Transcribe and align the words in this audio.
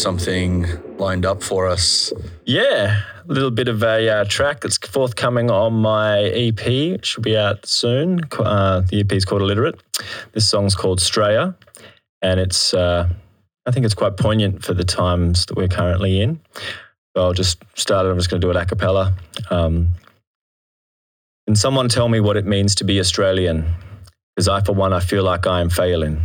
something 0.00 0.66
lined 0.98 1.26
up 1.26 1.42
for 1.42 1.66
us. 1.68 2.12
Yeah, 2.44 3.02
a 3.28 3.32
little 3.32 3.50
bit 3.50 3.68
of 3.68 3.82
a 3.82 4.08
uh, 4.08 4.24
track 4.24 4.60
that's 4.60 4.78
forthcoming 4.78 5.50
on 5.50 5.74
my 5.74 6.20
EP. 6.20 6.66
It 6.66 7.04
should 7.04 7.22
be 7.22 7.36
out 7.36 7.66
soon. 7.66 8.20
Uh, 8.38 8.80
the 8.80 9.00
EP 9.00 9.12
is 9.12 9.24
called 9.24 9.42
Illiterate. 9.42 9.80
This 10.32 10.48
song's 10.48 10.74
called 10.74 11.00
Straya, 11.00 11.54
and 12.22 12.40
it's 12.40 12.74
uh, 12.74 13.08
I 13.66 13.70
think 13.70 13.84
it's 13.84 13.94
quite 13.94 14.16
poignant 14.16 14.64
for 14.64 14.74
the 14.74 14.84
times 14.84 15.46
that 15.46 15.56
we're 15.56 15.68
currently 15.68 16.20
in. 16.20 16.40
So 17.14 17.24
I'll 17.24 17.32
just 17.32 17.62
start. 17.74 18.06
It. 18.06 18.10
I'm 18.10 18.18
just 18.18 18.30
going 18.30 18.40
to 18.40 18.46
do 18.46 18.50
it 18.50 18.56
a 18.56 18.64
cappella. 18.64 19.14
Um, 19.50 19.90
can 21.46 21.56
someone 21.56 21.88
tell 21.88 22.08
me 22.08 22.20
what 22.20 22.36
it 22.36 22.46
means 22.46 22.74
to 22.76 22.84
be 22.84 23.00
Australian? 23.00 23.74
Because 24.34 24.48
I, 24.48 24.60
for 24.60 24.72
one, 24.72 24.92
I 24.92 25.00
feel 25.00 25.24
like 25.24 25.46
I 25.46 25.60
am 25.60 25.68
failing. 25.68 26.24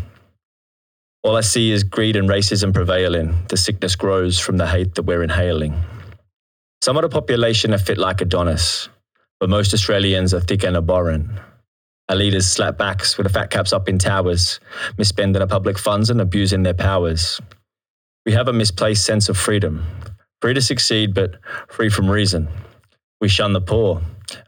All 1.25 1.37
I 1.37 1.41
see 1.41 1.71
is 1.71 1.83
greed 1.83 2.15
and 2.15 2.29
racism 2.29 2.71
prevailing. 2.71 3.35
The 3.49 3.57
sickness 3.57 3.95
grows 3.95 4.39
from 4.39 4.57
the 4.57 4.67
hate 4.67 4.93
that 4.93 5.07
we're 5.07 5.23
inhaling. 5.23 5.73
Some 6.83 6.97
of 6.97 7.01
the 7.01 7.09
population 7.09 7.73
are 7.73 7.79
fit 7.79 7.97
like 7.97 8.21
Adonis, 8.21 8.89
but 9.39 9.49
most 9.49 9.73
Australians 9.73 10.35
are 10.35 10.39
thick 10.39 10.63
and 10.63 10.77
abhorrent. 10.77 11.27
Our 12.09 12.15
leaders 12.15 12.45
slap 12.45 12.77
backs 12.77 13.17
with 13.17 13.25
the 13.25 13.33
fat 13.33 13.49
caps 13.49 13.73
up 13.73 13.89
in 13.89 13.97
towers, 13.97 14.59
misspending 14.99 15.41
our 15.41 15.47
public 15.47 15.79
funds 15.79 16.11
and 16.11 16.21
abusing 16.21 16.61
their 16.61 16.75
powers. 16.75 17.41
We 18.27 18.33
have 18.33 18.47
a 18.47 18.53
misplaced 18.53 19.03
sense 19.03 19.27
of 19.27 19.35
freedom, 19.35 19.83
free 20.43 20.53
to 20.53 20.61
succeed, 20.61 21.15
but 21.15 21.39
free 21.69 21.89
from 21.89 22.07
reason. 22.07 22.47
We 23.19 23.29
shun 23.29 23.53
the 23.53 23.61
poor 23.61 23.99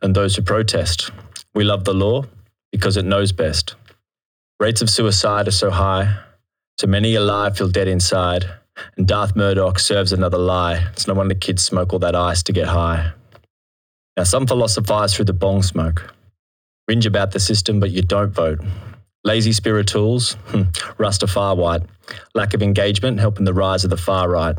and 0.03 0.13
those 0.13 0.35
who 0.35 0.43
protest. 0.43 1.09
We 1.55 1.63
love 1.63 1.85
the 1.85 1.95
law 1.95 2.25
because 2.71 2.97
it 2.97 3.05
knows 3.05 3.31
best. 3.31 3.73
Rates 4.59 4.83
of 4.83 4.91
suicide 4.91 5.47
are 5.47 5.51
so 5.51 5.71
high, 5.71 6.19
so 6.79 6.87
many 6.87 7.15
alive 7.15 7.57
feel 7.57 7.69
dead 7.69 7.87
inside. 7.87 8.45
And 8.97 9.07
Darth 9.07 9.35
Murdoch 9.35 9.79
serves 9.79 10.13
another 10.13 10.37
lie. 10.37 10.87
It's 10.91 11.07
no 11.07 11.15
wonder 11.15 11.33
kids 11.33 11.63
smoke 11.63 11.93
all 11.93 11.99
that 11.99 12.15
ice 12.15 12.43
to 12.43 12.53
get 12.53 12.67
high. 12.67 13.11
Now, 14.15 14.23
some 14.23 14.45
philosophize 14.45 15.15
through 15.15 15.25
the 15.25 15.33
bong 15.33 15.63
smoke. 15.63 16.13
Whinge 16.89 17.05
about 17.05 17.31
the 17.31 17.39
system, 17.39 17.79
but 17.79 17.91
you 17.91 18.01
don't 18.01 18.31
vote. 18.31 18.59
Lazy 19.23 19.51
spirituals, 19.51 20.33
hmm, 20.47 20.63
Rastafari 20.99 21.57
white. 21.57 21.81
Lack 22.35 22.53
of 22.53 22.61
engagement 22.61 23.19
helping 23.19 23.45
the 23.45 23.53
rise 23.53 23.83
of 23.83 23.89
the 23.89 23.97
far 23.97 24.29
right. 24.29 24.55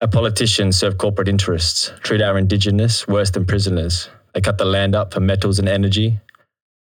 Our 0.00 0.08
politicians 0.08 0.78
serve 0.78 0.98
corporate 0.98 1.28
interests, 1.28 1.92
treat 2.02 2.22
our 2.22 2.38
indigenous 2.38 3.06
worse 3.08 3.30
than 3.30 3.44
prisoners. 3.44 4.08
They 4.32 4.40
cut 4.40 4.58
the 4.58 4.64
land 4.64 4.94
up 4.94 5.12
for 5.12 5.20
metals 5.20 5.58
and 5.58 5.68
energy, 5.68 6.20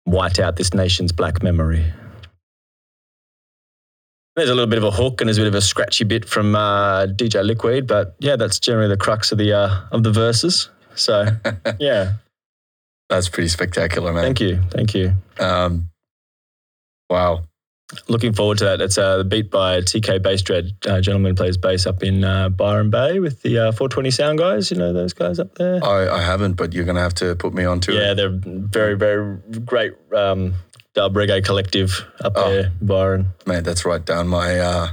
white 0.04 0.38
out 0.38 0.56
this 0.56 0.72
nation's 0.72 1.10
black 1.10 1.42
memory. 1.42 1.92
There's 4.34 4.48
a 4.48 4.54
little 4.54 4.68
bit 4.68 4.78
of 4.78 4.84
a 4.84 4.90
hook 4.90 5.20
and 5.20 5.28
there's 5.28 5.36
a 5.36 5.42
bit 5.42 5.48
of 5.48 5.54
a 5.54 5.60
scratchy 5.60 6.04
bit 6.04 6.24
from 6.26 6.54
uh, 6.54 7.06
DJ 7.06 7.44
Liquid, 7.44 7.86
but 7.86 8.16
yeah, 8.18 8.36
that's 8.36 8.58
generally 8.58 8.88
the 8.88 8.96
crux 8.96 9.30
of 9.30 9.38
the 9.38 9.52
uh, 9.52 9.80
of 9.90 10.02
the 10.04 10.10
verses. 10.10 10.70
So 10.94 11.26
yeah, 11.78 12.14
That's 13.10 13.28
pretty 13.28 13.48
spectacular, 13.48 14.12
man. 14.12 14.22
thank 14.22 14.40
you, 14.40 14.62
thank 14.70 14.94
you. 14.94 15.12
Um, 15.38 15.90
wow. 17.10 17.44
Looking 18.08 18.32
forward 18.32 18.56
to 18.58 18.64
that. 18.64 18.80
It's 18.80 18.96
uh, 18.96 19.18
the 19.18 19.24
beat 19.24 19.50
by 19.50 19.82
TK 19.82 20.22
Bass 20.22 20.40
Dread. 20.40 20.72
Uh, 20.86 21.02
gentleman 21.02 21.34
plays 21.34 21.58
bass 21.58 21.84
up 21.84 22.02
in 22.02 22.24
uh, 22.24 22.48
Byron 22.48 22.88
Bay 22.88 23.18
with 23.18 23.42
the 23.42 23.58
uh, 23.58 23.72
420 23.72 24.10
Sound 24.10 24.38
guys. 24.38 24.70
You 24.70 24.78
know 24.78 24.94
those 24.94 25.12
guys 25.12 25.38
up 25.38 25.56
there. 25.56 25.84
I, 25.84 26.08
I 26.08 26.22
haven't, 26.22 26.54
but 26.54 26.72
you're 26.72 26.86
going 26.86 26.96
to 26.96 27.02
have 27.02 27.12
to 27.16 27.36
put 27.36 27.52
me 27.52 27.66
onto 27.66 27.92
yeah, 27.92 27.98
it. 27.98 28.02
Yeah, 28.02 28.14
they're 28.14 28.30
very 28.32 28.96
very 28.96 29.36
great 29.66 29.92
um, 30.16 30.54
dub 30.94 31.14
reggae 31.14 31.44
collective 31.44 32.04
up 32.22 32.32
Oh. 32.36 32.50
there, 32.50 32.72
Byron. 32.80 33.26
Mate, 33.46 33.64
that's 33.64 33.84
right 33.84 34.04
down 34.04 34.28
my, 34.28 34.58
uh, 34.58 34.88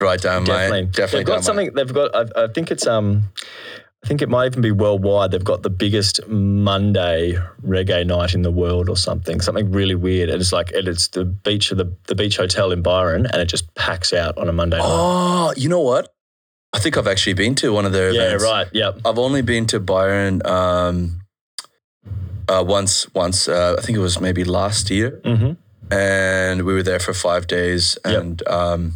right 0.00 0.20
down 0.20 0.44
Definitely, 0.44 0.82
my, 0.82 0.86
definitely 0.90 1.18
they've 1.20 1.26
got 1.26 1.44
something. 1.44 1.72
They've 1.74 1.92
got. 1.94 2.14
I, 2.14 2.44
I 2.44 2.46
think 2.48 2.70
it's 2.70 2.86
um. 2.86 3.22
I 4.02 4.06
think 4.06 4.20
it 4.20 4.28
might 4.28 4.44
even 4.44 4.60
be 4.60 4.70
worldwide. 4.70 5.30
They've 5.30 5.42
got 5.42 5.62
the 5.62 5.70
biggest 5.70 6.20
Monday 6.28 7.38
reggae 7.66 8.06
night 8.06 8.34
in 8.34 8.42
the 8.42 8.50
world, 8.50 8.90
or 8.90 8.98
something. 8.98 9.40
Something 9.40 9.72
really 9.72 9.94
weird. 9.94 10.28
And 10.28 10.42
it's 10.42 10.52
like 10.52 10.72
and 10.72 10.86
it's 10.86 11.08
the 11.08 11.24
beach 11.24 11.70
of 11.72 11.78
the 11.78 11.90
the 12.06 12.14
beach 12.14 12.36
hotel 12.36 12.70
in 12.70 12.82
Byron, 12.82 13.24
and 13.24 13.40
it 13.40 13.46
just 13.46 13.74
packs 13.76 14.12
out 14.12 14.36
on 14.36 14.46
a 14.46 14.52
Monday 14.52 14.76
my, 14.76 14.82
night. 14.84 14.90
oh, 14.92 15.54
you 15.56 15.70
know 15.70 15.80
what? 15.80 16.10
I 16.74 16.80
think 16.80 16.98
I've 16.98 17.06
actually 17.06 17.32
been 17.32 17.54
to 17.56 17.72
one 17.72 17.86
of 17.86 17.92
their 17.92 18.10
yeah, 18.10 18.22
events. 18.24 18.44
right. 18.44 18.66
Yep. 18.74 18.98
I've 19.06 19.18
only 19.18 19.40
been 19.40 19.64
to 19.66 19.80
Byron 19.80 20.42
um, 20.44 21.20
uh, 22.48 22.64
once. 22.66 23.12
Once 23.14 23.48
uh, 23.48 23.76
I 23.78 23.82
think 23.82 23.96
it 23.98 24.00
was 24.00 24.20
maybe 24.20 24.44
last 24.44 24.90
year, 24.90 25.20
Mm-hmm. 25.24 25.52
and 25.92 26.62
we 26.62 26.72
were 26.74 26.82
there 26.82 27.00
for 27.00 27.12
five 27.14 27.46
days. 27.46 27.98
And 28.04 28.46
um, 28.48 28.94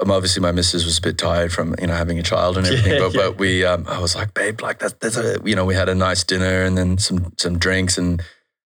um, 0.00 0.10
obviously, 0.10 0.42
my 0.42 0.52
missus 0.52 0.84
was 0.84 0.98
a 0.98 1.02
bit 1.02 1.18
tired 1.18 1.52
from 1.52 1.74
you 1.80 1.86
know 1.86 1.94
having 1.94 2.18
a 2.18 2.22
child 2.22 2.56
and 2.58 2.66
everything. 2.70 2.92
Yeah, 2.94 2.98
but 3.00 3.14
yeah. 3.14 3.20
but 3.22 3.38
we, 3.38 3.64
um, 3.64 3.86
I 3.88 3.98
was 4.00 4.14
like, 4.14 4.34
babe, 4.34 4.60
like 4.60 4.78
that's 4.78 4.94
that's 5.00 5.16
a 5.16 5.38
you 5.44 5.54
know 5.56 5.64
we 5.64 5.74
had 5.74 5.88
a 5.88 5.94
nice 5.94 6.24
dinner 6.24 6.62
and 6.64 6.76
then 6.76 6.98
some 6.98 7.32
some 7.38 7.58
drinks 7.58 7.98
and 7.98 8.22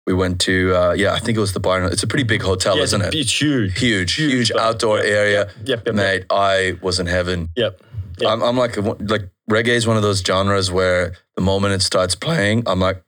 we 0.06 0.12
went 0.12 0.38
to 0.42 0.74
uh, 0.76 0.92
yeah 0.92 1.14
I 1.14 1.18
think 1.18 1.36
it 1.38 1.40
was 1.40 1.52
the 1.54 1.60
Byron. 1.60 1.90
It's 1.92 2.02
a 2.02 2.06
pretty 2.06 2.24
big 2.24 2.42
hotel, 2.42 2.76
Yeah, 2.76 2.82
isn't 2.84 3.02
it? 3.02 3.14
It's 3.14 3.40
huge. 3.40 3.78
Huge, 3.78 4.14
huge, 4.14 4.52
but- 4.52 4.60
outdoor 4.60 4.98
yep, 4.98 5.06
area. 5.06 5.38
Yep. 5.46 5.66
Yep. 5.66 5.86
yep, 5.86 5.94
Mate, 5.94 6.24
I 6.30 6.78
was 6.82 7.00
in 7.00 7.06
heaven. 7.06 7.48
Yep. 7.56 7.80
Yep. 8.18 8.30
I'm, 8.30 8.42
I'm 8.42 8.56
like, 8.56 8.76
like 8.76 9.30
reggae 9.50 9.68
is 9.74 9.86
one 9.88 9.96
of 9.96 10.02
those 10.04 10.20
genres 10.20 10.70
where 10.70 11.14
the 11.36 11.42
moment 11.42 11.74
it 11.74 11.82
starts 11.82 12.14
playing, 12.14 12.62
I'm 12.66 12.78
like, 12.78 13.02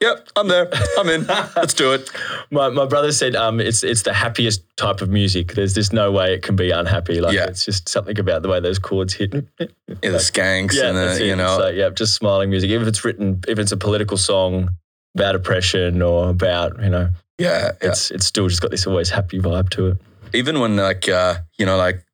yep, 0.00 0.28
I'm 0.36 0.48
there. 0.48 0.68
I'm 0.98 1.08
in. 1.08 1.26
Let's 1.56 1.74
do 1.74 1.92
it. 1.92 2.10
My, 2.50 2.68
my 2.68 2.86
brother 2.86 3.10
said 3.12 3.34
um, 3.34 3.58
it's 3.60 3.82
it's 3.82 4.02
the 4.02 4.12
happiest 4.12 4.62
type 4.76 5.00
of 5.00 5.08
music. 5.08 5.54
There's 5.54 5.74
just 5.74 5.92
no 5.92 6.12
way 6.12 6.34
it 6.34 6.42
can 6.42 6.54
be 6.54 6.70
unhappy. 6.70 7.20
Like 7.20 7.34
Yeah. 7.34 7.46
it's 7.46 7.64
just 7.64 7.88
something 7.88 8.18
about 8.18 8.42
the 8.42 8.48
way 8.48 8.60
those 8.60 8.78
chords 8.78 9.14
hit. 9.14 9.32
Yeah, 9.58 9.66
the 10.00 10.18
skanks 10.18 10.74
Yeah, 10.74 10.88
and 10.90 10.96
the, 10.96 11.16
it. 11.16 11.26
you 11.26 11.34
know, 11.34 11.58
So, 11.58 11.68
yeah, 11.68 11.88
just 11.90 12.14
smiling 12.14 12.50
music. 12.50 12.70
If 12.70 12.86
it's 12.86 13.04
written, 13.04 13.40
if 13.48 13.58
it's 13.58 13.72
a 13.72 13.76
political 13.76 14.16
song 14.16 14.70
about 15.16 15.34
oppression 15.34 16.02
or 16.02 16.28
about, 16.30 16.80
you 16.80 16.88
know, 16.90 17.08
yeah, 17.38 17.72
yeah. 17.82 17.88
it's 17.88 18.10
it's 18.12 18.26
still 18.26 18.48
just 18.48 18.62
got 18.62 18.70
this 18.70 18.86
always 18.86 19.10
happy 19.10 19.40
vibe 19.40 19.70
to 19.70 19.88
it. 19.88 19.96
Even 20.32 20.60
when 20.60 20.76
like, 20.76 21.08
uh, 21.08 21.36
you 21.58 21.66
know, 21.66 21.76
like, 21.76 22.04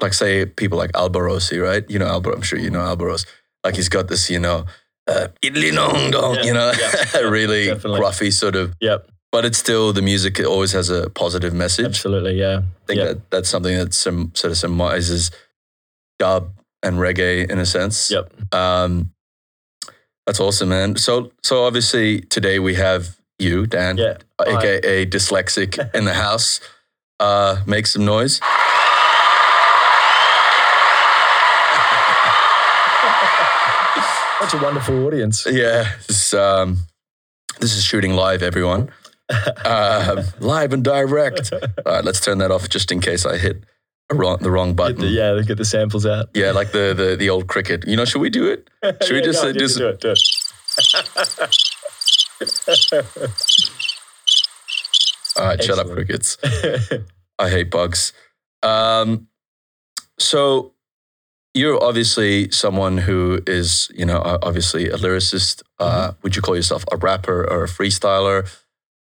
like 0.00 0.12
say 0.12 0.44
people 0.44 0.76
like 0.76 0.92
Alborosie, 0.92 1.62
right? 1.62 1.88
You 1.88 1.98
know, 1.98 2.06
Alba, 2.06 2.32
I'm 2.32 2.42
sure 2.42 2.58
you 2.58 2.70
know 2.70 2.80
Alborosie. 2.80 3.26
Like 3.64 3.76
he's 3.76 3.88
got 3.88 4.08
this, 4.08 4.28
you 4.28 4.38
know, 4.40 4.66
uh, 5.06 5.28
idli 5.42 5.72
nong 5.72 6.10
dong, 6.10 6.34
Yeah, 6.36 6.42
you 6.44 6.52
know, 6.54 6.72
yeah, 6.78 7.18
really 7.38 7.66
definitely. 7.66 8.00
gruffy 8.00 8.32
sort 8.32 8.56
of, 8.56 8.74
Yep, 8.80 9.08
but 9.32 9.44
it's 9.44 9.58
still 9.58 9.92
the 9.92 10.02
music 10.02 10.40
always 10.40 10.72
has 10.72 10.88
a 10.90 11.10
positive 11.10 11.52
message. 11.54 11.86
absolutely. 11.86 12.38
Yeah, 12.38 12.58
I 12.58 12.86
think 12.86 12.98
Yep. 12.98 13.06
that 13.08 13.30
that's 13.30 13.48
something 13.48 13.76
that 13.76 13.92
some 13.94 14.30
sort 14.34 14.50
of 14.52 14.58
symbolizes 14.58 15.30
dub 16.18 16.50
and 16.82 16.96
reggae 16.98 17.50
in 17.50 17.58
a 17.58 17.66
sense. 17.66 18.10
Yep. 18.10 18.32
Um, 18.54 19.10
that's 20.26 20.40
awesome, 20.40 20.68
man. 20.70 20.96
So, 20.96 21.32
so 21.42 21.64
obviously 21.64 22.20
today 22.22 22.58
we 22.58 22.74
have 22.76 23.16
you, 23.38 23.66
Dan, 23.66 23.96
Yeah. 23.98 24.16
aka 24.40 25.04
dyslexic, 25.06 25.78
in 25.94 26.04
the 26.06 26.14
house. 26.14 26.60
Uh, 27.20 27.62
make 27.66 27.86
some 27.86 28.04
noise. 28.04 28.40
Such 34.44 34.60
a 34.60 34.62
wonderful 34.62 35.06
audience. 35.06 35.46
Yeah, 35.50 35.90
this, 36.06 36.34
um, 36.34 36.80
this 37.60 37.74
is 37.74 37.82
shooting 37.82 38.12
live, 38.12 38.42
everyone. 38.42 38.90
Um 39.64 40.22
live 40.38 40.74
and 40.74 40.84
direct. 40.84 41.50
All 41.50 41.60
right, 41.86 42.04
let's 42.04 42.20
turn 42.20 42.36
that 42.38 42.50
off 42.50 42.68
just 42.68 42.92
in 42.92 43.00
case 43.00 43.24
I 43.24 43.38
hit 43.38 43.64
wrong, 44.12 44.36
the 44.42 44.50
wrong 44.50 44.68
Get 44.72 44.76
button. 44.76 45.00
the, 45.00 45.06
yeah, 45.06 45.40
get 45.40 45.56
the 45.56 45.64
samples 45.64 46.04
out. 46.04 46.26
Yeah, 46.34 46.50
like 46.50 46.72
the, 46.72 46.92
the 46.94 47.16
the 47.16 47.30
old 47.30 47.46
cricket. 47.46 47.88
You 47.88 47.96
know, 47.96 48.04
should 48.04 48.20
we 48.20 48.28
do 48.28 48.46
it? 48.50 48.68
Should 49.02 49.14
we 49.14 49.22
just 49.22 49.42
go 49.42 49.48
uh, 49.48 49.52
just 49.54 49.78
do 49.78 49.88
it? 49.88 50.00
Do 50.02 50.10
it. 50.12 50.18
All 55.38 55.46
right, 55.46 55.64
shut 55.64 55.78
up, 55.78 55.86
crickets. 55.86 56.36
I 57.38 57.48
hate 57.48 57.70
bugs. 57.70 58.12
Um, 58.62 59.28
so 60.18 60.73
you're 61.54 61.82
obviously 61.82 62.50
someone 62.50 62.98
who 62.98 63.40
is, 63.46 63.90
you 63.94 64.04
know, 64.04 64.20
obviously 64.42 64.90
a 64.90 64.96
lyricist. 64.96 65.62
Uh, 65.78 66.08
Mm-hmm. 66.10 66.18
Would 66.22 66.36
you 66.36 66.42
call 66.42 66.56
yourself 66.56 66.84
a 66.92 66.96
rapper 66.96 67.48
or 67.50 67.64
a 67.64 67.68
freestyler? 67.68 68.48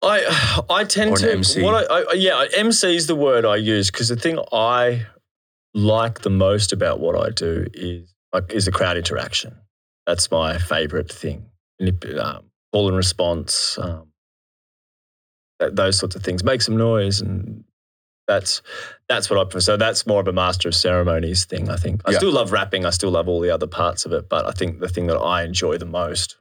I 0.02 0.64
I 0.69 0.85
tend 0.85 1.11
Or 1.12 1.14
an 1.14 1.23
to 1.23 1.32
MC. 1.32 1.62
What 1.62 1.91
I, 1.91 2.02
I, 2.02 2.12
yeah, 2.12 2.44
MC 2.56 2.94
is 2.94 3.06
the 3.06 3.14
word 3.14 3.44
I 3.46 3.56
use 3.56 3.91
because 3.91 4.08
the 4.08 4.17
thing 4.17 4.38
I 4.52 5.06
like 5.73 6.20
the 6.20 6.31
most 6.31 6.73
about 6.73 7.00
what 7.00 7.17
I 7.17 7.31
do 7.31 7.67
is 7.73 8.14
like 8.32 8.52
is 8.52 8.67
the 8.67 8.73
crowd 8.73 8.97
interaction. 8.97 9.56
That's 10.06 10.31
my 10.31 10.58
favorite 10.58 11.11
thing. 11.11 11.47
Um, 11.81 12.50
call 12.73 12.88
and 12.88 12.97
response, 12.97 13.79
um, 13.79 14.08
those 15.58 15.99
sorts 15.99 16.14
of 16.17 16.23
things. 16.23 16.44
Make 16.44 16.61
some 16.62 16.76
noise, 16.76 17.20
and 17.20 17.64
that's 18.26 18.62
that's 19.09 19.29
what 19.29 19.38
I 19.38 19.44
prefer. 19.44 19.61
So 19.61 19.76
that's 19.76 20.06
more 20.06 20.21
of 20.21 20.29
a 20.29 20.32
master 20.32 20.69
of 20.69 20.75
ceremonies 20.75 21.44
thing. 21.44 21.69
I 21.71 21.76
think 21.76 22.03
I 22.05 22.12
Yeah. 22.12 22.19
still 22.19 22.32
love 22.32 22.53
rapping. 22.53 22.87
I 22.87 22.91
still 22.91 23.11
love 23.11 23.29
all 23.29 23.41
the 23.41 23.50
other 23.50 23.67
parts 23.67 24.06
of 24.06 24.12
it, 24.12 24.29
but 24.29 24.47
I 24.47 24.53
think 24.53 24.81
the 24.81 24.88
thing 24.88 25.06
that 25.09 25.19
I 25.19 25.43
enjoy 25.43 25.79
the 25.79 25.85
most 25.87 26.37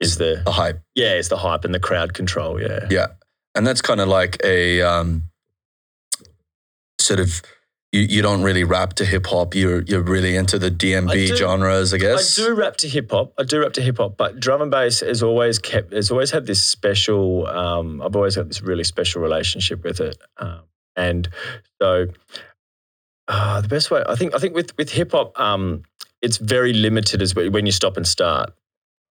is 0.00 0.16
the 0.18 0.42
The 0.44 0.50
hype. 0.52 0.80
yeah, 0.94 1.12
it's 1.12 1.28
the 1.28 1.36
hype 1.38 1.64
and 1.64 1.72
the 1.74 1.80
crowd 1.80 2.14
control. 2.14 2.60
Yeah. 2.60 2.86
Yeah. 2.90 3.06
And 3.54 3.64
that's 3.66 3.80
kind 3.80 4.00
of 4.00 4.08
like 4.08 4.38
a 4.44 4.82
um, 4.82 5.24
sort 7.00 7.20
of 7.20 7.42
you, 7.92 8.00
you 8.00 8.22
don't 8.22 8.42
really 8.42 8.64
rap 8.64 8.94
to 8.94 9.04
hip 9.04 9.26
hop. 9.26 9.54
You're 9.54 9.82
you're 9.82 10.02
really 10.02 10.34
into 10.36 10.58
the 10.58 10.66
I 10.66 10.70
DMB 10.70 11.28
do- 11.28 11.36
genres, 11.36 11.94
I 11.94 11.98
guess. 11.98 12.38
I 12.38 12.42
do 12.44 12.54
rap 12.54 12.76
to 12.78 12.88
hip 12.88 13.12
hop. 13.12 13.32
I 13.38 13.44
do 13.44 13.60
rap 13.60 13.72
to 13.74 13.82
hip 13.82 13.98
hop, 13.98 14.16
but 14.16 14.40
drum 14.40 14.62
and 14.62 14.70
bass 14.70 14.98
has 15.00 15.22
always 15.22 15.60
kept. 15.60 15.92
Has 15.92 16.10
always 16.10 16.32
had 16.32 16.46
this 16.46 16.60
special. 16.60 17.46
Um, 17.46 18.02
I've 18.02 18.16
always 18.16 18.34
had 18.34 18.48
this 18.50 18.60
really 18.62 18.82
special 18.84 19.22
relationship 19.22 19.84
with 19.84 20.00
it, 20.00 20.18
um, 20.38 20.62
and 20.96 21.28
so 21.80 22.06
uh, 23.28 23.60
the 23.60 23.68
best 23.68 23.90
way 23.90 24.02
I 24.06 24.14
think. 24.14 24.34
I 24.34 24.38
think 24.38 24.54
with 24.54 24.76
with 24.76 24.90
hip 24.90 25.12
hop, 25.12 25.38
um, 25.38 25.82
it's 26.22 26.36
very 26.38 26.72
limited 26.72 27.22
as 27.22 27.34
when 27.34 27.52
when 27.52 27.66
you 27.66 27.72
stop 27.72 27.96
and 27.96 28.06
start. 28.06 28.52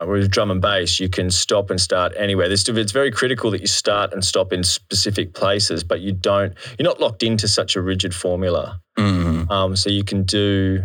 Uh, 0.01 0.07
With 0.07 0.31
drum 0.31 0.49
and 0.51 0.61
bass, 0.61 0.99
you 0.99 1.07
can 1.09 1.29
stop 1.29 1.69
and 1.69 1.79
start 1.79 2.13
anywhere. 2.17 2.51
It's 2.51 2.67
very 2.91 3.11
critical 3.11 3.51
that 3.51 3.61
you 3.61 3.67
start 3.67 4.11
and 4.11 4.25
stop 4.25 4.51
in 4.51 4.63
specific 4.63 5.33
places, 5.33 5.83
but 5.83 5.99
you 6.01 6.11
don't. 6.11 6.53
You're 6.77 6.87
not 6.87 6.99
locked 6.99 7.21
into 7.23 7.47
such 7.47 7.75
a 7.75 7.81
rigid 7.81 8.13
formula. 8.13 8.79
Mm, 8.97 9.49
Um, 9.51 9.75
so 9.75 9.89
you 9.89 10.03
can 10.03 10.23
do 10.23 10.83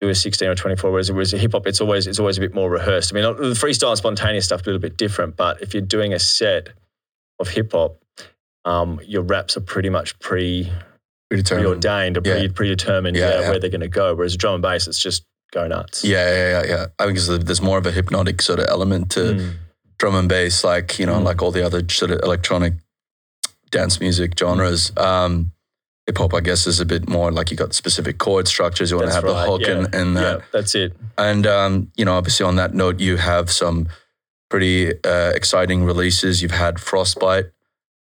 do 0.00 0.08
a 0.08 0.14
16 0.14 0.48
or 0.48 0.54
24. 0.54 0.90
Whereas, 0.90 1.12
whereas 1.12 1.30
hip 1.32 1.52
hop, 1.52 1.66
it's 1.66 1.80
always 1.80 2.06
it's 2.06 2.18
always 2.18 2.38
a 2.38 2.40
bit 2.40 2.54
more 2.54 2.70
rehearsed. 2.70 3.12
I 3.12 3.20
mean, 3.20 3.24
the 3.36 3.54
freestyle 3.54 3.90
and 3.90 3.98
spontaneous 3.98 4.44
stuff 4.46 4.62
a 4.62 4.64
little 4.64 4.80
bit 4.80 4.96
different. 4.96 5.36
But 5.36 5.60
if 5.62 5.74
you're 5.74 5.82
doing 5.82 6.12
a 6.12 6.18
set 6.18 6.70
of 7.38 7.48
hip 7.48 7.72
hop, 7.72 7.99
um, 8.64 9.00
your 9.04 9.22
raps 9.22 9.56
are 9.56 9.60
pretty 9.62 9.88
much 9.90 10.18
pre 10.18 10.70
preordained 11.30 12.16
or 12.16 12.22
pre, 12.22 12.42
Yeah. 12.42 12.48
predetermined 12.54 13.16
Yeah, 13.16 13.30
yeah, 13.30 13.40
yeah. 13.40 13.50
where 13.50 13.58
they're 13.60 13.70
going 13.70 13.80
to 13.82 13.88
go. 13.88 14.14
Whereas 14.14 14.36
drum 14.36 14.54
and 14.54 14.62
bass, 14.62 14.86
it's 14.88 14.98
just 14.98 15.24
go 15.52 15.66
nuts. 15.66 16.04
Yeah, 16.04 16.28
yeah, 16.28 16.50
yeah, 16.62 16.68
yeah. 16.68 16.86
I 16.98 17.06
think 17.06 17.18
there's- 17.18 17.44
there's 17.44 17.62
more 17.62 17.78
of 17.78 17.86
a 17.86 17.92
hypnotic 17.92 18.42
sort 18.42 18.58
of 18.60 18.66
element 18.68 19.10
to 19.12 19.20
Mm. 19.20 19.52
drum 19.98 20.14
and 20.16 20.28
bass, 20.28 20.64
like 20.64 20.98
you 20.98 21.06
know, 21.06 21.16
Mm. 21.20 21.24
like 21.24 21.42
all 21.42 21.50
the 21.52 21.64
other 21.64 21.82
sort 21.88 22.10
of 22.10 22.20
electronic 22.22 22.74
dance 23.70 24.00
music 24.00 24.32
genres. 24.38 24.92
Um, 24.96 25.52
Hip 26.06 26.18
hop, 26.18 26.34
I 26.34 26.40
guess, 26.40 26.66
is 26.66 26.80
a 26.80 26.84
bit 26.86 27.08
more 27.08 27.30
like 27.30 27.52
you 27.52 27.56
got 27.56 27.72
specific 27.72 28.18
chord 28.18 28.48
structures. 28.48 28.90
You 28.90 28.96
want 28.96 29.10
to 29.10 29.14
have 29.14 29.22
right, 29.22 29.44
the 29.44 29.50
hook 29.50 29.62
and, 29.68 29.94
and 29.94 30.16
that. 30.16 30.38
Yeah, 30.38 30.44
that's 30.50 30.74
it. 30.74 30.96
And 31.16 31.46
um, 31.46 31.92
you 31.94 32.04
know, 32.04 32.14
obviously, 32.14 32.44
on 32.46 32.56
that 32.56 32.74
note, 32.74 32.98
you 32.98 33.16
have 33.18 33.48
some 33.52 33.86
pretty 34.48 34.92
uh, 35.04 35.30
exciting 35.36 35.84
releases. 35.84 36.42
You've 36.42 36.50
had 36.50 36.80
Frostbite. 36.80 37.50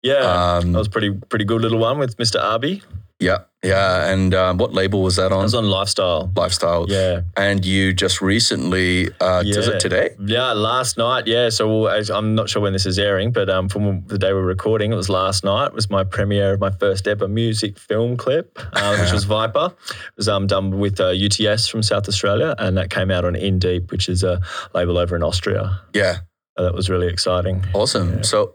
Yeah, 0.01 0.55
Um, 0.57 0.71
that 0.71 0.77
was 0.79 0.87
pretty 0.87 1.11
pretty 1.11 1.45
good 1.45 1.61
little 1.61 1.79
one 1.79 1.99
with 1.99 2.15
Mr. 2.17 2.41
Arby. 2.41 2.81
yeah, 3.19 3.39
yeah. 3.63 4.07
And 4.13 4.33
um, 4.33 4.57
what 4.57 4.73
label 4.73 5.01
was 5.03 5.17
that 5.17 5.33
on? 5.33 5.43
was 5.43 5.53
on 5.53 5.65
Lifestyle. 5.69 6.31
Lifestyle. 6.37 6.85
Yeah, 6.87 7.21
And 7.35 7.65
you 7.65 7.91
just 7.93 8.21
recently, 8.21 9.09
uh, 9.19 9.43
is 9.45 9.67
Yeah. 9.67 9.73
it 9.73 9.79
today? 9.81 10.11
Yeah, 10.25 10.53
last 10.53 10.97
night. 10.97 11.27
Yeah, 11.27 11.49
so 11.49 11.87
I'm 11.89 12.33
not 12.33 12.47
sure 12.49 12.61
when 12.61 12.71
this 12.71 12.85
is 12.85 12.97
airing, 12.97 13.33
but 13.33 13.49
um, 13.49 13.67
from 13.67 14.05
the 14.07 14.17
day 14.17 14.31
we're 14.31 14.43
recording, 14.43 14.93
it 14.93 14.95
was 14.95 15.09
last 15.09 15.43
night. 15.43 15.65
It 15.67 15.73
was 15.73 15.89
my 15.89 16.05
premiere 16.05 16.53
of 16.53 16.61
my 16.61 16.71
first 16.71 17.05
ever 17.05 17.27
music 17.27 17.77
film 17.77 18.15
clip, 18.15 18.57
uh, 18.71 18.95
which 19.01 19.11
was 19.11 19.25
Viper. 19.25 19.73
It 19.89 20.15
was 20.15 20.29
um, 20.29 20.47
done 20.47 20.79
with 20.79 21.01
uh, 21.01 21.09
UTS 21.11 21.67
from 21.67 21.83
South 21.83 22.07
Australia, 22.07 22.55
and 22.57 22.77
that 22.77 22.89
came 22.89 23.11
out 23.11 23.25
on 23.25 23.35
In 23.35 23.59
Deep, 23.59 23.91
which 23.91 24.07
is 24.07 24.23
a 24.23 24.39
label 24.73 24.97
over 24.97 25.17
in 25.17 25.23
Austria. 25.23 25.81
Yeah. 25.93 26.19
That 26.55 26.73
was 26.73 26.89
really 26.89 27.07
exciting. 27.07 27.65
Awesome. 27.73 28.15
Yeah. 28.17 28.21
So, 28.23 28.53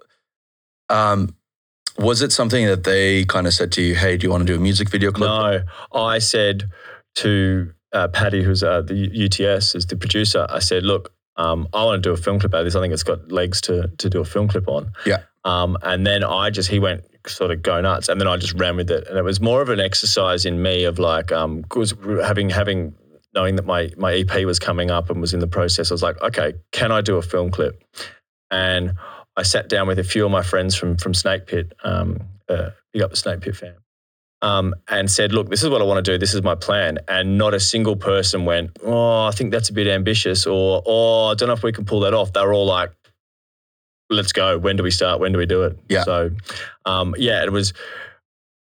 um, 0.89 1.35
was 1.99 2.23
it 2.23 2.33
something 2.33 2.67
that 2.67 2.85
they 2.85 3.25
kind 3.25 3.47
of 3.47 3.55
said 3.55 3.73
to 3.73 3.83
you, 3.83 3.95
"Hey, 3.95 4.17
do 4.17 4.27
you 4.27 4.31
want 4.31 4.47
to 4.47 4.53
do 4.53 4.57
a 4.57 4.61
music 4.61 4.91
video 4.91 5.13
clip?" 5.13 5.29
No, 5.29 5.61
I 5.93 6.19
said 6.19 6.71
to 7.17 7.73
uh, 7.95 8.09
Paddy, 8.09 8.43
who's 8.43 8.63
uh, 8.63 8.83
the 8.83 9.09
UTS, 9.25 9.75
is 9.75 9.87
the 9.87 9.97
producer. 9.97 10.47
I 10.51 10.59
said, 10.59 10.83
look, 10.83 11.13
um, 11.37 11.69
I 11.73 11.85
want 11.85 12.03
to 12.03 12.09
do 12.09 12.13
a 12.13 12.17
film 12.17 12.41
clip 12.41 12.53
out 12.53 12.61
of 12.61 12.67
this. 12.67 12.75
I 12.75 12.81
think 12.81 12.93
it's 12.93 13.03
got 13.03 13.31
legs 13.33 13.61
to 13.63 13.89
to 13.89 14.11
do 14.11 14.21
a 14.21 14.25
film 14.25 14.49
clip 14.49 14.69
on. 14.69 14.93
Yeah. 15.07 15.23
Um, 15.45 15.77
and 15.83 16.07
then 16.07 16.25
I 16.25 16.51
just 16.51 16.69
he 16.69 16.79
went 16.79 17.05
sort 17.27 17.51
of 17.51 17.63
go 17.63 17.81
nuts, 17.81 18.09
and 18.09 18.21
then 18.21 18.29
I 18.29 18.37
just 18.37 18.55
ran 18.55 18.77
with 18.77 18.91
it, 18.91 19.07
and 19.09 19.19
it 19.19 19.23
was 19.23 19.41
more 19.41 19.63
of 19.63 19.69
an 19.69 19.81
exercise 19.81 20.45
in 20.45 20.63
me 20.63 20.85
of 20.85 20.99
like 20.99 21.33
um, 21.33 21.65
having 22.23 22.51
having 22.51 22.95
knowing 23.35 23.57
that 23.57 23.67
my 23.67 23.91
my 23.97 24.15
EP 24.15 24.45
was 24.45 24.59
coming 24.59 24.91
up 24.91 25.11
and 25.11 25.21
was 25.21 25.35
in 25.35 25.41
the 25.41 25.49
process. 25.49 25.91
I 25.91 25.95
was 25.95 26.03
like, 26.03 26.21
okay, 26.23 26.55
can 26.73 26.93
I 26.93 27.01
do 27.01 27.17
a 27.17 27.23
film 27.23 27.51
clip? 27.51 27.83
And 28.51 28.95
I 29.37 29.43
sat 29.43 29.69
down 29.69 29.87
with 29.87 29.99
a 29.99 30.05
few 30.05 30.25
of 30.25 30.31
my 30.31 30.43
friends 30.43 30.75
from 30.77 30.97
from 30.97 31.15
Snake 31.15 31.47
Pit. 31.47 31.73
Um, 31.83 32.21
uh, 32.49 32.71
big 32.93 33.03
up 33.03 33.11
the 33.11 33.17
Snake 33.17 33.41
Pit 33.41 33.57
fam 33.57 33.75
um, 34.45 34.75
and 34.89 35.11
said, 35.11 35.33
"Look, 35.33 35.49
this 35.49 35.63
is 35.63 35.71
what 35.71 35.81
I 35.81 35.85
want 35.85 36.05
to 36.05 36.13
do. 36.13 36.19
This 36.19 36.35
is 36.35 36.43
my 36.43 36.55
plan." 36.55 36.99
And 37.09 37.39
not 37.39 37.55
a 37.55 37.61
single 37.61 37.97
person 37.97 38.45
went, 38.45 38.79
"Oh, 38.85 39.25
I 39.25 39.31
think 39.31 39.51
that's 39.51 39.71
a 39.71 39.73
bit 39.73 39.87
ambitious," 39.87 40.47
or 40.47 40.83
"Oh, 40.85 41.27
I 41.29 41.35
don't 41.35 41.49
know 41.49 41.55
if 41.55 41.63
we 41.63 41.73
can 41.73 41.87
pull 41.87 42.01
that 42.01 42.13
off." 42.13 42.35
They 42.35 42.43
were 42.43 42.53
all 42.53 42.67
like, 42.67 42.93
"Let's 44.11 44.33
go. 44.33 44.59
When 44.59 44.77
do 44.77 44.83
we 44.83 44.91
start? 44.91 45.19
When 45.19 45.33
do 45.33 45.39
we 45.39 45.47
do 45.47 45.63
it?" 45.63 45.79
Yeah. 45.89 46.05
So, 46.05 46.31
um, 46.85 47.15
yeah, 47.17 47.43
it 47.43 47.53
was 47.53 47.73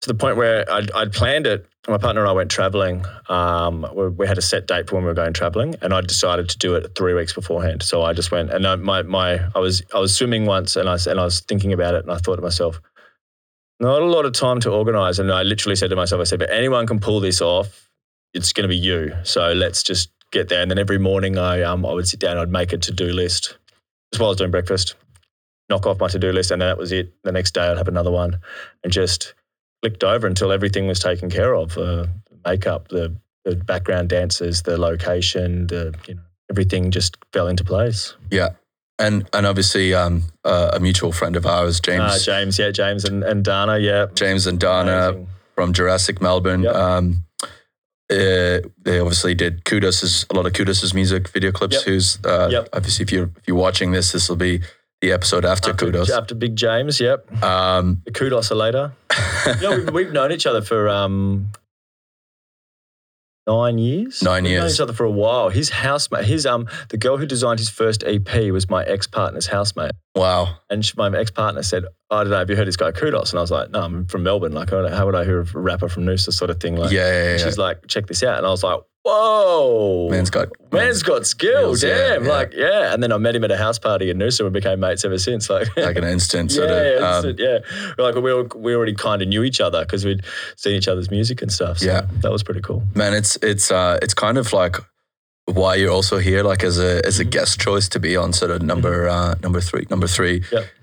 to 0.03 0.09
the 0.09 0.15
point 0.15 0.37
where 0.37 0.71
I'd, 0.71 0.91
I'd 0.93 1.13
planned 1.13 1.47
it. 1.49 1.67
My 1.87 1.99
partner 1.99 2.23
and 2.23 2.31
I 2.31 2.33
went 2.33 2.51
traveling. 2.51 3.05
Um, 3.29 3.87
we, 3.95 4.09
we 4.09 4.27
had 4.27 4.39
a 4.39 4.43
set 4.43 4.67
date 4.67 4.89
for 4.89 4.95
when 4.95 5.05
we 5.05 5.09
were 5.09 5.15
going 5.15 5.35
traveling, 5.35 5.75
and 5.83 5.93
I 5.93 6.01
decided 6.01 6.49
to 6.49 6.59
do 6.59 6.75
it 6.75 6.95
three 6.97 7.13
weeks 7.13 7.35
beforehand. 7.35 7.83
So 7.83 8.03
I 8.03 8.15
just 8.15 8.31
went, 8.31 8.51
and 8.51 8.67
I, 8.67 8.77
my 8.77 9.03
my 9.03 9.41
I 9.55 9.59
was 9.59 9.83
I 9.95 9.99
was 9.99 10.15
swimming 10.15 10.47
once, 10.47 10.77
and 10.77 10.89
I 10.89 10.97
and 11.07 11.21
I 11.21 11.25
was 11.25 11.41
thinking 11.41 11.73
about 11.75 11.95
it, 11.95 12.03
and 12.05 12.11
I 12.11 12.17
thought 12.17 12.37
to 12.37 12.43
myself, 12.43 12.81
not 13.81 14.01
a 14.01 14.07
lot 14.07 14.25
of 14.25 14.33
time 14.33 14.61
to 14.61 14.71
organize. 14.71 15.19
And 15.19 15.31
I 15.31 15.43
literally 15.43 15.77
said 15.77 15.91
to 15.91 15.97
myself, 15.97 16.21
I 16.21 16.25
said, 16.25 16.39
but 16.39 16.51
anyone 16.51 16.87
can 16.87 17.01
pull 17.01 17.21
this 17.21 17.43
off. 17.43 17.91
It's 18.33 18.53
going 18.53 18.65
to 18.65 18.69
be 18.69 18.77
you. 18.77 19.13
So 19.25 19.53
let's 19.53 19.83
just 19.83 20.11
get 20.31 20.49
there. 20.49 20.63
And 20.63 20.71
then 20.71 20.79
every 20.79 20.99
morning 20.99 21.39
I 21.39 21.63
um 21.63 21.85
I 21.85 21.93
would 21.93 22.09
sit 22.09 22.21
down, 22.21 22.39
I'd 22.39 22.51
make 22.51 22.73
a 22.73 22.79
to 22.79 22.93
do 22.93 23.13
list 23.13 23.59
as 24.13 24.21
well 24.21 24.31
as 24.31 24.37
doing 24.37 24.51
breakfast, 24.51 24.95
knock 25.69 25.87
off 25.87 26.01
my 26.01 26.09
to 26.09 26.19
do 26.19 26.33
list, 26.33 26.51
and 26.51 26.63
then 26.63 26.69
that 26.69 26.79
was 26.79 26.93
it. 26.93 27.13
The 27.25 27.33
next 27.33 27.53
day 27.53 27.67
I'd 27.67 27.77
have 27.77 27.89
another 27.89 28.11
one, 28.11 28.41
and 28.83 28.93
just 28.93 29.35
clicked 29.85 30.03
over 30.03 30.27
until 30.27 30.51
everything 30.51 30.87
was 30.87 30.99
taken 30.99 31.29
care 31.29 31.55
of. 31.55 31.77
Uh, 31.77 32.07
makeup, 32.47 32.89
the 32.89 33.15
the 33.45 33.55
background 33.57 34.09
dancers, 34.09 34.63
the 34.63 34.79
location, 34.79 35.67
the 35.67 35.95
you 36.09 36.15
know 36.15 36.23
everything 36.51 36.91
just 36.91 37.17
fell 37.33 37.49
into 37.49 37.65
place. 37.65 38.15
Yeah. 38.31 38.51
And 38.99 39.29
and 39.35 39.45
obviously, 39.45 39.93
um, 39.93 40.23
uh, 40.45 40.71
a 40.73 40.81
mutual 40.81 41.13
friend 41.13 41.37
of 41.37 41.45
ours, 41.45 41.81
James, 41.81 42.01
Uh, 42.13 42.19
James, 42.25 42.59
yeah, 42.59 42.71
James 42.71 43.05
and, 43.05 43.23
and 43.25 43.45
Dana, 43.45 43.79
yeah. 43.79 44.07
James 44.15 44.47
and 44.47 44.59
Dana 44.59 45.09
Amazing. 45.09 45.29
from 45.55 45.73
Jurassic 45.73 46.23
Melbourne. 46.23 46.63
Yep. 46.63 46.75
Um, 46.75 47.25
uh, 48.11 48.61
they 48.85 49.01
obviously 49.01 49.35
did 49.35 49.65
Kudos's 49.65 50.25
a 50.31 50.35
lot 50.35 50.47
of 50.47 50.53
Kudos's 50.53 50.95
music 50.95 51.29
video 51.29 51.51
clips. 51.53 51.75
Yep. 51.77 51.85
Who's 51.85 52.19
uh, 52.25 52.49
Yep. 52.53 52.69
obviously 52.73 53.03
if 53.03 53.13
you're 53.13 53.31
if 53.37 53.47
you're 53.49 53.57
watching 53.57 53.93
this, 53.93 54.13
this 54.13 54.29
will 54.29 54.37
be 54.37 54.61
the 55.05 55.13
episode 55.13 55.45
after, 55.45 55.71
after, 55.71 55.87
Kudos. 55.87 56.11
after 56.11 56.35
Big 56.35 56.57
James, 56.57 57.01
yep. 57.01 57.31
Um, 57.43 58.03
The 58.05 58.13
kudos 58.13 58.51
are 58.51 58.55
later. 58.55 58.93
you 59.47 59.61
know, 59.61 59.77
we've, 59.77 59.91
we've 59.91 60.13
known 60.13 60.33
each 60.33 60.47
other 60.47 60.63
for 60.63 60.89
um, 60.89 61.51
nine 63.47 63.79
years. 63.79 64.23
Nine 64.23 64.45
we've 64.45 64.53
known 64.53 64.63
years. 64.63 64.75
each 64.75 64.81
other 64.81 64.93
for 64.93 65.05
a 65.05 65.11
while. 65.11 65.51
His 65.51 65.71
housemate, 65.71 66.25
his 66.25 66.47
um, 66.47 66.69
the 66.89 66.97
girl 66.97 67.17
who 67.17 67.27
designed 67.27 67.59
his 67.59 67.69
first 67.69 68.03
EP 68.05 68.51
was 68.51 68.69
my 68.71 68.85
ex 68.85 69.07
partner's 69.07 69.47
housemate, 69.47 69.93
wow. 70.15 70.57
and 70.71 70.85
she, 70.85 70.95
my 70.97 71.15
ex 71.17 71.31
partner 71.31 71.63
said, 71.63 71.85
"I 72.11 72.23
don't 72.23 72.31
know, 72.31 72.39
have 72.39 72.51
you 72.51 72.57
heard 72.57 72.69
this 72.69 72.77
guy 72.77 72.93
Kudos?" 72.93 73.31
And 73.31 73.39
I 73.39 73.43
was 73.43 73.51
like, 73.51 73.71
"No, 73.71 73.83
I'm 73.83 74.07
from 74.07 74.23
Melbourne. 74.23 74.53
Like, 74.53 74.69
I 74.69 74.77
don't 74.77 74.91
know, 74.91 74.97
how 74.97 75.07
would 75.07 75.15
I 75.15 75.25
hear 75.25 75.41
a 75.41 75.45
rapper 75.55 75.89
from 75.89 76.05
Noosa 76.05 76.33
sort 76.33 76.51
of 76.51 76.61
thing?" 76.61 76.77
Like, 76.77 76.93
yeah, 76.93 77.11
yeah, 77.11 77.31
yeah. 77.33 77.37
she's 77.39 77.59
like, 77.59 77.87
"Check 77.89 78.07
this 78.07 78.23
out," 78.23 78.39
and 78.39 78.47
I 78.47 78.51
was 78.51 78.63
like, 78.63 78.81
"Whoa, 79.05 80.09
Man's 80.11 80.31
got 80.31 80.49
Man's 80.73 81.03
got 81.03 81.27
skills, 81.27 81.81
skills, 81.81 81.83
yeah, 81.85 82.15
damn! 82.15 82.25
yeah. 82.25 82.31
Like, 82.31 82.53
yeah. 82.55 82.93
And 82.93 83.03
then 83.03 83.13
I 83.13 83.19
met 83.19 83.37
him 83.37 83.45
at 83.45 83.51
a 83.51 83.57
house 83.57 83.79
party 83.79 84.11
in 84.11 84.19
Noosa 84.19 84.41
and 84.41 84.53
we 84.53 84.59
became 84.61 84.81
mates 84.81 85.05
ever 85.05 85.19
since. 85.19 85.49
Like, 85.51 85.69
like 85.77 85.97
an 85.97 86.05
instant 86.05 86.51
sort 86.53 86.71
yeah, 86.71 86.77
of. 86.77 87.01
yeah, 87.01 87.07
um, 87.09 87.25
instant, 87.27 87.39
yeah. 87.39 87.95
Like 88.03 88.15
we 88.17 88.33
were, 88.35 88.49
we 88.57 88.75
already 88.75 88.95
kind 88.95 89.23
of 89.23 89.29
knew 89.29 89.43
each 89.45 89.61
other 89.61 89.85
because 89.85 90.05
we'd 90.05 90.25
seen 90.57 90.75
each 90.75 90.89
other's 90.89 91.11
music 91.11 91.43
and 91.43 91.53
stuff. 91.53 91.79
So 91.79 91.87
Yeah. 91.87 92.07
that 92.23 92.33
was 92.33 92.43
pretty 92.43 92.61
cool. 92.63 92.83
man, 92.95 93.15
it's 93.15 93.37
it's 93.43 93.71
uh, 93.71 93.99
it's 94.03 94.15
kind 94.15 94.39
of 94.39 94.53
like 94.53 94.77
why 95.47 95.75
you're 95.75 95.91
also 95.93 96.19
here, 96.19 96.43
like 96.43 96.65
as 96.65 96.79
a 96.79 97.05
as 97.07 97.21
a 97.21 97.25
Mhm. 97.25 97.31
guest 97.31 97.61
choice 97.61 97.89
to 97.91 98.01
be 98.01 98.17
on 98.17 98.33
sort 98.33 98.51
of 98.51 98.63
number 98.63 99.09
uh, 99.09 99.35
number 99.43 99.61
three. 99.61 99.87
Number 99.91 100.07
three 100.07 100.43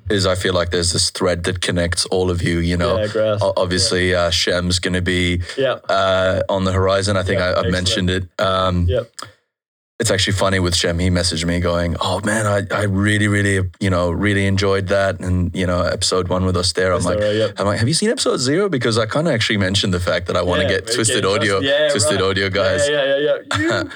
is 0.09 0.25
I 0.27 0.35
feel 0.35 0.53
like 0.53 0.69
there's 0.71 0.91
this 0.93 1.09
thread 1.09 1.43
that 1.45 1.61
connects 1.61 2.05
all 2.07 2.29
of 2.29 2.41
you. 2.43 2.59
You 2.59 2.77
know, 2.77 3.01
yeah, 3.03 3.37
obviously 3.57 4.13
uh, 4.13 4.29
Shem's 4.29 4.77
going 4.79 4.93
to 4.93 5.01
be 5.01 5.41
Yeah, 5.57 5.79
uh, 5.89 6.43
on 6.49 6.65
the 6.65 6.71
horizon. 6.73 7.17
I 7.17 7.23
think 7.23 7.39
Yeah, 7.39 7.45
I, 7.45 7.49
I've 7.51 7.57
excellent. 7.65 7.71
mentioned 7.73 8.09
it. 8.11 8.23
Um, 8.39 8.85
Yep. 8.87 9.11
It's 9.99 10.09
actually 10.09 10.33
funny 10.33 10.57
with 10.59 10.75
Shem. 10.75 10.97
He 10.97 11.11
messaged 11.11 11.45
me 11.45 11.59
going, 11.59 11.95
"Oh 12.01 12.21
man, 12.23 12.47
I, 12.47 12.61
I 12.75 12.83
really 12.85 13.27
really 13.27 13.69
you 13.79 13.89
know 13.91 14.09
really 14.09 14.47
enjoyed 14.47 14.87
that 14.87 15.19
and 15.19 15.51
you 15.55 15.67
know 15.67 15.81
episode 15.83 16.27
one 16.27 16.43
with 16.43 16.57
us 16.57 16.71
there." 16.73 16.91
I'm 16.93 17.03
like. 17.03 17.19
right? 17.19 17.35
Yep. 17.35 17.59
I'm 17.59 17.67
like, 17.67 17.77
have 17.77 17.87
you 17.87 17.93
seen 17.93 18.09
episode 18.09 18.37
zero? 18.37 18.67
Because 18.67 18.97
I 18.97 19.05
kind 19.05 19.27
of 19.27 19.33
actually 19.35 19.57
mentioned 19.57 19.93
the 19.93 19.99
fact 19.99 20.25
that 20.27 20.35
I 20.35 20.41
want 20.41 20.61
to 20.61 20.67
Yeah, 20.67 20.79
get 20.81 20.91
Twisted 20.93 21.23
Audio, 21.23 21.59
yeah, 21.61 21.89
Twisted 21.91 22.19
right. 22.19 22.29
Audio 22.29 22.49
guys. 22.49 22.87
Yeah, 22.89 23.05
yeah, 23.05 23.17
yeah, 23.17 23.37
yeah. 23.59 23.83
You- 23.83 23.89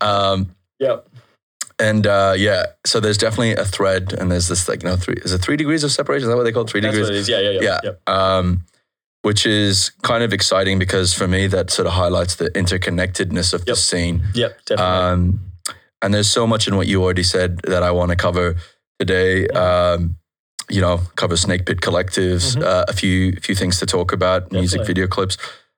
Um, 0.00 0.54
yep. 0.78 1.06
and 1.78 2.06
uh, 2.06 2.34
yeah, 2.36 2.66
so 2.84 3.00
there's 3.00 3.18
definitely 3.18 3.52
a 3.54 3.64
thread, 3.64 4.12
and 4.12 4.30
there's 4.30 4.48
this 4.48 4.68
like 4.68 4.82
you 4.82 4.88
know 4.88 4.96
three 4.96 5.14
is 5.24 5.32
it 5.32 5.38
three 5.38 5.56
degrees 5.56 5.84
of 5.84 5.92
separation? 5.92 6.24
Is 6.24 6.28
that 6.30 6.36
what 6.36 6.44
they 6.44 6.52
call 6.52 6.62
it? 6.64 6.70
three 6.70 6.80
That's 6.80 6.94
degrees? 6.96 7.08
what 7.08 7.14
it 7.16 7.20
is. 7.20 7.28
Yeah, 7.28 7.40
yeah, 7.40 7.50
yeah. 7.50 7.60
Yeah. 7.62 7.80
Yep. 7.84 8.08
Um, 8.08 8.64
which 9.22 9.44
is 9.44 9.90
kind 10.02 10.22
of 10.22 10.32
exciting 10.32 10.78
because 10.78 11.12
for 11.12 11.26
me 11.26 11.48
that 11.48 11.70
sort 11.70 11.86
of 11.86 11.94
highlights 11.94 12.36
the 12.36 12.48
interconnectedness 12.50 13.52
of 13.52 13.64
the 13.64 13.74
scene. 13.74 14.22
Yep. 14.34 14.64
Definitely. 14.66 14.84
Um, 14.94 15.40
and 16.00 16.14
there's 16.14 16.28
so 16.28 16.46
much 16.46 16.68
in 16.68 16.76
what 16.76 16.86
you 16.86 17.02
already 17.02 17.24
said 17.24 17.58
that 17.66 17.82
I 17.82 17.90
want 17.90 18.10
to 18.10 18.16
cover 18.16 18.54
today. 19.00 19.48
Um, 19.48 20.16
you 20.70 20.80
know, 20.80 21.00
cover 21.16 21.36
Snake 21.36 21.64
Pit 21.66 21.80
Collectives, 21.80 22.56
Mhm. 22.56 22.62
uh, 22.62 22.84
a 22.88 22.92
few 22.92 23.32
few 23.42 23.54
things 23.56 23.78
to 23.80 23.86
talk 23.86 24.12
about, 24.12 24.52
music 24.52 24.84
video 24.86 25.06
clips. 25.08 25.36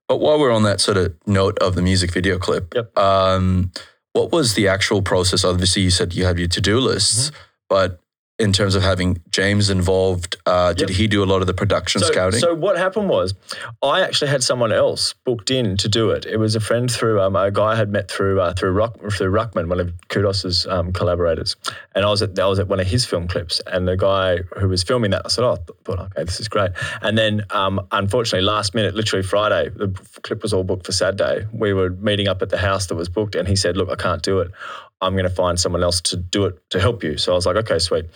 But 0.09 0.17
while 0.19 0.39
we're 0.39 0.51
on 0.53 0.63
that 0.65 0.81
sort 0.81 0.97
of 0.97 1.15
note 1.27 1.59
of 1.61 1.75
the 1.75 1.83
music 1.83 2.11
video 2.13 2.39
clip, 2.39 2.75
Yep. 2.75 2.99
um, 2.99 3.71
what 4.13 4.33
was 4.33 4.55
the 4.55 4.69
actual 4.69 5.03
process? 5.03 5.45
Obviously, 5.45 5.83
you 5.83 5.91
said 5.91 6.15
you 6.15 6.25
have 6.25 6.39
your 6.39 6.49
to 6.49 6.61
do 6.61 6.79
lists, 6.81 7.31
Mm-hmm. 7.31 7.41
but 7.69 8.01
in 8.39 8.53
terms 8.53 8.77
of 8.77 8.83
having 8.83 9.21
James 9.31 9.69
involved, 9.69 10.37
uh, 10.47 10.73
did 10.73 10.91
Yep. 10.91 10.97
he 10.97 11.07
do 11.09 11.25
a 11.25 11.27
lot 11.27 11.41
of 11.41 11.49
the 11.49 11.55
production 11.55 12.01
So, 12.01 12.07
scouting? 12.07 12.39
so 12.39 12.55
what 12.55 12.79
happened 12.79 13.09
was, 13.09 13.35
I 13.83 14.01
actually 14.03 14.29
had 14.31 14.45
someone 14.45 14.71
else 14.73 15.13
booked 15.25 15.51
in 15.51 15.77
to 15.79 15.89
do 15.89 16.11
it. 16.11 16.25
It 16.25 16.37
was 16.37 16.55
a 16.55 16.61
friend 16.61 16.89
through 16.91 17.21
um, 17.21 17.35
a 17.35 17.51
guy 17.51 17.73
I 17.73 17.77
had 17.77 17.91
met 17.91 18.09
through 18.09 18.41
uh, 18.41 18.53
through 18.53 18.71
Ruck, 18.73 18.97
through 19.13 19.33
Ruckman, 19.33 19.69
one 19.69 19.81
of 19.81 19.93
Kudos's 20.09 20.67
um, 20.67 20.93
collaborators, 20.93 21.57
and 21.97 22.05
I 22.05 22.11
was 22.11 22.23
at 22.23 22.39
I 22.39 22.47
was 22.47 22.61
at 22.61 22.69
one 22.69 22.79
of 22.79 22.87
his 22.87 23.05
film 23.05 23.27
clips, 23.27 23.61
and 23.67 23.89
the 23.89 23.97
guy 23.97 24.39
who 24.59 24.69
was 24.69 24.85
filming 24.85 25.11
that, 25.11 25.23
I 25.25 25.29
said, 25.29 25.43
"Oh, 25.45 25.55
I 25.55 25.57
thought, 25.85 25.99
okay, 25.99 26.23
this 26.25 26.39
is 26.39 26.47
great." 26.49 26.71
And 27.03 27.19
then, 27.19 27.43
um, 27.51 27.81
unfortunately, 27.91 28.47
last 28.47 28.73
minute, 28.75 28.95
literally 28.95 29.25
Friday, 29.25 29.71
the 29.71 29.89
clip 30.23 30.43
was 30.43 30.53
all 30.53 30.63
booked 30.63 30.87
for 30.87 30.93
Saturday. 30.93 31.47
We 31.53 31.73
were 31.73 31.91
meeting 31.91 32.29
up 32.29 32.41
at 32.43 32.51
the 32.51 32.59
house 32.59 32.87
that 32.87 32.95
was 32.95 33.09
booked, 33.09 33.35
and 33.35 33.49
he 33.49 33.57
said, 33.57 33.77
"Look, 33.77 33.91
I 33.91 33.97
can't 33.97 34.23
do 34.23 34.39
it. 34.39 34.53
I'm 35.01 35.13
going 35.15 35.25
to 35.25 35.31
find 35.31 35.59
someone 35.59 35.83
else 35.83 36.01
to 36.03 36.17
do 36.17 36.47
it 36.47 36.59
to 36.71 36.81
help 36.81 37.03
you." 37.03 37.17
So 37.19 37.33
I 37.33 37.35
was 37.35 37.47
like, 37.47 37.57
"Okay, 37.57 37.79
sweet." 37.79 38.07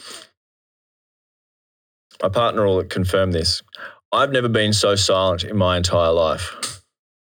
My 2.22 2.28
partner 2.28 2.64
will 2.64 2.84
confirm 2.84 3.32
this. 3.32 3.62
I've 4.12 4.30
never 4.30 4.48
been 4.48 4.72
so 4.72 4.94
silent 4.94 5.42
in 5.44 5.56
my 5.56 5.76
entire 5.76 6.12
life. 6.12 6.82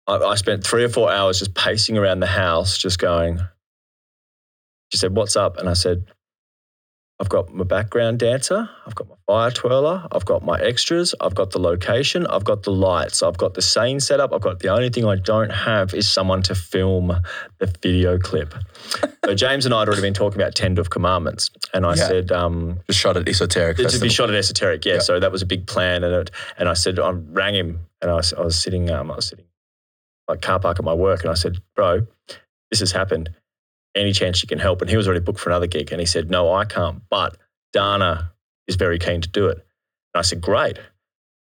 I, 0.08 0.18
I 0.18 0.36
spent 0.36 0.66
three 0.66 0.84
or 0.84 0.90
four 0.90 1.12
hours 1.12 1.40
just 1.40 1.56
pacing 1.56 1.98
around 1.98 2.20
the 2.22 2.28
house, 2.28 2.78
just 2.78 3.00
going. 3.00 3.40
She 4.92 4.98
said, 4.98 5.16
What's 5.16 5.36
up? 5.36 5.58
And 5.58 5.68
I 5.68 5.74
said, 5.74 6.06
I've 7.20 7.30
got 7.30 7.52
my 7.52 7.64
background 7.64 8.20
dancer, 8.20 8.70
I've 8.86 8.94
got 8.94 9.10
my 9.10 9.16
fire 9.26 9.50
twirler, 9.50 10.08
I've 10.12 10.26
got 10.26 10.46
my 10.46 10.60
extras, 10.60 11.16
I've 11.20 11.34
got 11.34 11.50
the 11.50 11.58
location, 11.58 12.28
I've 12.28 12.44
got 12.44 12.62
the 12.62 12.72
lights, 12.72 13.24
I've 13.24 13.38
got 13.40 13.56
the 13.56 13.62
scene 13.64 14.00
set 14.00 14.20
up. 14.20 14.32
I've 14.34 14.42
got 14.42 14.60
the 14.60 14.68
only 14.68 14.90
thing 14.90 15.04
I 15.04 15.16
don't 15.16 15.50
have 15.50 15.96
is 15.96 16.08
someone 16.08 16.44
to 16.44 16.54
film 16.54 17.12
the 17.58 17.66
video 17.82 18.20
clip. 18.20 18.54
so 19.26 19.34
James 19.34 19.66
and 19.66 19.74
I 19.74 19.80
had 19.80 19.88
already 19.88 20.04
been 20.04 20.14
talking 20.14 20.40
about 20.40 20.54
Ten 20.54 20.78
of 20.78 20.92
Commandments. 20.92 21.50
And 21.74 21.88
I 21.88 21.96
Yeah. 21.96 22.08
said, 22.08 22.32
um, 22.32 22.82
Just 22.88 23.00
shot 23.00 23.18
at 23.18 23.28
Esoteric 23.28 23.78
to 23.78 24.00
be 24.00 24.10
shot 24.10 24.30
at 24.30 24.36
Esoteric, 24.36 24.86
yeah. 24.86 24.94
Yeah. 24.96 25.00
So 25.00 25.20
that 25.20 25.32
was 25.32 25.42
a 25.42 25.48
big 25.48 25.66
plan, 25.66 26.04
and 26.04 26.14
it, 26.14 26.32
and 26.60 26.70
I 26.70 26.74
said 26.76 27.00
I 27.00 27.10
rang 27.10 27.56
him, 27.56 27.80
and 28.00 28.12
I 28.12 28.16
was, 28.16 28.32
I 28.34 28.42
was 28.42 28.56
sitting, 28.62 28.92
um, 28.92 29.10
I 29.10 29.16
was 29.16 29.26
sitting 29.28 29.46
like 30.28 30.42
car 30.42 30.60
park 30.60 30.78
at 30.78 30.86
my 30.86 30.94
work, 30.94 31.22
and 31.22 31.32
I 31.32 31.36
said, 31.36 31.58
bro, 31.76 32.06
this 32.70 32.80
has 32.82 32.92
happened. 32.92 33.32
Any 33.98 34.14
chance 34.14 34.42
you 34.44 34.48
can 34.48 34.60
help? 34.60 34.82
And 34.82 34.90
he 34.90 34.96
was 34.96 35.08
already 35.08 35.24
booked 35.24 35.40
for 35.40 35.50
another 35.50 35.68
gig, 35.68 35.92
and 35.92 36.00
he 36.00 36.06
said, 36.06 36.30
no, 36.30 36.54
I 36.54 36.66
can't, 36.66 37.02
but 37.10 37.38
Dana 37.74 38.32
is 38.68 38.76
very 38.76 39.00
keen 39.00 39.22
to 39.22 39.30
do 39.30 39.48
it. 39.48 39.58
And 40.14 40.20
I 40.20 40.22
said, 40.22 40.42
great. 40.42 40.80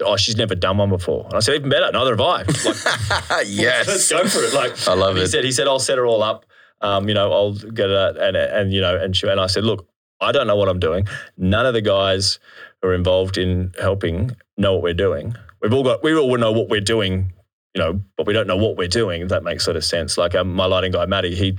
Oh, 0.00 0.16
she's 0.16 0.36
never 0.36 0.54
done 0.54 0.78
one 0.78 0.90
before. 0.90 1.24
And 1.26 1.34
I 1.34 1.40
said, 1.40 1.56
even 1.56 1.68
better, 1.70 1.90
neither 1.90 2.12
have 2.12 2.20
I. 2.20 2.42
Like, 2.42 3.46
yes. 3.48 3.88
let's 3.88 4.08
go 4.08 4.24
for 4.28 4.38
it. 4.44 4.54
Like, 4.54 4.86
I 4.86 4.94
love 4.94 5.16
he 5.16 5.22
it. 5.22 5.28
said, 5.28 5.44
he 5.44 5.50
said, 5.50 5.66
I'll 5.66 5.80
set 5.80 5.98
her 5.98 6.06
all 6.06 6.22
up. 6.22 6.46
Um, 6.80 7.08
you 7.08 7.14
know, 7.14 7.32
I'll 7.32 7.54
get 7.54 7.90
it, 7.90 8.16
and 8.16 8.36
and 8.36 8.72
you 8.72 8.80
know, 8.80 8.96
and 8.96 9.16
she, 9.16 9.26
and 9.26 9.40
I 9.40 9.48
said, 9.48 9.64
look, 9.64 9.88
I 10.20 10.30
don't 10.30 10.46
know 10.46 10.54
what 10.54 10.68
I'm 10.68 10.78
doing. 10.78 11.08
None 11.36 11.66
of 11.66 11.74
the 11.74 11.80
guys 11.82 12.38
who 12.80 12.88
are 12.88 12.94
involved 12.94 13.36
in 13.36 13.72
helping 13.80 14.36
know 14.56 14.74
what 14.74 14.82
we're 14.82 14.94
doing. 14.94 15.34
We've 15.60 15.72
all 15.72 15.82
got, 15.82 16.02
we 16.04 16.16
all 16.16 16.36
know 16.36 16.52
what 16.52 16.68
we're 16.68 16.80
doing, 16.80 17.32
you 17.74 17.82
know, 17.82 18.00
but 18.16 18.26
we 18.26 18.32
don't 18.32 18.46
know 18.46 18.56
what 18.56 18.76
we're 18.76 18.88
doing. 18.88 19.22
If 19.22 19.28
that 19.30 19.42
makes 19.42 19.64
sort 19.64 19.76
of 19.76 19.84
sense. 19.84 20.16
Like 20.16 20.34
um, 20.34 20.54
my 20.54 20.66
lighting 20.66 20.92
guy, 20.92 21.06
Matty, 21.06 21.34
he 21.34 21.58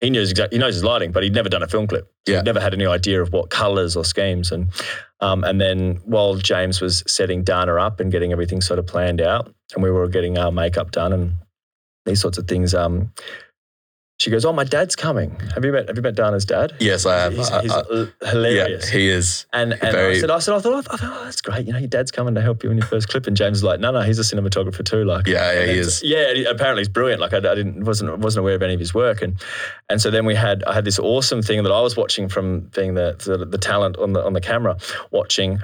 he 0.00 0.10
knows 0.10 0.30
exactly, 0.30 0.56
he 0.56 0.60
knows 0.60 0.74
his 0.74 0.84
lighting, 0.84 1.12
but 1.12 1.22
he'd 1.22 1.34
never 1.34 1.48
done 1.48 1.62
a 1.62 1.68
film 1.68 1.86
clip. 1.86 2.10
So 2.26 2.32
Yeah. 2.32 2.38
He'd 2.38 2.46
never 2.46 2.60
had 2.60 2.72
any 2.72 2.86
idea 2.86 3.20
of 3.20 3.32
what 3.32 3.50
colors 3.50 3.96
or 3.96 4.04
schemes. 4.04 4.50
And 4.50 4.70
um, 5.20 5.44
and 5.44 5.60
then 5.60 6.00
while 6.04 6.36
James 6.36 6.80
was 6.80 7.02
setting 7.06 7.44
Dana 7.44 7.76
up 7.76 8.00
and 8.00 8.10
getting 8.10 8.32
everything 8.32 8.60
sort 8.62 8.78
of 8.78 8.86
planned 8.86 9.20
out, 9.20 9.54
and 9.74 9.82
we 9.82 9.90
were 9.90 10.08
getting 10.08 10.38
our 10.38 10.50
makeup 10.50 10.90
done 10.90 11.12
and 11.12 11.34
these 12.06 12.20
sorts 12.20 12.38
of 12.38 12.48
things. 12.48 12.74
Um, 12.74 13.12
she 14.20 14.30
goes, 14.30 14.44
"Oh, 14.44 14.52
my 14.52 14.64
dad's 14.64 14.94
coming. 14.94 15.30
Have 15.54 15.64
you 15.64 15.72
met 15.72 15.88
Have 15.88 15.96
you 15.96 16.02
met 16.02 16.14
Dana's 16.14 16.44
dad? 16.44 16.74
yes, 16.78 17.06
I 17.06 17.16
have. 17.22 17.32
He's, 17.32 17.48
he's 17.62 17.72
I- 17.72 17.80
uh, 17.80 18.06
yeah, 18.22 18.28
hilarious. 18.30 18.86
he 18.88 19.08
is. 19.08 19.46
and 19.54 19.72
and 19.72 19.96
I 19.96 20.12
said, 20.20 20.30
I 20.30 20.38
said, 20.40 20.54
I 20.54 20.58
thought, 20.60 20.86
I 20.90 20.96
thought, 20.96 21.00
oh, 21.02 21.24
that's 21.24 21.40
great. 21.40 21.66
You 21.66 21.72
know, 21.72 21.78
your 21.78 21.88
dad's 21.88 22.10
coming 22.10 22.34
to 22.34 22.42
help 22.42 22.62
you 22.62 22.70
in 22.70 22.76
your 22.76 22.86
first 22.86 23.08
clip. 23.08 23.26
And 23.26 23.34
James 23.34 23.58
is 23.58 23.64
like, 23.64 23.80
no, 23.80 23.90
no, 23.90 24.02
he's 24.02 24.18
a 24.18 24.22
cinematographer 24.22 24.84
too. 24.84 25.04
Like, 25.04 25.26
Yeah, 25.26 25.52
yeah, 25.52 25.72
he 25.72 25.78
is. 25.78 26.02
Yeah, 26.04 26.50
apparently 26.50 26.82
he's 26.82 26.90
brilliant. 26.90 27.20
Like 27.22 27.32
I, 27.32 27.38
I 27.38 27.54
didn't 27.54 27.84
wasn't 27.84 28.18
wasn't 28.18 28.40
aware 28.42 28.54
of 28.56 28.62
any 28.62 28.74
of 28.74 28.80
his 28.80 28.92
work, 28.92 29.22
and 29.22 29.42
and 29.88 30.02
so 30.02 30.10
then 30.10 30.26
we 30.26 30.34
had 30.34 30.62
I 30.64 30.74
had 30.74 30.84
this 30.84 30.98
awesome 30.98 31.40
thing 31.40 31.62
that 31.62 31.72
I 31.72 31.80
was 31.80 31.96
watching 31.96 32.28
from 32.28 32.60
being 32.76 32.94
the 32.94 33.16
the, 33.24 33.46
the 33.46 33.58
talent 33.58 33.96
on 33.96 34.12
the 34.12 34.22
on 34.22 34.34
the 34.34 34.40
camera, 34.42 34.76
watching 35.12 35.60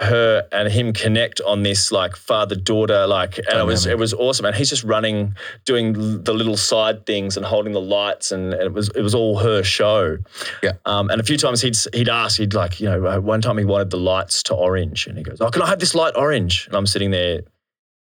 her 0.00 0.46
and 0.52 0.70
him 0.70 0.92
connect 0.92 1.40
on 1.40 1.62
this 1.62 1.90
like 1.90 2.16
father 2.16 2.54
daughter 2.54 3.06
like 3.06 3.38
and 3.38 3.58
it 3.58 3.64
was 3.64 3.86
it 3.86 3.96
was 3.96 4.12
awesome. 4.12 4.44
And 4.44 4.54
he's 4.54 4.68
just 4.68 4.84
running 4.84 5.34
doing 5.64 6.22
the 6.22 6.34
little 6.34 6.56
side 6.56 7.06
things 7.06 7.36
and 7.36 7.46
holding 7.46 7.72
the 7.72 7.80
lights 7.80 8.30
and, 8.30 8.52
and 8.52 8.62
it 8.62 8.72
was 8.74 8.90
it 8.90 9.00
was 9.00 9.14
all 9.14 9.38
her 9.38 9.62
show. 9.62 10.18
Yeah. 10.62 10.72
um, 10.84 11.08
and 11.08 11.20
a 11.20 11.24
few 11.24 11.38
times 11.38 11.62
he'd 11.62 11.76
he'd 11.94 12.10
ask 12.10 12.38
he'd 12.38 12.52
like 12.52 12.78
you 12.78 12.90
know 12.90 13.06
uh, 13.06 13.20
one 13.20 13.40
time 13.40 13.56
he 13.56 13.64
wanted 13.64 13.90
the 13.90 13.96
lights 13.96 14.42
to 14.44 14.54
orange 14.54 15.06
and 15.06 15.16
he 15.16 15.24
goes 15.24 15.40
oh 15.40 15.50
can 15.50 15.62
I 15.62 15.68
have 15.68 15.78
this 15.78 15.94
light 15.94 16.14
orange? 16.14 16.66
And 16.66 16.76
I'm 16.76 16.86
sitting 16.86 17.10
there 17.10 17.40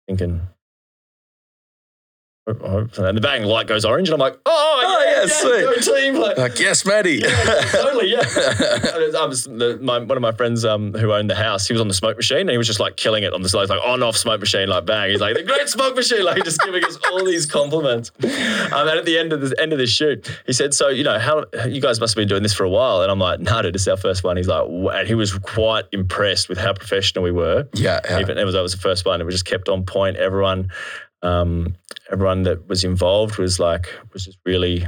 thinking 0.08 0.42
and 2.46 3.18
the 3.18 3.22
bang 3.22 3.44
light 3.44 3.68
goes 3.68 3.86
orange 3.86 4.10
and 4.10 4.14
I'm 4.14 4.20
like 4.20 4.38
oh, 4.46 4.60
Oh, 4.86 5.04
yeah, 5.06 5.12
yeah, 5.12 5.22
yeah, 5.22 5.80
sweet. 5.82 5.96
team 5.96 6.16
like 6.16 6.38
Like, 6.38 6.60
yes, 6.60 6.86
Matty. 6.86 7.22
yeah, 7.24 7.62
totally, 7.72 8.12
yeah. 8.12 8.20
I 9.18 9.26
was, 9.26 9.46
the, 9.46 9.80
my, 9.82 10.00
one 10.00 10.18
of 10.18 10.22
my 10.22 10.34
friends 10.34 10.66
um, 10.66 10.94
who 10.94 11.14
owned 11.14 11.30
the 11.30 11.36
house, 11.36 11.68
he 11.68 11.74
was 11.74 11.80
on 11.82 11.88
the 11.88 11.94
smoke 11.94 12.18
machine 12.18 12.40
and 12.42 12.50
he 12.50 12.58
was 12.58 12.68
just 12.68 12.80
like 12.82 12.98
killing 12.98 13.24
it 13.24 13.34
on 13.34 13.42
the 13.44 13.50
side, 13.50 13.70
like 13.70 13.80
on 13.86 14.04
off 14.04 14.18
smoke 14.18 14.42
machine, 14.42 14.68
like 14.68 14.86
bang. 14.86 15.12
He's 15.12 15.22
like 15.22 15.36
the 15.36 15.44
great 15.44 15.70
smoke 15.70 15.96
machine, 15.96 16.24
like 16.26 16.44
just 16.44 16.60
giving 16.62 16.84
us 16.84 16.98
all 17.12 17.24
these 17.24 17.46
compliments. 17.46 18.12
Um, 18.24 18.30
and 18.88 19.00
at 19.00 19.06
the 19.06 19.18
end 19.18 19.32
of 19.32 19.42
the 19.42 19.56
end 19.62 19.72
of 19.72 19.80
this 19.80 19.90
shoot, 19.92 20.30
he 20.46 20.54
said, 20.54 20.74
"So 20.74 20.90
you 20.90 21.04
know 21.04 21.20
how 21.20 21.46
you 21.68 21.80
guys 21.82 22.00
must 22.00 22.14
have 22.14 22.22
been 22.22 22.28
doing 22.28 22.44
this 22.44 22.54
for 22.54 22.64
a 22.64 22.70
while." 22.70 23.02
And 23.02 23.12
I'm 23.12 23.20
like, 23.20 23.40
"No, 23.40 23.62
dude, 23.62 23.76
it's 23.76 23.88
our 23.88 23.98
first 23.98 24.24
one." 24.24 24.36
He's 24.38 24.48
like, 24.48 24.66
"Wow." 24.68 24.90
and 24.92 25.08
he 25.08 25.16
was 25.16 25.34
quite 25.40 25.86
impressed 25.92 26.50
with 26.50 26.58
how 26.58 26.74
professional 26.74 27.24
we 27.24 27.32
were. 27.32 27.68
yeah, 27.74 28.00
yeah. 28.06 28.20
Even 28.20 28.38
it 28.38 28.44
was 28.46 28.54
that 28.56 28.62
was 28.62 28.74
the 28.74 28.80
first 28.82 29.06
one. 29.06 29.22
It 29.22 29.24
was 29.26 29.36
just 29.36 29.46
kept 29.46 29.70
on 29.70 29.86
point. 29.86 30.18
Everyone, 30.18 30.70
um, 31.24 31.76
everyone 32.12 32.44
that 32.44 32.68
was 32.68 32.84
involved 32.84 33.38
was 33.38 33.60
like 33.60 33.88
was 34.12 34.26
just 34.26 34.38
really, 34.46 34.86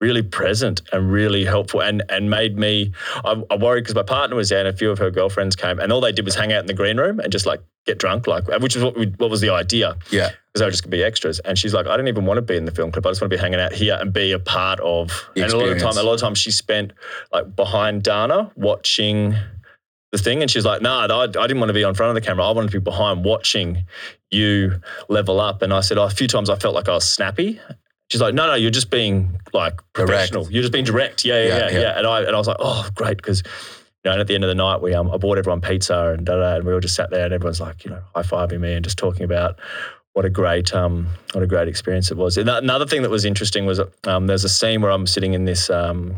really 0.00 0.22
present 0.22 0.82
and 0.92 1.10
really 1.10 1.44
helpful, 1.44 1.82
and 1.82 2.02
and 2.08 2.30
made 2.30 2.58
me. 2.58 2.92
I, 3.24 3.42
I 3.50 3.56
worried 3.56 3.82
because 3.82 3.94
my 3.94 4.02
partner 4.02 4.36
was 4.36 4.50
there, 4.50 4.60
and 4.60 4.68
a 4.68 4.72
few 4.72 4.90
of 4.90 4.98
her 4.98 5.10
girlfriends 5.10 5.56
came, 5.56 5.80
and 5.80 5.92
all 5.92 6.00
they 6.00 6.12
did 6.12 6.24
was 6.24 6.34
hang 6.34 6.52
out 6.52 6.60
in 6.60 6.66
the 6.66 6.74
green 6.74 6.98
room 6.98 7.18
and 7.18 7.32
just 7.32 7.46
like 7.46 7.60
get 7.86 7.98
drunk, 7.98 8.26
like 8.26 8.46
which 8.60 8.76
is 8.76 8.82
what 8.82 8.96
we, 8.96 9.06
what 9.16 9.30
was 9.30 9.40
the 9.40 9.50
idea 9.50 9.96
yeah. 10.10 10.28
because 10.28 10.60
they 10.60 10.64
were 10.64 10.70
just 10.70 10.82
to 10.82 10.88
be 10.88 11.02
extras. 11.02 11.38
And 11.40 11.58
she's 11.58 11.72
like, 11.72 11.86
I 11.86 11.96
don't 11.96 12.08
even 12.08 12.26
want 12.26 12.38
to 12.38 12.42
be 12.42 12.56
in 12.56 12.66
the 12.66 12.72
film 12.72 12.92
clip. 12.92 13.06
I 13.06 13.10
just 13.10 13.20
want 13.20 13.30
to 13.30 13.36
be 13.36 13.40
hanging 13.40 13.60
out 13.60 13.72
here 13.72 13.96
and 13.98 14.12
be 14.12 14.32
a 14.32 14.38
part 14.38 14.80
of. 14.80 15.10
And 15.34 15.50
a 15.50 15.56
lot 15.56 15.68
of 15.70 15.78
time, 15.78 15.96
a 15.96 16.02
lot 16.02 16.14
of 16.14 16.20
time, 16.20 16.34
she 16.34 16.50
spent 16.50 16.92
like 17.32 17.56
behind 17.56 18.02
Dana 18.02 18.52
watching 18.56 19.34
the 20.12 20.18
thing, 20.18 20.42
and 20.42 20.50
she's 20.50 20.64
like, 20.64 20.82
Nah, 20.82 21.06
I, 21.06 21.22
I 21.24 21.26
didn't 21.26 21.58
want 21.58 21.68
to 21.68 21.74
be 21.74 21.84
on 21.84 21.94
front 21.94 22.16
of 22.16 22.20
the 22.20 22.26
camera. 22.26 22.44
I 22.44 22.50
wanted 22.52 22.70
to 22.72 22.80
be 22.80 22.84
behind 22.84 23.24
watching 23.24 23.84
you 24.30 24.80
level 25.08 25.40
up. 25.40 25.62
And 25.62 25.72
I 25.72 25.80
said, 25.80 25.98
oh, 25.98 26.04
a 26.04 26.10
few 26.10 26.26
times 26.28 26.50
I 26.50 26.56
felt 26.56 26.74
like 26.74 26.88
I 26.88 26.94
was 26.94 27.08
snappy. 27.08 27.60
She's 28.10 28.20
like, 28.20 28.34
no, 28.34 28.46
no, 28.46 28.54
you're 28.54 28.70
just 28.70 28.90
being 28.90 29.40
like 29.52 29.80
professional. 29.92 30.50
You're 30.50 30.62
just 30.62 30.72
being 30.72 30.84
direct. 30.84 31.24
Yeah, 31.24 31.42
yeah, 31.42 31.48
Yeah, 31.48 31.58
yeah, 31.58 31.70
yeah. 31.70 31.80
yeah. 31.80 31.98
And 31.98 32.06
I 32.06 32.20
and 32.22 32.34
I 32.34 32.38
was 32.38 32.48
like, 32.48 32.56
oh, 32.58 32.88
great, 32.94 33.16
because 33.18 33.42
you 34.04 34.08
know, 34.08 34.12
and 34.12 34.20
at 34.20 34.26
the 34.26 34.34
end 34.34 34.42
of 34.42 34.48
the 34.48 34.54
night, 34.54 34.82
we 34.82 34.94
um, 34.94 35.10
I 35.10 35.16
bought 35.16 35.38
everyone 35.38 35.60
pizza 35.60 36.14
and 36.16 36.26
da 36.26 36.36
da, 36.36 36.56
and 36.56 36.64
we 36.64 36.72
all 36.72 36.80
just 36.80 36.96
sat 36.96 37.10
there, 37.10 37.24
and 37.24 37.32
everyone's 37.34 37.60
like, 37.60 37.84
you 37.84 37.90
know, 37.90 38.02
high 38.14 38.22
fiving 38.22 38.60
me 38.60 38.72
and 38.72 38.82
just 38.82 38.98
talking 38.98 39.22
about 39.22 39.60
what 40.14 40.24
a 40.24 40.30
great 40.30 40.74
um, 40.74 41.06
what 41.32 41.44
a 41.44 41.46
great 41.46 41.68
experience 41.68 42.10
it 42.10 42.16
was. 42.16 42.36
And 42.36 42.48
another 42.48 42.86
thing 42.86 43.02
that 43.02 43.10
was 43.10 43.24
interesting 43.24 43.64
was 43.64 43.80
um, 44.04 44.26
there's 44.26 44.44
a 44.44 44.48
scene 44.48 44.82
where 44.82 44.90
I'm 44.90 45.06
sitting 45.06 45.34
in 45.34 45.44
this 45.44 45.70
um, 45.70 46.16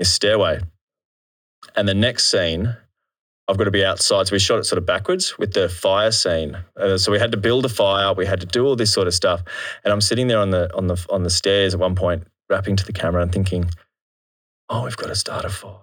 this 0.00 0.12
stairway, 0.12 0.60
and 1.76 1.86
the 1.88 1.94
next 1.94 2.30
scene. 2.30 2.76
I've 3.48 3.58
got 3.58 3.64
to 3.64 3.70
be 3.70 3.84
outside. 3.84 4.28
So 4.28 4.32
we 4.32 4.38
shot 4.38 4.58
it 4.58 4.64
sort 4.64 4.78
of 4.78 4.86
backwards 4.86 5.36
with 5.38 5.52
the 5.52 5.68
fire 5.68 6.12
scene. 6.12 6.56
Uh, 6.76 6.96
so 6.96 7.10
we 7.10 7.18
had 7.18 7.32
to 7.32 7.36
build 7.36 7.64
a 7.64 7.68
fire. 7.68 8.14
We 8.14 8.26
had 8.26 8.40
to 8.40 8.46
do 8.46 8.64
all 8.64 8.76
this 8.76 8.92
sort 8.92 9.08
of 9.08 9.14
stuff. 9.14 9.42
And 9.84 9.92
I'm 9.92 10.00
sitting 10.00 10.28
there 10.28 10.38
on 10.38 10.50
the 10.50 10.74
on 10.76 10.86
the 10.86 11.04
on 11.10 11.22
the 11.22 11.30
stairs 11.30 11.74
at 11.74 11.80
one 11.80 11.94
point, 11.94 12.26
rapping 12.48 12.76
to 12.76 12.86
the 12.86 12.92
camera 12.92 13.22
and 13.22 13.32
thinking, 13.32 13.68
"Oh, 14.68 14.84
we've 14.84 14.96
got 14.96 15.08
to 15.08 15.16
start 15.16 15.44
a 15.44 15.50
fire. 15.50 15.80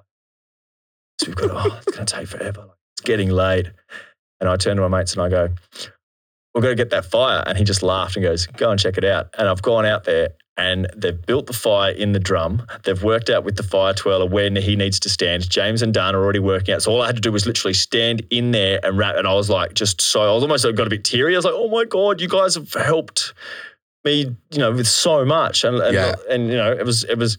So 1.19 1.27
we've 1.27 1.35
got. 1.35 1.47
To, 1.47 1.53
oh, 1.55 1.77
it's 1.77 1.95
going 1.95 2.05
to 2.05 2.15
take 2.15 2.27
forever. 2.27 2.69
It's 2.95 3.01
getting 3.03 3.29
late." 3.29 3.67
And 4.39 4.49
I 4.49 4.55
turn 4.55 4.77
to 4.77 4.87
my 4.87 4.97
mates 4.97 5.13
and 5.13 5.21
I 5.21 5.29
go, 5.29 5.49
"We're 6.53 6.61
going 6.61 6.77
to 6.77 6.81
get 6.81 6.91
that 6.91 7.05
fire." 7.05 7.43
And 7.45 7.57
he 7.57 7.65
just 7.65 7.83
laughed 7.83 8.15
and 8.15 8.23
goes, 8.23 8.47
"Go 8.47 8.71
and 8.71 8.79
check 8.79 8.97
it 8.97 9.03
out." 9.03 9.27
And 9.37 9.49
I've 9.49 9.61
gone 9.61 9.85
out 9.85 10.05
there 10.05 10.29
and 10.59 10.87
they've 10.95 11.25
built 11.25 11.47
the 11.47 11.53
fire 11.53 11.91
in 11.91 12.11
the 12.11 12.19
drum. 12.19 12.67
They've 12.83 13.01
worked 13.01 13.29
out 13.29 13.45
with 13.45 13.55
the 13.55 13.63
fire 13.63 13.93
twirler 13.93 14.25
where 14.25 14.51
he 14.51 14.75
needs 14.75 14.99
to 14.99 15.09
stand. 15.09 15.49
James 15.49 15.81
and 15.81 15.93
Dan 15.93 16.15
are 16.15 16.21
already 16.21 16.39
working 16.39 16.75
out. 16.75 16.81
So 16.83 16.91
all 16.91 17.01
I 17.01 17.05
had 17.05 17.15
to 17.15 17.21
do 17.21 17.31
was 17.31 17.45
literally 17.45 17.73
stand 17.73 18.21
in 18.29 18.51
there 18.51 18.81
and 18.83 18.97
rap. 18.97 19.15
And 19.15 19.25
I 19.25 19.33
was 19.33 19.49
like, 19.49 19.73
just 19.73 20.01
so 20.01 20.21
I 20.21 20.33
was 20.33 20.43
almost 20.43 20.65
got 20.75 20.85
a 20.85 20.89
bit 20.89 21.05
teary. 21.05 21.33
I 21.33 21.37
was 21.37 21.45
like, 21.45 21.53
oh 21.55 21.69
my 21.69 21.85
god, 21.85 22.19
you 22.19 22.27
guys 22.27 22.55
have 22.55 22.73
helped 22.73 23.33
me, 24.03 24.35
you 24.51 24.57
know, 24.59 24.71
with 24.71 24.87
so 24.87 25.23
much. 25.23 25.63
And 25.63 25.77
and, 25.77 25.93
Yeah. 25.93 26.15
and 26.29 26.49
you 26.49 26.57
know, 26.57 26.71
it 26.73 26.85
was 26.85 27.05
it 27.05 27.17
was 27.17 27.37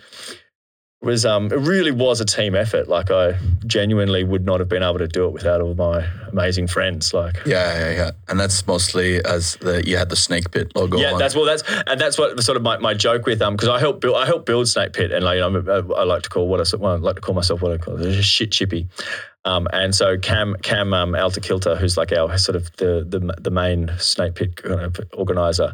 was 1.02 1.24
um, 1.24 1.46
it 1.46 1.56
really 1.56 1.90
was 1.90 2.20
a 2.20 2.24
team 2.24 2.54
effort. 2.54 2.88
Like 2.88 3.10
I 3.10 3.38
genuinely 3.66 4.22
would 4.22 4.44
not 4.44 4.60
have 4.60 4.68
been 4.68 4.82
able 4.82 4.98
to 4.98 5.08
do 5.08 5.26
it 5.26 5.32
without 5.32 5.60
all 5.60 5.74
my 5.74 6.06
amazing 6.28 6.66
friends. 6.66 7.14
Like 7.14 7.36
Yeah, 7.46 7.78
yeah, 7.78 7.90
yeah. 7.92 8.10
And 8.28 8.38
that's 8.38 8.66
mostly 8.66 9.24
as 9.24 9.56
the 9.56 9.86
you 9.86 9.96
had 9.96 10.10
the 10.10 10.16
snake 10.16 10.50
pit 10.50 10.72
logo. 10.74 10.98
yeah, 10.98 11.12
on. 11.12 11.18
that's 11.18 11.34
well, 11.34 11.46
that's 11.46 11.62
and 11.86 11.98
that's 11.98 12.18
what 12.18 12.42
sort 12.42 12.56
of 12.56 12.62
my, 12.62 12.76
my 12.78 12.92
joke 12.92 13.24
with 13.24 13.40
um 13.40 13.56
because 13.56 13.68
I 13.68 13.78
helped 13.78 14.00
build 14.00 14.16
I 14.16 14.26
helped 14.26 14.44
build 14.46 14.68
Snake 14.68 14.92
Pit 14.92 15.10
and 15.10 15.24
like 15.24 15.36
you 15.36 15.50
know, 15.50 15.94
I, 15.96 16.00
I 16.00 16.04
like 16.04 16.22
to 16.22 16.28
call 16.28 16.48
what 16.48 16.60
I, 16.60 16.76
well, 16.76 16.92
I 16.92 16.96
like 16.96 17.16
to 17.16 17.22
call 17.22 17.34
myself 17.34 17.62
what 17.62 17.72
I 17.72 17.78
call 17.78 17.94
a 18.00 18.22
shit 18.22 18.52
chippy. 18.52 18.88
Um, 19.46 19.68
and 19.72 19.94
so 19.94 20.18
Cam 20.18 20.54
Cam 20.62 20.92
um, 20.92 21.12
Altakilta, 21.12 21.78
who's 21.78 21.96
like 21.96 22.12
our 22.12 22.36
sort 22.36 22.56
of 22.56 22.70
the 22.76 23.06
the, 23.08 23.34
the 23.40 23.50
main 23.50 23.90
Snake 23.98 24.34
Pit 24.34 24.56
kind 24.56 24.80
of 24.82 25.00
organizer, 25.14 25.72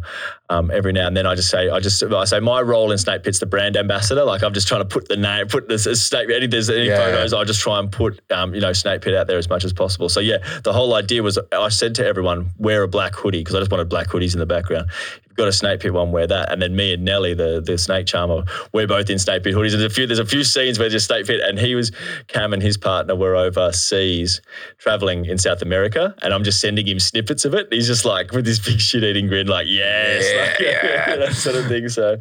um, 0.50 0.70
every 0.70 0.92
now 0.92 1.08
and 1.08 1.16
then 1.16 1.26
I 1.26 1.34
just 1.34 1.50
say 1.50 1.68
I 1.68 1.80
just 1.80 2.00
I 2.02 2.24
say 2.26 2.38
my 2.38 2.60
role 2.60 2.92
in 2.92 2.98
Snake 2.98 3.24
Pit's 3.24 3.40
the 3.40 3.46
brand 3.46 3.76
ambassador. 3.76 4.22
Like 4.22 4.44
I'm 4.44 4.54
just 4.54 4.68
trying 4.68 4.82
to 4.82 4.88
put 4.88 5.08
the 5.08 5.16
name, 5.16 5.48
put 5.48 5.68
this 5.68 5.82
Snake 6.00 6.30
Any 6.30 6.46
there's 6.46 6.70
any 6.70 6.86
Yeah. 6.86 6.96
photos, 6.96 7.32
I 7.32 7.42
just 7.42 7.60
try 7.60 7.80
and 7.80 7.90
put 7.90 8.20
um, 8.30 8.54
you 8.54 8.60
know 8.60 8.72
Snake 8.72 9.00
Pit 9.02 9.14
out 9.16 9.26
there 9.26 9.38
as 9.38 9.48
much 9.48 9.64
as 9.64 9.72
possible. 9.72 10.08
So 10.08 10.20
yeah, 10.20 10.38
the 10.62 10.72
whole 10.72 10.94
idea 10.94 11.24
was 11.24 11.36
I 11.50 11.68
said 11.70 11.96
to 11.96 12.06
everyone 12.06 12.50
wear 12.58 12.84
a 12.84 12.88
black 12.88 13.16
hoodie 13.16 13.40
because 13.40 13.56
I 13.56 13.58
just 13.58 13.72
wanted 13.72 13.88
black 13.88 14.06
hoodies 14.06 14.32
in 14.32 14.38
the 14.38 14.46
background. 14.46 14.88
Got 15.36 15.48
a 15.48 15.52
Snake 15.52 15.80
Pit 15.80 15.92
one, 15.92 16.12
wear 16.12 16.26
that. 16.26 16.50
And 16.50 16.62
then 16.62 16.74
me 16.74 16.94
and 16.94 17.04
Nelly, 17.04 17.34
the 17.34 17.60
the 17.64 17.76
Snake 17.78 18.06
Charmer, 18.06 18.42
we're 18.72 18.86
both 18.86 19.10
in 19.10 19.18
Snake 19.18 19.42
Pit 19.44 19.54
hoodies. 19.54 19.72
There's 19.72 19.82
a 19.82 19.90
few 19.90 20.06
there's 20.06 20.18
a 20.18 20.24
few 20.24 20.44
scenes 20.44 20.78
where 20.78 20.88
just 20.88 21.06
Snake 21.06 21.26
Pit 21.26 21.40
and 21.44 21.58
he 21.58 21.74
was 21.74 21.92
Cam 22.28 22.52
and 22.52 22.62
his 22.62 22.76
partner 22.76 23.14
were 23.14 23.36
overseas 23.36 24.40
traveling 24.78 25.24
in 25.26 25.38
South 25.38 25.62
America, 25.62 26.14
and 26.22 26.32
I'm 26.32 26.44
just 26.44 26.60
sending 26.60 26.86
him 26.86 26.98
snippets 27.00 27.44
of 27.44 27.54
it. 27.54 27.68
He's 27.70 27.86
just 27.86 28.04
like 28.04 28.32
with 28.32 28.44
this 28.44 28.58
big 28.58 28.80
shit 28.80 29.04
eating 29.04 29.26
grin, 29.28 29.46
like 29.46 29.66
yes, 29.68 30.24
Yeah, 30.32 30.40
like, 30.40 30.60
yeah. 30.60 31.16
that 31.16 31.34
sort 31.34 31.56
of 31.56 31.66
thing. 31.66 31.88
So 31.88 32.20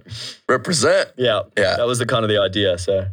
represent. 0.50 1.10
yeah, 1.18 1.42
Yeah. 1.58 1.76
that 1.78 1.88
was 1.88 2.00
the 2.00 2.06
kind 2.06 2.24
of 2.24 2.30
the 2.30 2.40
idea. 2.42 2.78
So 2.78 3.06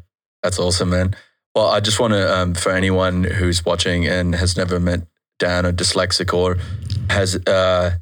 That's 0.42 0.58
awesome, 0.58 0.90
man. 0.90 1.14
Well, 1.54 1.68
I 1.68 1.80
just 1.80 2.00
want 2.00 2.14
to, 2.14 2.34
um, 2.34 2.54
for 2.54 2.72
anyone 2.72 3.24
who's 3.24 3.64
watching 3.64 4.06
and 4.06 4.34
has 4.34 4.56
never 4.56 4.80
met 4.80 5.02
Dan 5.38 5.66
or 5.66 5.72
dyslexic 5.72 6.32
or 6.32 6.56
has 7.10 7.36
uh, 7.46 7.92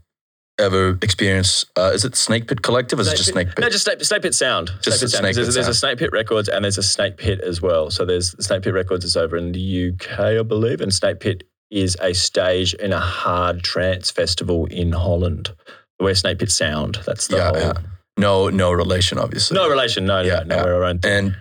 ever 0.60 0.98
experienced, 1.02 1.64
uh, 1.76 1.90
is 1.94 2.04
it 2.04 2.14
Snake 2.16 2.46
Pit 2.46 2.62
Collective 2.62 2.98
or 2.98 3.02
is 3.02 3.08
it 3.08 3.16
just 3.16 3.30
Snake 3.30 3.48
Pit? 3.48 3.58
No, 3.60 3.68
just 3.68 3.84
Snake, 3.84 4.02
Snake 4.04 4.22
Pit 4.22 4.34
Sound. 4.34 4.70
Just 4.82 4.98
Snake 4.98 5.00
Pit 5.00 5.10
Sound. 5.10 5.22
Snake 5.24 5.34
There's, 5.34 5.48
Pit 5.48 5.54
there's 5.54 5.68
a 5.68 5.74
Snake 5.74 5.98
Pit 5.98 6.10
Records 6.12 6.48
and 6.48 6.64
there's 6.64 6.78
a 6.78 6.82
Snake 6.82 7.16
Pit 7.16 7.40
as 7.40 7.60
well. 7.60 7.90
So 7.90 8.04
there's 8.04 8.30
Snake 8.44 8.62
Pit 8.62 8.74
Records 8.74 9.04
is 9.04 9.16
over 9.16 9.36
in 9.36 9.52
the 9.52 9.92
UK, 9.92 10.20
I 10.20 10.42
believe, 10.42 10.80
and 10.80 10.92
Snake 10.94 11.20
Pit 11.20 11.44
is 11.70 11.96
a 12.00 12.12
stage 12.14 12.74
in 12.74 12.92
a 12.92 13.00
hard 13.00 13.62
trance 13.62 14.10
festival 14.10 14.66
in 14.66 14.92
Holland. 14.92 15.50
Where 15.98 16.14
Snake 16.14 16.38
Pit 16.38 16.50
Sound. 16.50 16.98
That's 17.06 17.26
the 17.26 17.36
yeah, 17.36 17.48
whole. 17.50 17.56
yeah. 17.58 17.72
No, 18.16 18.48
no 18.48 18.72
relation, 18.72 19.18
obviously. 19.18 19.54
No 19.56 19.68
relation. 19.68 20.04
No, 20.06 20.20
Yeah, 20.20 20.40
no, 20.40 20.44
no. 20.44 20.56
yeah. 20.56 20.64
We're 20.64 20.74
our 20.74 20.84
own 20.84 20.98
thing. 20.98 21.26
And 21.26 21.36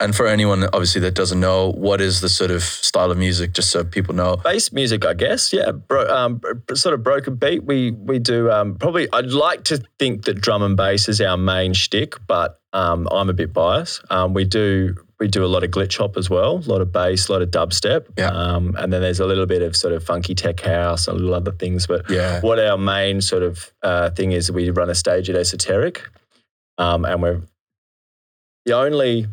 and 0.00 0.14
for 0.14 0.26
anyone 0.26 0.64
obviously 0.72 1.00
that 1.02 1.14
doesn't 1.14 1.40
know, 1.40 1.72
what 1.72 2.00
is 2.00 2.20
the 2.20 2.28
sort 2.28 2.50
of 2.50 2.62
style 2.62 3.10
of 3.10 3.16
music, 3.18 3.52
just 3.54 3.70
so 3.70 3.82
people 3.84 4.14
know? 4.14 4.36
bass 4.36 4.72
music, 4.72 5.04
I 5.06 5.14
guess. 5.14 5.52
Yeah, 5.52 5.72
bro, 5.72 6.06
um, 6.08 6.40
sort 6.74 6.94
of 6.94 7.02
broken 7.02 7.36
beat. 7.36 7.64
We 7.64 7.92
we 7.92 8.18
do 8.18 8.50
um, 8.50 8.74
probably. 8.76 9.08
I'd 9.12 9.30
like 9.30 9.64
to 9.64 9.82
think 9.98 10.24
that 10.26 10.40
drum 10.40 10.62
and 10.62 10.76
bass 10.76 11.08
is 11.08 11.20
our 11.20 11.36
main 11.36 11.72
shtick, 11.72 12.14
but 12.26 12.60
um, 12.72 13.08
I'm 13.10 13.30
a 13.30 13.32
bit 13.32 13.52
biased. 13.52 14.02
Um, 14.10 14.34
we 14.34 14.44
do 14.44 14.94
we 15.18 15.28
do 15.28 15.42
a 15.42 15.46
lot 15.48 15.64
of 15.64 15.70
glitch 15.70 15.96
hop 15.96 16.18
as 16.18 16.28
well, 16.28 16.56
a 16.58 16.68
lot 16.70 16.82
of 16.82 16.92
bass, 16.92 17.28
a 17.28 17.32
lot 17.32 17.40
of 17.40 17.50
dubstep, 17.50 18.04
Yeah. 18.18 18.26
um, 18.28 18.74
and 18.76 18.92
then 18.92 19.00
there's 19.00 19.18
a 19.18 19.24
little 19.24 19.46
bit 19.46 19.62
of 19.62 19.74
sort 19.74 19.94
of 19.94 20.04
funky 20.04 20.34
tech 20.34 20.60
house 20.60 21.08
and 21.08 21.16
little 21.18 21.32
other 21.34 21.52
things. 21.52 21.86
But 21.86 22.10
Yeah. 22.10 22.40
what 22.42 22.58
our 22.58 22.76
main 22.76 23.22
sort 23.22 23.42
of 23.42 23.72
uh, 23.82 24.10
thing 24.10 24.32
is, 24.32 24.52
we 24.52 24.68
run 24.68 24.90
a 24.90 24.94
stage 24.94 25.30
at 25.30 25.36
Esoteric, 25.36 26.02
um, 26.76 27.06
and 27.06 27.22
we're 27.22 27.40
the 28.66 28.74
only, 28.74 29.26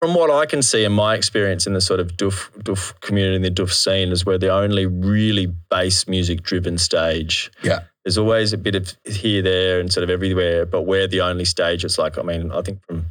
from 0.00 0.14
what 0.14 0.30
I 0.30 0.46
can 0.46 0.62
see 0.62 0.84
in 0.84 0.92
my 0.92 1.14
experience 1.14 1.66
in 1.66 1.72
the 1.72 1.80
sort 1.80 2.00
of 2.00 2.16
doof, 2.16 2.50
doof 2.62 2.98
community, 3.00 3.36
in 3.36 3.42
the 3.42 3.50
doof 3.50 3.72
scene, 3.72 4.12
is 4.12 4.24
we're 4.24 4.38
the 4.38 4.52
only 4.52 4.86
really 4.86 5.46
bass 5.70 6.06
music 6.06 6.42
driven 6.42 6.78
stage. 6.78 7.50
Yeah. 7.62 7.80
There's 8.04 8.16
always 8.16 8.52
a 8.52 8.58
bit 8.58 8.74
of 8.74 8.96
here, 9.04 9.42
there, 9.42 9.80
and 9.80 9.92
sort 9.92 10.04
of 10.04 10.10
everywhere, 10.10 10.64
but 10.64 10.82
we're 10.82 11.08
the 11.08 11.20
only 11.20 11.44
stage. 11.44 11.84
It's 11.84 11.98
like, 11.98 12.16
I 12.16 12.22
mean, 12.22 12.52
I 12.52 12.62
think 12.62 12.84
from 12.86 13.06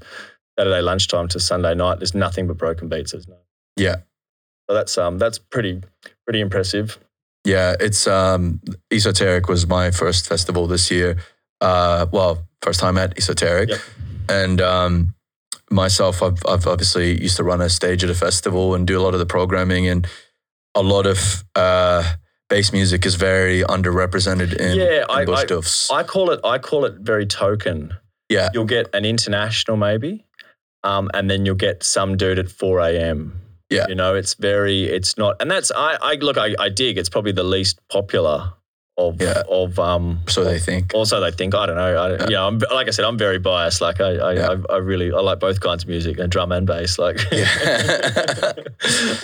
Saturday 0.58 0.82
lunchtime 0.82 1.28
to 1.30 1.40
Sunday 1.40 1.76
night, 1.76 2.00
there's 2.00 2.16
nothing 2.16 2.48
but 2.48 2.58
broken 2.58 2.88
beats. 2.90 3.12
There's 3.12 3.28
no. 3.28 3.38
Yeah. 3.76 3.98
So 4.68 4.74
that's 4.74 4.98
um 4.98 5.18
that's 5.18 5.38
pretty 5.38 5.82
pretty 6.26 6.42
impressive. 6.42 6.98
Yeah, 7.46 7.76
it's 7.80 8.08
um 8.08 8.60
Esoteric 8.92 9.48
was 9.48 9.68
my 9.68 9.92
first 9.92 10.28
festival 10.28 10.68
this 10.68 10.90
year. 10.90 11.18
Uh 11.62 12.08
well, 12.12 12.48
first 12.62 12.80
time 12.80 12.98
at 12.98 13.18
Esoteric. 13.18 13.70
Yep. 13.70 13.80
And 14.30 14.62
um 14.62 15.16
myself 15.70 16.22
I've 16.24 16.40
I've 16.48 16.66
obviously 16.68 17.22
used 17.22 17.38
to 17.38 17.44
run 17.44 17.62
a 17.62 17.70
stage 17.70 18.04
at 18.04 18.10
a 18.10 18.16
festival 18.16 18.74
and 18.76 18.88
do 18.88 19.00
a 19.00 19.02
lot 19.04 19.14
of 19.14 19.20
the 19.20 19.26
programming 19.26 19.88
and 19.88 20.08
a 20.76 20.82
lot 20.82 21.06
of 21.06 21.44
uh 21.56 22.04
bass 22.50 22.72
music 22.72 23.06
is 23.06 23.16
very 23.16 23.62
underrepresented 23.64 24.54
in, 24.56 24.78
Yeah, 24.78 25.04
in 25.04 25.06
I- 25.10 25.26
bush 25.26 25.40
I- 25.40 25.46
doofs. 25.46 25.92
I 25.92 26.04
call 26.04 26.32
it 26.32 26.40
I 26.44 26.58
call 26.60 26.86
it 26.86 26.96
very 27.00 27.26
token. 27.26 27.94
Yeah. 28.30 28.50
You'll 28.54 28.66
get 28.66 28.94
an 28.94 29.06
international 29.06 29.78
maybe, 29.78 30.26
um, 30.84 31.10
and 31.14 31.30
then 31.30 31.46
you'll 31.46 31.56
get 31.56 31.82
some 31.84 32.18
dude 32.18 32.40
at 32.40 32.50
four 32.50 32.80
a.m. 32.80 33.42
Yeah. 33.70 33.86
you 33.90 33.96
know, 33.96 34.16
it's 34.16 34.34
very 34.36 34.84
it's 34.84 35.18
not, 35.18 35.36
and 35.42 35.50
that's 35.52 35.72
I 35.76 35.98
I 36.02 36.14
look 36.16 36.38
I, 36.38 36.56
I 36.60 36.70
dig. 36.70 36.98
It's 36.98 37.10
probably 37.10 37.34
the 37.34 37.44
least 37.44 37.80
popular 37.90 38.54
of 38.98 39.22
Yeah. 39.22 39.44
of 39.50 39.78
um. 39.80 40.22
so 40.28 40.44
they 40.44 40.58
think. 40.60 40.92
Also, 40.96 41.20
they 41.20 41.32
think 41.32 41.54
I 41.54 41.66
don't 41.68 41.76
know. 41.76 41.96
I, 41.98 42.10
Yeah. 42.16 42.26
yeah, 42.30 42.46
I'm, 42.46 42.58
like 42.74 42.88
I 42.88 42.92
said, 42.92 43.06
I'm 43.06 43.18
very 43.18 43.38
biased. 43.40 43.80
Like 43.82 44.02
I, 44.02 44.16
I, 44.16 44.34
Yeah. 44.34 44.56
I, 44.70 44.74
I 44.74 44.78
really, 44.78 45.12
I 45.12 45.20
like 45.20 45.40
both 45.40 45.60
kinds 45.60 45.84
of 45.84 45.90
music, 45.90 46.18
and 46.20 46.32
drum 46.32 46.52
and 46.52 46.66
bass. 46.66 46.98
Like, 46.98 47.20
Yeah. 47.32 48.54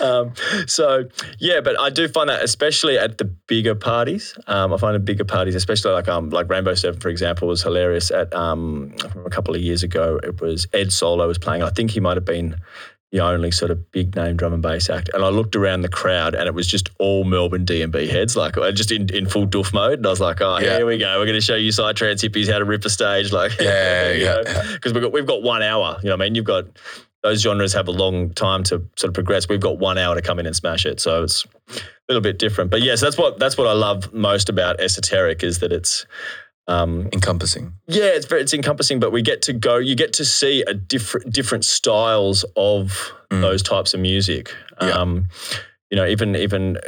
um, 0.00 0.32
so 0.66 1.04
yeah, 1.38 1.60
but 1.60 1.78
I 1.80 1.90
do 1.90 2.08
find 2.08 2.28
that 2.28 2.42
especially 2.42 2.98
at 2.98 3.18
the 3.18 3.24
bigger 3.24 3.74
parties. 3.74 4.36
Um, 4.46 4.72
I 4.72 4.76
find 4.76 4.94
the 4.94 5.00
bigger 5.00 5.24
parties, 5.24 5.54
especially 5.54 5.92
like 5.92 6.08
um, 6.08 6.30
like 6.30 6.48
Rainbow 6.48 6.74
Seven, 6.74 7.00
for 7.00 7.08
example, 7.08 7.48
was 7.48 7.62
hilarious. 7.62 8.10
At 8.10 8.32
um, 8.34 8.94
a 9.24 9.30
couple 9.30 9.54
of 9.54 9.60
years 9.60 9.82
ago, 9.82 10.20
it 10.22 10.40
was 10.40 10.66
Ed 10.72 10.92
Solo 10.92 11.26
was 11.26 11.38
playing. 11.38 11.62
I 11.62 11.70
think 11.70 11.90
he 11.90 12.00
might 12.00 12.16
have 12.16 12.24
been 12.24 12.56
the 13.14 13.20
only 13.20 13.52
sort 13.52 13.70
of 13.70 13.92
big 13.92 14.16
name 14.16 14.36
drum 14.36 14.52
and 14.52 14.60
bass 14.60 14.90
act. 14.90 15.08
And 15.14 15.24
I 15.24 15.28
looked 15.28 15.54
around 15.54 15.82
the 15.82 15.88
crowd 15.88 16.34
and 16.34 16.48
it 16.48 16.52
was 16.54 16.66
just 16.66 16.90
all 16.98 17.22
Melbourne 17.22 17.64
D&B 17.64 18.08
heads, 18.08 18.34
like 18.34 18.56
uh, 18.58 18.72
just 18.72 18.90
in, 18.90 19.08
in 19.14 19.28
full 19.28 19.46
doof 19.46 19.72
mode. 19.72 20.00
And 20.00 20.06
I 20.06 20.10
was 20.10 20.18
like, 20.18 20.40
oh, 20.40 20.58
Yeah. 20.58 20.78
here 20.78 20.86
we 20.86 20.98
go. 20.98 21.20
We're 21.20 21.24
going 21.26 21.38
to 21.38 21.40
show 21.40 21.54
you 21.54 21.70
psytrance 21.70 22.28
hippies 22.28 22.50
how 22.50 22.58
to 22.58 22.64
rip 22.64 22.84
a 22.84 22.90
stage. 22.90 23.30
Like, 23.30 23.52
Yeah, 23.60 24.10
yeah, 24.14 24.72
Because 24.72 24.92
we've 24.94 25.00
got, 25.04 25.12
we've 25.12 25.26
got 25.26 25.44
one 25.44 25.62
hour, 25.62 25.96
you 26.02 26.08
know 26.08 26.16
what 26.16 26.22
I 26.22 26.26
mean? 26.26 26.34
You've 26.34 26.44
got, 26.44 26.64
those 27.22 27.40
genres 27.40 27.72
have 27.72 27.86
a 27.86 27.92
long 27.92 28.30
time 28.30 28.64
to 28.64 28.82
sort 28.96 29.10
of 29.10 29.14
progress. 29.14 29.48
We've 29.48 29.60
got 29.60 29.78
one 29.78 29.96
hour 29.96 30.16
to 30.16 30.20
come 30.20 30.40
in 30.40 30.46
and 30.46 30.56
smash 30.56 30.84
it. 30.84 30.98
So 30.98 31.22
it's 31.22 31.46
a 31.70 31.80
little 32.08 32.20
bit 32.20 32.40
different. 32.40 32.72
But 32.72 32.82
yes, 32.82 33.00
that's 33.00 33.16
what, 33.16 33.38
that's 33.38 33.56
what 33.56 33.68
I 33.68 33.74
love 33.74 34.12
most 34.12 34.48
about 34.48 34.80
Esoteric 34.80 35.44
is 35.44 35.60
that 35.60 35.70
it's, 35.70 36.04
um, 36.66 37.08
Encompassing. 37.12 37.74
yeah, 37.86 38.04
it's 38.06 38.26
very 38.26 38.40
it's 38.42 38.54
encompassing, 38.54 38.98
but 39.00 39.12
we 39.12 39.22
get 39.22 39.42
to 39.42 39.52
go. 39.52 39.76
You 39.76 39.94
get 39.94 40.12
to 40.14 40.24
see 40.24 40.62
a 40.66 40.74
different 40.74 41.32
different 41.32 41.64
styles 41.64 42.44
of 42.56 43.12
Mm. 43.30 43.40
those 43.40 43.62
types 43.62 43.94
of 43.94 44.00
music. 44.00 44.54
Yeah. 44.80 44.90
Um, 44.90 45.26
you 45.90 45.96
know, 45.96 46.06
even 46.06 46.36
even 46.36 46.76
uh, 46.76 46.80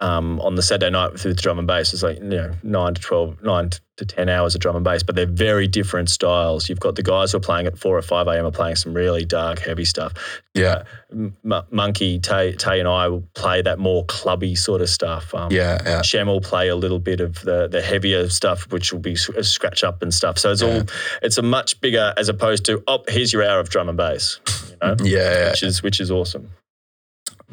um, 0.00 0.40
on 0.40 0.54
the 0.56 0.62
Saturday 0.62 0.90
night 0.90 1.12
with 1.12 1.22
the 1.22 1.34
drum 1.34 1.58
and 1.58 1.66
bass, 1.66 1.92
it's 1.94 2.02
like 2.02 2.18
you 2.18 2.24
know 2.24 2.52
nine 2.62 2.94
to 2.94 3.00
12, 3.00 3.42
nine 3.42 3.70
to 3.96 4.04
ten 4.04 4.28
hours 4.28 4.56
of 4.56 4.60
drum 4.60 4.74
and 4.74 4.84
bass, 4.84 5.04
but 5.04 5.14
they're 5.14 5.24
very 5.24 5.68
different 5.68 6.10
styles. 6.10 6.68
You've 6.68 6.80
got 6.80 6.96
the 6.96 7.02
guys 7.02 7.30
who 7.30 7.38
are 7.38 7.40
playing 7.40 7.66
at 7.68 7.78
four 7.78 7.96
or 7.96 8.02
five 8.02 8.26
a.m. 8.26 8.44
are 8.44 8.50
playing 8.50 8.74
some 8.74 8.92
really 8.92 9.24
dark, 9.24 9.60
heavy 9.60 9.84
stuff. 9.84 10.12
Yeah. 10.52 10.82
M- 11.12 11.36
Monkey 11.70 12.18
Tay, 12.18 12.54
Tay 12.56 12.80
and 12.80 12.88
I 12.88 13.06
will 13.06 13.22
play 13.34 13.62
that 13.62 13.78
more 13.78 14.04
clubby 14.06 14.56
sort 14.56 14.80
of 14.80 14.88
stuff. 14.90 15.32
Um, 15.32 15.52
Yeah. 15.52 15.80
Yeah. 15.84 16.02
Shem 16.02 16.26
will 16.26 16.40
play 16.40 16.66
a 16.68 16.76
little 16.76 16.98
bit 16.98 17.20
of 17.20 17.40
the 17.42 17.68
the 17.68 17.80
heavier 17.80 18.28
stuff, 18.28 18.70
which 18.72 18.92
will 18.92 19.00
be 19.00 19.16
uh, 19.38 19.42
scratch 19.42 19.84
up 19.84 20.02
and 20.02 20.12
stuff. 20.12 20.38
So 20.40 20.50
it's 20.50 20.62
Yeah. 20.62 20.68
all 20.68 20.82
it's 21.22 21.38
a 21.38 21.42
much 21.42 21.80
bigger 21.80 22.12
as 22.16 22.28
opposed 22.28 22.64
to 22.66 22.82
oh 22.88 23.04
here's 23.06 23.32
your 23.32 23.44
hour 23.44 23.60
of 23.60 23.68
drum 23.70 23.88
and 23.88 23.96
bass, 23.96 24.40
you 24.70 24.76
know, 24.82 24.96
Yeah. 25.04 25.50
which 25.50 25.62
is 25.62 25.84
which 25.84 26.00
is 26.00 26.10
awesome. 26.10 26.50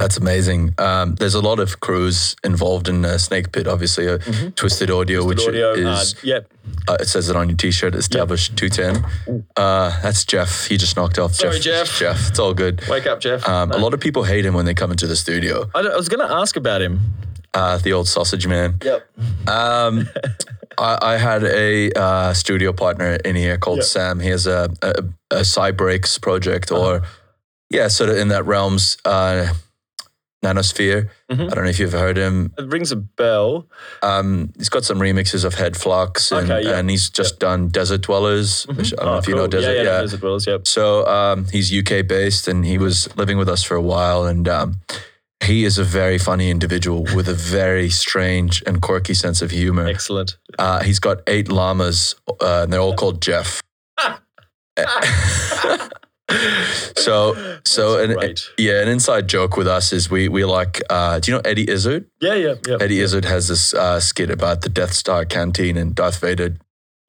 That's 0.02 0.18
amazing. 0.18 0.74
Um, 0.80 1.16
there's 1.16 1.36
a 1.36 1.42
lot 1.42 1.60
of 1.60 1.80
crews 1.80 2.36
involved 2.44 2.88
in 2.90 3.06
uh, 3.06 3.18
Snake 3.20 3.52
Pit, 3.52 3.68
obviously. 3.68 4.08
Uh, 4.10 4.18
Mhm. 4.18 4.56
Twisted 4.56 4.90
Audio, 4.90 5.24
which 5.24 5.46
Audio, 5.48 5.74
is, 5.74 6.14
uh, 6.16 6.18
yep. 6.24 6.52
uh, 6.88 6.98
it 7.00 7.08
says 7.08 7.30
it 7.30 7.36
on 7.36 7.50
your 7.50 7.58
t 7.58 7.70
shirt, 7.72 7.94
established 7.96 8.58
210. 8.58 9.06
Uh, 9.56 9.90
that's 10.02 10.26
Jeff. 10.26 10.66
He 10.68 10.78
just 10.78 10.96
knocked 10.98 11.20
off 11.20 11.34
Sorry, 11.36 11.60
Jeff. 11.60 11.88
Jeff. 11.88 12.00
Jeff. 12.00 12.30
It's 12.30 12.40
all 12.40 12.54
good. 12.56 12.82
Wake 12.90 13.06
up, 13.06 13.20
Jeff. 13.20 13.48
Um, 13.48 13.72
A 13.72 13.78
lot 13.78 13.94
of 13.94 14.00
people 14.00 14.24
hate 14.24 14.44
him 14.46 14.54
when 14.56 14.66
they 14.66 14.74
come 14.74 14.90
into 14.92 15.06
the 15.08 15.16
studio. 15.16 15.70
I, 15.76 15.80
I 15.82 15.96
was 15.96 16.10
going 16.10 16.28
to 16.28 16.34
ask 16.34 16.56
about 16.58 16.82
him. 16.82 17.00
Uh, 17.54 17.78
the 17.78 17.94
old 17.94 18.08
sausage 18.08 18.48
man. 18.48 18.80
Yep. 18.84 19.08
Um, 19.48 20.10
I, 20.80 21.14
I 21.14 21.18
had 21.18 21.44
a 21.44 21.92
uh, 21.92 22.34
studio 22.34 22.74
partner 22.74 23.18
in 23.26 23.36
here 23.36 23.58
called 23.60 23.80
Yeah. 23.80 23.84
Sam. 23.94 24.20
He 24.20 24.30
has 24.30 24.48
a, 24.48 24.70
a, 24.82 24.94
a 25.30 25.44
Cybreaks 25.44 26.18
project, 26.20 26.72
Uh-huh. 26.72 26.82
or 26.82 27.02
yeah, 27.70 27.88
sort 27.90 28.10
of 28.10 28.18
in 28.18 28.30
that 28.30 28.46
realms. 28.46 28.98
Nanosphere. 30.43 31.10
Mhm. 31.32 31.51
I 31.51 31.54
don't 31.56 31.63
know 31.65 31.69
if 31.69 31.80
you've 31.80 31.91
heard 31.93 32.17
him. 32.17 32.51
It 32.58 32.67
rings 32.67 32.91
a 32.91 32.95
bell. 32.95 33.67
Um, 34.01 34.51
he's 34.58 34.69
got 34.69 34.84
some 34.84 34.99
remixes 34.99 35.45
of 35.45 35.54
Head 35.54 35.77
Flux, 35.77 36.32
and, 36.32 36.49
Okay, 36.51 36.67
yeah. 36.67 36.77
and 36.80 36.89
he's 36.89 37.10
just 37.12 37.38
done 37.39 37.67
Desert 37.69 38.01
Dwellers, 38.01 38.63
which 38.65 38.93
I 38.93 38.95
don't 38.97 39.06
know 39.06 39.13
Oh, 39.13 39.17
if 39.19 39.27
you 39.27 39.36
know. 39.36 39.47
Desert. 39.47 39.69
Yeah, 39.75 39.84
yeah, 39.84 39.84
yeah. 39.95 40.01
Desert 40.01 40.19
Dwellers, 40.21 40.47
yep. 40.47 40.67
So 40.67 41.06
um, 41.08 41.45
he's 41.51 41.71
UK 41.71 42.01
based, 42.08 42.47
and 42.47 42.65
he 42.65 42.77
was 42.80 43.08
living 43.17 43.38
with 43.38 43.47
us 43.49 43.62
for 43.63 43.75
a 43.75 43.82
while, 43.82 44.25
and 44.25 44.47
um, 44.49 44.80
he 45.43 45.63
is 45.63 45.77
a 45.77 45.84
very 45.84 46.17
funny 46.17 46.49
individual 46.49 47.04
with 47.15 47.27
a 47.27 47.34
very 47.36 47.89
strange 47.91 48.63
and 48.65 48.82
quirky 48.82 49.13
sense 49.13 49.41
of 49.43 49.51
humor. 49.51 49.86
Excellent. 49.88 50.38
Uh, 50.58 50.82
he's 50.82 50.99
got 50.99 51.21
eight 51.27 51.49
llamas, 51.51 52.15
uh, 52.41 52.62
and 52.63 52.73
they're 52.73 52.80
all 52.82 52.95
called 52.95 53.21
Jeff. 53.21 53.62
so, 56.98 57.60
so 57.65 58.02
an, 58.04 58.36
yeah, 58.58 58.82
an 58.82 58.88
inside 58.88 59.28
joke 59.28 59.58
with 59.58 59.67
us 59.67 59.94
is 59.94 60.10
we 60.10 60.28
we 60.30 60.46
like. 60.46 60.82
Uh, 60.89 61.20
do 61.20 61.32
you 61.32 61.38
know 61.38 61.41
Eddie 61.46 61.70
Izzard? 61.70 62.06
Yeah, 62.20 62.36
yeah, 62.36 62.56
yeah. 62.67 62.78
Eddie 62.80 63.00
Izzard 63.00 63.26
has 63.26 63.48
this 63.48 63.74
uh, 63.74 64.00
skit 64.00 64.30
about 64.30 64.62
the 64.62 64.70
Death 64.70 64.94
Star 64.94 65.26
canteen 65.26 65.78
and 65.78 65.96
Darth 65.96 66.20
Vader 66.20 66.58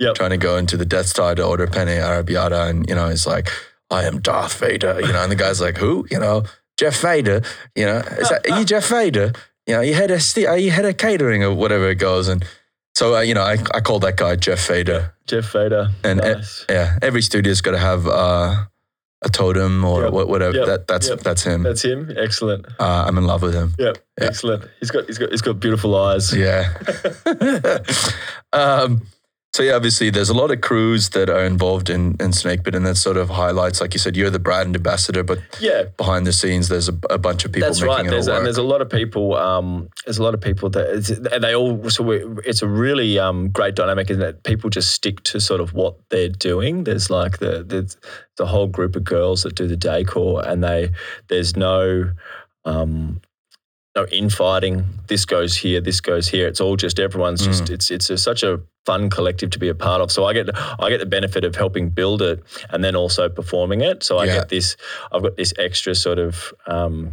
Yep. 0.01 0.15
trying 0.17 0.31
to 0.31 0.37
go 0.37 0.57
into 0.57 0.77
the 0.77 0.85
Death 0.85 1.07
Star 1.07 1.35
to 1.37 1.45
order 1.45 1.69
penne 1.69 1.87
arrabbiata, 1.87 2.69
and 2.69 2.89
you 2.89 2.95
know 2.95 3.09
he's 3.09 3.25
like, 3.27 3.51
"I 3.89 4.03
am 4.05 4.21
Darth 4.21 4.59
Vader," 4.59 5.01
you 5.01 5.13
know, 5.13 5.23
and 5.23 5.31
the 5.31 5.37
guy's 5.37 5.61
like, 5.61 5.77
"Who?" 5.77 6.07
You 6.11 6.19
know, 6.19 6.43
Jeff 6.77 7.01
Vader. 7.01 7.43
You 7.77 7.87
know, 7.87 7.99
is 7.99 8.29
that 8.29 8.51
are 8.51 8.59
you 8.59 8.65
Jeff 8.65 8.89
Vader? 8.89 9.33
You 9.67 9.75
know, 9.75 9.81
you 9.81 9.95
had 9.95 10.11
a 10.11 10.19
are 10.49 10.59
you 10.59 10.73
head 10.73 10.87
of 10.87 10.97
catering 10.97 11.45
or 11.45 11.55
whatever 11.55 11.89
it 11.89 11.97
goes, 11.97 12.27
and 12.27 12.45
so 12.97 13.15
uh, 13.15 13.21
you 13.21 13.35
know, 13.35 13.43
I 13.43 13.59
I 13.75 13.81
call 13.81 14.01
that 14.01 14.17
guy 14.17 14.35
Jeff 14.35 14.67
Vader, 14.67 15.15
Jeff 15.29 15.53
Vader. 15.53 15.91
and 16.03 16.21
uh, 16.21 16.35
nice. 16.35 16.67
yeah, 16.69 16.99
every 17.01 17.23
studio's 17.23 17.61
got 17.61 17.73
to 17.73 17.79
have 17.79 18.07
uh, 18.09 18.65
a 19.25 19.29
totem 19.29 19.85
or 19.85 20.05
Yep. 20.05 20.13
whatever. 20.29 20.57
Yep. 20.57 20.67
That 20.67 20.87
that's 20.89 21.09
Yep. 21.09 21.21
that's 21.21 21.43
him. 21.43 21.63
That's 21.63 21.83
him. 21.85 22.11
Excellent. 22.17 22.67
uh, 22.81 23.05
I'm 23.07 23.17
in 23.19 23.25
love 23.25 23.43
with 23.43 23.55
him. 23.55 23.75
Yep. 23.79 23.99
Yeah. 24.21 24.27
Excellent. 24.27 24.65
He's 24.81 24.91
got 24.91 25.07
he's 25.07 25.19
got 25.19 25.31
he's 25.31 25.43
got 25.43 25.61
beautiful 25.61 25.95
eyes. 25.97 26.35
Yeah. 26.35 26.73
um, 28.53 29.03
so 29.55 29.63
yeah, 29.63 29.75
obviously 29.75 30.09
there's 30.11 30.31
a 30.31 30.35
lot 30.35 30.51
of 30.51 30.61
crews 30.63 31.11
that 31.11 31.29
are 31.29 31.45
involved 31.45 31.91
in 31.91 32.17
in 32.21 32.33
Snake 32.33 32.65
Pit, 32.65 32.75
and 32.75 32.87
that 32.87 32.97
sort 32.97 33.17
of 33.17 33.29
highlights, 33.29 33.81
like 33.81 33.93
you 33.95 33.99
said, 34.01 34.17
you're 34.17 34.31
the 34.31 34.39
brand 34.39 34.75
ambassador, 34.75 35.23
but 35.23 35.39
Yeah. 35.61 35.85
behind 35.97 36.27
the 36.27 36.33
scenes 36.33 36.69
there's 36.69 36.89
a, 36.89 36.95
a 37.11 37.19
bunch 37.19 37.45
of 37.45 37.53
people 37.53 37.69
That's 37.69 37.81
making 37.81 37.95
right. 37.97 38.07
it 38.07 38.11
There's 38.11 38.29
all 38.29 38.35
and 38.37 38.41
work. 38.43 38.45
there's 38.47 38.57
a 38.59 38.63
lot 38.63 38.81
of 38.81 38.89
people. 38.89 39.35
Um, 39.35 39.89
there's 40.07 40.19
a 40.19 40.23
lot 40.23 40.35
of 40.35 40.41
people 40.41 40.71
that 40.71 40.87
it's, 40.97 41.11
and 41.11 41.45
they 41.45 41.55
all. 41.55 41.91
So 41.91 42.03
we, 42.03 42.25
it's 42.47 42.63
a 42.63 42.67
really 42.69 43.19
um, 43.19 43.51
great 43.51 43.75
dynamic, 43.75 44.11
isn't 44.11 44.23
it? 44.23 44.43
People 44.43 44.71
just 44.71 44.93
stick 44.93 45.23
to 45.25 45.41
sort 45.41 45.61
of 45.61 45.75
what 45.75 45.97
they're 46.09 46.29
doing. 46.29 46.85
There's 46.85 47.11
like 47.11 47.39
the 47.39 47.63
there's 47.63 47.97
the 48.39 48.47
whole 48.47 48.67
group 48.69 48.97
of 48.97 49.05
girls 49.05 49.43
that 49.43 49.55
do 49.55 49.67
the 49.69 49.77
decor, 49.77 50.43
and 50.47 50.65
they 50.65 50.91
there's 51.29 51.57
no. 51.57 52.11
Um, 52.65 53.21
no 53.95 54.07
infighting. 54.07 54.85
This 55.09 55.25
goes 55.25 55.57
here. 55.57 55.81
This 55.81 56.01
goes 56.01 56.29
here. 56.29 56.49
It's 56.49 56.61
all 56.61 56.77
just 56.77 56.99
everyone's 56.99 57.45
just. 57.45 57.71
It's 57.71 57.91
it's 57.91 58.09
a, 58.11 58.17
such 58.17 58.43
a 58.43 58.61
fun 58.87 59.11
collective 59.11 59.51
to 59.51 59.59
be 59.59 59.69
a 59.69 59.75
part 59.75 60.01
of. 60.01 60.11
So 60.11 60.25
I 60.25 60.33
get 60.33 60.49
I 60.81 60.89
get 60.89 60.99
the 60.99 61.07
benefit 61.07 61.45
of 61.45 61.55
helping 61.55 61.91
build 61.91 62.23
it 62.23 62.43
and 62.71 62.83
then 62.83 62.97
also 62.97 63.29
performing 63.29 63.81
it. 63.83 64.03
So 64.03 64.19
I 64.19 64.25
Yeah. 64.25 64.35
get 64.39 64.49
this. 64.49 64.77
I've 65.13 65.23
got 65.23 65.37
this 65.37 65.53
extra 65.59 65.95
sort 65.95 66.19
of. 66.19 66.53
Um, 66.67 67.13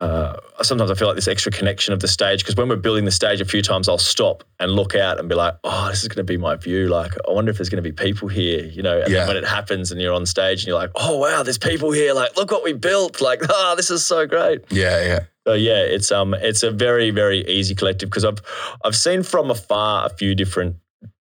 uh, 0.00 0.36
sometimes 0.62 0.90
I 0.90 0.94
feel 0.94 1.08
like 1.08 1.16
this 1.16 1.26
extra 1.26 1.50
connection 1.50 1.92
of 1.92 1.98
the 2.00 2.06
stage 2.08 2.40
because 2.40 2.54
when 2.54 2.68
we're 2.68 2.76
building 2.76 3.04
the 3.04 3.10
stage, 3.10 3.40
a 3.40 3.44
few 3.44 3.62
times 3.62 3.88
I'll 3.88 3.98
stop 3.98 4.44
and 4.60 4.70
look 4.72 4.94
out 4.94 5.18
and 5.18 5.28
be 5.28 5.34
like, 5.34 5.54
"Oh, 5.64 5.88
this 5.90 6.02
is 6.02 6.08
going 6.08 6.24
to 6.24 6.30
be 6.32 6.36
my 6.36 6.54
view." 6.56 6.86
Like, 6.88 7.12
I 7.28 7.32
wonder 7.32 7.50
if 7.50 7.58
there's 7.58 7.68
going 7.68 7.82
to 7.82 7.88
be 7.88 7.92
people 7.92 8.28
here, 8.28 8.64
you 8.64 8.82
know. 8.82 9.00
And 9.00 9.10
Yeah. 9.12 9.20
then 9.20 9.28
when 9.28 9.36
it 9.36 9.44
happens 9.46 9.90
and 9.90 10.00
you're 10.00 10.12
on 10.14 10.24
stage 10.26 10.60
and 10.62 10.68
you're 10.68 10.78
like, 10.78 10.90
"Oh, 10.94 11.16
wow, 11.16 11.42
there's 11.42 11.58
people 11.58 11.90
here!" 11.90 12.14
Like, 12.14 12.36
look 12.36 12.50
what 12.52 12.62
we 12.62 12.72
built! 12.74 13.20
Like, 13.20 13.40
oh, 13.48 13.74
this 13.76 13.90
is 13.90 14.06
so 14.06 14.26
great. 14.26 14.60
yeah, 14.70 15.02
yeah, 15.02 15.20
So 15.46 15.54
yeah, 15.54 15.80
it's 15.82 16.12
um 16.12 16.32
it's 16.34 16.62
a 16.62 16.70
very 16.70 17.10
very 17.10 17.44
easy 17.48 17.74
collective 17.74 18.08
because 18.08 18.24
I've 18.24 18.38
I've 18.84 18.96
seen 18.96 19.22
from 19.24 19.50
afar 19.50 20.06
a 20.06 20.10
few 20.10 20.34
different 20.34 20.76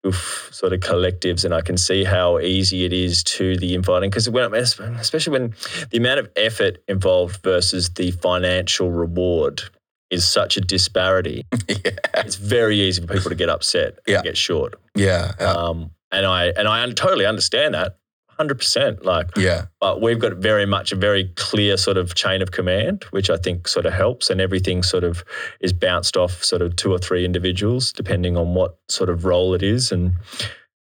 oof, 0.07 0.49
sort 0.53 0.73
of 0.73 0.81
collectives 0.81 1.45
and 1.45 1.53
I 1.55 1.61
can 1.61 1.77
see 1.77 2.05
how 2.05 2.39
easy 2.39 2.85
it 2.85 2.93
is 2.93 3.23
to 3.25 3.57
the 3.57 3.75
infighting 3.75 4.11
because 4.11 4.29
when 4.31 4.55
especially 4.55 5.33
when 5.33 5.55
the 5.91 5.99
amount 5.99 6.21
of 6.21 6.31
effort 6.37 6.79
involved 6.89 7.43
versus 7.43 7.91
the 7.91 8.11
financial 8.13 8.91
reward 8.91 9.63
is 10.11 10.27
such 10.27 10.57
a 10.57 10.61
disparity. 10.63 11.45
yeah, 11.69 11.91
It's 12.15 12.37
very 12.37 12.81
easy 12.81 13.03
for 13.03 13.13
people 13.13 13.29
to 13.29 13.35
get 13.35 13.51
upset 13.51 13.99
Yeah. 14.07 14.17
and 14.17 14.25
get 14.25 14.37
short. 14.39 14.75
yeah, 14.95 15.33
yeah, 15.39 15.53
Um, 15.53 15.91
and 16.11 16.25
I 16.25 16.47
and 16.57 16.67
I 16.67 16.91
totally 16.93 17.27
understand 17.27 17.75
that, 17.75 17.98
hundred 18.39 18.59
percent. 18.59 19.05
Like 19.05 19.37
yeah, 19.37 19.67
but 19.81 20.01
we've 20.01 20.19
got 20.19 20.35
very 20.37 20.67
much 20.67 20.93
a 20.93 20.97
very 20.97 21.33
clear 21.37 21.77
sort 21.77 21.97
of 21.97 22.15
chain 22.15 22.41
of 22.43 22.53
command, 22.53 23.05
which 23.11 23.31
I 23.31 23.37
think 23.37 23.69
sort 23.69 23.87
of 23.87 23.93
helps, 23.93 24.31
and 24.31 24.41
everything 24.41 24.83
sort 24.83 25.05
of 25.05 25.25
is 25.61 25.73
bounced 25.73 26.17
off 26.17 26.43
sort 26.45 26.63
of 26.63 26.77
two 26.77 26.93
or 26.93 26.99
three 26.99 27.25
individuals, 27.25 27.93
depending 27.93 28.37
on 28.37 28.55
what 28.55 28.79
sort 28.89 29.11
of 29.11 29.25
role 29.25 29.55
it 29.55 29.63
is, 29.63 29.93
and 29.93 30.13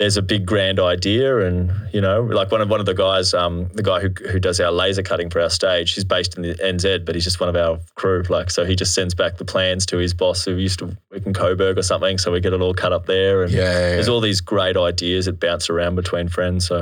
there's 0.00 0.16
a 0.16 0.22
big 0.22 0.44
grand 0.44 0.80
idea, 0.80 1.46
and 1.46 1.70
you 1.92 2.00
know, 2.00 2.22
like 2.22 2.50
one 2.50 2.60
of 2.60 2.68
one 2.68 2.80
of 2.80 2.86
the 2.86 2.94
guys, 2.94 3.32
um, 3.32 3.68
the 3.74 3.82
guy 3.82 4.00
who 4.00 4.08
who 4.30 4.40
does 4.40 4.58
our 4.58 4.72
laser 4.72 5.02
cutting 5.04 5.30
for 5.30 5.40
our 5.40 5.48
stage, 5.50 5.94
he's 5.94 6.02
based 6.02 6.36
in 6.36 6.42
the 6.42 6.54
NZ, 6.56 7.04
but 7.04 7.14
he's 7.14 7.22
just 7.22 7.38
one 7.38 7.48
of 7.48 7.54
our 7.54 7.78
crew. 7.94 8.24
Like, 8.28 8.50
so 8.50 8.64
he 8.64 8.74
just 8.74 8.92
sends 8.92 9.14
back 9.14 9.36
the 9.36 9.44
plans 9.44 9.86
to 9.86 9.96
his 9.98 10.12
boss, 10.12 10.44
who 10.44 10.56
used 10.56 10.80
to 10.80 10.86
work 11.12 11.24
in 11.24 11.32
Coburg 11.32 11.78
or 11.78 11.82
something, 11.82 12.18
so 12.18 12.32
we 12.32 12.40
get 12.40 12.52
it 12.52 12.60
all 12.60 12.74
cut 12.74 12.92
up 12.92 13.06
there, 13.06 13.44
and 13.44 13.52
yeah, 13.52 13.60
yeah. 13.60 13.70
there's 13.94 14.08
all 14.08 14.20
these 14.20 14.40
great 14.40 14.76
ideas 14.76 15.26
that 15.26 15.38
bounce 15.38 15.70
around 15.70 15.94
between 15.94 16.28
friends. 16.28 16.66
So, 16.66 16.78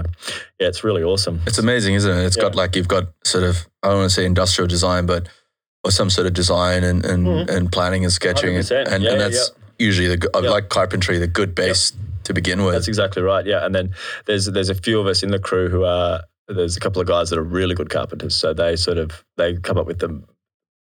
yeah, 0.58 0.68
it's 0.68 0.82
really 0.82 1.02
awesome. 1.02 1.40
It's 1.46 1.58
amazing, 1.58 1.94
isn't 1.94 2.10
it? 2.18 2.24
It's 2.24 2.36
got 2.36 2.54
like 2.54 2.76
you've 2.76 2.88
got 2.88 3.08
sort 3.24 3.44
of 3.44 3.66
I 3.82 3.88
don't 3.88 3.98
want 3.98 4.10
to 4.10 4.14
say 4.14 4.24
industrial 4.24 4.68
design, 4.68 5.04
but 5.04 5.28
or 5.84 5.90
some 5.90 6.08
sort 6.08 6.26
of 6.26 6.32
design 6.32 6.82
and 6.82 7.04
and, 7.04 7.26
Mhm. 7.26 7.50
and 7.50 7.70
planning 7.70 8.04
and 8.04 8.12
sketching, 8.12 8.56
and, 8.56 8.64
100%. 8.64 8.88
and, 8.88 9.02
Yeah, 9.04 9.10
and 9.10 9.20
yeah, 9.20 9.28
that's 9.28 9.52
usually 9.78 10.08
the 10.16 10.30
Yeah. 10.42 10.48
like 10.50 10.70
carpentry, 10.70 11.18
the 11.18 11.26
good 11.26 11.54
base 11.54 11.92
to 12.24 12.34
begin 12.34 12.64
with. 12.64 12.74
That's 12.74 12.88
exactly 12.88 13.22
right. 13.22 13.44
Yeah, 13.46 13.64
and 13.64 13.74
then 13.74 13.94
there's 14.26 14.46
there's 14.46 14.68
a 14.70 14.74
few 14.74 15.00
of 15.00 15.06
us 15.06 15.22
in 15.22 15.30
the 15.30 15.38
crew 15.38 15.68
who 15.68 15.84
are 15.84 16.22
there's 16.48 16.76
a 16.76 16.80
couple 16.80 17.00
of 17.00 17.08
guys 17.08 17.30
that 17.30 17.38
are 17.38 17.42
really 17.44 17.74
good 17.74 17.90
carpenters. 17.90 18.36
So 18.36 18.52
they 18.52 18.76
sort 18.76 18.98
of 18.98 19.24
they 19.36 19.56
come 19.56 19.78
up 19.78 19.86
with 19.86 19.98
the 20.00 20.22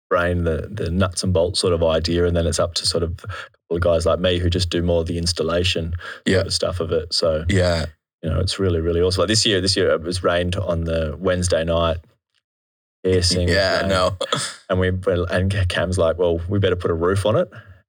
brain, 0.08 0.44
the 0.44 0.68
the 0.70 0.90
nuts 0.90 1.22
and 1.24 1.32
bolts 1.32 1.58
sort 1.60 1.72
of 1.72 1.82
idea, 1.82 2.24
and 2.26 2.36
then 2.36 2.46
it's 2.46 2.58
up 2.60 2.74
to 2.74 2.86
sort 2.86 3.02
of 3.02 3.12
a 3.24 3.26
couple 3.28 3.76
of 3.76 3.80
guys 3.80 4.06
like 4.06 4.20
me 4.20 4.38
who 4.38 4.48
just 4.50 4.70
do 4.70 4.82
more 4.82 5.00
of 5.00 5.06
the 5.06 5.18
installation 5.18 5.94
Yeah. 6.24 6.36
sort 6.36 6.46
of 6.46 6.52
stuff 6.54 6.80
of 6.80 6.92
it. 6.92 7.12
So 7.12 7.44
yeah, 7.48 7.86
you 8.22 8.30
know, 8.30 8.38
it's 8.40 8.58
really 8.58 8.80
really 8.80 9.00
awesome. 9.00 9.22
Like 9.22 9.28
this 9.28 9.44
year, 9.46 9.60
this 9.60 9.76
year 9.76 9.90
it 9.90 10.02
was 10.02 10.22
rained 10.22 10.56
on 10.56 10.84
the 10.84 11.16
Wednesday 11.18 11.64
night. 11.64 11.98
Piercing. 13.04 13.48
yeah, 13.48 13.80
rain. 13.82 13.88
no, 13.88 14.16
And 14.68 14.80
we 14.80 14.88
and 15.30 15.68
Cam's 15.68 15.96
like, 15.96 16.18
well, 16.18 16.40
we 16.48 16.58
better 16.58 16.74
put 16.74 16.90
a 16.90 16.94
roof 16.94 17.24
on 17.24 17.36
it. 17.36 17.48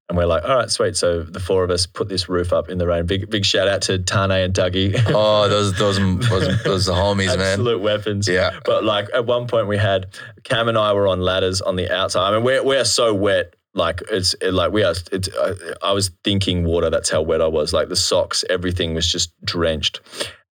And 0.10 0.18
we're 0.18 0.26
like, 0.26 0.44
all 0.46 0.56
right, 0.56 0.72
sweet. 0.72 0.96
So 0.96 1.24
the 1.24 1.40
four 1.40 1.66
of 1.66 1.70
us 1.70 1.86
put 1.86 2.08
this 2.08 2.30
roof 2.30 2.54
up 2.54 2.70
in 2.70 2.78
the 2.78 2.88
rain. 2.88 3.06
Big 3.06 3.30
big 3.30 3.44
shout 3.44 3.68
out 3.68 3.82
to 3.84 4.00
Tane 4.00 4.32
and 4.32 4.54
Dougie. 4.54 4.96
oh, 5.08 5.50
those 5.50 5.78
those 5.78 5.98
those, 6.30 6.64
those 6.64 6.88
homies, 6.88 7.28
man. 7.28 7.40
Absolute 7.40 7.82
weapons. 7.82 8.28
Yeah, 8.28 8.60
But 8.64 8.86
like 8.86 9.08
at 9.14 9.26
one 9.26 9.48
point 9.48 9.68
we 9.68 9.78
had 9.78 10.08
Cam 10.44 10.70
and 10.70 10.78
I 10.78 10.94
were 10.94 11.08
on 11.08 11.20
ladders 11.20 11.62
on 11.62 11.76
the 11.76 11.94
outside. 11.94 12.30
I 12.30 12.36
mean, 12.36 12.44
we're 12.44 12.64
we're 12.64 12.86
so 12.86 13.14
wet. 13.14 13.56
Like 13.74 14.02
it's 14.10 14.34
it, 14.42 14.54
like 14.54 14.72
we 14.72 14.84
are. 14.84 14.96
It's, 15.12 15.30
I, 15.38 15.54
I 15.84 15.92
was 15.92 16.10
thinking 16.24 16.64
water. 16.64 16.90
That's 16.90 17.10
how 17.10 17.22
wet 17.22 17.42
I 17.42 17.48
was. 17.48 17.74
Like 17.74 17.90
the 17.90 17.96
socks, 17.96 18.46
everything 18.50 18.96
was 18.96 19.12
just 19.12 19.34
drenched. 19.44 20.00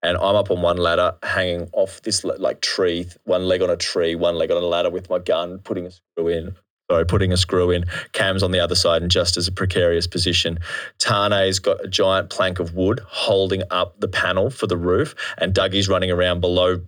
And 0.03 0.17
I'm 0.19 0.37
up 0.37 0.51
on 0.51 0.61
one 0.63 0.77
ladder, 0.77 1.17
hanging 1.25 1.69
off 1.73 2.03
this 2.03 2.23
like 2.23 2.61
tree, 2.61 3.09
one 3.25 3.49
leg 3.49 3.63
on 3.63 3.71
a 3.71 3.77
tree, 3.77 4.15
one 4.15 4.37
leg 4.37 4.51
on 4.51 4.63
a 4.63 4.67
ladder 4.67 4.91
with 4.91 5.09
my 5.11 5.19
gun, 5.19 5.59
putting 5.59 5.87
a 5.87 5.91
screw 5.91 6.29
in. 6.29 6.55
Sorry, 6.91 7.05
putting 7.05 7.33
a 7.33 7.37
screw 7.37 7.73
in. 7.73 7.85
Cam's 8.13 8.45
on 8.45 8.53
the 8.53 8.61
other 8.61 8.77
side 8.77 9.03
in 9.03 9.09
just 9.09 9.37
as 9.37 9.49
a 9.49 9.53
precarious 9.53 10.07
position. 10.07 10.61
Tane's 10.99 11.59
got 11.59 11.85
a 11.85 11.89
giant 11.89 12.31
plank 12.31 12.61
of 12.61 12.75
wood 12.75 13.01
holding 13.09 13.65
up 13.71 13.99
the 13.99 14.07
panel 14.07 14.51
for 14.51 14.69
the 14.69 14.77
roof, 14.77 15.17
and 15.39 15.53
Dougie's 15.53 15.89
running 15.89 16.13
around 16.13 16.41
below, 16.41 16.81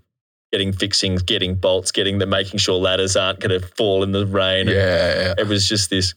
getting 0.53 0.73
fixings, 0.73 1.21
getting 1.23 1.57
bolts, 1.57 1.91
getting 1.91 2.19
the 2.19 2.27
making 2.27 2.59
sure 2.59 2.77
ladders 2.77 3.17
aren't 3.17 3.41
going 3.41 3.61
to 3.61 3.67
fall 3.71 4.05
in 4.05 4.13
the 4.13 4.25
rain. 4.25 4.69
yeah, 4.69 4.75
yeah. 4.75 5.35
It 5.37 5.49
was 5.49 5.69
just 5.69 5.91
this 5.91 6.15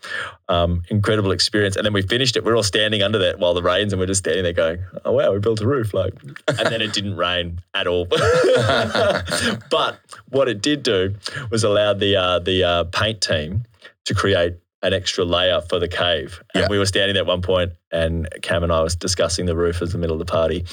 um, 0.48 0.84
incredible 0.90 1.32
experience. 1.32 1.76
And 1.76 1.84
then 1.84 1.92
we 1.92 2.04
finished 2.04 2.38
it. 2.38 2.44
We 2.44 2.52
are 2.52 2.56
all 2.56 2.62
standing 2.62 3.02
under 3.02 3.18
that 3.18 3.40
while 3.40 3.56
the 3.56 3.64
rains, 3.64 3.94
and 3.94 4.00
we're 4.00 4.06
just 4.06 4.20
standing 4.20 4.44
there 4.44 4.54
going, 4.54 4.86
"Oh 5.06 5.14
wow, 5.14 5.34
we 5.34 5.40
built 5.40 5.60
a 5.60 5.66
roof!" 5.66 5.92
Like, 5.92 6.14
and 6.48 6.68
then 6.68 6.84
it 6.84 6.94
didn't 6.94 7.18
rain 7.18 7.60
at 7.74 7.88
all. 7.88 8.06
but 9.72 10.00
what 10.30 10.48
it 10.48 10.62
did 10.62 10.84
do 10.84 11.16
was 11.50 11.64
allow 11.64 11.96
the 11.96 12.16
uh, 12.16 12.38
the 12.38 12.64
uh, 12.64 12.84
paint 12.84 13.22
team 13.22 13.66
to 14.06 14.14
create 14.14 14.54
an 14.84 14.94
extra 14.94 15.24
layer 15.24 15.62
for 15.62 15.78
the 15.80 15.88
cave. 15.88 16.42
And 16.54 16.64
Yeah. 16.64 16.68
we 16.70 16.78
were 16.80 16.86
standing 16.88 17.16
at 17.18 17.26
one 17.26 17.42
point, 17.42 17.74
and 17.92 18.28
Cam 18.42 18.64
and 18.64 18.72
I 18.72 18.82
was 18.82 18.96
discussing 18.96 19.46
the 19.46 19.56
roof 19.56 19.82
as 19.82 19.92
the 19.92 19.98
middle 20.00 20.20
of 20.20 20.26
the 20.26 20.32
party. 20.32 20.66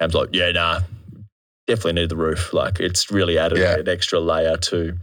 Cam's 0.00 0.14
like, 0.14 0.28
"Yeah, 0.32 0.52
nah." 0.52 0.80
Definitely 1.66 2.00
need 2.00 2.08
the 2.08 2.16
roof. 2.16 2.52
Like 2.54 2.80
it's 2.80 3.10
really 3.10 3.36
added 3.38 3.58
Yeah. 3.58 3.76
an 3.78 3.88
extra 3.88 4.20
layer 4.20 4.56
to 4.56 4.96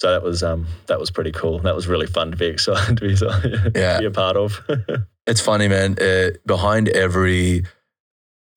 so 0.00 0.10
that 0.10 0.22
was 0.24 0.42
um 0.42 0.66
that 0.88 0.98
was 0.98 1.10
pretty 1.12 1.30
cool. 1.32 1.60
That 1.60 1.76
was 1.76 1.86
really 1.86 2.06
fun 2.08 2.32
to 2.32 2.36
be 2.36 2.46
excited 2.54 2.96
to 2.98 3.08
be, 3.08 3.14
to 3.16 3.72
Yeah. 3.74 3.98
be 4.00 4.06
a 4.06 4.10
part 4.10 4.36
of. 4.36 4.60
It's 5.24 5.40
funny, 5.40 5.68
man. 5.68 5.96
Uh, 6.00 6.30
behind 6.44 6.88
every 6.88 7.64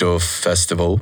doof 0.01 0.23
festival, 0.41 0.99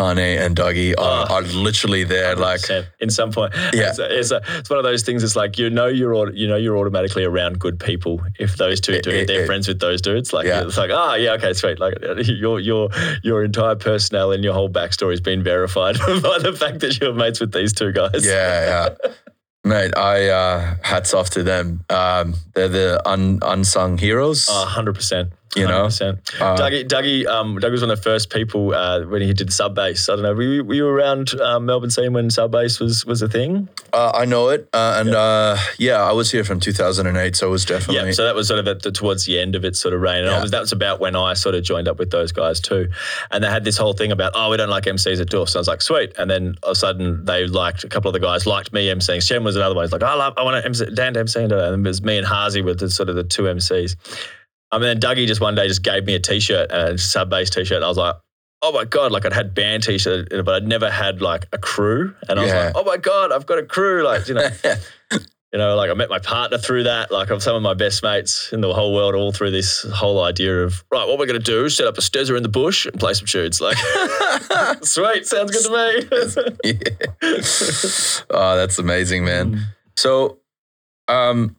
Tane 0.00 0.38
and 0.38 0.56
Dougie 0.56 0.94
are, 0.98 1.26
Oh. 1.28 1.34
are 1.34 1.42
literally 1.42 2.04
there. 2.04 2.34
Like, 2.36 2.60
100%. 2.60 2.86
in 3.00 3.10
some 3.10 3.30
point, 3.32 3.52
Yeah. 3.72 3.90
it's, 3.90 3.98
it's, 3.98 4.30
a, 4.30 4.40
it's 4.58 4.70
one 4.70 4.78
of 4.78 4.84
those 4.84 5.02
things. 5.02 5.22
It's 5.22 5.36
like 5.36 5.58
you 5.58 5.68
know 5.70 5.86
you're 5.86 6.32
you 6.32 6.48
know 6.48 6.56
you're 6.56 6.76
automatically 6.78 7.24
around 7.24 7.58
good 7.58 7.78
people 7.78 8.20
if 8.38 8.56
those 8.56 8.80
two 8.80 8.92
It- 8.94 9.02
do 9.04 9.10
it-. 9.10 9.26
They're 9.26 9.42
it- 9.42 9.46
friends 9.46 9.68
with 9.68 9.80
those 9.80 10.00
dudes. 10.00 10.32
Like 10.32 10.46
Yeah. 10.46 10.62
it's 10.62 10.76
like 10.78 10.90
ah 10.92 11.14
yeah 11.14 11.32
okay 11.32 11.52
sweet. 11.52 11.78
Like 11.78 11.94
your 12.24 12.58
your 12.60 12.88
your 13.22 13.44
entire 13.44 13.76
personnel 13.76 14.32
and 14.32 14.42
your 14.44 14.54
whole 14.54 14.70
backstory 14.70 15.10
has 15.12 15.20
been 15.20 15.42
verified 15.42 15.98
by 16.28 16.38
the 16.38 16.56
fact 16.58 16.80
that 16.80 16.98
you're 17.00 17.12
mates 17.14 17.40
with 17.40 17.52
these 17.52 17.72
two 17.72 17.92
guys. 17.92 18.24
yeah, 18.24 18.88
yeah. 19.02 19.10
Mate, 19.62 19.92
I 19.94 20.28
uh, 20.28 20.74
hats 20.82 21.12
off 21.12 21.28
to 21.30 21.42
them. 21.42 21.84
Um, 21.90 22.34
they're 22.54 22.68
the 22.70 23.02
un, 23.06 23.40
unsung 23.42 23.98
heroes. 23.98 24.48
hundred 24.48 24.94
percent. 24.94 25.32
You 25.56 25.66
know? 25.66 25.86
100%. 25.86 26.40
Uh, 26.40 26.56
Dougie, 26.56 26.86
Dougie, 26.86 27.26
um, 27.26 27.58
Doug 27.58 27.72
was 27.72 27.80
one 27.80 27.90
of 27.90 27.98
the 27.98 28.02
first 28.02 28.30
people 28.30 28.72
uh, 28.72 29.04
when 29.04 29.20
he 29.22 29.32
did 29.32 29.52
sub 29.52 29.74
bass. 29.74 30.08
I 30.08 30.14
don't 30.14 30.22
know. 30.22 30.32
Were 30.34 30.42
you, 30.42 30.64
were 30.64 30.74
you 30.74 30.86
around 30.86 31.38
um, 31.40 31.66
Melbourne 31.66 31.90
scene 31.90 32.12
when 32.12 32.30
sub 32.30 32.52
bass 32.52 32.78
was 32.78 33.04
was 33.04 33.20
a 33.22 33.28
thing? 33.28 33.68
Uh, 33.92 34.12
I 34.14 34.24
know 34.26 34.48
it, 34.50 34.68
uh, 34.72 34.94
and 35.00 35.10
uh, 35.14 35.56
yeah, 35.78 36.02
I 36.02 36.12
was 36.12 36.30
here 36.30 36.44
from 36.44 36.60
2008, 36.60 37.34
so 37.34 37.48
it 37.48 37.50
was 37.50 37.64
definitely. 37.64 38.06
Yeah, 38.06 38.12
so 38.12 38.24
that 38.24 38.36
was 38.36 38.46
sort 38.46 38.60
of 38.60 38.68
at 38.68 38.82
the, 38.82 38.92
towards 38.92 39.24
the 39.26 39.40
end 39.40 39.56
of 39.56 39.64
its 39.64 39.80
sort 39.80 39.92
of 39.94 40.00
reign. 40.00 40.20
And 40.22 40.28
I 40.30 40.36
Yeah. 40.36 40.42
was, 40.42 40.50
that 40.52 40.60
was 40.60 40.70
about 40.72 41.00
when 41.00 41.16
I 41.16 41.34
sort 41.34 41.56
of 41.56 41.64
joined 41.64 41.88
up 41.88 41.98
with 41.98 42.10
those 42.10 42.30
guys 42.30 42.60
too. 42.60 42.88
And 43.32 43.42
they 43.42 43.48
had 43.48 43.64
this 43.64 43.76
whole 43.76 43.92
thing 43.92 44.12
about, 44.12 44.32
oh, 44.36 44.50
we 44.50 44.56
don't 44.56 44.68
like 44.70 44.84
MCs 44.84 45.20
at 45.20 45.26
Dwarf. 45.28 45.48
So 45.48 45.58
I 45.58 45.60
was 45.60 45.66
like, 45.68 45.82
sweet. 45.82 46.12
And 46.16 46.30
then 46.30 46.54
all 46.62 46.70
of 46.70 46.76
a 46.76 46.78
sudden 46.78 47.24
they 47.24 47.46
liked, 47.48 47.82
a 47.82 47.88
couple 47.88 48.08
of 48.08 48.12
the 48.12 48.20
guys 48.20 48.46
liked 48.46 48.72
me 48.72 48.86
MCing. 48.88 49.20
Shem 49.26 49.42
was 49.42 49.56
another 49.56 49.74
one. 49.74 49.84
He's 49.84 49.92
like, 49.92 50.02
I 50.04 50.14
love, 50.14 50.34
I 50.36 50.42
want 50.44 50.62
to 50.62 50.64
MC, 50.64 50.86
Dan 50.94 51.14
to 51.14 51.20
MC. 51.20 51.42
And 51.42 51.52
it 51.52 51.88
was 51.88 52.02
me 52.02 52.18
and 52.18 52.26
Hazy 52.26 52.62
were 52.62 52.74
the 52.74 52.88
sort 52.90 53.08
of 53.08 53.16
the 53.16 53.24
two 53.24 53.42
MCs. 53.42 53.96
And 54.72 54.82
then 54.82 55.00
Dougie 55.00 55.26
just 55.26 55.40
one 55.40 55.54
day 55.54 55.66
just 55.68 55.82
gave 55.82 56.04
me 56.04 56.14
a 56.14 56.20
t-shirt, 56.20 56.70
a 56.70 56.96
sub 56.96 57.28
bass 57.30 57.50
t-shirt. 57.50 57.76
And 57.76 57.84
I 57.84 57.88
was 57.88 57.96
like, 57.96 58.14
oh 58.62 58.72
my 58.72 58.84
God, 58.84 59.10
like 59.10 59.24
I'd 59.26 59.32
had 59.32 59.54
band 59.54 59.82
t-shirt, 59.82 60.28
but 60.44 60.48
I'd 60.48 60.68
never 60.68 60.90
had 60.90 61.20
like 61.22 61.46
a 61.52 61.58
crew. 61.58 62.14
And 62.28 62.38
I 62.38 62.42
was 62.42 62.52
Yeah. 62.52 62.64
like, 62.66 62.76
oh 62.76 62.84
my 62.84 62.96
God, 62.98 63.32
I've 63.32 63.46
got 63.46 63.58
a 63.58 63.64
crew. 63.64 64.04
Like, 64.04 64.28
you 64.28 64.34
know, 64.34 64.48
you 65.52 65.58
know, 65.58 65.74
like 65.74 65.90
I 65.90 65.94
met 65.94 66.08
my 66.08 66.20
partner 66.20 66.58
through 66.58 66.84
that. 66.84 67.10
Like 67.10 67.30
I'm 67.30 67.40
some 67.40 67.56
of 67.56 67.62
my 67.62 67.74
best 67.74 68.02
mates 68.04 68.52
in 68.52 68.60
the 68.60 68.72
whole 68.72 68.94
world, 68.94 69.16
all 69.16 69.32
through 69.32 69.50
this 69.50 69.82
whole 69.92 70.22
idea 70.22 70.62
of 70.62 70.84
right, 70.92 71.08
what 71.08 71.18
we're 71.18 71.26
going 71.26 71.40
to 71.40 71.44
do: 71.44 71.68
set 71.68 71.88
up 71.88 71.98
a 71.98 72.00
stezzer 72.00 72.36
in 72.36 72.44
the 72.44 72.48
bush 72.48 72.86
and 72.86 73.00
play 73.00 73.14
some 73.14 73.26
tunes. 73.26 73.60
Like, 73.60 73.76
sweet, 74.82 75.26
sounds 75.26 75.50
good 75.50 75.64
to 75.64 76.46
me. 76.62 76.70
Yeah. 77.22 77.40
oh, 78.30 78.56
that's 78.56 78.78
amazing, 78.78 79.24
man. 79.24 79.54
Mm. 79.56 79.60
So, 79.96 80.38
um, 81.08 81.56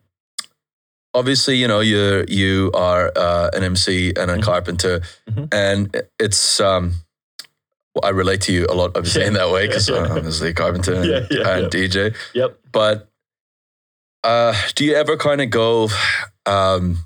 obviously, 1.13 1.57
you 1.57 1.67
know, 1.67 1.79
you 1.79 2.25
you 2.27 2.71
are 2.73 3.11
uh, 3.15 3.49
an 3.53 3.63
MC 3.63 4.13
and 4.17 4.31
a 4.31 4.37
Mhm. 4.37 4.43
carpenter, 4.43 5.01
Mhm. 5.29 5.47
and 5.53 6.03
it's 6.19 6.59
um, 6.59 6.93
well, 7.93 8.05
I 8.05 8.09
relate 8.09 8.41
to 8.41 8.53
you 8.53 8.65
a 8.69 8.73
lot. 8.73 8.95
Obviously, 8.95 9.25
in 9.25 9.33
that 9.33 9.51
way 9.51 9.67
because. 9.67 9.89
I'm 9.89 10.11
obviously 10.11 10.49
a 10.49 10.53
carpenter 10.53 10.93
and, 10.95 11.05
Yeah, 11.11 11.27
yeah, 11.29 11.57
and. 11.57 11.71
DJ. 11.71 12.15
Yep. 12.33 12.59
But 12.71 13.09
uh, 14.23 14.53
do 14.75 14.85
you 14.85 14.95
ever 14.95 15.17
kind 15.17 15.41
of 15.41 15.49
go? 15.49 15.89
Um, 16.45 16.99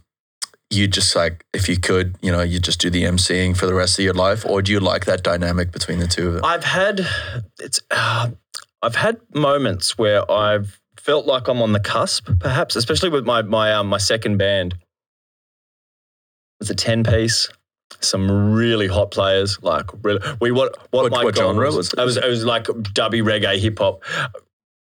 you 0.71 0.87
just 0.87 1.15
like 1.15 1.45
if 1.53 1.69
you 1.69 1.77
could, 1.79 2.15
you 2.21 2.31
know, 2.31 2.41
you 2.41 2.59
just 2.59 2.79
do 2.81 2.89
the 2.89 3.03
MCing 3.03 3.55
for 3.55 3.65
the 3.67 3.73
rest 3.73 3.97
of 3.99 4.03
your 4.05 4.13
life, 4.13 4.45
or 4.45 4.61
do 4.61 4.71
you 4.71 4.79
like 4.79 5.05
that 5.05 5.23
dynamic 5.23 5.71
between 5.71 5.99
the 5.99 6.07
two 6.07 6.27
of 6.27 6.33
them? 6.35 6.45
I've 6.45 6.63
had 6.63 7.07
it's 7.59 7.79
uh, 7.91 8.29
I've 8.81 8.95
had 8.95 9.17
moments 9.33 9.97
where 9.97 10.29
I've 10.29 10.79
felt 11.05 11.27
like 11.27 11.47
I'm 11.47 11.61
on 11.61 11.71
the 11.71 11.79
cusp, 11.79 12.29
perhaps, 12.39 12.75
especially 12.75 13.09
with 13.09 13.25
my 13.25 13.43
my 13.43 13.71
um, 13.73 13.87
my 13.87 13.99
second 13.99 14.37
band. 14.37 14.75
It's 16.59 16.69
a 16.69 16.75
ten 16.75 17.03
piece. 17.03 17.47
Some 18.01 18.53
really 18.53 18.87
hot 18.87 19.11
players, 19.11 19.59
like 19.61 19.85
really, 20.03 20.19
we 20.41 20.51
what 20.51 20.75
what, 20.91 21.03
What- 21.03 21.11
my 21.11 21.23
what 21.23 21.35
genre 21.35 21.71
was, 21.71 21.93
it 21.93 22.03
was 22.03 22.17
it 22.17 22.25
was 22.27 22.43
like 22.43 22.63
dubby 22.65 23.21
reggae 23.21 23.59
hip 23.59 23.77
hop, 23.77 24.03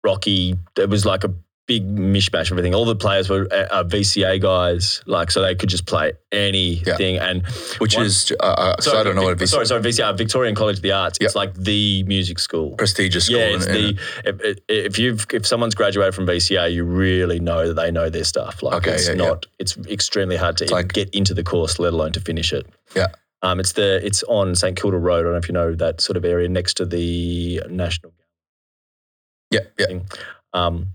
rocky. 0.04 0.56
It 0.78 0.90
was 0.90 1.06
like 1.06 1.24
a 1.24 1.34
big 1.66 1.84
mishmash 1.96 2.48
of 2.48 2.52
everything. 2.54 2.76
All 2.76 2.84
the 2.86 2.96
players 2.96 3.30
were 3.30 3.48
uh, 3.52 3.68
uh, 3.72 3.84
VCA 3.86 4.42
guys, 4.42 5.02
like 5.06 5.32
so 5.32 5.42
they 5.42 5.56
could 5.56 5.70
just 5.70 5.86
play 5.86 6.12
anything. 6.32 7.18
And 7.18 7.46
Which 7.78 7.96
one- 7.96 8.06
is, 8.06 8.34
uh, 8.40 8.44
uh, 8.44 8.82
so 8.82 9.00
I 9.00 9.04
don't 9.04 9.16
know 9.16 9.24
what 9.24 9.34
it'd. 9.34 9.48
Sorry, 9.48 9.66
sorry, 9.66 9.82
VCA, 9.82 10.18
Victorian 10.18 10.56
College 10.56 10.78
of 10.78 10.82
the 10.82 10.92
Arts. 10.92 11.18
It's 11.22 11.36
like 11.36 11.54
the 11.54 12.04
music 12.04 12.40
school. 12.40 12.76
prestigious 12.76 13.26
school. 13.28 13.38
Yeah, 13.38 13.56
it's 13.56 13.66
the 13.66 13.98
if, 14.26 14.42
if- 14.42 14.58
if 14.68 15.00
you've 15.00 15.26
if 15.32 15.46
someone's 15.48 15.76
graduated 15.76 16.14
from 16.16 16.26
VCA, 16.28 16.74
you 16.74 16.84
really 16.84 17.40
know 17.40 17.68
that 17.68 17.76
they 17.76 17.92
know 17.92 18.10
their 18.10 18.24
stuff. 18.26 18.62
Like 18.62 18.76
Okay, 18.76 18.92
it's 18.96 19.08
yeah, 19.08 19.14
yeah. 19.14 19.28
not, 19.30 19.46
it's 19.60 19.78
extremely 19.88 20.36
hard 20.36 20.58
to 20.58 20.72
like- 20.72 20.92
get 20.94 21.10
into 21.12 21.34
the 21.34 21.44
course, 21.44 21.80
let 21.80 21.94
alone 21.94 22.12
to 22.14 22.20
finish 22.20 22.52
it. 22.52 22.66
Yeah. 22.96 23.08
Um, 23.42 23.60
it's 23.60 23.74
the 23.74 24.06
it's 24.06 24.24
on 24.24 24.56
St 24.56 24.76
Kilda 24.80 24.98
Road. 24.98 25.20
I 25.20 25.24
don't 25.24 25.32
know 25.34 25.38
if 25.38 25.48
you 25.50 25.54
know 25.54 25.76
that 25.76 26.00
sort 26.02 26.16
of 26.18 26.24
area 26.26 26.48
next 26.50 26.76
to 26.76 26.86
the 26.86 27.62
National. 27.70 28.14
yeah, 29.52 29.62
yeah. 29.78 30.00
Um, 30.54 30.88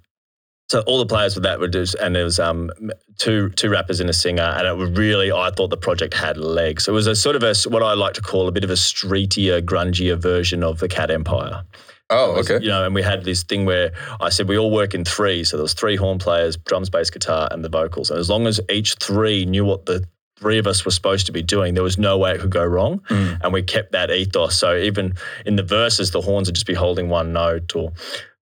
so 0.69 0.81
all 0.87 0.99
the 0.99 1.07
players 1.07 1.35
with 1.35 1.45
that 1.45 1.61
were 1.61 1.69
just, 1.69 1.95
and 1.95 2.15
there 2.15 2.25
was 2.25 2.39
um, 2.39 2.71
two 3.17 3.49
two 3.51 3.71
rappers 3.71 4.01
and 4.01 4.11
a 4.11 4.13
singer, 4.13 4.43
and 4.43 4.67
it 4.67 4.77
was 4.77 4.91
really 4.91 5.33
I 5.33 5.51
thought 5.51 5.71
the 5.71 5.79
project 5.79 6.13
had 6.13 6.37
legs. 6.37 6.87
It 6.87 6.93
was 6.93 7.07
a 7.07 7.17
sort 7.17 7.37
of 7.37 7.43
a 7.43 7.55
what 7.69 7.83
I 7.83 7.95
like 7.95 8.15
to 8.15 8.23
call 8.23 8.49
a 8.49 8.53
bit 8.53 8.65
of 8.65 8.71
a 8.71 8.75
streetier, 8.75 9.63
grungier 9.63 10.19
version 10.19 10.63
of 10.63 10.79
the 10.79 10.89
Cat 10.89 11.11
Empire. 11.11 11.65
Oh, 12.11 12.35
was, 12.35 12.51
okay. 12.51 12.63
You 12.63 12.71
know, 12.71 12.85
and 12.85 12.95
we 12.95 13.03
had 13.03 13.25
this 13.25 13.43
thing 13.43 13.65
where 13.65 13.93
I 14.21 14.29
said 14.31 14.49
we 14.49 14.59
all 14.59 14.71
work 14.71 14.95
in 14.95 15.05
three, 15.05 15.45
So 15.45 15.57
there 15.57 15.63
was 15.63 15.75
three 15.75 15.97
horn 15.97 16.19
players, 16.19 16.57
drums, 16.57 16.89
bass, 16.89 17.11
guitar, 17.11 17.49
and 17.51 17.63
the 17.63 17.69
vocals. 17.69 18.11
And 18.11 18.19
as 18.19 18.31
long 18.31 18.47
as 18.47 18.61
each 18.71 18.95
three 18.95 19.45
knew 19.45 19.65
what 19.65 19.85
the 19.85 20.05
three 20.39 20.59
of 20.59 20.67
us 20.67 20.85
were 20.85 20.91
supposed 20.91 21.27
to 21.27 21.33
be 21.33 21.43
doing, 21.43 21.75
there 21.75 21.83
was 21.83 21.99
no 21.99 22.17
way 22.17 22.33
it 22.33 22.41
could 22.41 22.51
go 22.51 22.65
wrong. 22.65 23.01
Mm. 23.11 23.41
And 23.43 23.53
we 23.53 23.63
kept 23.63 23.93
that 23.93 24.11
ethos. 24.11 24.59
So 24.59 24.77
even 24.77 25.15
in 25.45 25.57
the 25.57 25.63
verses, 25.63 26.11
the 26.11 26.21
horns 26.21 26.49
would 26.49 26.55
just 26.55 26.67
be 26.67 26.75
holding 26.75 27.09
one 27.09 27.33
note 27.33 27.75
or 27.77 27.93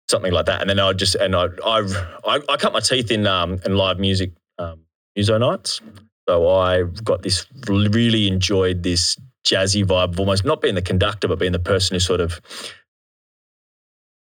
something 0.09 0.33
like 0.33 0.47
that. 0.47 0.61
And 0.61 0.71
then 0.71 0.79
I 0.81 0.93
just 0.93 1.15
and 1.17 1.35
I 1.35 1.47
I 1.65 1.81
I, 2.25 2.41
I 2.49 2.57
cut 2.57 2.73
my 2.73 2.81
teeth 2.81 3.11
in 3.11 3.27
um 3.27 3.61
in 3.65 3.77
live 3.77 3.99
music 3.99 4.33
um, 4.59 4.81
muso 5.15 5.39
nights. 5.39 5.81
So 6.29 6.49
I 6.49 6.83
got 7.05 7.23
this 7.23 7.47
really 7.69 8.27
enjoyed 8.29 8.83
this 8.83 9.17
jazzy 9.47 9.85
vibe 9.85 10.11
of 10.13 10.19
almost 10.21 10.45
not 10.45 10.61
being 10.61 10.75
the 10.75 10.83
conductor, 10.83 11.29
but 11.29 11.39
being 11.39 11.53
the 11.53 11.59
person 11.61 11.95
who 11.95 12.01
sort 12.01 12.21
of 12.21 12.41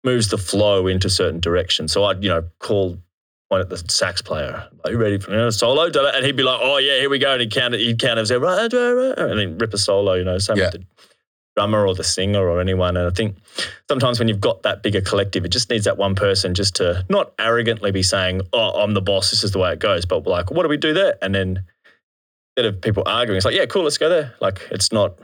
moves 0.03 0.27
the 0.29 0.37
flow 0.37 0.87
into 0.87 1.09
certain 1.09 1.39
directions. 1.39 1.91
So 1.91 2.03
I'd, 2.05 2.23
you 2.23 2.29
know, 2.29 2.43
call 2.59 2.97
one 3.49 3.61
at 3.61 3.69
the 3.69 3.77
sax 3.89 4.21
player, 4.21 4.67
are 4.83 4.91
you 4.91 4.97
ready 4.97 5.17
for 5.17 5.31
you 5.31 5.37
know, 5.37 5.49
solo? 5.49 5.85
And 5.85 6.25
he'd 6.25 6.35
be 6.35 6.43
like, 6.43 6.59
oh 6.61 6.77
yeah, 6.77 6.99
here 6.99 7.09
we 7.09 7.19
go. 7.19 7.31
And 7.31 7.41
he'd 7.41 7.51
count 7.51 7.73
it, 7.73 7.79
he'd 7.79 7.99
count 7.99 8.19
it, 8.19 8.27
say, 8.27 8.35
right, 8.35 8.71
right, 8.71 8.91
right, 8.91 9.17
and 9.17 9.39
then 9.39 9.57
rip 9.57 9.73
a 9.73 9.77
solo, 9.77 10.13
you 10.15 10.25
know, 10.25 10.37
same 10.37 10.57
Yeah. 10.57 10.65
with 10.73 10.81
the 10.81 10.85
drummer 11.57 11.87
or 11.87 11.95
the 11.95 12.03
singer 12.03 12.47
or 12.47 12.61
anyone. 12.61 12.95
And 12.95 13.07
I 13.07 13.09
think 13.09 13.35
sometimes 13.89 14.19
when 14.19 14.27
you've 14.27 14.39
got 14.39 14.61
that 14.61 14.83
bigger 14.83 15.01
collective, 15.01 15.43
it 15.43 15.49
just 15.49 15.71
needs 15.71 15.85
that 15.85 15.97
one 15.97 16.13
person 16.13 16.53
just 16.53 16.75
to 16.75 17.03
not 17.09 17.33
arrogantly 17.39 17.91
be 17.91 18.03
saying, 18.03 18.41
oh, 18.53 18.79
I'm 18.79 18.93
the 18.93 19.01
boss, 19.01 19.31
this 19.31 19.43
is 19.43 19.53
the 19.53 19.57
way 19.57 19.73
it 19.73 19.79
goes, 19.79 20.05
but 20.05 20.27
like, 20.27 20.51
what 20.51 20.61
do 20.61 20.69
we 20.69 20.77
do 20.77 20.93
there? 20.93 21.17
And 21.19 21.33
then 21.33 21.65
instead 22.55 22.71
of 22.71 22.79
people 22.79 23.01
arguing, 23.07 23.37
it's 23.37 23.45
like, 23.45 23.55
yeah, 23.55 23.65
cool, 23.65 23.83
let's 23.83 23.97
go 23.97 24.07
there. 24.07 24.35
Like, 24.39 24.67
it's 24.69 24.91
not, 24.91 25.17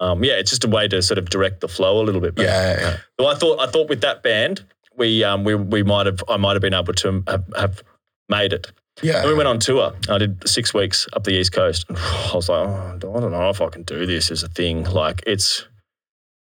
um, 0.00 0.24
yeah, 0.24 0.38
it's 0.38 0.48
just 0.48 0.64
a 0.64 0.68
way 0.68 0.88
to 0.88 1.02
sort 1.02 1.18
of 1.18 1.28
direct 1.28 1.60
the 1.60 1.68
flow 1.68 2.00
a 2.00 2.02
little 2.02 2.22
bit 2.22 2.34
better. 2.34 2.48
Yeah, 2.48 2.72
yeah, 2.72 2.80
yeah. 2.80 2.96
So 3.20 3.26
I 3.26 3.34
thought, 3.34 3.60
I 3.60 3.66
thought 3.66 3.90
with 3.90 4.00
that 4.00 4.22
band, 4.22 4.64
we, 4.96 5.22
um, 5.22 5.44
we, 5.44 5.54
we 5.54 5.82
might 5.82 6.06
have, 6.06 6.24
I 6.30 6.38
might 6.38 6.54
have 6.54 6.62
been 6.62 6.72
able 6.72 6.94
to 6.94 7.24
have, 7.28 7.44
have 7.54 7.82
made 8.30 8.54
it. 8.54 8.72
Yeah. 9.02 9.20
And 9.20 9.28
we 9.28 9.34
went 9.34 9.48
on 9.48 9.58
tour. 9.58 9.92
I 10.08 10.18
did 10.18 10.48
six 10.48 10.74
weeks 10.74 11.06
up 11.12 11.24
the 11.24 11.32
East 11.32 11.52
Coast. 11.52 11.86
I 11.90 12.30
was 12.34 12.48
like, 12.48 12.66
oh, 12.66 12.92
I 12.94 12.98
don't 12.98 13.30
know 13.30 13.50
if 13.50 13.60
I 13.60 13.68
can 13.68 13.82
do 13.82 14.06
this 14.06 14.30
as 14.30 14.42
a 14.42 14.48
thing. 14.48 14.84
Like, 14.84 15.22
it's, 15.26 15.66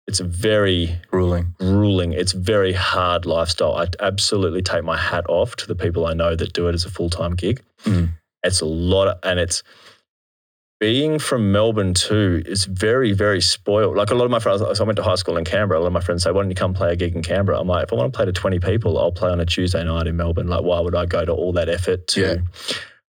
it's 0.07 0.19
a 0.19 0.23
very 0.23 0.99
grueling. 1.09 1.55
grueling. 1.59 2.13
It's 2.13 2.31
very 2.31 2.73
hard 2.73 3.25
lifestyle. 3.25 3.75
I 3.75 3.87
absolutely 3.99 4.61
take 4.61 4.83
my 4.83 4.97
hat 4.97 5.25
off 5.27 5.55
to 5.57 5.67
the 5.67 5.75
people 5.75 6.05
I 6.05 6.13
know 6.13 6.35
that 6.35 6.53
do 6.53 6.67
it 6.67 6.75
as 6.75 6.85
a 6.85 6.89
full 6.89 7.09
time 7.09 7.35
gig. 7.35 7.61
Mm. 7.83 8.09
It's 8.43 8.61
a 8.61 8.65
lot, 8.65 9.07
of, 9.07 9.17
and 9.23 9.39
it's 9.39 9.63
being 10.79 11.19
from 11.19 11.51
Melbourne 11.51 11.93
too 11.93 12.43
is 12.45 12.65
very, 12.65 13.13
very 13.13 13.41
spoiled. 13.41 13.95
Like 13.95 14.11
a 14.11 14.15
lot 14.15 14.25
of 14.25 14.31
my 14.31 14.39
friends, 14.39 14.59
so 14.59 14.83
I 14.83 14.85
went 14.85 14.97
to 14.97 15.03
high 15.03 15.15
school 15.15 15.37
in 15.37 15.45
Canberra. 15.45 15.79
A 15.79 15.81
lot 15.81 15.87
of 15.87 15.93
my 15.93 16.01
friends 16.01 16.23
say, 16.23 16.31
"Why 16.31 16.41
don't 16.41 16.49
you 16.49 16.55
come 16.55 16.73
play 16.73 16.91
a 16.91 16.95
gig 16.95 17.15
in 17.15 17.21
Canberra?" 17.21 17.59
I'm 17.59 17.67
like, 17.67 17.83
if 17.83 17.93
I 17.93 17.95
want 17.95 18.11
to 18.11 18.17
play 18.17 18.25
to 18.25 18.33
20 18.33 18.59
people, 18.59 18.99
I'll 18.99 19.11
play 19.11 19.29
on 19.29 19.39
a 19.39 19.45
Tuesday 19.45 19.83
night 19.83 20.07
in 20.07 20.17
Melbourne. 20.17 20.47
Like, 20.47 20.63
why 20.63 20.79
would 20.79 20.95
I 20.95 21.05
go 21.05 21.23
to 21.23 21.31
all 21.31 21.53
that 21.53 21.69
effort 21.69 22.07
to? 22.07 22.21
Yeah. 22.21 22.35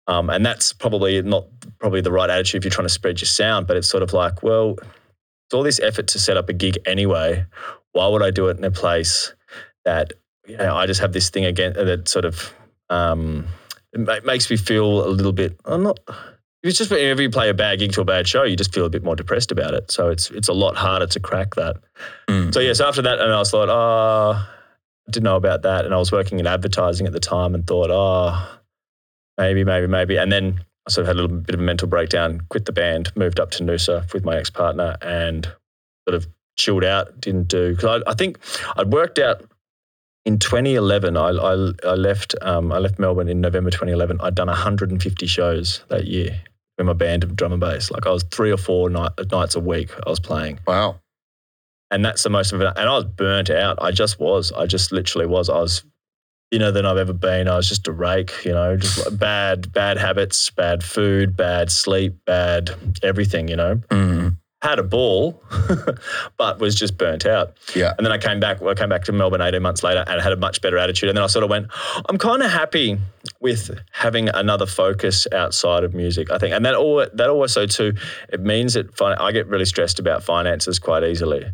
Um, 0.08 0.30
and 0.30 0.46
that's 0.46 0.74
probably 0.74 1.22
not 1.22 1.46
probably 1.80 2.02
the 2.02 2.12
right 2.12 2.30
attitude 2.30 2.62
if 2.62 2.66
you're 2.66 2.72
trying 2.72 2.88
to 2.88 2.94
spread 2.94 3.22
your 3.22 3.28
sound. 3.28 3.68
But 3.68 3.78
it's 3.78 3.88
sort 3.88 4.04
of 4.04 4.14
like, 4.14 4.42
well, 4.42 4.78
it's 4.80 5.54
all 5.54 5.64
this 5.64 5.80
effort 5.80 6.08
to 6.08 6.20
set 6.20 6.38
up 6.38 6.50
a 6.50 6.54
gig 6.54 6.80
anyway. 6.86 7.46
Why 7.92 8.08
would 8.08 8.24
I 8.24 8.32
do 8.32 8.48
it 8.48 8.58
in 8.58 8.64
a 8.64 8.72
place 8.72 9.34
that 9.86 10.14
you 10.48 10.58
know, 10.58 10.76
I 10.76 10.86
just 10.88 11.02
have 11.02 11.14
this 11.14 11.30
thing 11.30 11.46
again 11.46 11.74
that 11.74 12.08
sort 12.08 12.26
of 12.26 12.54
um, 12.90 13.48
it 13.94 14.26
makes 14.26 14.50
me 14.50 14.58
feel 14.58 15.06
a 15.06 15.10
little 15.10 15.32
bit. 15.32 15.60
I'm 15.66 15.84
not. 15.84 16.00
It's 16.64 16.78
just 16.78 16.92
whenever 16.92 17.24
you 17.24 17.30
play 17.30 17.50
a 17.50 17.56
bad 17.56 17.80
gig 17.80 17.92
to 17.94 18.02
a 18.02 18.06
bad 18.06 18.28
show, 18.28 18.44
you 18.44 18.56
just 18.56 18.74
feel 18.74 18.86
a 18.86 18.90
bit 18.90 19.04
more 19.04 19.16
depressed 19.16 19.52
about 19.52 19.74
it. 19.74 19.90
So 19.90 20.10
it's 20.10 20.30
it's 20.30 20.48
a 20.48 20.54
lot 20.54 20.76
harder 20.76 21.08
to 21.08 21.20
crack 21.20 21.56
that. 21.56 21.78
Mm. 22.28 22.54
So 22.54 22.60
yes, 22.60 22.80
after 22.80 23.02
that, 23.02 23.20
and 23.20 23.34
I 23.34 23.38
was 23.38 23.52
like, 23.52 23.68
oh, 23.68 24.34
I 24.38 25.12
didn't 25.12 25.24
know 25.24 25.38
about 25.38 25.64
that, 25.64 25.86
and 25.86 25.94
I 25.94 25.98
was 25.98 26.12
working 26.12 26.40
in 26.40 26.46
advertising 26.46 27.08
at 27.08 27.14
the 27.14 27.20
time, 27.20 27.56
and 27.56 27.66
thought, 27.66 27.90
oh, 27.90 28.60
maybe, 29.40 29.64
maybe, 29.64 29.88
maybe, 29.88 30.18
and 30.18 30.32
then 30.32 30.64
I 30.88 30.92
sort 30.92 31.04
of 31.04 31.08
had 31.08 31.16
a 31.16 31.22
little 31.22 31.36
bit 31.36 31.56
of 31.56 31.62
a 31.62 31.64
mental 31.64 31.88
breakdown, 31.88 32.42
quit 32.50 32.66
the 32.66 32.72
band, 32.72 33.12
moved 33.16 33.40
up 33.40 33.50
to 33.52 33.64
Noosa 33.64 34.12
with 34.14 34.24
my 34.24 34.38
ex 34.38 34.52
partner, 34.52 34.98
and 35.02 35.46
sort 36.08 36.14
of 36.14 36.28
chilled 36.58 36.84
out, 36.84 37.20
didn't 37.20 37.48
do 37.48 37.72
because 37.76 38.04
I, 38.06 38.12
I 38.12 38.14
think 38.14 38.38
I'd 38.78 38.94
worked 38.94 39.18
out 39.18 39.44
in 40.28 40.38
2011. 40.38 41.18
I 41.18 41.30
I, 41.30 41.72
I 41.88 41.96
left 41.96 42.36
um, 42.44 42.72
I 42.72 42.78
left 42.78 43.00
Melbourne 43.00 43.30
in 43.30 43.42
November 43.42 43.72
2011. 43.72 44.22
I'd 44.22 44.36
done 44.36 44.46
150 44.46 45.26
shows 45.26 45.84
that 45.90 46.06
year 46.06 46.40
with 46.86 46.98
my 46.98 47.06
band 47.06 47.24
of 47.24 47.36
drum 47.36 47.52
and 47.54 47.60
bass. 47.62 47.92
Like 47.92 48.06
I 48.06 48.12
was 48.12 48.24
three 48.24 48.52
or 48.52 48.58
four 48.58 48.90
night, 48.90 49.12
nights 49.32 49.56
a 49.56 49.60
week. 49.60 49.92
I 50.06 50.10
was 50.10 50.20
playing, 50.20 50.60
Wow. 50.68 51.00
and 51.92 52.04
that's 52.06 52.24
the 52.24 52.30
most 52.30 52.52
of 52.54 52.62
it. 52.62 52.74
And 52.76 52.90
I 52.90 52.94
was 52.96 53.06
burnt 53.06 53.50
out. 53.50 53.78
I 53.82 53.92
just 53.92 54.20
was. 54.20 54.52
I 54.52 54.66
just 54.66 54.92
literally 54.92 55.28
was. 55.28 55.50
I 55.50 55.60
was 55.60 55.84
thinner 56.52 56.72
than 56.72 56.86
I've 56.86 56.98
ever 56.98 57.14
been. 57.14 57.48
I 57.48 57.56
was 57.56 57.70
just 57.70 57.88
a 57.88 57.92
rake. 57.92 58.34
You 58.46 58.52
know, 58.52 58.76
just 58.78 58.98
like 59.10 59.18
bad 59.20 59.72
bad 59.74 59.98
habits, 59.98 60.50
bad 60.50 60.84
food, 60.84 61.36
bad 61.38 61.72
sleep, 61.72 62.16
bad 62.26 62.72
everything. 63.04 63.48
You 63.48 63.56
know 63.56 63.76
Mm. 63.90 64.31
Had 64.62 64.78
a 64.78 64.84
ball, 64.84 65.42
but 66.38 66.60
was 66.60 66.76
just 66.76 66.98
burnt 66.98 67.26
out. 67.26 67.58
Yeah. 67.76 67.94
And 67.98 68.06
then 68.06 68.12
I 68.12 68.18
came 68.18 68.40
back. 68.40 68.62
I 68.62 68.74
came 68.74 68.90
back 68.90 69.04
to 69.06 69.12
Melbourne 69.12 69.42
18 69.42 69.62
months 69.62 69.84
later 69.84 70.04
and 70.08 70.22
had 70.22 70.32
a 70.32 70.38
much 70.38 70.62
better 70.62 70.78
attitude. 70.78 71.10
And 71.10 71.18
then 71.18 71.24
I 71.24 71.28
sort 71.28 71.44
of 71.44 71.50
went, 71.50 71.68
I'm 72.08 72.18
kind 72.18 72.44
of 72.44 72.52
happy 72.52 72.98
with 73.40 73.72
having 73.92 74.30
another 74.30 74.66
focus 74.66 75.28
outside 75.32 75.84
of 75.84 75.94
music. 75.94 76.32
I 76.32 76.38
think, 76.38 76.54
and 76.54 76.64
that 76.66 76.76
all 76.76 77.06
that 77.14 77.30
also 77.30 77.66
too, 77.66 77.94
it 78.30 78.42
means 78.42 78.76
that 78.76 78.96
fin- 78.96 79.18
I 79.20 79.32
get 79.32 79.48
really 79.48 79.66
stressed 79.66 80.00
about 80.00 80.24
finances 80.24 80.78
quite 80.78 81.04
easily. 81.04 81.46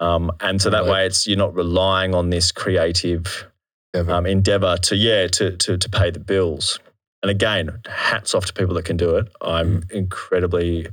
Um, 0.00 0.30
and 0.40 0.60
so 0.60 0.70
that 0.70 0.86
way, 0.86 1.06
it's 1.06 1.26
you're 1.26 1.38
not 1.38 1.54
relying 1.54 2.14
on 2.14 2.30
this 2.30 2.52
creative 2.52 3.46
um, 3.94 4.26
endeavor 4.26 4.76
to 4.76 4.96
yeah 4.96 5.28
to, 5.28 5.56
to 5.56 5.76
to 5.76 5.88
pay 5.88 6.10
the 6.10 6.20
bills. 6.20 6.78
And 7.24 7.30
again, 7.30 7.80
hats 7.88 8.34
off 8.34 8.44
to 8.44 8.52
people 8.52 8.74
that 8.74 8.84
can 8.84 8.98
do 8.98 9.16
it. 9.16 9.28
I'm 9.40 9.82
incredibly, 9.90 10.88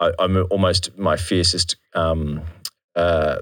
I, 0.00 0.12
I'm 0.18 0.46
almost 0.50 0.96
my 0.96 1.16
fiercest, 1.16 1.76
um, 1.94 2.42
uh, 2.94 3.38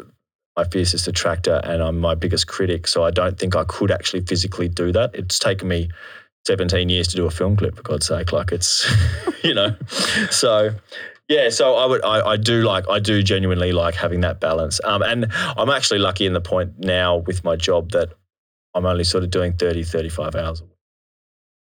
my 0.56 0.64
fiercest 0.64 1.06
attractor, 1.08 1.60
and 1.64 1.82
I'm 1.82 1.98
my 1.98 2.14
biggest 2.14 2.46
critic. 2.46 2.86
So 2.86 3.04
I 3.04 3.10
don't 3.10 3.38
think 3.38 3.54
I 3.54 3.64
could 3.64 3.90
actually 3.90 4.22
physically 4.22 4.68
do 4.68 4.92
that. 4.92 5.14
It's 5.14 5.38
taken 5.38 5.68
me 5.68 5.90
17 6.46 6.88
years 6.88 7.08
to 7.08 7.16
do 7.16 7.26
a 7.26 7.30
film 7.30 7.56
clip, 7.56 7.76
for 7.76 7.82
God's 7.82 8.06
sake. 8.06 8.32
Like 8.32 8.52
it's, 8.52 8.90
you 9.44 9.54
know, 9.54 9.76
so. 10.30 10.70
Yeah, 11.28 11.48
so 11.48 11.74
I 11.74 11.86
would, 11.86 12.04
I, 12.04 12.20
I 12.20 12.36
do 12.36 12.62
like, 12.62 12.88
I 12.88 13.00
do 13.00 13.20
genuinely 13.20 13.72
like 13.72 13.96
having 13.96 14.20
that 14.20 14.38
balance. 14.38 14.80
Um, 14.84 15.02
and 15.02 15.26
I'm 15.32 15.70
actually 15.70 15.98
lucky 15.98 16.24
in 16.24 16.34
the 16.34 16.40
point 16.40 16.78
now 16.78 17.16
with 17.16 17.42
my 17.42 17.56
job 17.56 17.90
that 17.90 18.12
I'm 18.74 18.86
only 18.86 19.02
sort 19.02 19.24
of 19.24 19.30
doing 19.30 19.52
30, 19.54 19.82
35 19.82 20.36
hours 20.36 20.60
a 20.60 20.64
week. 20.66 20.75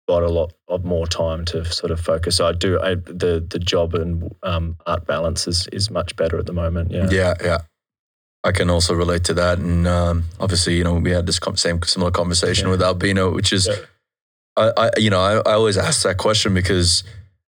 Got 0.08 0.22
a 0.22 0.28
lot 0.28 0.52
of 0.68 0.84
more 0.84 1.06
time 1.06 1.44
to 1.46 1.64
sort 1.64 1.90
of 1.90 2.00
focus. 2.00 2.36
So 2.36 2.46
I 2.46 2.52
do, 2.52 2.80
I, 2.80 2.94
the 2.94 3.44
the 3.48 3.58
job 3.58 3.94
and 3.94 4.32
um, 4.44 4.76
art 4.86 5.04
balance 5.06 5.48
is, 5.48 5.68
is 5.72 5.90
much 5.90 6.14
better 6.16 6.38
at 6.38 6.46
the 6.46 6.52
moment. 6.52 6.92
Yeah. 6.92 7.08
Yeah, 7.10 7.34
yeah. 7.42 7.58
I 8.44 8.52
can 8.52 8.70
also 8.70 8.94
relate 8.94 9.24
to 9.24 9.34
that, 9.34 9.58
and 9.58 9.88
um, 9.88 10.24
obviously, 10.38 10.76
you 10.76 10.84
know, 10.84 10.94
we 10.94 11.10
had 11.10 11.26
this 11.26 11.40
com- 11.40 11.56
same 11.56 11.82
similar 11.82 12.12
conversation 12.12 12.66
Yeah. 12.66 12.70
with 12.70 12.82
Albino, 12.82 13.32
which 13.34 13.52
is, 13.52 13.66
Yeah. 13.66 13.74
I, 14.56 14.72
I, 14.76 14.90
you 14.98 15.10
know, 15.10 15.20
I, 15.20 15.38
I 15.38 15.54
always 15.54 15.76
ask 15.76 16.02
that 16.04 16.18
question 16.18 16.54
because 16.54 17.02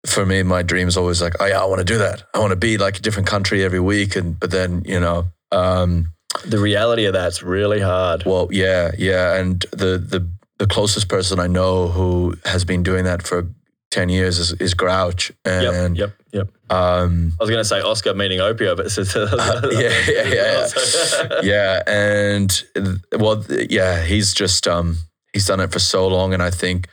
for 0.05 0.25
me, 0.25 0.41
my 0.43 0.61
dream 0.63 0.87
is 0.87 0.95
always 0.95 1.21
like, 1.21 1.33
oh 1.41 1.45
yeah, 1.45 1.61
I 1.61 1.65
want 1.65 1.79
to 1.79 1.83
do 1.93 1.97
that. 1.97 2.23
I 2.33 2.39
want 2.39 2.51
to 2.51 2.55
be 2.55 2.77
like 2.77 2.97
a 2.97 3.01
different 3.01 3.27
country 3.27 3.65
every 3.65 3.81
week, 3.81 4.15
and 4.15 4.39
but 4.39 4.51
then, 4.51 4.83
you 4.85 5.01
know, 5.01 5.25
um, 5.51 6.13
The 6.45 6.59
reality 6.59 7.03
of 7.03 7.13
that's 7.13 7.43
really 7.43 7.81
hard. 7.81 8.23
well, 8.25 8.47
yeah, 8.51 8.91
yeah, 8.97 9.35
and 9.35 9.59
the 9.71 9.97
the 9.99 10.25
the 10.57 10.67
closest 10.67 11.07
person 11.07 11.39
I 11.39 11.47
know 11.47 11.87
who 11.87 12.35
has 12.45 12.65
been 12.65 12.83
doing 12.83 13.05
that 13.05 13.21
for 13.21 13.47
ten 13.91 14.09
years 14.09 14.39
is, 14.39 14.53
is 14.53 14.73
Grouch, 14.73 15.31
Yep, 15.45 15.73
and 15.73 15.97
yep, 15.97 16.13
yep. 16.31 16.49
um, 16.69 17.33
I 17.39 17.43
was 17.43 17.49
going 17.49 17.61
to 17.61 17.65
say 17.65 17.81
Oscar 17.81 18.13
meaning 18.13 18.39
Opiuo, 18.39 18.75
but 18.75 18.85
it's, 18.85 18.97
yeah, 19.73 19.91
yeah, 20.07 21.41
yeah, 21.41 21.41
yeah, 21.41 21.83
and 21.87 22.63
uh, 22.75 23.17
well, 23.17 23.43
yeah, 23.69 24.03
he's 24.03 24.33
just 24.33 24.67
um, 24.67 24.97
he's 25.33 25.45
done 25.45 25.59
it 25.59 25.71
for 25.71 25.79
so 25.79 26.07
long, 26.07 26.33
and 26.33 26.43
I 26.43 26.51
think 26.51 26.87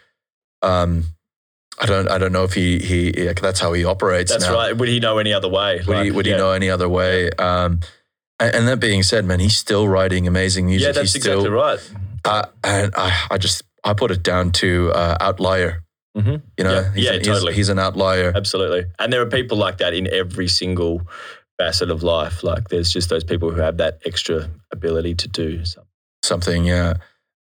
um, 0.62 1.04
I 1.80 1.86
don't 1.86 2.08
I 2.08 2.18
don't 2.18 2.32
know 2.32 2.44
if 2.44 2.54
he 2.54 2.78
he 2.78 3.24
yeah, 3.24 3.32
that's 3.32 3.60
how 3.60 3.72
he 3.72 3.84
operates. 3.84 4.30
That's 4.30 4.46
now. 4.46 4.54
right. 4.54 4.76
Would 4.76 4.88
he 4.88 5.00
know 5.00 5.18
any 5.18 5.32
other 5.32 5.48
way? 5.48 5.80
Would 5.86 6.04
he 6.04 6.10
would 6.10 6.26
yeah. 6.26 6.34
he 6.34 6.38
know 6.38 6.52
any 6.52 6.70
other 6.70 6.88
way? 6.88 7.30
Um, 7.32 7.80
and, 8.38 8.54
and 8.54 8.68
that 8.68 8.78
being 8.78 9.02
said, 9.02 9.24
man, 9.24 9.40
he's 9.40 9.56
still 9.56 9.88
writing 9.88 10.26
amazing 10.26 10.66
music. 10.66 10.86
Yeah, 10.86 10.92
that's 10.92 11.12
he's 11.12 11.22
still, 11.22 11.40
exactly 11.40 11.50
right. 11.50 11.90
Uh, 12.24 12.46
and 12.62 12.92
I, 12.96 13.26
I 13.30 13.38
just 13.38 13.62
I 13.84 13.94
put 13.94 14.10
it 14.10 14.22
down 14.22 14.50
to 14.52 14.90
uh, 14.92 15.16
outlier. 15.20 15.82
Mhm. 16.16 16.42
You 16.56 16.64
know, 16.64 16.72
Yeah, 16.74 16.92
he's, 16.94 17.04
yeah, 17.04 17.12
he's- 17.12 17.26
totally. 17.26 17.54
he's, 17.54 17.68
an 17.68 17.78
outlier. 17.78 18.32
Absolutely. 18.34 18.84
And 18.98 19.12
there 19.12 19.20
are 19.20 19.26
people 19.26 19.56
like 19.58 19.78
that 19.78 19.94
in 19.94 20.06
every 20.12 20.48
single 20.48 21.02
facet 21.58 21.90
of 21.90 22.02
life. 22.02 22.42
Like 22.44 22.68
there's 22.68 22.90
just 22.92 23.08
those 23.10 23.24
people 23.24 23.50
who 23.50 23.60
have 23.60 23.76
that 23.78 23.98
extra 24.06 24.48
ability 24.72 25.14
to 25.16 25.28
do 25.28 25.64
something. 25.64 25.90
Something, 26.22 26.64
yeah. 26.64 26.94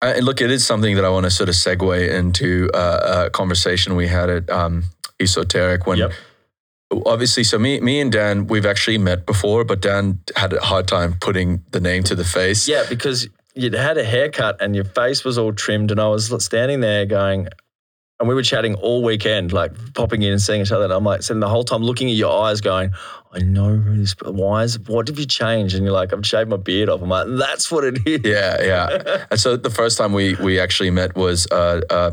Uh, 0.02 0.14
And 0.18 0.26
look, 0.26 0.42
it 0.42 0.52
is 0.52 0.66
something 0.66 0.96
that 0.98 1.06
I 1.06 1.10
want 1.10 1.24
to 1.26 1.32
sort 1.32 1.50
of 1.50 1.56
segue 1.56 2.10
into 2.10 2.70
uh, 2.74 3.24
a 3.26 3.30
conversation 3.30 3.96
we 3.96 4.08
had 4.08 4.30
at 4.30 4.50
um, 4.50 4.84
Esoteric 5.20 5.88
when. 5.88 5.98
Yep. 5.98 6.12
Obviously, 7.06 7.44
so 7.44 7.58
me, 7.60 7.80
me 7.82 8.00
and 8.00 8.12
Dan, 8.12 8.48
we've 8.48 8.66
actually 8.66 8.98
met 8.98 9.26
before, 9.26 9.66
but 9.66 9.82
Dan 9.82 10.20
had 10.38 10.54
a 10.54 10.62
hard 10.62 10.88
time 10.88 11.16
putting 11.20 11.62
the 11.72 11.82
name 11.82 12.04
to 12.04 12.16
the 12.16 12.24
face. 12.24 12.66
Yeah, 12.68 12.86
because 12.88 13.28
you'd 13.58 13.74
had 13.74 13.98
a 13.98 14.04
haircut 14.04 14.62
and 14.62 14.76
your 14.76 14.86
face 14.86 15.24
was 15.24 15.38
all 15.38 15.54
trimmed, 15.54 15.92
and 15.92 16.00
I 16.00 16.08
was 16.08 16.34
standing 16.44 16.80
there 16.80 17.06
going, 17.06 17.48
and 18.20 18.28
we 18.28 18.34
were 18.34 18.44
chatting 18.44 18.76
all 18.76 19.04
weekend, 19.04 19.54
like 19.54 19.72
popping 19.94 20.22
in 20.22 20.32
and 20.32 20.42
seeing 20.42 20.62
each 20.62 20.72
other. 20.72 20.86
And 20.86 20.94
I'm 20.94 21.04
like 21.04 21.22
sitting 21.22 21.40
the 21.40 21.50
whole 21.50 21.64
time 21.64 21.84
looking 21.84 22.10
at 22.10 22.16
your 22.16 22.44
eyes, 22.44 22.62
going, 22.62 22.92
I 23.32 23.40
know 23.40 23.76
who 23.76 23.98
this. 23.98 24.16
Why 24.24 24.64
is? 24.64 24.80
What 24.80 25.08
have 25.08 25.20
you 25.20 25.26
changed? 25.26 25.76
And 25.76 25.84
you're 25.84 25.94
like, 25.94 26.14
I've 26.14 26.26
shaved 26.26 26.50
my 26.50 26.58
beard 26.58 26.90
off. 26.90 27.02
I'm 27.02 27.10
like, 27.10 27.28
that's 27.38 27.72
what 27.72 27.84
it 27.84 28.00
is. 28.08 28.22
Yeah, 28.24 28.64
yeah. 28.64 29.26
And 29.32 29.40
so 29.40 29.56
the 29.58 29.70
first 29.70 29.98
time 29.98 30.14
we 30.14 30.36
we 30.36 30.60
actually 30.60 30.90
met 30.90 31.16
was 31.16 31.48
uh, 31.52 31.82
uh, 31.90 32.12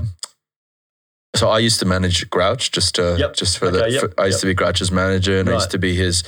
so 1.35 1.49
I 1.49 1.59
used 1.59 1.81
to 1.81 1.87
manage 1.87 2.29
Grouch 2.31 2.71
just 2.71 2.99
uh, 2.99 3.17
Yep. 3.19 3.35
just 3.35 3.59
for 3.59 3.71
the 3.71 3.89
yep, 3.91 4.01
for, 4.01 4.21
I 4.21 4.27
used 4.27 4.37
yep. 4.37 4.41
to 4.41 4.47
be 4.47 4.55
Grouch's 4.55 4.93
manager 4.93 5.39
and 5.39 5.49
I 5.49 5.55
used 5.55 5.71
to 5.71 5.79
be 5.79 5.95
his 5.95 6.23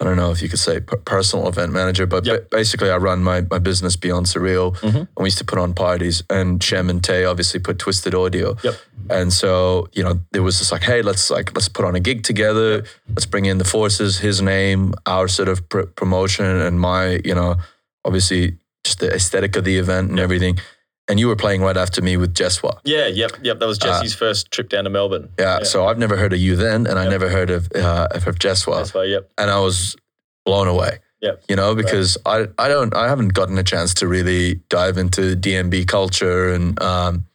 I 0.00 0.04
don't 0.04 0.16
know 0.16 0.30
if 0.30 0.40
you 0.40 0.48
could 0.48 0.58
say 0.58 0.80
personal 0.80 1.46
event 1.46 1.72
manager, 1.72 2.06
but 2.06 2.24
Yep. 2.24 2.40
ba- 2.50 2.56
basically 2.56 2.90
I 2.90 2.96
run 2.96 3.22
my, 3.22 3.42
my 3.50 3.58
business 3.58 3.96
Beyond 3.96 4.26
Surreal 4.26 4.74
Mhm. 4.78 4.94
and 5.00 5.08
we 5.18 5.26
used 5.26 5.36
to 5.38 5.44
put 5.44 5.58
on 5.58 5.74
parties 5.74 6.22
and 6.30 6.62
Shem 6.62 6.88
and 6.88 7.04
Tane 7.04 7.26
obviously 7.26 7.60
put 7.60 7.78
Twisted 7.78 8.14
Audio. 8.14 8.56
Yep. 8.62 8.74
And 9.10 9.30
so, 9.32 9.88
you 9.92 10.02
know, 10.02 10.20
it 10.34 10.40
was 10.40 10.58
just 10.58 10.72
like, 10.72 10.82
hey, 10.84 11.02
let's 11.02 11.30
like 11.30 11.52
let's 11.54 11.68
put 11.68 11.84
on 11.84 11.94
a 11.94 12.00
gig 12.00 12.22
together. 12.22 12.84
Let's 13.10 13.26
bring 13.26 13.44
in 13.44 13.58
the 13.58 13.64
forces, 13.64 14.18
his 14.18 14.40
name, 14.40 14.94
our 15.04 15.28
sort 15.28 15.48
of 15.48 15.68
pr- 15.68 15.82
promotion, 15.96 16.46
and 16.46 16.80
my, 16.80 17.20
you 17.24 17.34
know, 17.34 17.56
obviously 18.04 18.56
just 18.84 19.00
the 19.00 19.12
aesthetic 19.12 19.54
of 19.56 19.64
the 19.64 19.76
event 19.76 20.08
and 20.10 20.18
everything. 20.18 20.58
And 21.08 21.18
you 21.18 21.26
were 21.26 21.36
playing 21.36 21.60
right 21.62 21.76
after 21.76 22.00
me 22.02 22.16
with 22.16 22.34
Jesswar. 22.34 22.78
Yeah, 22.84 23.06
yep, 23.08 23.32
yep. 23.42 23.58
That 23.58 23.66
was 23.66 23.78
Jesse's 23.78 24.14
first 24.14 24.52
trip 24.52 24.68
down 24.68 24.84
to 24.84 24.90
Melbourne. 24.90 25.24
Uh, 25.38 25.42
Yeah, 25.42 25.62
So 25.64 25.86
I've 25.86 25.98
never 25.98 26.16
heard 26.16 26.32
of 26.32 26.38
you 26.38 26.54
then, 26.54 26.86
and 26.86 26.98
I 26.98 27.08
never 27.08 27.28
heard 27.28 27.50
of 27.50 27.68
uh, 27.74 28.06
of 28.12 28.22
Jesswar, 28.38 28.94
why, 28.94 29.04
yep. 29.04 29.28
and 29.36 29.50
I 29.50 29.58
was 29.58 29.96
blown 30.44 30.68
away. 30.68 30.98
Yep. 31.20 31.42
You 31.48 31.56
know, 31.56 31.74
because 31.74 32.16
I 32.24 32.46
I 32.58 32.68
don't 32.68 32.94
I 32.94 33.08
haven't 33.08 33.34
gotten 33.34 33.58
a 33.58 33.62
chance 33.64 33.92
to 33.94 34.06
really 34.08 34.60
dive 34.68 34.96
into 34.98 35.34
DNB 35.36 35.86
culture 35.88 36.52
and 36.54 36.80
um 36.82 37.26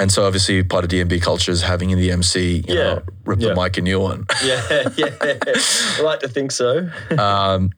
and 0.00 0.12
so 0.12 0.26
obviously 0.26 0.62
part 0.62 0.84
of 0.84 0.90
DNB 0.90 1.20
culture 1.22 1.50
is 1.52 1.62
having 1.62 1.90
in 1.90 1.98
the 1.98 2.10
MC, 2.12 2.64
you 2.68 2.74
Yeah. 2.74 2.74
know, 2.74 3.02
rip 3.24 3.40
Yeah. 3.40 3.48
the 3.54 3.54
mic 3.62 3.78
a 3.78 3.80
new 3.80 3.98
one. 4.00 4.26
Yeah, 4.44 4.88
yeah. 4.96 5.10
I 5.22 6.00
like 6.02 6.20
to 6.20 6.28
think 6.28 6.52
so. 6.52 6.88
um, 7.18 7.70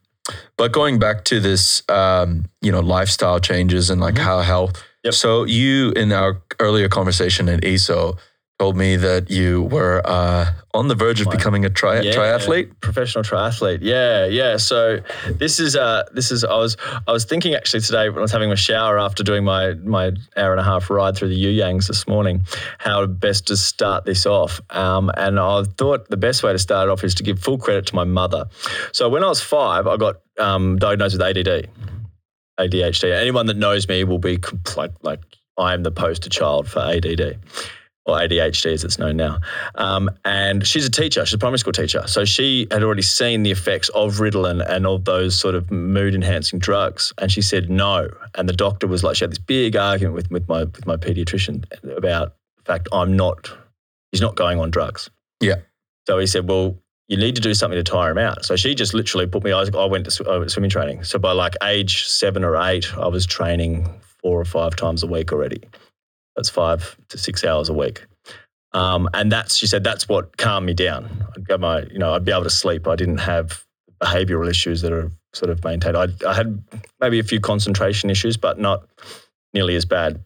but 0.56 0.72
going 0.72 0.98
back 0.98 1.24
to 1.26 1.40
this, 1.40 1.82
um, 1.88 2.46
you 2.60 2.72
know, 2.72 2.80
lifestyle 2.80 3.38
changes 3.38 3.88
and 3.90 4.00
like 4.00 4.14
Mhm. 4.16 4.24
how 4.24 4.40
health. 4.40 4.82
Yep. 5.04 5.14
So 5.14 5.44
you 5.44 5.90
in 5.92 6.12
our 6.12 6.42
earlier 6.58 6.88
conversation 6.88 7.48
at 7.48 7.64
ESO 7.64 8.16
told 8.58 8.76
me 8.76 8.94
that 8.96 9.30
you 9.30 9.62
were 9.62 10.02
uh, 10.04 10.44
on 10.74 10.88
the 10.88 10.94
verge 10.94 11.18
of 11.22 11.26
My- 11.28 11.34
becoming 11.36 11.64
a 11.64 11.70
tri- 11.70 12.00
Yeah, 12.00 12.12
triathlete. 12.12 12.78
professional 12.82 13.24
triathlete. 13.24 13.78
Yeah, 13.80 14.26
yeah. 14.26 14.58
So 14.58 15.00
this 15.38 15.58
is 15.58 15.74
uh 15.76 16.02
this 16.12 16.30
is 16.30 16.44
I 16.44 16.54
was 16.58 16.76
I 17.08 17.12
was 17.12 17.24
thinking 17.24 17.54
actually 17.54 17.80
today 17.80 18.10
when 18.10 18.18
I 18.18 18.20
was 18.20 18.30
having 18.32 18.52
a 18.52 18.56
shower 18.56 18.98
after 18.98 19.22
doing 19.24 19.44
my 19.44 19.72
my 19.82 20.12
hour 20.36 20.50
and 20.52 20.60
a 20.60 20.64
half 20.64 20.90
ride 20.90 21.16
through 21.16 21.28
the 21.28 21.34
You 21.36 21.48
Yangs 21.62 21.86
this 21.86 22.06
morning, 22.06 22.42
how 22.76 23.06
best 23.06 23.46
to 23.46 23.56
start 23.56 24.04
this 24.04 24.26
off. 24.26 24.60
Um, 24.68 25.10
and 25.16 25.40
I 25.40 25.62
thought 25.78 26.10
the 26.10 26.18
best 26.18 26.42
way 26.42 26.52
to 26.52 26.58
start 26.58 26.88
it 26.88 26.92
off 26.92 27.02
is 27.02 27.14
to 27.14 27.22
give 27.22 27.38
full 27.38 27.56
credit 27.56 27.86
to 27.86 27.94
my 27.94 28.04
mother. 28.04 28.44
So 28.92 29.08
when 29.08 29.24
I 29.24 29.28
was 29.28 29.40
five, 29.40 29.86
I 29.86 29.96
got 29.96 30.16
um, 30.38 30.76
diagnosed 30.76 31.16
with 31.18 31.22
ADD, 31.38 31.66
ADHD. 32.60 33.12
Anyone 33.18 33.46
that 33.46 33.56
knows 33.56 33.88
me 33.88 34.04
will 34.04 34.18
be 34.18 34.36
compl- 34.36 34.94
like 35.02 35.20
I 35.58 35.74
am 35.74 35.82
the 35.82 35.90
poster 35.90 36.28
child 36.28 36.68
for 36.68 36.80
ADD. 36.80 37.38
Or 38.06 38.16
ADHD 38.16 38.72
as 38.72 38.82
it's 38.82 38.98
known 38.98 39.18
now. 39.18 39.38
Um, 39.74 40.10
and 40.24 40.66
she's 40.66 40.86
a 40.86 40.90
teacher, 40.90 41.24
she's 41.26 41.34
a 41.34 41.38
primary 41.38 41.58
school 41.58 41.74
teacher. 41.74 42.02
So 42.06 42.24
she 42.24 42.66
had 42.70 42.82
already 42.82 43.02
seen 43.02 43.42
the 43.42 43.50
effects 43.50 43.90
of 43.90 44.14
Ritalin 44.14 44.66
and 44.66 44.86
of 44.86 45.04
those 45.04 45.38
sort 45.38 45.54
of 45.54 45.70
mood 45.70 46.14
enhancing 46.14 46.58
drugs. 46.58 47.12
And 47.18 47.30
she 47.30 47.42
said 47.42 47.68
no. 47.68 48.08
And 48.36 48.48
the 48.48 48.54
doctor 48.54 48.86
was 48.86 49.04
like, 49.04 49.16
she 49.16 49.24
had 49.24 49.30
this 49.30 49.38
big 49.38 49.76
argument 49.76 50.14
with, 50.14 50.30
with 50.30 50.48
my 50.48 50.64
with 50.64 50.86
my 50.86 50.96
pediatrician 50.96 51.64
about 51.94 52.34
the 52.56 52.62
fact 52.64 52.88
I'm 52.90 53.14
not, 53.16 53.52
he's 54.12 54.22
not 54.22 54.34
going 54.34 54.58
on 54.58 54.70
drugs. 54.70 55.10
Yeah. 55.40 55.56
So 56.06 56.18
he 56.18 56.26
said, 56.26 56.48
well, 56.48 56.76
you 57.10 57.16
need 57.16 57.34
to 57.34 57.40
do 57.40 57.52
something 57.52 57.76
to 57.76 57.82
tire 57.82 58.12
him 58.12 58.18
out. 58.18 58.44
So 58.44 58.54
she 58.54 58.72
just 58.74 58.94
literally 58.94 59.26
put 59.26 59.42
me. 59.42 59.50
I, 59.50 59.64
I 59.74 59.84
went 59.84 60.04
to 60.04 60.12
sw- 60.12 60.26
went 60.26 60.50
swimming 60.50 60.70
training. 60.70 61.02
So 61.02 61.18
by 61.18 61.32
like 61.32 61.54
age 61.62 62.06
seven 62.06 62.44
or 62.44 62.56
eight, 62.56 62.96
I 62.96 63.08
was 63.08 63.26
training 63.26 63.88
four 64.22 64.40
or 64.40 64.44
five 64.44 64.76
times 64.76 65.02
a 65.02 65.08
week 65.08 65.32
already. 65.32 65.60
That's 66.36 66.48
five 66.48 66.96
to 67.08 67.18
six 67.18 67.44
hours 67.44 67.68
a 67.68 67.74
week. 67.74 68.06
Um, 68.72 69.08
and 69.12 69.30
that's 69.30 69.56
she 69.56 69.66
said 69.66 69.82
that's 69.82 70.08
what 70.08 70.36
calmed 70.36 70.66
me 70.66 70.72
down. 70.72 71.26
I'd 71.36 71.48
go 71.48 71.58
my 71.58 71.82
you 71.90 71.98
know 71.98 72.14
I'd 72.14 72.24
be 72.24 72.30
able 72.30 72.44
to 72.44 72.50
sleep. 72.50 72.86
I 72.86 72.94
didn't 72.94 73.18
have 73.18 73.64
behavioural 74.00 74.48
issues 74.48 74.80
that 74.82 74.92
are 74.92 75.10
sort 75.34 75.50
of 75.50 75.64
maintained. 75.64 75.96
I, 75.96 76.06
I 76.24 76.32
had 76.32 76.62
maybe 77.00 77.18
a 77.18 77.24
few 77.24 77.40
concentration 77.40 78.08
issues, 78.08 78.36
but 78.36 78.60
not 78.60 78.86
nearly 79.52 79.74
as 79.74 79.84
bad. 79.84 80.24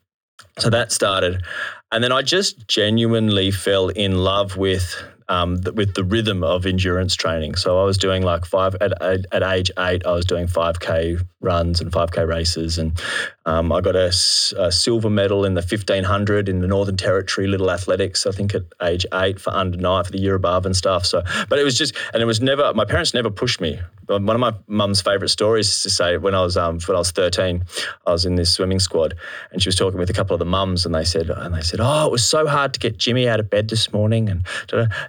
So 0.58 0.68
that 0.68 0.92
started, 0.92 1.42
and 1.90 2.04
then 2.04 2.12
I 2.12 2.20
just 2.20 2.68
genuinely 2.68 3.50
fell 3.50 3.88
in 3.88 4.18
love 4.18 4.58
with 4.58 5.02
um, 5.28 5.60
with 5.74 5.94
the 5.94 6.04
rhythm 6.04 6.42
of 6.44 6.66
endurance 6.66 7.14
training. 7.14 7.54
So 7.56 7.80
I 7.80 7.84
was 7.84 7.98
doing 7.98 8.22
like 8.22 8.44
five 8.44 8.74
at, 8.80 9.00
at, 9.02 9.42
age 9.42 9.70
eight. 9.78 10.06
I 10.06 10.12
was 10.12 10.24
doing 10.24 10.46
five 10.46 10.80
k 10.80 11.16
runs 11.40 11.80
and 11.80 11.92
five 11.92 12.12
k 12.12 12.24
races, 12.24 12.78
and 12.78 13.00
um, 13.46 13.72
I 13.72 13.80
got 13.80 13.94
a, 13.94 14.06
a, 14.08 14.72
silver 14.72 15.10
medal 15.10 15.44
in 15.44 15.54
the 15.54 15.60
fifteen 15.60 16.02
hundred 16.04 16.48
in 16.48 16.60
the 16.60 16.66
Northern 16.66 16.96
Territory 16.96 17.46
Little 17.46 17.70
Athletics. 17.70 18.26
I 18.26 18.30
think 18.30 18.54
at 18.54 18.62
age 18.82 19.04
eight 19.12 19.38
for 19.38 19.50
under 19.50 19.76
nine 19.76 20.04
for 20.04 20.12
the 20.12 20.18
year 20.18 20.34
above 20.34 20.64
and 20.64 20.74
stuff. 20.74 21.04
So, 21.04 21.22
but 21.48 21.58
it 21.58 21.64
was 21.64 21.76
just, 21.76 21.94
and 22.14 22.22
it 22.22 22.26
was 22.26 22.40
never. 22.40 22.72
My 22.72 22.86
parents 22.86 23.12
never 23.12 23.30
pushed 23.30 23.60
me. 23.60 23.78
One 24.06 24.30
of 24.30 24.40
my 24.40 24.54
mum's 24.66 25.02
favourite 25.02 25.30
stories 25.30 25.68
is 25.68 25.82
to 25.82 25.90
say 25.90 26.16
when 26.16 26.34
I 26.34 26.40
was 26.40 26.56
um, 26.56 26.80
when 26.86 26.96
I 26.96 27.00
was 27.00 27.10
thirteen, 27.10 27.64
I 28.06 28.12
was 28.12 28.24
in 28.24 28.36
this 28.36 28.50
swimming 28.50 28.80
squad, 28.80 29.14
and 29.52 29.62
she 29.62 29.68
was 29.68 29.76
talking 29.76 29.98
with 29.98 30.08
a 30.08 30.14
couple 30.14 30.34
of 30.34 30.38
the 30.38 30.46
mums, 30.46 30.86
and 30.86 30.94
they 30.94 31.04
said, 31.04 31.28
and 31.28 31.54
they 31.54 31.60
said, 31.60 31.80
oh, 31.82 32.06
it 32.06 32.12
was 32.12 32.24
so 32.24 32.46
hard 32.46 32.72
to 32.74 32.80
get 32.80 32.96
Jimmy 32.96 33.28
out 33.28 33.40
of 33.40 33.50
bed 33.50 33.68
this 33.68 33.92
morning, 33.92 34.30
and 34.30 34.46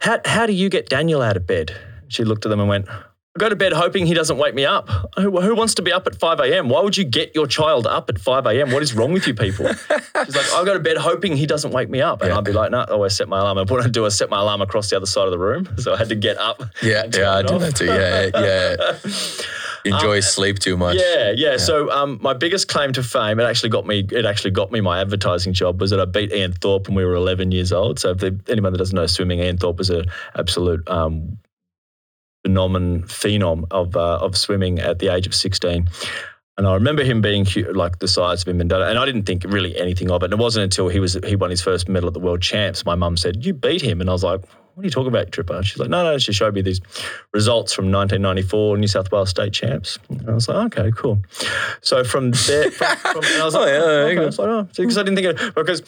how, 0.02 0.20
how 0.26 0.46
do 0.46 0.54
you 0.54 0.70
get 0.70 0.90
Daniel 0.90 1.22
out 1.22 1.38
of 1.38 1.48
bed? 1.48 1.76
She 2.10 2.24
looked 2.24 2.46
at 2.46 2.50
them 2.50 2.60
and 2.60 2.70
went, 2.70 2.88
I 3.36 3.40
go 3.42 3.50
to 3.50 3.56
bed 3.58 3.74
hoping 3.74 4.06
he 4.06 4.14
doesn't 4.14 4.38
wake 4.38 4.56
me 4.56 4.66
up. 4.66 4.88
Who, 5.18 5.42
who, 5.42 5.56
wants 5.56 5.74
to 5.74 5.82
be 5.82 5.92
up 5.92 6.08
at 6.08 6.16
5 6.16 6.40
a.m.? 6.40 6.70
Why 6.70 6.82
would 6.82 6.96
you 6.96 7.04
get 7.04 7.36
your 7.36 7.48
child 7.48 7.86
up 7.86 8.10
at 8.10 8.18
5 8.18 8.46
a.m.? 8.46 8.72
What 8.72 8.82
is 8.82 8.94
wrong 8.94 9.12
with 9.12 9.28
you 9.28 9.34
people? 9.34 9.68
She's 9.74 10.36
like, 10.36 10.54
I 10.54 10.64
go 10.64 10.74
to 10.74 10.80
bed 10.80 10.96
hoping 10.96 11.36
he 11.36 11.46
doesn't 11.46 11.72
wake 11.72 11.90
me 11.90 12.00
up. 12.00 12.22
And 12.22 12.30
yeah. 12.30 12.38
I'd 12.38 12.46
be 12.46 12.54
like, 12.54 12.72
no, 12.72 12.80
I 12.80 12.86
always 12.86 13.14
set 13.14 13.28
my 13.28 13.40
alarm. 13.40 13.58
And 13.58 13.70
what 13.70 13.84
I 13.84 13.90
do 13.90 14.06
is 14.06 14.18
set 14.18 14.30
my 14.30 14.40
alarm 14.40 14.62
across 14.62 14.90
the 14.90 14.96
other 14.96 15.06
side 15.06 15.26
of 15.26 15.32
the 15.32 15.40
room. 15.40 15.68
So 15.86 15.94
I 15.94 15.98
had 15.98 16.10
to 16.10 16.16
get 16.16 16.38
up. 16.38 16.64
Yeah, 16.82 17.04
yeah, 17.14 17.34
I 17.34 17.42
do 17.44 17.60
that 17.60 17.76
too. 17.76 17.86
Yeah, 17.86 18.30
yeah. 18.34 19.94
Enjoy 19.94 20.16
um, 20.16 20.22
sleep 20.22 20.58
too 20.58 20.78
much. 20.78 20.96
Yeah, 20.96 21.32
yeah. 21.32 21.52
yeah. 21.52 21.58
So 21.58 21.92
um, 21.92 22.18
my 22.24 22.34
biggest 22.34 22.70
claim 22.70 22.94
to 22.94 23.04
fame, 23.04 23.40
it 23.40 23.44
actually 23.44 23.70
got 23.70 23.86
me. 23.86 24.08
It 24.10 24.26
actually 24.26 24.52
got 24.52 24.72
me 24.72 24.82
my 24.82 25.02
advertising 25.02 25.54
job. 25.54 25.80
Was 25.80 25.92
that 25.92 26.00
I 26.00 26.06
beat 26.06 26.32
Ian 26.32 26.54
Thorpe 26.54 26.88
when 26.88 26.96
we 26.96 27.06
were 27.06 27.14
11 27.14 27.52
years 27.52 27.72
old. 27.72 28.00
So 28.00 28.12
if 28.12 28.20
they, 28.20 28.32
anyone 28.48 28.72
that 28.72 28.80
doesn't 28.80 28.96
know 28.96 29.06
swimming, 29.06 29.42
Ian 29.42 29.58
Thorpe 29.58 29.78
was 29.78 29.92
an 29.92 30.06
absolute 30.34 30.90
um, 30.90 31.38
phenomenon, 32.46 33.02
phenom 33.08 33.66
of 33.72 33.98
uh, 33.98 34.20
of 34.22 34.38
swimming 34.38 34.78
at 34.78 35.00
the 35.00 35.08
age 35.08 35.26
of 35.26 35.34
16. 35.34 35.90
And 36.58 36.68
I 36.68 36.74
remember 36.76 37.04
him 37.04 37.20
being 37.20 37.46
like 37.74 38.00
the 38.00 38.08
size 38.08 38.44
of 38.44 38.48
him, 38.48 38.62
and, 38.62 38.72
and 38.72 39.00
I 39.00 39.06
didn't 39.06 39.24
think 39.24 39.44
really 39.44 39.76
anything 39.78 40.12
of 40.12 40.22
it. 40.22 40.26
And 40.26 40.34
it 40.34 40.40
wasn't 40.40 40.64
until 40.64 40.88
he 40.88 41.00
was 41.00 41.18
he 41.26 41.36
won 41.36 41.50
his 41.50 41.62
first 41.62 41.90
medal 41.90 42.08
at 42.08 42.14
the 42.14 42.20
World 42.20 42.42
Champs, 42.42 42.86
my 42.86 42.96
mum 42.96 43.18
said, 43.18 43.44
"You 43.44 43.54
beat 43.54 43.82
him," 43.82 44.00
and 44.00 44.10
I 44.10 44.14
was 44.14 44.24
like, 44.24 44.42
"What 44.74 44.84
are 44.84 44.86
you 44.86 44.92
talking 44.92 45.10
about, 45.10 45.32
Tripper?" 45.32 45.64
She's 45.64 45.80
like, 45.80 45.90
"No, 45.90 46.04
no." 46.04 46.18
She 46.20 46.32
showed 46.32 46.54
me 46.54 46.62
these 46.62 46.80
results 47.34 47.74
from 47.74 47.92
1994 47.92 48.78
New 48.78 48.88
South 48.88 49.12
Wales 49.12 49.32
State 49.32 49.54
Champs, 49.54 49.98
and 50.10 50.30
I 50.30 50.34
was 50.34 50.48
like, 50.48 50.68
"Okay, 50.68 50.92
cool." 50.96 51.18
So 51.82 52.04
from 52.06 52.32
there, 52.32 52.72
from, 52.72 52.96
from, 52.98 53.24
and 53.26 53.42
I 53.42 53.46
was 53.46 53.54
like, 53.60 53.64
oh, 53.64 53.74
yeah, 53.74 53.80
oh, 53.80 54.08
okay. 54.12 54.22
I 54.22 54.26
was 54.26 54.40
like, 54.40 54.48
oh, 54.48 54.64
because 54.64 54.98
I 54.98 55.04
didn't 55.04 55.18
think 55.18 55.40
it 55.40 55.56
because 55.56 55.82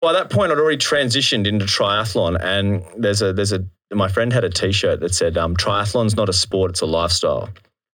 by 0.00 0.12
that 0.12 0.30
point 0.30 0.52
I'd 0.52 0.58
already 0.58 0.78
transitioned 0.78 1.46
into 1.46 1.64
triathlon, 1.64 2.38
and 2.40 2.84
there's 2.96 3.22
a 3.22 3.32
there's 3.32 3.52
a 3.52 3.64
my 3.92 4.08
friend 4.08 4.32
had 4.32 4.44
a 4.44 4.50
T-shirt 4.50 5.00
that 5.00 5.14
said, 5.14 5.38
um, 5.38 5.56
"Triathlon's 5.56 6.16
not 6.16 6.28
a 6.28 6.32
sport; 6.32 6.70
it's 6.72 6.80
a 6.80 6.86
lifestyle." 6.86 7.48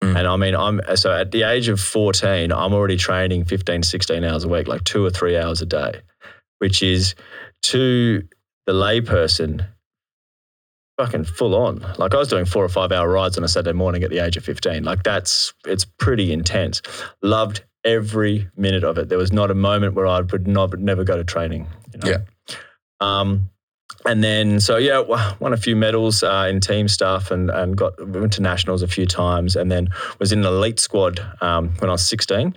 Mm. 0.02 0.18
And 0.18 0.28
I 0.28 0.36
mean, 0.36 0.54
I'm 0.54 0.80
so 0.96 1.12
at 1.12 1.30
the 1.30 1.44
age 1.44 1.68
of 1.68 1.80
14, 1.80 2.52
I'm 2.52 2.74
already 2.74 2.96
training 2.96 3.46
15, 3.46 3.82
16 3.82 4.24
hours 4.24 4.44
a 4.44 4.48
week, 4.48 4.68
like 4.68 4.84
two 4.84 5.04
or 5.04 5.10
three 5.10 5.38
hours 5.38 5.62
a 5.62 5.66
day, 5.66 6.02
which 6.58 6.82
is 6.82 7.14
to 7.62 8.22
the 8.66 8.72
layperson 8.72 9.66
fucking 10.98 11.24
full 11.24 11.54
on. 11.54 11.84
Like 11.98 12.14
I 12.14 12.18
was 12.18 12.28
doing 12.28 12.44
four 12.44 12.64
or 12.64 12.68
five 12.68 12.92
hour 12.92 13.08
rides 13.08 13.36
on 13.38 13.44
a 13.44 13.48
Saturday 13.48 13.76
morning 13.76 14.02
at 14.02 14.10
the 14.10 14.18
age 14.18 14.36
of 14.36 14.44
15. 14.44 14.82
Like 14.84 15.02
that's, 15.02 15.52
it's 15.66 15.84
pretty 15.84 16.32
intense. 16.32 16.82
Loved 17.22 17.64
every 17.86 18.48
minute 18.56 18.84
of 18.84 18.98
it. 18.98 19.08
There 19.08 19.16
was 19.16 19.32
not 19.32 19.50
a 19.50 19.54
moment 19.54 19.94
where 19.94 20.06
I 20.06 20.20
would 20.20 20.46
not, 20.46 20.78
never 20.78 21.04
go 21.04 21.16
to 21.16 21.24
training. 21.24 21.66
You 21.94 22.00
know? 22.00 22.10
Yeah. 22.10 22.18
Um, 23.00 23.48
and 24.04 24.22
then 24.22 24.60
so 24.60 24.76
yeah, 24.76 25.00
won 25.40 25.52
a 25.52 25.56
few 25.56 25.76
medals 25.76 26.22
uh, 26.22 26.46
in 26.50 26.60
team 26.60 26.88
stuff 26.88 27.30
and 27.30 27.50
and 27.50 27.76
got 27.76 27.94
went 28.08 28.32
to 28.34 28.42
nationals 28.42 28.82
a 28.82 28.88
few 28.88 29.06
times, 29.06 29.56
and 29.56 29.70
then 29.70 29.88
was 30.18 30.32
in 30.32 30.40
an 30.40 30.46
elite 30.46 30.80
squad 30.80 31.20
um, 31.40 31.70
when 31.78 31.88
I 31.88 31.92
was 31.92 32.06
16, 32.06 32.56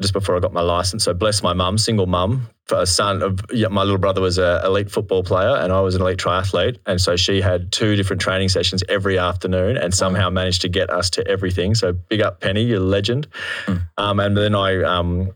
just 0.00 0.12
before 0.12 0.36
I 0.36 0.40
got 0.40 0.52
my 0.52 0.60
license. 0.60 1.04
So 1.04 1.14
bless 1.14 1.42
my 1.42 1.52
mum, 1.52 1.78
single 1.78 2.06
mum, 2.06 2.48
a 2.72 2.86
son 2.86 3.22
of 3.22 3.40
yeah, 3.52 3.68
my 3.68 3.82
little 3.82 3.98
brother 3.98 4.20
was 4.20 4.38
an 4.38 4.64
elite 4.64 4.90
football 4.90 5.22
player, 5.22 5.56
and 5.56 5.72
I 5.72 5.80
was 5.80 5.94
an 5.94 6.02
elite 6.02 6.18
triathlete, 6.18 6.78
and 6.86 7.00
so 7.00 7.16
she 7.16 7.40
had 7.40 7.72
two 7.72 7.96
different 7.96 8.22
training 8.22 8.48
sessions 8.48 8.82
every 8.88 9.18
afternoon, 9.18 9.76
and 9.76 9.94
somehow 9.94 10.30
managed 10.30 10.62
to 10.62 10.68
get 10.68 10.90
us 10.90 11.10
to 11.10 11.26
everything. 11.26 11.74
So 11.74 11.92
big 11.92 12.20
up 12.20 12.40
Penny, 12.40 12.62
you're 12.62 12.78
a 12.78 12.80
legend. 12.80 13.28
Mm. 13.66 13.88
Um, 13.98 14.20
and 14.20 14.36
then 14.36 14.54
I 14.54 14.82
um, 14.82 15.32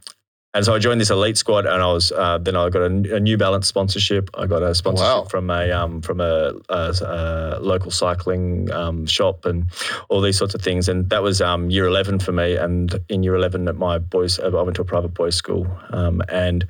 and 0.56 0.64
so 0.64 0.74
I 0.74 0.78
joined 0.78 1.02
this 1.02 1.10
elite 1.10 1.36
squad, 1.36 1.66
and 1.66 1.82
I 1.82 1.92
was 1.92 2.12
uh, 2.12 2.38
then 2.38 2.56
I 2.56 2.70
got 2.70 2.80
a, 2.80 3.16
a, 3.16 3.20
New 3.20 3.36
Balance 3.36 3.68
sponsorship. 3.68 4.30
I 4.32 4.46
got 4.46 4.62
a 4.62 4.74
sponsorship 4.74 5.24
wow. 5.24 5.24
from 5.24 5.50
a 5.50 5.70
um, 5.70 6.00
from 6.00 6.18
a, 6.18 6.54
a, 6.70 6.94
a, 7.02 7.58
local 7.60 7.90
cycling 7.90 8.70
um, 8.72 9.04
shop 9.04 9.44
and 9.44 9.66
all 10.08 10.22
these 10.22 10.38
sorts 10.38 10.54
of 10.54 10.62
things. 10.62 10.88
And 10.88 11.10
that 11.10 11.22
was 11.22 11.42
um, 11.42 11.68
year 11.68 11.84
eleven 11.84 12.18
for 12.18 12.32
me. 12.32 12.56
And 12.56 12.98
in 13.10 13.22
year 13.22 13.34
eleven 13.34 13.68
at 13.68 13.76
my 13.76 13.98
boys, 13.98 14.40
I 14.40 14.48
went 14.48 14.76
to 14.76 14.82
a 14.82 14.86
private 14.86 15.12
boys' 15.12 15.34
school, 15.36 15.66
um, 15.90 16.22
and 16.30 16.66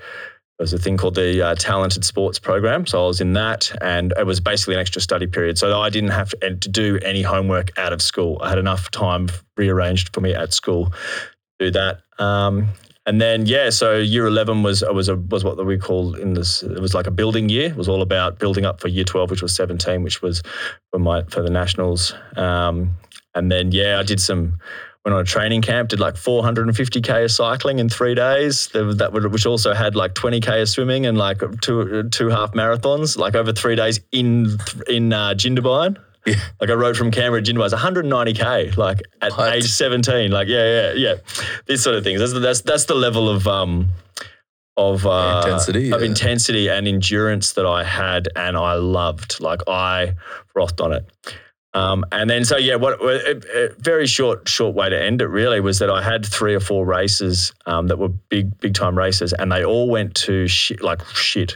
there 0.59 0.65
was 0.65 0.73
a 0.73 0.79
thing 0.79 0.97
called 0.97 1.15
the 1.15 1.43
uh, 1.43 1.55
Talented 1.55 2.03
Sports 2.05 2.39
Program. 2.39 2.87
So 2.87 3.05
I 3.05 3.07
was 3.07 3.21
in 3.21 3.35
that, 3.35 3.71
and 3.83 4.15
it 4.17 4.25
was 4.25 4.41
basically 4.41 4.75
an 4.75 4.81
extra 4.81 5.03
study 5.03 5.27
period. 5.27 5.59
So 5.59 5.79
I 5.81 5.91
didn't 5.91 6.11
have 6.11 6.31
to, 6.31 6.57
to 6.57 6.69
do 6.69 6.99
any 7.03 7.21
homework 7.21 7.79
out 7.79 7.93
of 7.93 8.01
school. 8.01 8.39
I 8.43 8.49
had 8.49 8.59
enough 8.59 8.91
time 8.91 9.29
rearranged 9.59 10.15
for 10.15 10.23
me 10.23 10.35
at 10.35 10.55
school 10.55 10.87
to 10.87 11.67
do 11.67 11.71
that. 11.73 12.01
Um, 12.19 12.69
and 13.05 13.21
then 13.21 13.47
yeah, 13.47 13.71
so 13.71 13.99
year 13.99 14.27
eleven 14.27 14.63
was 14.63 14.83
was 14.83 15.09
a, 15.09 15.17
was 15.17 15.45
what 15.45 15.65
we 15.65 15.79
called 15.79 16.19
in 16.19 16.33
this. 16.33 16.63
It 16.63 16.81
was 16.81 16.95
like 16.95 17.07
a 17.07 17.13
building 17.13 17.49
year. 17.49 17.69
It 17.69 17.77
was 17.77 17.89
all 17.89 18.03
about 18.03 18.39
building 18.39 18.65
up 18.65 18.81
for 18.81 18.89
year 18.89 19.05
twelve, 19.05 19.31
which 19.31 19.43
was 19.43 19.55
seventeen, 19.55 20.03
which 20.03 20.23
was 20.23 20.43
for 20.91 20.99
my 20.99 21.23
for 21.25 21.43
the 21.43 21.51
nationals. 21.51 22.15
Um, 22.35 22.97
and 23.35 23.53
then 23.53 23.71
yeah, 23.71 24.01
I 24.01 24.03
did 24.03 24.21
some 24.21 24.59
went 25.07 25.15
on 25.15 25.21
a 25.21 25.25
training 25.25 25.63
camp, 25.63 25.91
did 25.91 26.01
like 26.01 26.15
450k 26.15 27.25
of 27.25 27.31
cycling 27.31 27.79
in 27.79 27.89
three 27.89 28.17
days. 28.17 28.67
That 28.75 29.11
would, 29.13 29.31
which 29.33 29.47
also 29.47 29.73
had 29.73 29.95
like 29.95 30.15
20k 30.15 30.63
of 30.63 30.69
swimming 30.69 31.07
and 31.07 31.17
like 31.17 31.41
two 31.61 32.09
two 32.11 32.29
half 32.29 32.53
marathons, 32.53 33.17
like 33.17 33.37
over 33.37 33.53
three 33.53 33.77
days 33.77 34.01
in 34.11 34.59
in 34.89 35.13
uh, 35.13 35.35
Jindabyne. 35.35 35.97
Yeah. 36.27 36.35
Like 36.61 36.71
I 36.71 36.73
rode 36.73 36.97
from 36.97 37.13
Canberra 37.13 37.41
to 37.41 37.53
Jindabyne, 37.53 37.71
190k, 37.71 38.77
like 38.77 39.01
at 39.23 39.31
what? 39.31 39.55
age 39.55 39.71
17. 39.71 40.33
Like 40.33 40.49
yeah, 40.49 40.65
yeah, 40.65 40.93
yeah. 40.95 41.15
These 41.67 41.85
sort 41.85 41.95
of 41.95 42.03
things. 42.03 42.19
That's 42.19 42.33
that's 42.33 42.63
that's 42.63 42.87
the 42.87 42.97
level 42.97 43.29
of 43.29 43.47
um 43.47 43.91
of 44.77 45.07
uh, 45.07 45.43
intensity 45.45 45.93
of 45.93 46.01
yeah. 46.01 46.07
intensity 46.09 46.69
and 46.69 46.89
endurance 46.89 47.53
that 47.53 47.65
I 47.65 47.85
had, 47.85 48.29
and 48.35 48.57
I 48.57 48.75
loved. 48.75 49.39
Like 49.39 49.61
I 49.69 50.15
frothed 50.53 50.81
on 50.81 50.93
it. 50.93 51.07
Um, 51.77 52.05
and 52.11 52.31
then 52.31 52.45
so 52.45 52.57
yeah, 52.57 52.77
what 52.77 53.01
a, 53.03 53.37
a, 53.55 53.69
very 53.79 54.07
short 54.07 54.49
short 54.49 54.75
way 54.75 54.89
to 54.89 54.99
end 54.99 55.21
it 55.21 55.27
really 55.27 55.61
was 55.61 55.79
that 55.81 55.91
I 55.91 56.03
had 56.03 56.25
three 56.25 56.55
or 56.55 56.61
four 56.61 56.87
races 56.87 57.53
um, 57.67 57.89
that 57.89 57.99
were 57.99 58.09
big 58.09 58.59
big 58.61 58.73
time 58.73 58.97
races, 58.97 59.35
and 59.35 59.53
they 59.53 59.63
all 59.63 59.89
went 59.91 60.15
to 60.27 60.49
shit 60.49 60.83
like 60.83 61.05
shit 61.09 61.55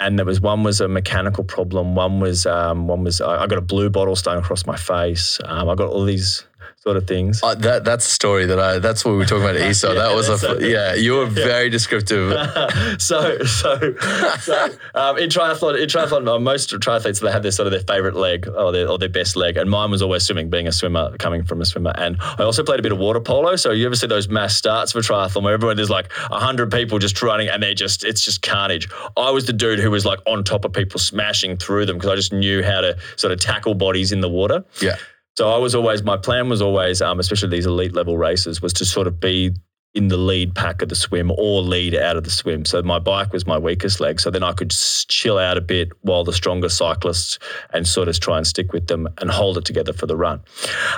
and 0.00 0.18
there 0.18 0.26
was 0.26 0.40
one 0.40 0.64
was 0.64 0.80
a 0.80 0.88
mechanical 0.88 1.44
problem. 1.44 1.94
One 1.94 2.20
was 2.20 2.44
um, 2.44 2.88
one 2.88 3.04
was 3.04 3.20
I 3.20 3.46
got 3.46 3.58
a 3.58 3.62
blue 3.62 3.88
bottle 3.88 4.16
stung 4.16 4.38
across 4.38 4.66
my 4.66 4.76
face. 4.76 5.38
Um, 5.44 5.68
I 5.68 5.74
got 5.74 5.88
all 5.88 6.04
these 6.04 6.46
sort 6.82 6.96
of 6.96 7.06
things. 7.06 7.40
Uh, 7.42 7.54
that 7.54 7.84
that's 7.84 8.06
a 8.06 8.10
story 8.10 8.44
that 8.46 8.58
I 8.58 8.78
that's 8.78 9.04
what 9.04 9.12
we 9.12 9.18
were 9.18 9.24
talking 9.24 9.44
about 9.44 9.56
ESO. 9.56 9.88
yeah, 9.92 10.02
that 10.02 10.14
was 10.14 10.28
a 10.28 10.38
so, 10.38 10.58
yeah. 10.58 10.94
You 10.94 11.14
were 11.14 11.24
yeah. 11.26 11.30
very 11.30 11.70
descriptive. 11.70 12.32
so 12.98 13.38
so 13.44 13.94
so 14.40 14.68
um, 14.94 15.16
in 15.18 15.28
triathlon 15.28 15.80
in 15.80 15.88
triathlon 15.88 16.28
uh, 16.28 16.38
most 16.40 16.70
triathletes 16.70 17.20
they 17.20 17.30
have 17.30 17.42
their 17.42 17.52
sort 17.52 17.68
of 17.68 17.72
their 17.72 17.82
favorite 17.82 18.16
leg 18.16 18.48
or 18.48 18.72
their 18.72 18.88
or 18.88 18.98
their 18.98 19.08
best 19.08 19.36
leg, 19.36 19.56
and 19.56 19.70
mine 19.70 19.90
was 19.90 20.02
always 20.02 20.24
swimming. 20.24 20.50
Being 20.50 20.66
a 20.66 20.72
swimmer, 20.72 21.16
coming 21.18 21.44
from 21.44 21.60
a 21.60 21.64
swimmer, 21.64 21.92
and 21.96 22.16
I 22.20 22.42
also 22.42 22.64
played 22.64 22.80
a 22.80 22.82
bit 22.82 22.92
of 22.92 22.98
water 22.98 23.20
polo. 23.20 23.54
So 23.54 23.70
you 23.70 23.86
ever 23.86 23.94
see 23.94 24.08
those 24.08 24.28
mass 24.28 24.56
starts 24.56 24.92
for 24.92 25.00
triathlon 25.00 25.44
where 25.44 25.54
everyone 25.54 25.76
there's 25.76 25.90
like 25.90 26.10
hundred 26.12 26.72
people 26.72 26.98
just 26.98 27.22
running 27.22 27.48
and 27.48 27.62
they 27.62 27.74
just 27.74 28.04
it's 28.04 28.24
just 28.24 28.42
carnage. 28.42 28.88
I 29.16 29.30
was 29.30 29.46
the 29.46 29.52
dude 29.52 29.78
who 29.78 29.90
was 29.90 30.04
like 30.04 30.18
on 30.26 30.42
top 30.42 30.64
of 30.64 30.72
people 30.72 30.98
smashing 30.98 31.58
through 31.58 31.86
them 31.86 31.96
because 31.96 32.10
I 32.10 32.16
just 32.16 32.32
knew 32.32 32.62
how 32.62 32.80
to 32.80 32.96
sort 33.16 33.32
of 33.32 33.38
tackle 33.38 33.74
bodies 33.74 34.10
in 34.10 34.20
the 34.20 34.28
water. 34.28 34.64
Yeah. 34.80 34.96
So 35.36 35.50
I 35.50 35.56
was 35.58 35.74
always 35.74 36.02
my 36.02 36.16
plan 36.16 36.48
was 36.48 36.60
always, 36.60 37.00
um, 37.00 37.18
especially 37.18 37.48
these 37.48 37.66
elite 37.66 37.94
level 37.94 38.18
races, 38.18 38.60
was 38.60 38.72
to 38.74 38.84
sort 38.84 39.06
of 39.06 39.18
be 39.18 39.52
in 39.94 40.08
the 40.08 40.16
lead 40.16 40.54
pack 40.54 40.80
of 40.80 40.88
the 40.88 40.94
swim 40.94 41.30
or 41.36 41.60
lead 41.60 41.94
out 41.94 42.16
of 42.16 42.24
the 42.24 42.30
swim. 42.30 42.64
So 42.64 42.82
my 42.82 42.98
bike 42.98 43.32
was 43.32 43.46
my 43.46 43.58
weakest 43.58 44.00
leg. 44.00 44.20
So 44.20 44.30
then 44.30 44.42
I 44.42 44.52
could 44.52 44.70
chill 44.70 45.38
out 45.38 45.58
a 45.58 45.60
bit 45.60 45.90
while 46.00 46.24
the 46.24 46.32
stronger 46.32 46.70
cyclists 46.70 47.38
and 47.74 47.86
sort 47.86 48.08
of 48.08 48.18
try 48.18 48.38
and 48.38 48.46
stick 48.46 48.72
with 48.72 48.86
them 48.86 49.06
and 49.18 49.30
hold 49.30 49.58
it 49.58 49.66
together 49.66 49.92
for 49.92 50.06
the 50.06 50.16
run. 50.16 50.40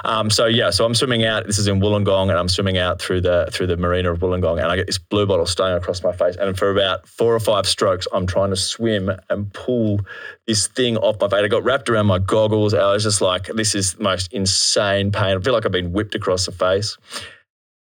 Um, 0.05 0.31
so 0.31 0.47
yeah, 0.47 0.71
so 0.71 0.85
I'm 0.85 0.95
swimming 0.95 1.25
out. 1.25 1.47
This 1.47 1.59
is 1.59 1.67
in 1.67 1.81
Wollongong, 1.81 2.31
and 2.31 2.39
I'm 2.39 2.49
swimming 2.49 2.79
out 2.79 3.01
through 3.01 3.23
the 3.23 3.49
through 3.53 3.67
the 3.67 3.77
marina 3.77 4.13
of 4.13 4.21
Wollongong, 4.21 4.63
and 4.63 4.71
I 4.71 4.77
get 4.77 4.87
this 4.87 4.99
blue 4.99 5.27
bottle 5.27 5.47
staying 5.47 5.77
across 5.77 6.03
my 6.03 6.13
face. 6.13 6.37
And 6.37 6.57
for 6.57 6.71
about 6.71 7.09
four 7.09 7.35
or 7.35 7.41
five 7.41 7.67
strokes, 7.67 8.07
I'm 8.13 8.27
trying 8.27 8.51
to 8.51 8.57
swim 8.57 9.11
and 9.29 9.53
pull 9.53 10.01
this 10.47 10.69
thing 10.69 10.97
off 10.99 11.21
my 11.21 11.29
face. 11.29 11.41
I 11.43 11.49
got 11.49 11.65
wrapped 11.65 11.89
around 11.89 12.07
my 12.07 12.19
goggles. 12.19 12.75
I 12.75 12.93
was 12.93 13.03
just 13.03 13.21
like, 13.21 13.47
this 13.47 13.75
is 13.75 13.95
the 13.95 14.03
most 14.05 14.33
insane 14.33 15.11
pain. 15.11 15.37
I 15.37 15.41
feel 15.41 15.53
like 15.53 15.67
I've 15.67 15.73
been 15.73 15.93
whipped 15.93 16.15
across 16.15 16.47
the 16.47 16.53
face. 16.53 16.97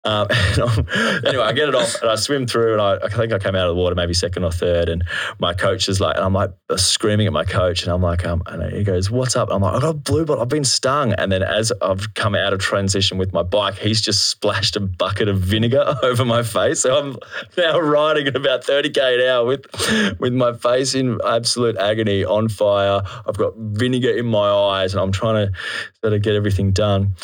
Um, 0.05 0.27
and 0.31 1.25
anyway, 1.25 1.43
I 1.43 1.53
get 1.53 1.69
it 1.69 1.75
off 1.75 2.01
and 2.01 2.09
I 2.09 2.15
swim 2.15 2.45
through, 2.45 2.73
and 2.73 2.81
I, 2.81 2.97
I 3.05 3.09
think 3.09 3.31
I 3.31 3.39
came 3.39 3.55
out 3.55 3.69
of 3.69 3.75
the 3.75 3.81
water 3.81 3.95
maybe 3.95 4.13
second 4.13 4.43
or 4.43 4.51
third. 4.51 4.89
And 4.89 5.03
my 5.39 5.53
coach 5.53 5.87
is 5.87 6.01
like, 6.01 6.15
and 6.15 6.25
I'm 6.25 6.33
like 6.33 6.51
screaming 6.75 7.27
at 7.27 7.33
my 7.33 7.45
coach, 7.45 7.83
and 7.83 7.91
I'm 7.91 8.01
like, 8.01 8.25
um, 8.25 8.43
and 8.47 8.73
he 8.73 8.83
goes, 8.83 9.09
"What's 9.09 9.35
up?" 9.35 9.49
I'm 9.51 9.61
like, 9.61 9.75
"I 9.75 9.79
got 9.79 9.89
a 9.89 9.93
blue 9.93 10.25
bottle. 10.25 10.41
I've 10.41 10.49
been 10.49 10.65
stung." 10.65 11.13
And 11.13 11.31
then 11.31 11.43
as 11.43 11.71
I've 11.81 12.13
come 12.15 12.35
out 12.35 12.53
of 12.53 12.59
transition 12.59 13.17
with 13.17 13.33
my 13.33 13.43
bike, 13.43 13.75
he's 13.75 14.01
just 14.01 14.29
splashed 14.29 14.75
a 14.75 14.81
bucket 14.81 15.27
of 15.27 15.39
vinegar 15.39 15.95
over 16.03 16.25
my 16.25 16.43
face. 16.43 16.81
So 16.81 16.97
I'm 16.97 17.17
now 17.57 17.79
riding 17.79 18.27
at 18.27 18.35
about 18.35 18.63
30k 18.63 19.19
an 19.19 19.27
hour 19.27 19.45
with 19.45 20.19
with 20.19 20.33
my 20.33 20.53
face 20.53 20.95
in 20.95 21.19
absolute 21.25 21.77
agony, 21.77 22.25
on 22.25 22.49
fire. 22.49 23.01
I've 23.25 23.37
got 23.37 23.53
vinegar 23.57 24.09
in 24.09 24.25
my 24.25 24.49
eyes, 24.49 24.93
and 24.93 25.01
I'm 25.01 25.11
trying 25.11 25.47
to 25.47 25.53
sort 26.01 26.13
of 26.13 26.21
get 26.21 26.35
everything 26.35 26.71
done. 26.71 27.15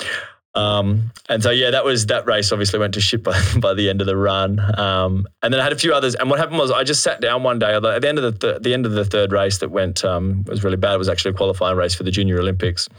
Um, 0.56 1.12
and 1.28 1.44
so 1.44 1.52
yeah, 1.52 1.72
that 1.72 1.86
was 1.86 2.08
that 2.08 2.26
race. 2.26 2.52
Obviously, 2.52 2.80
went 2.80 2.94
to 2.96 3.02
shit 3.02 3.24
by, 3.24 3.40
by 3.60 3.74
the 3.74 3.90
end 3.90 4.02
of 4.02 4.08
the 4.08 4.18
run. 4.18 4.60
Um, 4.80 5.28
and 5.42 5.54
then 5.54 5.62
I 5.62 5.64
had 5.64 5.74
a 5.74 5.78
few 5.78 5.94
others. 5.94 6.16
And 6.16 6.30
what 6.30 6.40
happened 6.40 6.58
was, 6.58 6.72
I 6.72 6.84
just 6.84 7.04
sat 7.04 7.22
down 7.22 7.44
one 7.44 7.60
day 7.60 7.74
at 7.74 7.82
the 7.82 8.08
end 8.08 8.18
of 8.18 8.24
the 8.24 8.48
th- 8.48 8.62
the 8.64 8.74
end 8.74 8.86
of 8.86 8.94
the 8.94 9.06
third 9.06 9.32
race 9.32 9.60
that 9.60 9.70
went 9.70 10.04
um, 10.04 10.44
was 10.48 10.64
really 10.64 10.78
bad. 10.78 10.96
It 10.96 10.98
was 10.98 11.10
actually 11.10 11.32
a 11.32 11.36
qualifying 11.36 11.78
race 11.78 11.94
for 11.94 12.04
the 12.04 12.12
Junior 12.12 12.40
Olympics. 12.40 12.90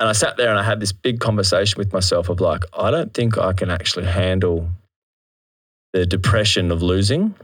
And 0.00 0.08
I 0.08 0.12
sat 0.12 0.36
there 0.36 0.50
and 0.50 0.58
I 0.58 0.64
had 0.64 0.80
this 0.80 0.92
big 0.92 1.20
conversation 1.20 1.78
with 1.78 1.92
myself 1.92 2.28
of 2.28 2.40
like, 2.40 2.64
I 2.76 2.90
don't 2.90 3.14
think 3.14 3.38
I 3.38 3.52
can 3.52 3.70
actually 3.70 4.06
handle 4.06 4.68
the 5.92 6.06
depression 6.06 6.72
of 6.72 6.82
losing. 6.82 7.34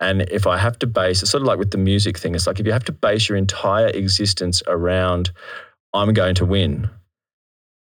And 0.00 0.22
if 0.22 0.46
I 0.46 0.56
have 0.56 0.78
to 0.80 0.86
base, 0.86 1.22
it's 1.22 1.30
sort 1.30 1.42
of 1.42 1.46
like 1.46 1.58
with 1.58 1.70
the 1.70 1.78
music 1.78 2.18
thing. 2.18 2.34
It's 2.34 2.46
like 2.46 2.58
if 2.58 2.66
you 2.66 2.72
have 2.72 2.84
to 2.84 2.92
base 2.92 3.28
your 3.28 3.36
entire 3.36 3.88
existence 3.88 4.62
around, 4.66 5.30
I'm 5.92 6.12
going 6.12 6.34
to 6.36 6.44
win 6.46 6.90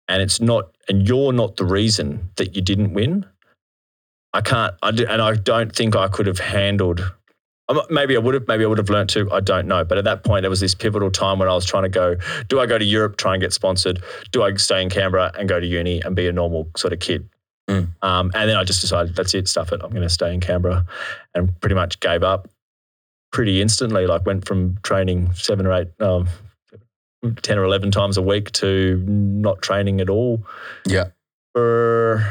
and 0.08 0.22
it's 0.22 0.40
not 0.40 0.74
and 0.88 1.06
you're 1.06 1.32
not 1.32 1.56
the 1.56 1.64
reason 1.64 2.30
that 2.36 2.54
you 2.54 2.62
didn't 2.62 2.92
win. 2.94 3.26
I 4.32 4.40
can't 4.40 4.74
I 4.82 4.90
d- 4.90 5.06
and 5.08 5.22
i 5.22 5.34
don't 5.34 5.74
think 5.74 5.96
i 5.96 6.08
could 6.08 6.26
have 6.26 6.38
handled 6.38 7.00
maybe 7.90 8.16
i 8.16 8.18
would 8.18 8.34
have 8.34 8.46
maybe 8.46 8.64
i 8.64 8.66
would 8.66 8.78
have 8.78 8.90
learned 8.90 9.08
to 9.10 9.30
i 9.32 9.40
don't 9.40 9.66
know. 9.66 9.84
But 9.84 9.98
at 9.98 10.04
that 10.04 10.24
point 10.24 10.42
there 10.42 10.50
was 10.50 10.60
this 10.60 10.74
pivotal 10.74 11.10
time 11.10 11.38
when 11.38 11.48
i 11.48 11.54
was 11.54 11.64
trying 11.64 11.84
to 11.84 11.88
go 11.88 12.16
do 12.48 12.60
i 12.60 12.66
go 12.66 12.76
to 12.78 12.84
europe 12.84 13.16
try 13.16 13.34
and 13.34 13.40
get 13.40 13.52
sponsored? 13.52 14.02
Do 14.32 14.42
i 14.42 14.54
stay 14.54 14.82
in 14.82 14.90
canberra 14.90 15.32
and 15.38 15.48
go 15.48 15.58
to 15.58 15.66
uni 15.66 16.02
and 16.02 16.14
be 16.14 16.28
a 16.28 16.32
normal 16.32 16.68
sort 16.76 16.92
of 16.92 17.00
kid? 17.00 17.28
Mm. 17.68 17.88
um, 18.02 18.30
and 18.34 18.48
then 18.48 18.56
i 18.56 18.62
just 18.62 18.80
decided 18.80 19.16
that's 19.16 19.34
it 19.34 19.48
stuff 19.48 19.72
it. 19.72 19.80
I'm 19.82 19.90
going 19.90 20.02
to 20.02 20.08
stay 20.08 20.32
in 20.32 20.40
canberra 20.40 20.86
and 21.34 21.58
pretty 21.60 21.74
much 21.74 21.98
gave 21.98 22.22
up 22.22 22.48
pretty 23.32 23.60
instantly 23.60 24.06
like 24.06 24.24
went 24.24 24.46
from 24.46 24.78
training 24.82 25.32
seven 25.34 25.66
or 25.66 25.72
eight 25.72 25.88
um, 26.00 26.28
10 27.34 27.58
or 27.58 27.64
11 27.64 27.90
times 27.90 28.16
a 28.16 28.22
week 28.22 28.52
to 28.52 29.02
not 29.06 29.62
training 29.62 30.00
at 30.00 30.08
all. 30.08 30.44
Yeah. 30.86 31.06
For, 31.52 32.24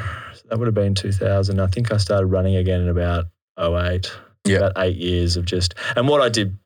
that 0.49 0.57
would 0.57 0.67
have 0.67 0.75
been 0.75 0.95
2000. 0.95 1.59
I 1.59 1.67
think 1.67 1.91
I 1.91 1.97
started 1.97 2.27
running 2.27 2.55
again 2.55 2.81
in 2.81 2.89
about 2.89 3.25
08. 3.59 4.11
Yeah. 4.45 4.57
About 4.57 4.73
eight 4.77 4.97
years 4.97 5.37
of 5.37 5.45
just, 5.45 5.73
and 5.95 6.07
what 6.07 6.21
I 6.21 6.29
did, 6.29 6.57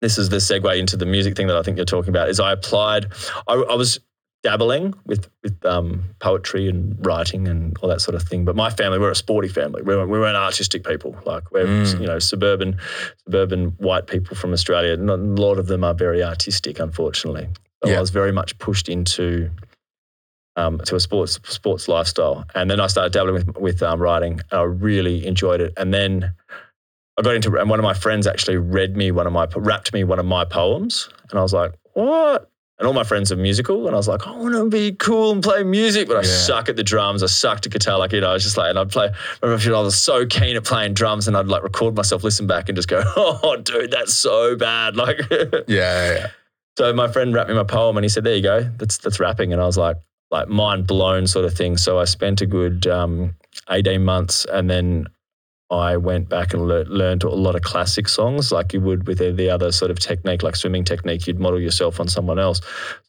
this 0.00 0.16
is 0.16 0.30
the 0.30 0.38
segue 0.38 0.78
into 0.78 0.96
the 0.96 1.04
music 1.04 1.36
thing 1.36 1.48
that 1.48 1.56
I 1.56 1.62
think 1.62 1.76
you're 1.76 1.84
talking 1.84 2.08
about, 2.08 2.30
is 2.30 2.40
I 2.40 2.52
applied, 2.52 3.12
I, 3.46 3.54
I 3.54 3.74
was 3.74 4.00
dabbling 4.42 4.94
with 5.06 5.28
with 5.42 5.64
um, 5.66 6.02
poetry 6.18 6.68
and 6.68 6.96
writing 7.04 7.46
and 7.46 7.76
all 7.78 7.88
that 7.88 8.00
sort 8.00 8.14
of 8.14 8.22
thing. 8.22 8.44
But 8.44 8.56
my 8.56 8.70
family, 8.70 8.98
we're 8.98 9.10
a 9.10 9.14
sporty 9.14 9.48
family. 9.48 9.82
We 9.82 9.94
weren't, 9.94 10.08
we 10.10 10.18
weren't 10.18 10.36
artistic 10.36 10.84
people. 10.84 11.16
Like 11.26 11.50
we're 11.52 11.66
Mm. 11.66 12.00
you 12.00 12.06
know 12.06 12.18
suburban 12.18 12.78
suburban 13.24 13.68
white 13.78 14.06
people 14.06 14.36
from 14.36 14.52
Australia. 14.52 14.96
Not, 14.96 15.18
a 15.18 15.22
lot 15.22 15.58
of 15.58 15.66
them 15.66 15.84
are 15.84 15.94
very 15.94 16.22
artistic, 16.22 16.78
unfortunately. 16.80 17.48
So 17.84 17.90
Yeah. 17.90 17.98
I 17.98 18.00
was 18.00 18.10
very 18.10 18.32
much 18.32 18.58
pushed 18.58 18.88
into 18.88 19.50
um, 20.56 20.78
to 20.86 20.96
a 20.96 21.00
sports 21.00 21.38
sports 21.44 21.86
lifestyle, 21.88 22.44
and 22.54 22.70
then 22.70 22.80
I 22.80 22.86
started 22.86 23.12
dabbling 23.12 23.34
with 23.34 23.56
with 23.58 23.82
um, 23.82 24.00
writing. 24.00 24.40
And 24.50 24.60
I 24.60 24.62
really 24.62 25.26
enjoyed 25.26 25.60
it, 25.60 25.72
and 25.76 25.92
then. 25.92 26.34
I 27.18 27.22
got 27.22 27.34
into, 27.34 27.54
and 27.58 27.68
one 27.68 27.78
of 27.78 27.82
my 27.84 27.92
friends 27.92 28.26
actually 28.26 28.56
read 28.56 28.96
me 28.96 29.10
one 29.10 29.26
of 29.26 29.32
my, 29.34 29.46
rapped 29.54 29.92
me 29.92 30.04
one 30.04 30.18
of 30.18 30.24
my 30.24 30.46
poems. 30.46 31.10
And 31.28 31.38
I 31.38 31.42
was 31.42 31.52
like, 31.52 31.74
what? 31.92 32.48
And 32.80 32.86
all 32.86 32.94
my 32.94 33.04
friends 33.04 33.30
are 33.30 33.36
musical. 33.36 33.86
And 33.86 33.94
I 33.94 33.98
was 33.98 34.08
like, 34.08 34.26
I 34.26 34.30
want 34.32 34.54
to 34.54 34.68
be 34.70 34.92
cool 34.92 35.32
and 35.32 35.42
play 35.42 35.62
music, 35.62 36.08
but 36.08 36.16
I 36.16 36.20
Yeah. 36.22 36.28
suck 36.46 36.70
at 36.70 36.76
the 36.76 36.82
drums. 36.82 37.22
I 37.22 37.26
sucked 37.26 37.66
at 37.66 37.72
guitar. 37.72 37.98
Like, 37.98 38.10
you 38.12 38.22
know, 38.22 38.30
I 38.30 38.32
was 38.32 38.42
just 38.42 38.56
like, 38.56 38.70
and 38.70 38.78
I'd 38.78 38.88
play, 38.90 39.08
I 39.08 39.46
remember 39.46 39.76
I 39.76 39.80
was 39.82 39.98
so 40.02 40.24
keen 40.24 40.56
at 40.56 40.64
playing 40.64 40.94
drums 40.94 41.28
and 41.28 41.36
I'd 41.36 41.46
like 41.46 41.62
record 41.62 41.94
myself, 41.94 42.24
listen 42.24 42.46
back 42.46 42.70
and 42.70 42.76
just 42.76 42.88
go, 42.88 43.02
oh, 43.16 43.56
dude, 43.62 43.90
that's 43.90 44.14
so 44.14 44.56
bad. 44.56 44.96
Like, 45.00 45.20
Yeah, 45.30 46.14
yeah, 46.14 46.30
so 46.78 46.92
my 46.94 47.06
friend 47.06 47.34
rapped 47.34 47.50
me 47.50 47.54
my 47.54 47.64
poem 47.64 47.98
and 47.98 48.04
he 48.04 48.08
said, 48.08 48.24
there 48.24 48.34
you 48.34 48.42
go, 48.42 48.62
that's, 48.78 48.96
that's 48.96 49.20
rapping. 49.20 49.52
And 49.52 49.60
I 49.60 49.66
was 49.66 49.76
like, 49.76 49.96
like 50.30 50.48
mind 50.48 50.86
blown 50.86 51.26
sort 51.26 51.44
of 51.44 51.52
thing. 51.52 51.76
So 51.76 51.98
I 51.98 52.04
spent 52.04 52.40
a 52.40 52.46
good 52.46 52.86
um, 52.86 53.34
18 53.68 54.02
months 54.04 54.46
and 54.50 54.70
then 54.70 55.06
I 55.70 55.96
went 55.96 56.28
back 56.28 56.52
and 56.52 56.66
lear- 56.66 56.84
learned 56.86 57.22
a 57.22 57.28
lot 57.30 57.54
of 57.54 57.62
classic 57.62 58.08
songs 58.08 58.50
like 58.50 58.72
you 58.72 58.80
would 58.80 59.06
with 59.06 59.18
the 59.18 59.48
other 59.50 59.70
sort 59.70 59.90
of 59.92 60.00
technique, 60.00 60.42
like 60.42 60.56
swimming 60.56 60.84
technique. 60.84 61.26
You'd 61.28 61.38
model 61.38 61.60
yourself 61.60 62.00
on 62.00 62.08
someone 62.08 62.38
else. 62.40 62.60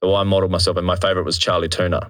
So 0.03 0.14
I 0.14 0.24
modeled 0.24 0.51
myself, 0.51 0.78
and 0.78 0.86
my 0.86 0.95
favorite 0.95 1.24
was 1.26 1.38
Chali 1.39 1.68
2na. 1.70 2.07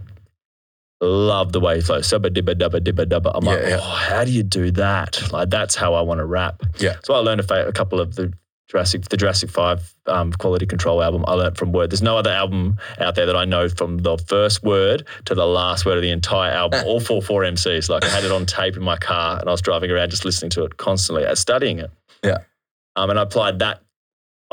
Love 1.04 1.52
the 1.52 1.60
way 1.60 1.76
he 1.78 1.82
flows. 1.82 2.08
Subba 2.08 2.28
dibba 2.30 2.54
dubba 2.54 2.80
dibba 2.80 3.06
dubba. 3.06 3.32
I'm 3.34 3.44
like, 3.46 3.60
Yeah, 3.62 3.70
yeah. 3.70 3.78
oh, 3.82 3.96
how 4.10 4.24
do 4.24 4.32
you 4.32 4.44
do 4.44 4.70
that? 4.72 5.32
Like, 5.32 5.50
that's 5.50 5.74
how 5.76 5.94
I 5.96 6.02
want 6.02 6.20
to 6.20 6.26
rap. 6.26 6.62
Yeah. 6.80 6.98
So 7.04 7.14
I 7.16 7.20
learned 7.20 7.40
a, 7.40 7.44
fa- 7.44 7.66
a 7.68 7.72
couple 7.72 8.00
of 8.00 8.16
the 8.16 8.32
Jurassic, 8.72 9.10
the 9.10 9.18
Jurassic 9.18 9.50
Five 9.50 9.94
um, 10.06 10.32
Quality 10.32 10.66
Control 10.66 11.04
album. 11.04 11.26
I 11.28 11.34
learned 11.34 11.58
from 11.58 11.74
Word. 11.74 11.92
There's 11.92 12.02
no 12.02 12.18
other 12.18 12.30
album 12.30 12.78
out 13.00 13.16
there 13.16 13.26
that 13.26 13.36
I 13.36 13.44
know 13.44 13.68
from 13.68 13.98
the 13.98 14.18
first 14.18 14.64
word 14.64 15.06
to 15.26 15.36
the 15.36 15.46
last 15.46 15.86
word 15.86 15.98
of 15.98 16.02
the 16.02 16.10
entire 16.10 16.52
album. 16.52 16.86
all 16.86 17.02
four 17.02 17.22
four 17.22 17.42
MCs. 17.42 17.90
Like 17.90 18.06
I 18.06 18.08
had 18.08 18.24
it 18.24 18.32
on 18.32 18.46
tape 18.46 18.78
in 18.78 18.82
my 18.82 18.96
car, 18.96 19.40
and 19.40 19.50
I 19.50 19.52
was 19.52 19.62
driving 19.62 19.92
around 19.92 20.10
just 20.10 20.24
listening 20.24 20.52
to 20.52 20.64
it 20.64 20.78
constantly, 20.78 21.26
uh, 21.26 21.36
studying 21.36 21.80
it. 21.80 21.92
Yeah. 22.24 22.38
Um, 22.96 23.10
and 23.10 23.20
I 23.20 23.24
applied 23.24 23.60
that 23.60 23.82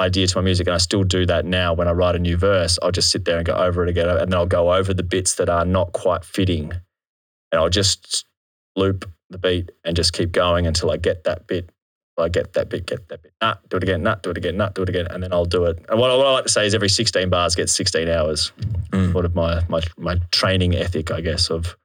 idea 0.01 0.27
to 0.27 0.39
my 0.39 0.43
music, 0.43 0.67
and 0.67 0.75
I 0.75 0.79
still 0.79 1.05
do 1.05 1.25
that 1.27 1.45
now. 1.45 1.73
When 1.73 1.87
I 1.87 1.93
write 1.93 2.17
a 2.17 2.19
new 2.19 2.37
verse, 2.37 2.77
I'll 2.83 2.91
just 2.91 3.13
sit 3.13 3.25
there 3.25 3.37
and 3.37 3.47
go 3.47 3.55
over 3.55 3.85
it 3.85 3.89
again, 3.89 4.09
and 4.09 4.33
then 4.33 4.35
I'll 4.35 4.47
go 4.47 4.73
over 4.73 4.93
the 4.93 5.05
bits 5.05 5.37
that 5.37 5.49
are 5.49 5.65
not 5.65 5.93
quite 5.93 6.25
fitting, 6.25 6.73
and 7.53 7.61
I'll 7.61 7.71
just 7.71 8.25
loop 8.75 9.09
the 9.31 9.39
beat 9.39 9.71
and 9.85 9.95
just 9.95 10.13
keep 10.13 10.33
going 10.33 10.67
until 10.67 10.91
I 10.91 10.97
get 10.97 11.23
that 11.23 11.47
bit. 11.47 11.71
I 12.19 12.29
get 12.29 12.53
that 12.55 12.69
bit, 12.69 12.87
get 12.87 13.09
that 13.09 13.23
bit. 13.23 13.33
Nah, 13.41 13.55
do 13.69 13.77
it 13.77 13.83
again. 13.83 14.03
Nah, 14.03 14.17
do 14.17 14.31
it 14.31 14.39
again. 14.39 14.57
Nah, 14.57 14.71
do 14.71 14.83
it 14.83 14.89
again, 14.89 15.07
and 15.11 15.23
then 15.23 15.33
I'll 15.33 15.45
do 15.45 15.65
it. 15.65 15.79
And 15.89 15.99
what, 16.01 16.11
I- 16.11 16.17
what 16.17 16.27
I 16.27 16.33
like 16.33 16.45
to 16.45 16.51
say 16.51 16.67
is 16.67 16.75
every 16.75 16.89
16 16.89 17.29
bars 17.31 17.55
gets 17.55 17.73
16 17.73 18.09
hours. 18.09 18.53
Mm. 18.93 19.13
Sort 19.13 19.25
of 19.25 19.35
my 19.35 19.63
my 19.69 19.81
my 19.97 20.17
training 20.33 20.75
ethic, 20.75 21.11
I 21.11 21.21
guess, 21.21 21.51
of 21.51 21.77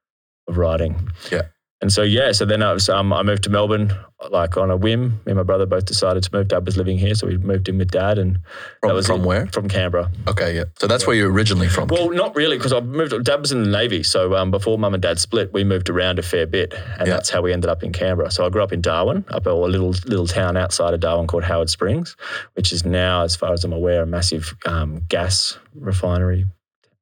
of 0.47 0.57
writing. 0.57 1.09
Yeah. 1.31 1.43
And 1.84 1.91
so 1.91 2.01
yeah, 2.01 2.31
so 2.31 2.45
then 2.45 2.63
I 2.63 2.71
was 2.71 2.88
um, 2.88 3.11
I 3.11 3.23
moved 3.23 3.43
to 3.43 3.49
Melbourne 3.49 3.91
like 4.31 4.55
on 4.55 4.71
a 4.71 4.77
whim. 4.77 5.09
Me 5.25 5.31
and 5.31 5.36
my 5.36 5.43
brother 5.43 5.65
both 5.65 5.84
decided 5.84 6.23
to 6.23 6.29
move. 6.31 6.47
Dad 6.47 6.65
was 6.65 6.77
living 6.77 6.97
here, 6.97 7.13
so 7.13 7.27
we 7.27 7.36
moved 7.38 7.67
in 7.67 7.77
with 7.77 7.91
dad, 7.91 8.17
and 8.17 8.39
From, 8.79 8.88
that 8.88 8.93
was 8.93 9.05
from 9.05 9.19
it. 9.23 9.25
where? 9.27 9.47
From 9.47 9.67
Canberra. 9.67 10.09
Okay, 10.29 10.55
yeah. 10.55 10.63
So 10.79 10.88
that's 10.88 11.05
where 11.05 11.13
you're 11.13 11.29
originally 11.29 11.67
from. 11.67 11.89
Well, 11.89 12.09
not 12.11 12.38
really, 12.38 12.55
because 12.55 12.71
I 12.71 12.79
moved. 12.79 13.21
Dad 13.25 13.41
was 13.41 13.51
in 13.51 13.63
the 13.63 13.69
Navy, 13.69 14.01
so 14.01 14.34
um, 14.34 14.49
before 14.49 14.77
Mum 14.77 14.93
and 14.93 15.03
Dad 15.03 15.19
split, 15.19 15.51
we 15.51 15.65
moved 15.65 15.89
around 15.89 16.19
a 16.19 16.21
fair 16.21 16.47
bit, 16.47 16.73
and 16.73 17.05
Yeah. 17.05 17.15
that's 17.15 17.29
how 17.29 17.41
we 17.41 17.51
ended 17.51 17.69
up 17.69 17.84
in 17.84 17.91
Canberra. 17.91 18.31
So 18.31 18.45
I 18.45 18.49
grew 18.49 18.63
up 18.63 18.71
in 18.71 18.79
Darwin, 18.79 19.25
up 19.27 19.45
a 19.45 19.49
little 19.49 19.89
little 20.05 20.27
town 20.27 20.55
outside 20.55 20.93
of 20.93 21.01
Darwin 21.01 21.27
called 21.27 21.43
Howard 21.43 21.69
Springs, 21.69 22.15
which 22.53 22.71
is 22.71 22.86
now, 22.86 23.23
as 23.23 23.36
far 23.36 23.51
as 23.51 23.65
I'm 23.65 23.73
aware, 23.73 24.03
a 24.03 24.05
massive 24.05 24.55
um, 24.65 25.01
gas 25.09 25.57
refinery. 25.75 26.45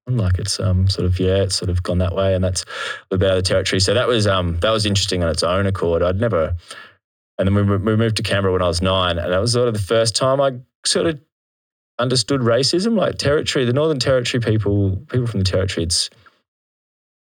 Like 0.07 0.39
it's 0.39 0.59
um, 0.59 0.89
sort 0.89 1.05
of 1.05 1.19
yeah, 1.19 1.43
it's 1.43 1.55
sort 1.55 1.69
of 1.69 1.83
gone 1.83 1.99
that 1.99 2.15
way, 2.15 2.33
and 2.33 2.43
that's 2.43 2.65
a 3.11 3.17
bit 3.17 3.29
out 3.29 3.37
of 3.37 3.43
the 3.43 3.47
territory. 3.47 3.79
So 3.79 3.93
that 3.93 4.07
was 4.07 4.27
um, 4.27 4.57
that 4.59 4.71
was 4.71 4.85
interesting 4.85 5.23
on 5.23 5.29
its 5.29 5.43
own 5.43 5.65
accord. 5.67 6.01
I'd 6.01 6.19
never, 6.19 6.55
and 7.37 7.47
then 7.47 7.55
we, 7.55 7.77
we 7.77 7.95
moved 7.95 8.17
to 8.17 8.23
Canberra 8.23 8.51
when 8.51 8.61
I 8.61 8.67
was 8.67 8.81
nine, 8.81 9.17
and 9.17 9.31
that 9.31 9.39
was 9.39 9.53
sort 9.53 9.67
of 9.67 9.73
the 9.73 9.79
first 9.79 10.15
time 10.15 10.41
I 10.41 10.53
sort 10.85 11.05
of 11.05 11.19
understood 11.99 12.41
racism, 12.41 12.97
like 12.97 13.17
territory. 13.17 13.63
The 13.63 13.73
Northern 13.73 13.99
Territory 13.99 14.41
people, 14.41 14.97
people 15.07 15.27
from 15.27 15.39
the 15.39 15.45
territory, 15.45 15.85
it's 15.85 16.09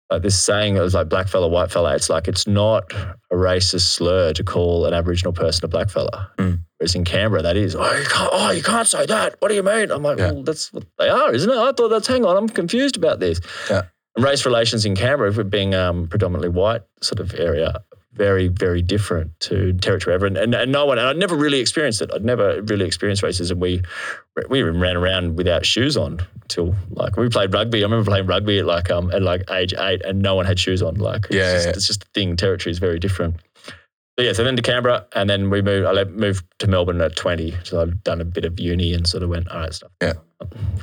like 0.10 0.22
this 0.22 0.42
saying 0.42 0.74
that 0.76 0.82
was 0.82 0.94
like 0.94 1.10
black 1.10 1.28
fella, 1.28 1.48
white 1.48 1.72
fella. 1.72 1.96
It's 1.96 2.10
like 2.10 2.28
it's 2.28 2.48
not 2.48 2.92
a 2.94 3.36
racist 3.36 3.88
slur 3.94 4.34
to 4.34 4.44
call 4.44 4.86
an 4.86 4.94
Aboriginal 4.94 5.34
person 5.34 5.66
a 5.66 5.68
black 5.68 5.90
fella. 5.90 6.32
Mm. 6.38 6.62
Whereas 6.82 6.96
in 6.96 7.06
Canberra, 7.06 7.44
that 7.44 7.56
is, 7.58 7.76
oh 7.76 7.94
you, 7.96 8.06
can't, 8.06 8.30
oh, 8.34 8.50
you 8.50 8.64
can't 8.64 8.88
say 8.88 9.06
that. 9.06 9.36
What 9.38 9.50
do 9.50 9.54
you 9.54 9.62
mean? 9.62 9.92
I'm 9.92 10.02
like, 10.02 10.18
Yeah. 10.18 10.32
well, 10.32 10.42
that's 10.42 10.74
what 10.74 10.84
they 10.98 11.10
are, 11.10 11.32
isn't 11.32 11.48
it? 11.48 11.56
I 11.56 11.72
thought 11.74 11.90
that's, 11.90 12.08
hang 12.08 12.26
on, 12.26 12.36
I'm 12.36 12.50
confused 12.50 12.98
about 12.98 13.20
this. 13.20 13.40
Yeah. 13.70 13.84
And 14.16 14.26
race 14.26 14.48
relations 14.48 14.84
in 14.84 14.96
Canberra, 14.96 15.30
if 15.30 15.38
we're 15.38 15.44
being 15.44 15.76
um, 15.76 16.08
predominantly 16.08 16.50
white 16.50 16.82
sort 17.04 17.20
of 17.20 17.36
area, 17.36 17.84
very, 18.14 18.48
very 18.48 18.82
different 18.82 19.40
to 19.42 19.74
territory 19.74 20.16
ever. 20.16 20.26
And, 20.26 20.38
and, 20.38 20.72
no 20.72 20.88
one, 20.88 20.98
and 20.98 21.08
I'd 21.08 21.18
never 21.18 21.36
really 21.36 21.60
experienced 21.60 22.02
it. 22.02 22.10
I'd 22.16 22.26
never 22.26 22.64
really 22.64 22.86
experienced 22.86 23.22
racism. 23.22 23.58
We 23.60 23.84
we 24.50 24.60
even 24.60 24.80
ran 24.80 24.98
around 24.98 25.38
without 25.38 25.66
shoes 25.66 25.96
on 25.96 26.20
till 26.48 26.74
like 26.90 27.16
we 27.16 27.30
played 27.30 27.54
rugby. 27.54 27.80
I 27.80 27.84
remember 27.84 28.10
playing 28.10 28.26
rugby 28.26 28.60
at 28.60 28.66
like 28.66 28.90
um 28.90 29.12
at 29.12 29.22
like 29.22 29.44
age 29.52 29.74
eight, 29.78 30.04
and 30.04 30.20
no 30.22 30.34
one 30.36 30.46
had 30.46 30.60
shoes 30.60 30.82
on. 30.82 30.96
Like 30.96 31.26
it's 31.28 31.36
Yeah, 31.36 31.54
just, 31.54 31.66
yeah. 31.68 31.72
it's 31.74 31.88
just 31.88 32.04
a 32.04 32.08
thing. 32.14 32.36
Territory 32.36 32.72
is 32.72 32.80
very 32.80 32.98
different. 33.00 33.36
But 34.18 34.26
yeah, 34.26 34.34
so 34.34 34.44
then 34.44 34.56
to 34.58 34.62
Canberra, 34.62 35.06
and 35.16 35.30
then 35.30 35.50
we 35.50 35.62
moved. 35.62 35.88
I 35.88 36.04
moved 36.04 36.46
to 36.60 36.68
Melbourne 36.68 37.02
at 37.02 37.16
twenty. 37.16 37.56
So 37.64 37.82
I'd 37.82 38.04
done 38.04 38.20
a 38.22 38.26
bit 38.26 38.46
of 38.46 38.60
uni 38.60 38.94
and 38.94 39.08
sort 39.08 39.24
of 39.24 39.30
went 39.30 39.48
all 39.50 39.60
right 39.60 39.74
stuff. 39.74 39.92
Yeah. 40.02 40.14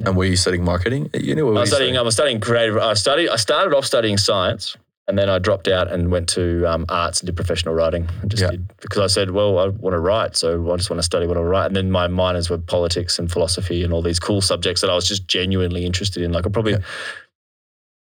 And 0.07 0.17
were 0.17 0.25
you 0.25 0.37
studying 0.37 0.65
marketing 0.65 1.11
at 1.13 1.23
uni? 1.23 1.43
Were 1.43 1.55
I 1.57 1.61
was 1.61 1.71
studying. 1.71 1.97
I 1.99 2.03
was 2.03 2.15
studying 2.15 2.41
creative. 2.41 2.79
I 2.79 2.95
studied. 2.95 3.29
I 3.29 3.37
started 3.37 3.75
off 3.77 3.85
studying 3.85 4.17
science, 4.17 4.77
and 5.09 5.19
then 5.19 5.29
I 5.29 5.39
dropped 5.39 5.69
out 5.69 5.93
and 5.93 6.11
went 6.11 6.29
to 6.31 6.65
um, 6.67 6.87
arts 6.89 7.21
and 7.21 7.27
did 7.27 7.37
professional 7.37 7.75
writing. 7.75 8.09
And 8.23 8.31
just 8.31 8.43
Yeah. 8.43 8.51
did, 8.53 8.69
because 8.79 8.99
I 8.99 9.09
said, 9.09 9.33
well, 9.33 9.59
I 9.59 9.69
want 9.69 9.95
to 9.95 10.01
write, 10.01 10.37
so 10.37 10.73
I 10.73 10.77
just 10.77 10.89
want 10.89 10.99
to 10.99 11.03
study 11.05 11.27
what 11.27 11.37
I 11.37 11.41
write. 11.41 11.67
And 11.67 11.77
then 11.77 11.91
my 11.91 12.09
minors 12.09 12.49
were 12.49 12.59
politics 12.59 13.19
and 13.19 13.31
philosophy 13.31 13.83
and 13.85 13.93
all 13.93 14.01
these 14.03 14.19
cool 14.21 14.41
subjects 14.41 14.81
that 14.81 14.91
I 14.91 14.95
was 14.95 15.07
just 15.07 15.29
genuinely 15.29 15.85
interested 15.85 16.23
in. 16.23 16.33
Like 16.33 16.47
I 16.47 16.51
probably 16.51 16.73
Yeah. 16.73 16.79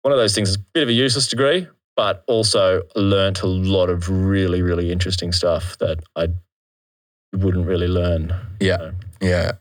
one 0.02 0.12
of 0.12 0.18
those 0.18 0.34
things 0.34 0.48
is 0.48 0.56
a 0.56 0.60
bit 0.74 0.82
of 0.82 0.88
a 0.88 0.92
useless 0.92 1.28
degree, 1.28 1.66
but 1.96 2.24
also 2.26 2.82
learnt 2.96 3.42
a 3.42 3.46
lot 3.46 3.88
of 3.90 4.08
really, 4.08 4.62
really 4.62 4.90
interesting 4.90 5.32
stuff 5.32 5.76
that 5.78 6.00
I 6.16 6.28
wouldn't 7.34 7.66
really 7.66 7.88
learn. 7.88 8.34
Yeah. 8.60 8.92
Yeah. 9.20 9.52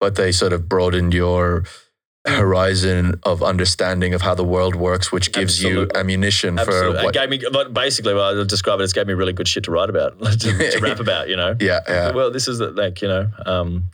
But 0.00 0.14
they 0.16 0.32
sort 0.32 0.52
of 0.52 0.68
broadened 0.68 1.14
your 1.14 1.64
horizon 2.26 3.14
of 3.22 3.42
understanding 3.42 4.12
of 4.12 4.20
how 4.22 4.34
the 4.34 4.44
world 4.44 4.74
works, 4.74 5.10
which 5.10 5.32
gives 5.32 5.62
you 5.62 5.68
Absolutely. 5.82 6.00
ammunition 6.00 6.58
Absolutely. 6.58 6.92
for 6.92 7.00
It 7.00 7.04
what. 7.04 7.14
gave 7.14 7.30
me, 7.30 7.40
but 7.52 7.72
basically, 7.72 8.12
well, 8.14 8.36
I'll 8.38 8.44
describe 8.44 8.80
it 8.80 8.82
as 8.82 8.92
gave 8.92 9.06
me 9.06 9.14
really 9.14 9.32
good 9.32 9.48
shit 9.48 9.64
to 9.64 9.70
write 9.70 9.88
about, 9.88 10.20
to, 10.22 10.36
to 10.70 10.78
rap 10.82 11.00
about, 11.06 11.28
you 11.28 11.36
know? 11.36 11.56
Yeah. 11.58 11.80
Yeah. 11.88 12.10
Well, 12.12 12.30
this 12.30 12.48
is 12.48 12.58
the- 12.58 12.70
like, 12.70 13.00
you 13.00 13.08
know, 13.08 13.30
um, 13.46 13.84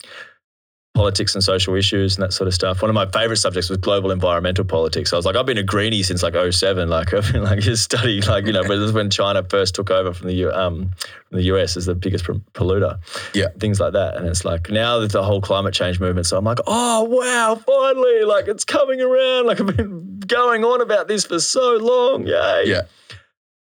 politics 0.94 1.34
and 1.34 1.42
social 1.42 1.74
issues 1.74 2.14
and 2.16 2.22
that 2.22 2.32
sort 2.32 2.46
of 2.46 2.54
stuff. 2.54 2.80
One 2.80 2.88
of 2.88 2.94
my 2.94 3.06
favorite 3.06 3.38
subjects 3.38 3.68
was 3.68 3.78
global 3.78 4.12
environmental 4.12 4.64
politics. 4.64 5.12
I 5.12 5.16
was 5.16 5.26
like, 5.26 5.34
I've 5.34 5.44
been 5.44 5.58
a 5.58 5.62
greenie 5.64 6.04
since 6.04 6.22
like 6.22 6.34
07. 6.52 6.88
Like, 6.88 7.12
I've 7.14 7.32
been 7.32 7.42
like, 7.42 7.58
just 7.58 7.82
study, 7.82 8.20
like, 8.22 8.46
you 8.46 8.52
know, 8.52 8.62
but 8.62 8.76
this 8.76 8.86
is 8.86 8.92
when 8.92 9.10
China 9.10 9.42
first 9.42 9.74
took 9.74 9.90
over 9.90 10.14
from 10.14 10.28
the, 10.28 10.44
um, 10.46 10.90
from 11.28 11.38
the 11.38 11.42
US 11.44 11.76
as 11.76 11.86
the 11.86 11.96
biggest 11.96 12.24
polluter. 12.24 12.98
Yeah. 13.34 13.48
Things 13.58 13.80
like 13.80 13.92
that. 13.94 14.16
And 14.16 14.26
it's 14.28 14.44
like, 14.44 14.70
now 14.70 15.00
that 15.00 15.10
the 15.10 15.24
whole 15.24 15.40
climate 15.40 15.74
change 15.74 15.98
movement, 15.98 16.26
so 16.26 16.38
I'm 16.38 16.44
like, 16.44 16.60
oh, 16.66 17.02
wow, 17.02 17.56
finally, 17.56 18.24
like 18.24 18.46
it's 18.46 18.64
coming 18.64 19.00
around. 19.00 19.46
Like 19.46 19.60
I've 19.60 19.76
been 19.76 20.20
going 20.20 20.64
on 20.64 20.80
about 20.80 21.08
this 21.08 21.26
for 21.26 21.40
so 21.40 21.76
long. 21.80 22.26
Yay. 22.26 22.64
Yeah. 22.66 22.82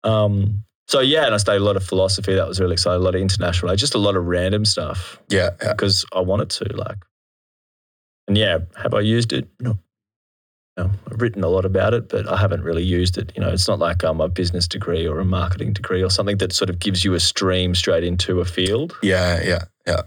Um, 0.03 0.65
so 0.87 1.01
yeah, 1.01 1.27
and 1.27 1.35
I 1.35 1.37
studied 1.37 1.61
a 1.61 1.65
lot 1.65 1.77
of 1.77 1.85
philosophy. 1.85 2.35
That 2.35 2.49
was 2.49 2.59
really 2.59 2.73
exciting. 2.73 3.03
A 3.03 3.05
lot 3.05 3.15
of 3.15 3.21
international, 3.21 3.77
just 3.77 3.95
a 3.95 3.99
lot 3.99 4.17
of 4.17 4.25
random 4.25 4.65
stuff 4.65 5.21
Yeah. 5.29 5.51
Yeah. 5.63 5.73
because 5.75 6.07
I 6.15 6.21
wanted 6.21 6.49
to. 6.51 6.75
Like, 6.75 6.97
and 8.29 8.37
yeah, 8.39 8.59
have 8.81 8.95
I 8.95 9.01
used 9.01 9.33
it? 9.33 9.49
No. 9.61 9.79
No, 10.77 10.91
I've 11.11 11.21
written 11.21 11.43
a 11.43 11.49
lot 11.49 11.65
about 11.65 11.93
it, 11.93 12.09
but 12.09 12.29
I 12.29 12.37
haven't 12.37 12.63
really 12.63 12.85
used 12.85 13.19
it. 13.19 13.33
You 13.35 13.41
know, 13.43 13.49
it's 13.49 13.67
not 13.67 13.81
like 13.81 14.05
um, 14.05 14.21
a 14.21 14.29
business 14.29 14.69
degree 14.69 15.09
or 15.09 15.19
a 15.19 15.25
marketing 15.25 15.73
degree 15.73 16.05
or 16.05 16.09
something 16.11 16.37
that 16.39 16.53
sort 16.53 16.71
of 16.71 16.79
gives 16.79 17.05
you 17.05 17.15
a 17.15 17.21
stream 17.21 17.75
straight 17.75 18.05
into 18.05 18.41
a 18.41 18.45
field. 18.45 18.97
Yeah. 19.03 19.43
Yeah. 19.43 19.65
Yeah. 19.89 20.03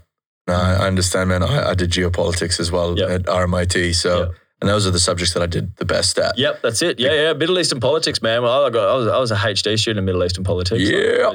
No, 0.48 0.54
I 0.54 0.86
understand, 0.86 1.28
man. 1.28 1.42
I, 1.42 1.70
I 1.70 1.74
did 1.74 1.90
geopolitics 1.90 2.58
as 2.58 2.72
well 2.72 2.98
Yep. 2.98 3.10
at 3.10 3.22
RMIT. 3.26 3.94
So, 3.94 4.18
Yep. 4.20 4.34
and 4.62 4.70
those 4.70 4.86
are 4.86 4.90
the 4.90 4.98
subjects 4.98 5.34
that 5.34 5.42
I 5.42 5.46
did 5.46 5.76
the 5.76 5.84
best 5.84 6.18
at. 6.18 6.38
Yep, 6.38 6.62
that's 6.62 6.80
it. 6.80 6.98
Yeah, 6.98 7.12
yeah. 7.12 7.32
Middle 7.34 7.58
Eastern 7.58 7.78
politics, 7.80 8.22
man. 8.22 8.42
Well, 8.42 8.64
I, 8.64 8.70
got, 8.70 8.88
I, 8.88 8.94
was, 8.96 9.06
I 9.08 9.18
was 9.18 9.30
a 9.30 9.36
HD 9.36 9.78
student 9.78 9.98
in 9.98 10.04
Middle 10.06 10.24
Eastern 10.24 10.42
politics. 10.42 10.80
Yeah. 10.88 10.98
yeah, 10.98 11.32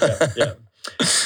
yeah, 0.00 0.26
yeah. 0.36 0.52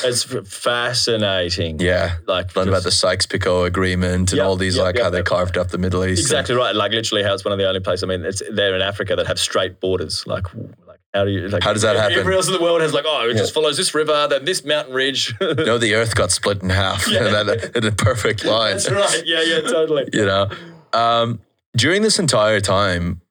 It's 0.04 0.24
fascinating. 0.48 1.78
Yeah. 1.80 2.16
like 2.26 2.54
Learned 2.56 2.68
about 2.70 2.82
the 2.82 2.90
Sykes-Picot 2.90 3.66
Agreement 3.66 4.32
and 4.32 4.38
Yep, 4.38 4.46
all 4.46 4.56
these, 4.56 4.76
yep, 4.76 4.84
like 4.84 4.94
yep, 4.96 5.04
how 5.04 5.10
they 5.10 5.22
carved 5.22 5.56
up 5.56 5.68
the 5.68 5.78
Middle 5.78 6.04
East. 6.04 6.20
Exactly 6.20 6.54
right. 6.54 6.74
Like 6.74 6.92
literally, 6.92 7.22
how 7.22 7.32
it's 7.34 7.44
one 7.44 7.52
of 7.52 7.58
the 7.58 7.66
only 7.68 7.80
places. 7.80 8.02
I 8.04 8.06
mean, 8.08 8.24
it's 8.24 8.42
there 8.52 8.74
in 8.74 8.82
Africa 8.82 9.16
that 9.16 9.26
have 9.26 9.38
straight 9.38 9.80
borders. 9.80 10.24
Like, 10.26 10.52
like 10.86 10.98
how 11.14 11.24
do 11.24 11.30
you? 11.30 11.48
Like, 11.48 11.62
How 11.62 11.72
does 11.72 11.82
that 11.82 11.96
happen? 11.96 12.12
Everywhere 12.18 12.34
else 12.34 12.46
in 12.48 12.52
the 12.54 12.60
world 12.62 12.80
has 12.80 12.92
like, 12.92 13.04
oh, 13.06 13.24
it 13.28 13.32
Yeah. 13.34 13.38
just 13.42 13.54
follows 13.54 13.76
this 13.76 13.94
river, 13.94 14.26
then 14.28 14.44
this 14.44 14.64
mountain 14.64 14.92
ridge. 14.94 15.34
You 15.40 15.54
know, 15.54 15.78
the 15.78 15.94
Earth 15.94 16.14
got 16.14 16.30
split 16.32 16.62
in 16.62 16.70
half 16.70 17.08
Yeah. 17.10 17.42
in 17.74 17.84
a 17.86 17.92
perfect 17.92 18.44
line. 18.44 18.72
That's 18.72 18.90
right. 18.90 19.22
Yeah, 19.24 19.42
yeah, 19.42 19.60
totally. 19.62 20.08
You 20.12 20.26
know, 20.26 20.50
um, 20.92 21.40
during 21.76 22.02
this 22.02 22.18
entire 22.18 22.60
time, 22.60 23.21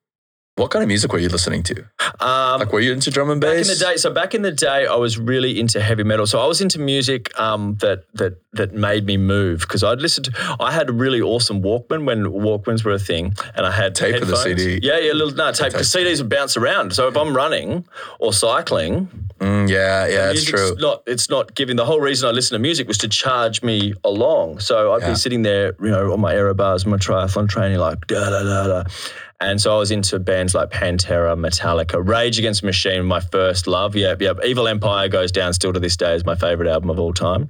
what 0.58 0.70
kind 0.70 0.84
of 0.84 0.88
music 0.88 1.12
were 1.14 1.20
you 1.20 1.30
listening 1.30 1.64
to? 1.64 1.82
Um, 2.20 2.60
Like, 2.60 2.74
were 2.74 2.82
you 2.82 2.92
into 2.92 3.10
drum 3.10 3.30
and 3.30 3.40
bass? 3.40 3.68
Back 3.68 3.72
in 3.74 3.80
the 3.80 3.86
day, 3.86 3.98
so 3.98 4.12
back 4.12 4.36
in 4.36 4.42
the 4.42 4.52
day, 4.52 4.86
I 4.86 4.96
was 4.96 5.18
really 5.18 5.60
into 5.60 5.80
heavy 5.82 6.04
metal. 6.04 6.28
So 6.28 6.40
I 6.40 6.46
was 6.46 6.60
into 6.62 6.78
music 6.80 7.38
um, 7.40 7.78
that 7.80 8.04
that 8.16 8.34
that 8.54 8.74
made 8.74 9.06
me 9.06 9.16
move 9.16 9.62
because 9.62 9.82
I'd 9.84 10.02
listen 10.02 10.24
to. 10.26 10.56
I 10.60 10.72
had 10.74 10.90
a 10.90 10.94
really 10.94 11.22
awesome 11.22 11.62
Walkman 11.62 12.06
when 12.06 12.26
Walkmans 12.26 12.84
were 12.84 12.92
a 12.92 13.00
thing, 13.00 13.34
and 13.56 13.66
I 13.66 13.72
had 13.72 13.96
Tape 13.96 14.22
of 14.22 14.28
the. 14.28 14.36
CD. 14.36 14.80
Yeah, 14.84 15.00
yeah, 15.00 15.14
little 15.14 15.34
no 15.34 15.52
tape 15.54 15.72
because 15.72 15.90
CDs 15.90 16.18
would 16.20 16.30
bounce 16.30 16.58
around. 16.58 16.94
So 16.94 17.08
if 17.08 17.16
I'm 17.16 17.36
running 17.36 17.86
or 18.20 18.34
cycling, 18.34 19.08
Mm, 19.40 19.68
yeah, 19.70 20.06
yeah, 20.06 20.28
music's 20.34 20.52
true. 20.52 20.76
Not 20.78 21.02
it's 21.08 21.28
not 21.30 21.56
giving. 21.56 21.76
The 21.78 21.86
whole 21.86 22.00
reason 22.02 22.28
I 22.30 22.32
listen 22.32 22.54
to 22.56 22.60
music 22.60 22.88
was 22.88 22.98
to 23.00 23.08
charge 23.08 23.64
me 23.64 23.94
along. 24.04 24.60
So 24.60 24.92
I'd 24.94 25.02
Yeah. 25.02 25.10
be 25.10 25.16
sitting 25.16 25.42
there, 25.42 25.74
you 25.82 25.90
know, 25.90 26.14
on 26.14 26.20
my 26.20 26.36
aero 26.36 26.54
bars, 26.54 26.86
my 26.86 26.98
triathlon 26.98 27.50
training, 27.50 27.80
like 27.80 28.06
da 28.06 28.30
da 28.30 28.44
da 28.44 28.68
da. 28.68 28.84
And 29.42 29.60
so 29.60 29.76
I 29.76 29.80
was 29.80 29.92
into 29.92 30.20
bands 30.20 30.54
like 30.56 30.70
Pantera, 30.70 31.36
Metallica, 31.36 32.08
Rage 32.08 32.38
Against 32.40 32.62
the 32.62 32.68
Machine, 32.68 33.04
my 33.06 33.20
first 33.20 33.66
love. 33.68 33.96
Yep, 33.96 34.22
yep. 34.22 34.38
Evil 34.46 34.68
Empire 34.68 35.10
goes 35.10 35.32
down 35.32 35.52
still 35.54 35.74
to 35.74 35.80
this 35.80 35.98
day 35.98 36.14
as 36.14 36.24
my 36.24 36.36
favorite 36.36 36.70
album 36.70 36.90
of 36.92 37.00
all 37.00 37.12
time. 37.12 37.50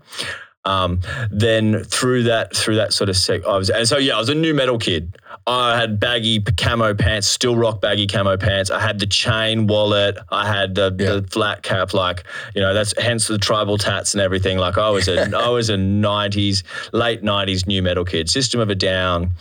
Um, 0.63 1.01
then 1.31 1.83
through 1.83 2.23
that, 2.23 2.55
through 2.55 2.75
that 2.75 2.93
sort 2.93 3.09
of 3.09 3.17
sec, 3.17 3.43
I 3.47 3.57
was, 3.57 3.69
and 3.71 3.87
so 3.87 3.97
yeah, 3.97 4.15
I 4.15 4.19
was 4.19 4.29
a 4.29 4.35
new 4.35 4.53
metal 4.53 4.77
kid. 4.77 5.17
I 5.47 5.75
had 5.75 5.99
baggy 5.99 6.39
camo 6.39 6.93
pants, 6.93 7.25
still 7.25 7.55
rock 7.55 7.81
baggy 7.81 8.05
camo 8.05 8.37
pants. 8.37 8.69
I 8.69 8.79
had 8.79 8.99
the 8.99 9.07
chain 9.07 9.65
wallet. 9.65 10.19
I 10.29 10.47
had 10.47 10.75
the, 10.75 10.95
Yeah. 10.99 11.15
the 11.15 11.23
flat 11.31 11.63
cap, 11.63 11.95
like 11.95 12.25
you 12.53 12.61
know, 12.61 12.75
that's 12.75 12.93
hence 13.01 13.27
the 13.27 13.39
tribal 13.39 13.79
tats 13.79 14.13
and 14.13 14.21
everything. 14.21 14.59
Like 14.59 14.77
I 14.77 14.91
was 14.91 15.07
a, 15.07 15.35
I 15.35 15.49
was 15.49 15.69
a 15.71 15.77
'90s, 15.77 16.61
late 16.93 17.23
'90s 17.23 17.65
new 17.65 17.81
metal 17.81 18.05
kid. 18.05 18.29
System 18.29 18.59
of 18.61 18.69
a 18.69 18.75
Down, 18.75 19.31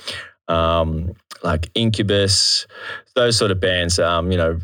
um, 0.49 1.13
like 1.43 1.71
Incubus, 1.75 2.67
those 3.15 3.37
sort 3.37 3.51
of 3.51 3.61
bands. 3.61 3.99
Um, 3.99 4.31
you 4.31 4.39
know, 4.39 4.59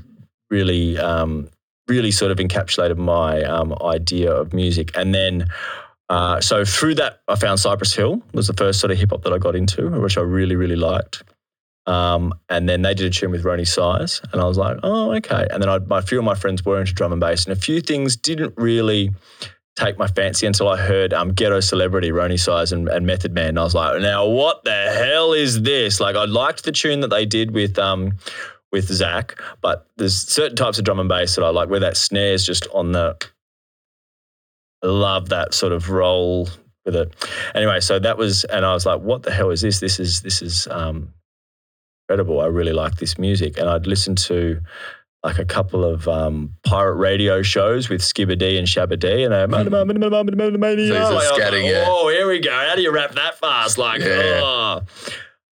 really, 0.50 0.98
um, 0.98 1.48
really 1.88 2.10
sort 2.10 2.30
of 2.32 2.38
encapsulated 2.38 2.96
my 2.96 3.42
um, 3.42 3.74
idea 3.82 4.32
of 4.32 4.52
music, 4.52 4.96
and 4.96 5.14
then. 5.14 5.46
Uh, 6.08 6.40
so 6.40 6.64
through 6.64 6.94
that, 6.94 7.20
I 7.26 7.34
found 7.34 7.58
Cypress 7.58 7.92
Hill 7.92 8.22
was 8.32 8.46
the 8.46 8.52
first 8.52 8.78
sort 8.78 8.92
of 8.92 8.96
hip 8.96 9.10
hop 9.10 9.24
that 9.24 9.32
I 9.32 9.38
got 9.38 9.56
into, 9.56 9.90
which 9.90 10.16
I 10.16 10.20
really, 10.20 10.54
really 10.54 10.76
liked. 10.76 11.24
Um, 11.86 12.32
and 12.48 12.68
then 12.68 12.82
they 12.82 12.94
did 12.94 13.06
a 13.06 13.10
tune 13.10 13.30
with 13.30 13.44
Roni 13.44 13.66
Size, 13.66 14.20
and 14.32 14.40
I 14.40 14.44
was 14.44 14.58
like, 14.58 14.78
oh, 14.82 15.12
okay. 15.16 15.46
And 15.50 15.62
then 15.62 15.68
a 15.68 16.02
few 16.02 16.18
of 16.18 16.24
my 16.24 16.34
friends 16.34 16.64
were 16.64 16.80
into 16.80 16.92
drum 16.92 17.12
and 17.12 17.20
bass, 17.20 17.44
and 17.44 17.52
a 17.56 17.60
few 17.60 17.80
things 17.80 18.16
didn't 18.16 18.54
really 18.56 19.12
take 19.76 19.98
my 19.98 20.06
fancy 20.06 20.46
until 20.46 20.68
I 20.68 20.76
heard 20.76 21.12
um, 21.12 21.32
Ghetto 21.32 21.60
Celebrity, 21.60 22.10
Roni 22.10 22.40
Size, 22.40 22.72
and, 22.72 22.88
and 22.88 23.06
Method 23.06 23.32
Man. 23.32 23.50
And 23.50 23.58
I 23.58 23.62
was 23.62 23.74
like, 23.74 24.00
now 24.00 24.26
what 24.26 24.64
the 24.64 24.72
hell 24.72 25.32
is 25.32 25.62
this? 25.62 26.00
Like, 26.00 26.16
I 26.16 26.24
liked 26.24 26.64
the 26.64 26.72
tune 26.72 27.00
that 27.00 27.08
they 27.08 27.26
did 27.26 27.50
with 27.52 27.78
um, 27.78 28.12
with 28.72 28.88
Zach, 28.88 29.40
but 29.60 29.86
there's 29.96 30.16
certain 30.16 30.56
types 30.56 30.78
of 30.78 30.84
drum 30.84 30.98
and 30.98 31.08
bass 31.08 31.36
that 31.36 31.44
I 31.44 31.50
like 31.50 31.68
where 31.68 31.80
that 31.80 31.96
snare 31.96 32.32
is 32.32 32.44
just 32.44 32.66
on 32.72 32.92
the. 32.92 33.16
I 34.82 34.88
love 34.88 35.30
that 35.30 35.54
sort 35.54 35.72
of 35.72 35.90
roll 35.90 36.48
with 36.84 36.96
it. 36.96 37.14
Anyway, 37.54 37.80
so 37.80 37.98
that 37.98 38.18
was, 38.18 38.44
and 38.44 38.64
I 38.64 38.74
was 38.74 38.86
like, 38.86 39.00
what 39.00 39.22
the 39.22 39.32
hell 39.32 39.50
is 39.50 39.60
this? 39.62 39.80
This 39.80 39.98
is 39.98 40.20
this 40.22 40.42
is 40.42 40.66
um, 40.68 41.12
incredible. 42.08 42.40
I 42.40 42.46
really 42.46 42.72
like 42.72 42.96
this 42.96 43.18
music, 43.18 43.58
and 43.58 43.68
I'd 43.68 43.86
listened 43.86 44.18
to 44.18 44.60
like 45.26 45.38
a 45.38 45.44
couple 45.44 45.84
of 45.84 46.06
um, 46.08 46.52
pirate 46.64 46.94
radio 46.94 47.42
shows 47.42 47.88
with 47.88 48.00
Skibadee 48.00 48.58
and 48.58 48.66
Shabba 48.66 48.98
D, 48.98 49.24
and 49.24 49.34
I, 49.34 49.44
Mm-hmm. 49.46 49.58
So 50.78 51.18
he's 51.18 51.28
just 51.28 51.34
scatting 51.34 51.64
it. 51.68 51.84
oh, 51.86 52.08
here 52.08 52.26
we 52.28 52.38
go. 52.40 52.50
How 52.50 52.74
do 52.76 52.82
you 52.82 52.92
rap 52.92 53.12
that 53.16 53.38
fast? 53.38 53.76
Like, 53.76 54.00
Yeah. 54.02 54.40
oh. 54.42 54.80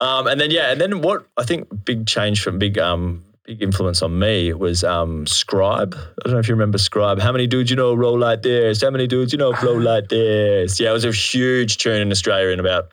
Um, 0.01 0.27
and 0.27 0.39
then 0.41 0.51
yeah, 0.51 0.71
and 0.71 0.79
then 0.81 1.01
what 1.01 1.25
I 1.37 1.43
think 1.43 1.67
big 1.85 2.05
change 2.05 2.41
from 2.41 2.59
big 2.59 2.77
um 2.77 3.23
big 3.45 3.61
influence 3.63 4.01
on 4.01 4.17
me 4.19 4.51
was 4.53 4.83
um 4.83 5.25
Scribe. 5.25 5.95
I 5.95 6.07
don't 6.25 6.33
know 6.33 6.39
if 6.39 6.47
you 6.49 6.53
remember 6.55 6.77
Scribe. 6.77 7.19
How 7.19 7.31
many 7.31 7.47
dudes 7.47 7.69
you 7.69 7.75
know 7.77 7.93
roll 7.93 8.17
like 8.19 8.41
this? 8.41 8.81
How 8.81 8.89
many 8.89 9.07
dudes 9.07 9.31
you 9.31 9.37
know 9.37 9.53
flow 9.53 9.73
like 9.91 10.09
this? 10.09 10.79
Yeah, 10.79 10.89
it 10.89 10.93
was 10.93 11.05
a 11.05 11.11
huge 11.13 11.77
tune 11.77 12.01
in 12.01 12.11
Australia 12.11 12.49
in 12.49 12.59
about 12.59 12.91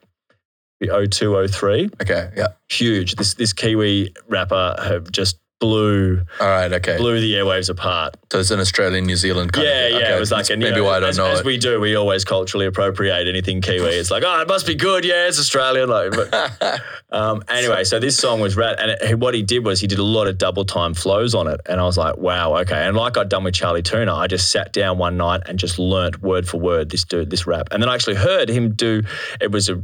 the 0.81 0.89
02, 1.11 1.49
03 1.49 1.91
Okay, 2.03 2.31
yeah. 2.37 2.49
huge. 2.69 3.17
This 3.17 3.35
this 3.35 3.53
Kiwi 3.53 4.15
rapper 4.29 4.77
have 4.83 5.11
just 5.11 5.39
blew 5.63 6.21
All 6.41 6.49
right. 6.49 6.73
Okay. 6.73 6.97
blew 6.97 7.21
the 7.21 7.35
airwaves 7.35 7.71
apart. 7.71 8.17
So 8.33 8.41
it's 8.41 8.51
an 8.51 8.59
Australian, 8.59 9.07
New 9.07 9.15
Zealand. 9.15 9.53
Kind 9.53 9.69
Yeah, 9.69 9.87
of 9.87 9.93
yeah. 9.93 9.99
Okay, 9.99 10.17
It 10.17 10.21
was 10.21 10.33
like, 10.33 10.49
you 10.49 10.57
maybe 10.57 10.77
know, 10.79 10.85
why 10.85 10.97
I 10.97 11.01
don't 11.01 11.11
as, 11.11 11.19
know 11.19 11.27
as 11.27 11.39
it. 11.41 11.47
we 11.47 11.57
do, 11.57 11.79
we 11.79 11.95
always 11.95 12.25
culturally 12.25 12.67
appropriate 12.67 13.29
anything 13.29 13.61
Kiwi. 13.61 13.91
It's 13.91 14.11
like, 14.11 14.25
oh, 14.27 14.41
it 14.41 14.49
must 14.49 14.67
be 14.67 14.75
good. 14.75 15.05
Yeah, 15.05 15.29
it's 15.29 15.39
Australian. 15.39 15.89
Like, 15.89 16.11
but, 16.11 16.81
um, 17.13 17.45
anyway, 17.49 17.85
so 17.85 18.01
this 18.01 18.17
song 18.17 18.41
was 18.41 18.57
rad, 18.57 18.81
and 18.81 18.91
it, 18.91 19.21
what 19.21 19.35
he 19.35 19.45
did 19.45 19.65
was 19.65 19.79
he 19.79 19.87
did 19.87 20.01
a 20.01 20.03
lot 20.03 20.27
of 20.27 20.37
double 20.37 20.65
time 20.65 20.95
flows 20.95 21.33
on 21.33 21.47
it, 21.47 21.61
and 21.67 21.81
I 21.81 21.85
was 21.85 21.97
like, 21.97 22.17
wow, 22.17 22.57
okay. 22.59 22.85
And 22.85 22.97
like 22.97 23.17
I'd 23.17 23.29
done 23.29 23.45
with 23.45 23.55
Chali 23.55 23.83
2na, 23.83 24.13
I 24.13 24.27
just 24.27 24.51
sat 24.51 24.73
down 24.73 24.99
one 24.99 25.17
night 25.17 25.43
and 25.47 25.61
just 25.61 25.79
learnt 25.79 26.21
word 26.23 26.49
for 26.49 26.59
word 26.59 26.91
this 26.91 27.05
dude, 27.05 27.31
this 27.31 27.47
rap, 27.47 27.69
and 27.71 27.81
then 27.81 27.89
I 27.89 27.95
actually 27.95 28.17
heard 28.17 28.49
him 28.49 28.75
do. 28.75 29.05
It 29.41 29.53
was 29.53 29.69
a 29.69 29.81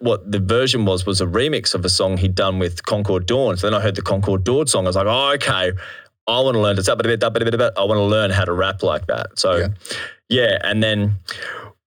what 0.00 0.30
the 0.30 0.38
version 0.40 0.84
was 0.84 1.06
was 1.06 1.20
a 1.20 1.26
remix 1.26 1.74
of 1.74 1.84
a 1.84 1.88
song 1.88 2.16
he'd 2.16 2.34
done 2.34 2.58
with 2.58 2.84
Concord 2.84 3.26
Dawn. 3.26 3.56
So 3.56 3.66
then 3.66 3.74
I 3.74 3.82
heard 3.82 3.94
the 3.94 4.02
Concord 4.02 4.44
Dawn 4.44 4.66
song. 4.66 4.86
I 4.86 4.88
was 4.88 4.96
like, 4.96 5.06
oh, 5.06 5.32
okay. 5.34 5.72
I 6.28 6.40
want 6.40 6.54
to 6.54 6.60
learn 6.60 6.76
this. 6.76 6.88
Up 6.88 6.98
a 7.00 7.02
bit 7.02 7.20
that 7.20 7.72
I 7.76 7.84
want 7.84 7.98
to 7.98 8.04
learn 8.04 8.30
how 8.30 8.44
to 8.44 8.52
rap 8.52 8.82
like 8.82 9.06
that. 9.06 9.38
So, 9.38 9.56
Yeah. 9.56 9.68
yeah. 10.28 10.58
And 10.62 10.82
then 10.82 11.18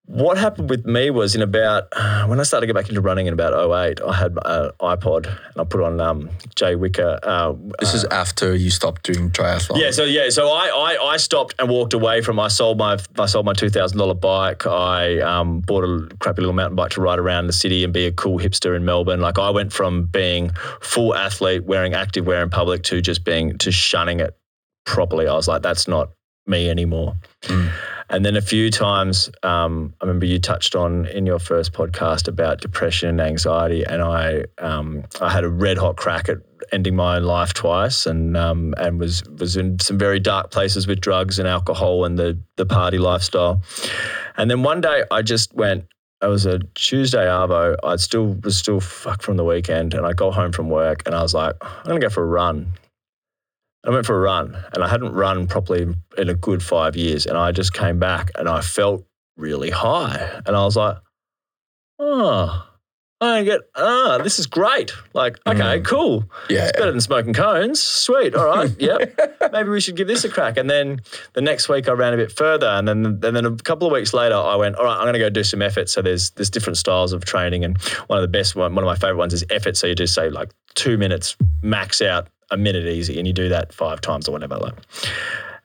what 0.09 0.39
happened 0.39 0.71
with 0.71 0.87
me 0.87 1.11
was 1.11 1.35
in 1.35 1.43
about 1.43 1.83
uh, 1.91 2.25
when 2.27 2.39
I 2.39 2.43
started 2.43 2.65
to 2.65 2.73
get 2.73 2.79
back 2.79 2.89
into 2.89 2.99
running 2.99 3.27
in 3.27 3.33
about 3.33 3.53
08, 3.53 4.01
I 4.01 4.13
had 4.13 4.31
an 4.43 4.71
iPod 4.81 5.27
and 5.27 5.57
I 5.57 5.63
put 5.63 5.81
on 5.81 6.01
um, 6.01 6.31
Jay 6.55 6.73
Wicker. 6.75 7.19
Uh, 7.21 7.53
This 7.79 7.93
is 7.93 8.05
after 8.05 8.55
you 8.55 8.71
stopped 8.71 9.03
doing 9.03 9.29
triathlon. 9.29 9.79
yeah, 9.79 9.91
so 9.91 10.05
yeah, 10.05 10.29
so 10.29 10.49
I, 10.49 10.67
I 10.67 11.11
I 11.13 11.17
stopped 11.17 11.53
and 11.59 11.69
walked 11.69 11.93
away 11.93 12.21
from. 12.21 12.39
I 12.39 12.47
sold 12.47 12.79
my 12.79 12.97
I 13.19 13.27
sold 13.27 13.45
my 13.45 13.53
two 13.53 13.69
thousand 13.69 13.99
dollar 13.99 14.15
bike. 14.15 14.65
I 14.65 15.19
um, 15.19 15.59
bought 15.61 15.83
a 15.83 16.09
crappy 16.17 16.41
little 16.41 16.53
mountain 16.55 16.75
bike 16.75 16.91
to 16.91 17.01
ride 17.01 17.19
around 17.19 17.45
the 17.45 17.53
city 17.53 17.83
and 17.83 17.93
be 17.93 18.05
a 18.07 18.11
cool 18.11 18.39
hipster 18.39 18.75
in 18.75 18.85
Melbourne. 18.85 19.21
Like 19.21 19.37
I 19.37 19.51
went 19.51 19.71
from 19.71 20.05
being 20.05 20.49
full 20.81 21.13
athlete, 21.13 21.65
wearing 21.65 21.93
active 21.93 22.25
wear 22.25 22.41
in 22.41 22.49
public, 22.49 22.81
to 22.83 22.99
just 22.99 23.23
being 23.23 23.59
to 23.59 23.71
shunning 23.71 24.19
it 24.19 24.35
properly. 24.85 25.27
I 25.27 25.33
was 25.35 25.47
like, 25.47 25.61
that's 25.61 25.87
not 25.87 26.09
me 26.47 26.67
anymore. 26.67 27.15
Mm. 27.43 27.71
And 28.09 28.25
then 28.25 28.35
a 28.35 28.41
few 28.41 28.71
times, 28.71 29.29
um, 29.43 29.93
I 30.01 30.05
remember 30.05 30.25
you 30.25 30.39
touched 30.39 30.75
on 30.75 31.05
in 31.07 31.25
your 31.25 31.39
first 31.39 31.73
podcast 31.73 32.27
about 32.27 32.59
depression 32.59 33.09
and 33.09 33.21
anxiety, 33.21 33.83
and 33.83 34.01
I 34.01 34.45
um, 34.57 35.03
I 35.21 35.31
had 35.31 35.43
a 35.43 35.49
red 35.49 35.77
hot 35.77 35.95
crack 35.95 36.27
at 36.27 36.37
ending 36.71 36.95
my 36.95 37.17
own 37.17 37.23
life 37.23 37.53
twice, 37.53 38.07
and 38.07 38.35
um, 38.35 38.73
and 38.77 38.99
was 38.99 39.23
was 39.37 39.55
in 39.57 39.77
some 39.79 39.97
very 39.97 40.19
dark 40.19 40.49
places 40.49 40.87
with 40.87 40.99
drugs 41.01 41.37
and 41.37 41.47
alcohol 41.47 42.03
and 42.05 42.17
the 42.17 42.37
the 42.55 42.65
party 42.65 42.97
lifestyle. 42.97 43.61
And 44.37 44.49
then 44.49 44.63
one 44.63 44.81
day, 44.81 45.03
I 45.11 45.21
just 45.21 45.53
went. 45.53 45.85
It 46.21 46.27
was 46.27 46.45
a 46.45 46.59
Tuesday 46.75 47.25
arvo. 47.25 47.77
I 47.81 47.95
still 47.95 48.35
was 48.43 48.57
still 48.57 48.81
fucked 48.81 49.23
from 49.23 49.37
the 49.37 49.45
weekend, 49.45 49.93
and 49.93 50.05
I 50.05 50.13
got 50.13 50.33
home 50.33 50.51
from 50.51 50.69
work, 50.69 51.03
and 51.05 51.13
I 51.13 51.21
was 51.21 51.33
like, 51.33 51.55
I'm 51.61 51.85
gonna 51.85 51.99
go 51.99 52.09
for 52.09 52.23
a 52.23 52.27
run. 52.27 52.73
I 53.85 53.91
went 53.91 54.05
for 54.05 54.15
a 54.15 54.19
run 54.19 54.57
and 54.73 54.83
I 54.83 54.87
hadn't 54.89 55.13
run 55.13 55.47
properly 55.47 55.87
in 56.17 56.29
a 56.29 56.33
good 56.33 56.61
five 56.61 56.95
years. 56.95 57.25
And 57.25 57.37
I 57.37 57.51
just 57.51 57.73
came 57.73 57.97
back 57.99 58.31
and 58.35 58.49
I 58.49 58.61
felt 58.61 59.05
really 59.37 59.69
high. 59.69 60.41
And 60.45 60.55
I 60.55 60.63
was 60.65 60.75
like, 60.75 60.97
oh, 61.99 62.65
I 63.21 63.43
get, 63.43 63.61
ah, 63.75 64.17
this 64.23 64.39
is 64.39 64.47
great. 64.47 64.93
Like, 65.13 65.37
okay, 65.45 65.79
Mm. 65.79 65.85
cool. 65.85 66.23
Yeah. 66.49 66.67
It's 66.67 66.77
better 66.77 66.91
than 66.91 67.01
smoking 67.01 67.33
cones. 67.33 67.81
Sweet. 67.81 68.33
All 68.33 68.45
right. 68.45 68.69
Yep. 68.79 69.51
Maybe 69.51 69.69
we 69.69 69.81
should 69.81 69.97
give 69.97 70.07
this 70.07 70.23
a 70.23 70.29
crack. 70.29 70.55
And 70.57 70.69
then 70.69 71.01
the 71.33 71.41
next 71.41 71.67
week 71.67 71.89
I 71.89 71.91
ran 71.93 72.13
a 72.13 72.17
bit 72.17 72.31
further. 72.31 72.67
And 72.67 72.87
then, 72.87 73.05
and 73.05 73.21
then 73.21 73.45
a 73.45 73.55
couple 73.57 73.87
of 73.87 73.93
weeks 73.93 74.13
later, 74.13 74.35
I 74.35 74.55
went, 74.55 74.75
all 74.75 74.85
right, 74.85 74.95
I'm 74.95 75.03
going 75.03 75.13
to 75.13 75.19
go 75.19 75.29
do 75.29 75.43
some 75.43 75.61
effort. 75.61 75.89
So 75.89 76.01
there's, 76.01 76.31
there's 76.31 76.49
different 76.49 76.77
styles 76.77 77.11
of 77.11 77.25
training. 77.25 77.65
And 77.65 77.77
one 78.07 78.17
of 78.17 78.23
the 78.23 78.29
best, 78.29 78.55
one, 78.55 78.73
one 78.75 78.83
of 78.85 78.87
my 78.87 78.95
favorite 78.95 79.17
ones 79.17 79.33
is 79.33 79.43
effort. 79.49 79.75
So 79.75 79.87
you 79.87 79.95
just 79.95 80.13
say 80.13 80.29
like 80.29 80.51
two 80.75 80.97
minutes, 80.97 81.35
max 81.61 82.01
out 82.01 82.27
a 82.51 82.57
minute 82.57 82.85
easy. 82.85 83.17
And 83.17 83.27
you 83.27 83.33
do 83.33 83.49
that 83.49 83.73
five 83.73 84.01
times 84.01 84.27
or 84.27 84.31
whatever. 84.31 84.57
Like, 84.57 84.75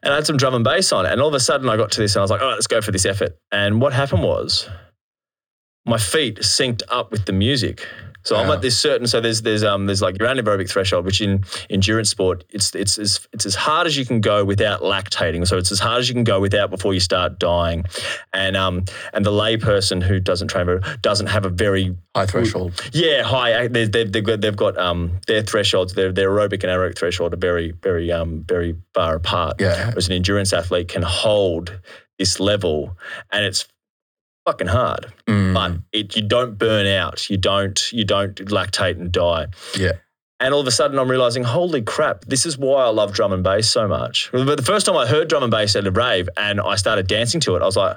and 0.02 0.12
I 0.12 0.16
had 0.16 0.26
some 0.26 0.36
drum 0.36 0.54
and 0.54 0.64
bass 0.64 0.92
on. 0.92 1.06
And 1.06 1.20
all 1.20 1.28
of 1.28 1.34
a 1.34 1.40
sudden 1.40 1.68
I 1.68 1.76
got 1.76 1.90
to 1.92 2.00
this 2.00 2.14
and 2.14 2.20
I 2.20 2.22
was 2.22 2.30
like, 2.30 2.40
all 2.40 2.48
right, 2.48 2.54
let's 2.54 2.66
go 2.66 2.80
for 2.80 2.92
this 2.92 3.06
effort. 3.06 3.36
And 3.50 3.80
what 3.80 3.92
happened 3.92 4.22
was 4.22 4.68
my 5.86 5.98
feet 5.98 6.38
synced 6.40 6.82
up 6.88 7.10
with 7.10 7.24
the 7.26 7.32
music. 7.32 7.86
So 8.24 8.36
I'm 8.36 8.50
at 8.50 8.62
this 8.62 8.78
certain. 8.78 9.06
So 9.06 9.20
there's 9.20 9.42
there's 9.42 9.62
um 9.62 9.86
there's 9.86 10.02
like 10.02 10.18
your 10.18 10.28
anaerobic 10.28 10.68
threshold, 10.70 11.04
which 11.04 11.20
in 11.20 11.44
endurance 11.70 12.08
sport 12.10 12.44
it's 12.50 12.74
it's 12.74 12.98
it's 12.98 13.28
it's 13.32 13.46
as 13.46 13.54
hard 13.54 13.86
as 13.86 13.96
you 13.96 14.06
can 14.06 14.20
go 14.20 14.44
without 14.44 14.80
lactating. 14.80 15.46
So 15.46 15.58
it's 15.58 15.70
as 15.70 15.78
hard 15.78 16.00
as 16.00 16.08
you 16.08 16.14
can 16.14 16.24
go 16.24 16.40
without 16.40 16.70
before 16.70 16.94
you 16.94 17.00
start 17.00 17.38
dying. 17.38 17.84
And 18.32 18.56
um 18.56 18.84
and 19.12 19.24
the 19.24 19.30
layperson 19.30 20.02
who 20.02 20.20
doesn't 20.20 20.48
train 20.48 20.66
very 20.66 20.80
doesn't 21.02 21.26
have 21.26 21.44
a 21.44 21.50
very 21.50 21.96
High 22.16 22.26
threshold. 22.26 22.80
yeah 22.92 23.22
high. 23.22 23.68
They've, 23.68 23.90
they've, 23.90 24.10
they've 24.10 24.24
got 24.24 24.40
they've 24.40 24.56
got 24.56 24.78
um 24.78 25.20
their 25.26 25.42
thresholds. 25.42 25.94
Their 25.94 26.12
their 26.12 26.30
aerobic 26.30 26.62
and 26.62 26.72
anaerobic 26.72 26.96
threshold 26.96 27.34
are 27.34 27.36
very 27.36 27.72
very 27.82 28.10
um 28.10 28.44
very 28.48 28.74
far 28.94 29.16
apart. 29.16 29.60
Yeah. 29.60 29.88
Whereas 29.88 30.06
an 30.06 30.14
endurance 30.14 30.52
athlete 30.52 30.88
can 30.88 31.02
hold 31.02 31.78
this 32.18 32.38
level, 32.38 32.96
and 33.32 33.44
it's 33.44 33.66
fucking 34.46 34.66
hard 34.66 35.12
Mm. 35.26 35.54
but 35.54 35.72
it, 35.92 36.14
you 36.16 36.22
don't 36.22 36.58
burn 36.58 36.86
out. 36.86 37.30
You 37.30 37.36
don't 37.38 37.90
you 37.92 38.04
don't 38.04 38.34
lactate 38.36 38.98
and 38.98 39.10
die. 39.10 39.46
Yeah. 39.78 39.92
And 40.40 40.52
all 40.52 40.60
of 40.60 40.66
a 40.66 40.70
sudden, 40.72 40.98
I'm 40.98 41.08
realizing, 41.10 41.44
holy 41.44 41.80
crap, 41.80 42.24
this 42.26 42.44
is 42.44 42.58
why 42.58 42.82
I 42.84 42.88
love 42.88 43.12
drum 43.14 43.32
and 43.32 43.42
bass 43.42 43.70
so 43.70 43.86
much. 43.88 44.28
But 44.32 44.56
the 44.56 44.62
first 44.64 44.84
time 44.84 44.96
I 44.96 45.06
heard 45.06 45.28
drum 45.28 45.42
and 45.44 45.50
bass 45.50 45.76
at 45.76 45.86
a 45.86 45.90
rave 45.90 46.28
and 46.36 46.60
I 46.60 46.74
started 46.74 47.06
dancing 47.06 47.40
to 47.42 47.54
it, 47.56 47.62
I 47.62 47.64
was 47.64 47.76
like, 47.76 47.96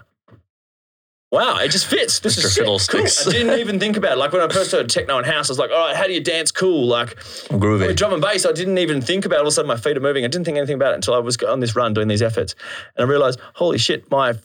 wow, 1.32 1.58
it 1.58 1.70
just 1.70 1.88
fits. 1.88 2.20
This 2.20 2.40
Mr. 2.40 2.46
is. 2.46 2.56
Fiddlesticks. 2.58 3.24
Cool. 3.24 3.34
I 3.34 3.36
didn't 3.38 3.60
even 3.60 3.80
think 3.80 3.98
about 3.98 4.14
it. 4.14 4.18
Like 4.18 4.32
when 4.32 4.42
I 4.42 4.48
first 4.48 4.72
heard 4.72 4.88
techno 4.90 5.18
and 5.18 5.26
house, 5.26 5.50
I 5.50 5.52
was 5.52 5.60
like, 5.60 5.72
all 5.72 5.88
right, 5.88 5.96
how 5.96 6.06
do 6.08 6.14
you 6.14 6.22
dance 6.22 6.52
cool? 6.52 6.86
Like 6.88 7.16
Groovy. 7.50 7.88
with 7.88 7.98
drum 7.98 8.14
and 8.14 8.22
bass, 8.22 8.46
I 8.46 8.54
didn't 8.54 8.78
even 8.78 9.02
think 9.02 9.26
about 9.26 9.38
it. 9.38 9.40
All 9.40 9.48
of 9.48 9.48
a 9.50 9.52
sudden, 9.52 9.68
my 9.68 9.76
feet 9.76 9.98
are 9.98 10.02
moving. 10.02 10.24
I 10.24 10.28
didn't 10.30 10.46
think 10.46 10.58
anything 10.58 10.76
about 10.76 10.94
it 10.94 10.96
until 10.96 11.16
I 11.16 11.20
was 11.20 11.36
on 11.44 11.60
this 11.60 11.76
run 11.76 11.94
doing 11.94 12.08
these 12.08 12.22
efforts. 12.22 12.56
And 12.96 13.06
I 13.06 13.10
realized, 13.10 13.40
holy 13.56 13.78
shit, 13.80 14.10
my 14.10 14.36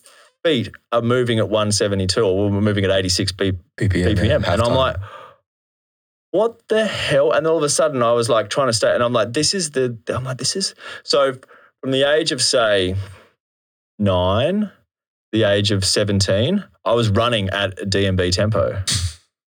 feet 0.44 0.70
are 0.90 1.02
moving 1.02 1.38
at 1.38 1.48
172 1.48 2.20
or 2.20 2.50
we're 2.50 2.60
moving 2.60 2.84
at 2.84 2.90
86 2.90 3.32
beat 3.32 3.54
BPM. 3.76 4.16
BPM. 4.16 4.46
and 4.46 4.62
I'm 4.62 4.74
like, 4.74 4.96
what 6.30 6.66
the 6.68 6.86
hell? 6.86 7.32
And 7.32 7.46
all 7.46 7.56
of 7.56 7.62
a 7.62 7.68
sudden 7.68 8.02
I 8.02 8.12
was 8.12 8.28
like 8.28 8.50
trying 8.50 8.68
to 8.68 8.72
stay, 8.72 8.92
and 8.92 9.02
I'm 9.02 9.12
like, 9.12 9.32
this 9.32 9.54
is 9.54 9.72
the, 9.72 9.96
I'm 10.08 10.24
like, 10.24 10.38
this 10.38 10.56
is, 10.56 10.74
so 11.02 11.34
from 11.80 11.90
the 11.90 12.10
age 12.10 12.32
of 12.32 12.42
say 12.42 12.96
nine, 13.98 14.70
the 15.32 15.44
age 15.44 15.70
of 15.70 15.84
17, 15.84 16.64
I 16.84 16.92
was 16.92 17.10
running 17.10 17.48
at 17.50 17.78
a 17.80 17.86
DNB 17.86 18.32
tempo. 18.32 18.82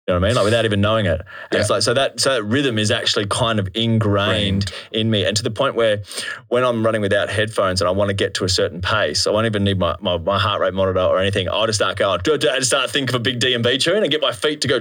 You 0.07 0.13
know 0.13 0.21
what 0.21 0.25
I 0.25 0.29
mean? 0.29 0.35
Like 0.37 0.45
without 0.45 0.63
even 0.63 0.79
knowing 0.79 1.05
it. 1.05 1.19
And 1.51 1.59
it's 1.59 1.69
like 1.69 1.81
so 1.81 1.93
that 1.93 2.17
so 2.21 2.35
that 2.35 2.43
rhythm 2.43 2.79
is 2.79 2.91
actually 2.91 3.25
kind 3.25 3.59
of 3.59 3.67
ingrained 3.73 4.71
in 4.93 5.11
me. 5.11 5.25
And 5.25 5.35
to 5.35 5.43
the 5.43 5.51
point 5.51 5.75
where 5.75 6.01
when 6.47 6.63
I'm 6.63 6.85
running 6.85 7.01
without 7.01 7.29
headphones 7.29 7.81
and 7.81 7.89
I 7.89 7.91
want 7.91 8.07
to 8.07 8.13
get 8.13 8.33
to 8.35 8.45
a 8.45 8.49
certain 8.49 8.79
pace, 8.79 9.27
I 9.27 9.31
won't 9.31 9.47
even 9.47 9.65
need 9.65 9.77
my, 9.79 9.97
my, 9.99 10.17
my 10.17 10.39
heart 10.39 10.61
rate 10.61 10.73
monitor 10.73 11.01
or 11.01 11.19
anything. 11.19 11.49
I'll 11.49 11.65
just 11.65 11.79
start 11.79 11.97
going, 11.97 12.21
do, 12.23 12.37
and 12.41 12.65
start 12.65 12.89
thinking 12.89 13.13
of 13.13 13.19
a 13.19 13.23
big 13.23 13.41
DNB 13.41 13.81
tune 13.81 14.01
and 14.01 14.09
get 14.09 14.21
my 14.21 14.31
feet 14.31 14.61
to 14.61 14.69
go 14.69 14.79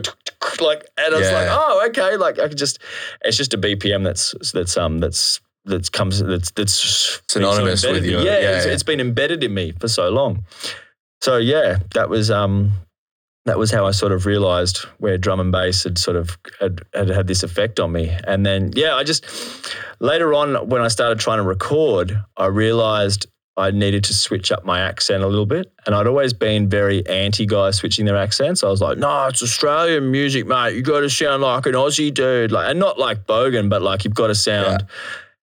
like 0.61 0.87
and 0.97 1.13
I 1.13 1.19
was 1.19 1.33
like, 1.33 1.49
oh, 1.51 1.87
okay. 1.89 2.17
Like 2.17 2.39
I 2.39 2.47
could 2.47 2.59
just 2.59 2.79
it's 3.25 3.37
just 3.37 3.53
a 3.53 3.59
BPM 3.59 4.05
that's 4.05 4.33
that's 4.53 4.77
um 4.77 4.99
that's 5.01 5.41
that's 5.65 5.89
comes 5.89 6.23
that's 6.23 6.53
that's 6.53 7.21
Synonymous 7.29 7.85
with 7.85 7.97
in 7.97 8.03
me. 8.05 8.11
your- 8.11 8.21
yeah, 8.23 8.39
yeah, 8.39 8.65
yeah. 8.65 8.73
it's 8.73 8.85
been 8.85 9.01
embedded 9.01 9.43
in 9.43 9.53
me 9.53 9.73
for 9.73 9.89
so 9.89 10.09
long. 10.09 10.45
So 11.21 11.39
yeah, 11.39 11.81
that 11.95 12.09
was 12.09 12.31
um 12.31 12.71
that 13.47 13.59
was 13.59 13.71
how 13.71 13.87
I 13.87 13.93
sort 13.93 14.13
of 14.13 14.27
realized 14.27 14.79
where 14.99 15.17
drum 15.17 15.41
and 15.41 15.51
bass 15.51 15.85
had 15.85 15.99
sort 15.99 16.17
of 16.17 16.37
had, 16.61 16.81
had 16.93 17.09
had 17.09 17.27
this 17.29 17.43
effect 17.43 17.81
on 17.81 17.93
me. 17.93 18.17
And 18.27 18.45
then 18.45 18.73
yeah, 18.75 18.95
I 18.95 19.05
just 19.05 19.25
later 20.01 20.35
on 20.35 20.69
when 20.69 20.83
I 20.83 20.89
started 20.89 21.19
trying 21.19 21.39
to 21.39 21.45
record, 21.45 22.23
I 22.37 22.47
realized 22.47 23.27
I 23.57 23.71
needed 23.71 24.05
to 24.05 24.15
switch 24.15 24.53
up 24.53 24.65
my 24.65 24.81
accent 24.81 25.23
a 25.23 25.29
little 25.29 25.47
bit. 25.47 25.73
And 25.87 25.95
I'd 25.95 26.07
always 26.07 26.35
been 26.35 26.69
very 26.69 27.07
anti 27.07 27.47
guys 27.47 27.77
switching 27.77 28.05
their 28.05 28.17
accents. 28.17 28.63
I 28.63 28.69
was 28.69 28.83
like, 28.83 28.99
no, 28.99 29.27
it's 29.27 29.43
Australian 29.43 30.11
music, 30.11 30.47
mate. 30.47 30.75
You 30.75 30.83
got 30.83 31.01
to 31.01 31.09
sound 31.09 31.43
like 31.43 31.65
an 31.67 31.73
Aussie 31.73 32.13
dude. 32.13 32.53
Like, 32.53 32.69
and 32.69 32.79
not 32.79 32.99
like 32.99 33.27
Bogan, 33.27 33.71
but 33.71 33.81
like 33.81 34.05
you've 34.05 34.15
got 34.15 34.27
to 34.27 34.35
sound. 34.35 34.87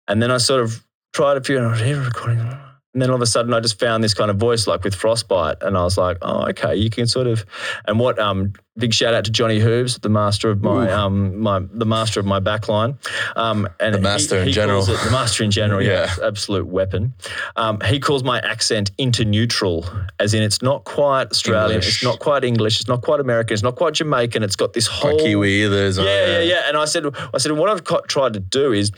And 0.08 0.22
then 0.22 0.30
I 0.30 0.38
sort 0.38 0.62
of 0.62 0.86
tried 1.14 1.38
a 1.38 1.44
few 1.44 1.58
and 1.58 1.66
I 1.66 1.72
was 1.72 1.80
here 1.80 2.00
recording. 2.00 2.65
And 2.96 3.02
then 3.02 3.10
all 3.10 3.16
of 3.18 3.22
a 3.22 3.26
sudden 3.26 3.54
I 3.54 3.60
just 3.60 3.78
found 3.78 4.02
this 4.06 4.14
kind 4.14 4.32
of 4.32 4.38
voice 4.38 4.68
like 4.68 4.86
with 4.86 4.96
Frostbite. 4.96 5.58
And 5.62 5.78
I 5.78 5.84
was 5.84 5.98
like, 5.98 6.18
oh, 6.22 6.48
okay, 6.48 6.74
you 6.78 6.90
can 6.90 7.08
sort 7.08 7.28
of 7.28 7.46
and 7.88 8.00
what 8.00 8.18
um 8.20 8.54
big 8.78 8.94
shout 8.94 9.14
out 9.14 9.26
to 9.26 9.32
Johnny 9.32 9.60
Hooves, 9.60 9.98
the 10.00 10.08
master 10.10 10.50
of 10.50 10.62
my 10.62 10.88
Ooh. 10.88 10.94
um 10.94 11.38
my 11.40 11.60
the 11.74 11.86
master 11.86 12.22
of 12.22 12.26
my 12.26 12.40
backline. 12.40 12.98
Um 13.36 13.68
and 13.82 13.94
The 13.96 14.00
master 14.00 14.38
in 14.38 14.46
calls 14.46 14.56
general. 14.56 14.90
it- 14.90 15.04
the 15.04 15.12
master 15.12 15.44
in 15.44 15.52
general, 15.52 15.82
yeah. 15.82 16.10
Yeah. 16.18 16.26
Absolute 16.28 16.68
weapon. 16.68 17.14
Um, 17.58 17.82
he 17.82 18.00
calls 18.00 18.24
my 18.24 18.40
accent 18.40 18.92
into 18.98 19.26
neutral, 19.26 19.86
as 20.20 20.34
in 20.34 20.42
it's 20.42 20.62
not 20.62 20.86
quite 20.86 21.32
Australian, 21.32 21.72
English. 21.72 21.88
it's 21.96 22.04
not 22.04 22.20
quite 22.20 22.46
English, 22.46 22.80
it's 22.80 22.88
not 22.88 23.02
quite 23.02 23.20
American, 23.20 23.54
it's 23.56 23.64
not 23.64 23.76
quite 23.76 23.94
Jamaican, 23.96 24.42
it's 24.42 24.56
got 24.56 24.72
this 24.72 24.88
whole 24.88 25.16
Like 25.18 25.26
Kiwi, 25.26 25.68
there's 25.68 25.98
yeah, 25.98 26.06
yeah, 26.06 26.40
yeah. 26.40 26.62
And 26.70 26.78
I 26.78 26.86
said, 26.86 27.06
I 27.34 27.38
said, 27.40 27.52
what 27.52 27.70
I've 27.70 27.84
tried 28.08 28.34
to 28.34 28.40
do 28.40 28.72
is 28.72 28.92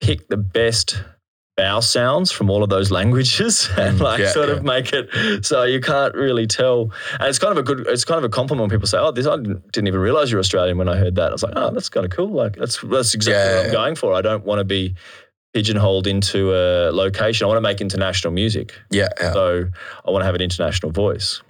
pick 0.00 0.28
the 0.28 0.36
best 0.36 1.02
vowel 1.58 1.82
sounds 1.82 2.30
from 2.32 2.48
all 2.50 2.62
of 2.62 2.70
those 2.70 2.90
languages 2.90 3.68
and 3.76 3.98
Mm, 3.98 4.02
like 4.08 4.20
yeah, 4.20 4.32
sort 4.32 4.48
yeah. 4.48 4.54
of 4.56 4.62
make 4.64 4.88
it 4.92 5.06
so 5.44 5.64
you 5.64 5.80
can't 5.80 6.14
really 6.14 6.46
tell. 6.46 6.78
And 7.20 7.28
it's 7.30 7.38
kind 7.38 7.52
of 7.52 7.58
a 7.58 7.62
good, 7.68 7.78
it's 7.94 8.04
kind 8.04 8.18
of 8.18 8.24
a 8.24 8.28
compliment 8.38 8.62
when 8.64 8.70
people 8.76 8.86
say, 8.86 8.98
"Oh, 8.98 9.10
this 9.12 9.26
I 9.26 9.36
didn't, 9.36 9.88
even 9.88 10.00
realize 10.08 10.30
you're 10.30 10.40
Australian." 10.46 10.78
When 10.78 10.88
I 10.88 10.96
heard 10.96 11.14
that, 11.16 11.28
I 11.30 11.32
was 11.32 11.42
like, 11.42 11.54
"Oh, 11.56 11.70
that's 11.74 11.88
kind 11.88 12.06
of 12.06 12.12
cool. 12.12 12.30
Like 12.42 12.54
that's 12.56 12.76
that's 12.82 13.12
exactly 13.14 13.42
Yeah, 13.42 13.56
what 13.56 13.66
I'm 13.66 13.72
going 13.72 13.94
for. 13.96 14.14
I 14.14 14.22
don't 14.22 14.44
want 14.44 14.60
to 14.60 14.64
be." 14.64 14.94
pigeonholed 15.54 16.06
into 16.06 16.52
a 16.54 16.92
location. 16.92 17.44
I 17.44 17.48
want 17.48 17.56
to 17.56 17.62
make 17.70 17.80
international 17.80 18.32
music, 18.34 18.74
Yeah, 18.90 19.08
so 19.18 19.64
I 20.06 20.10
want 20.10 20.20
to 20.20 20.26
have 20.26 20.34
an 20.34 20.42
international 20.42 20.92
voice. 20.92 21.40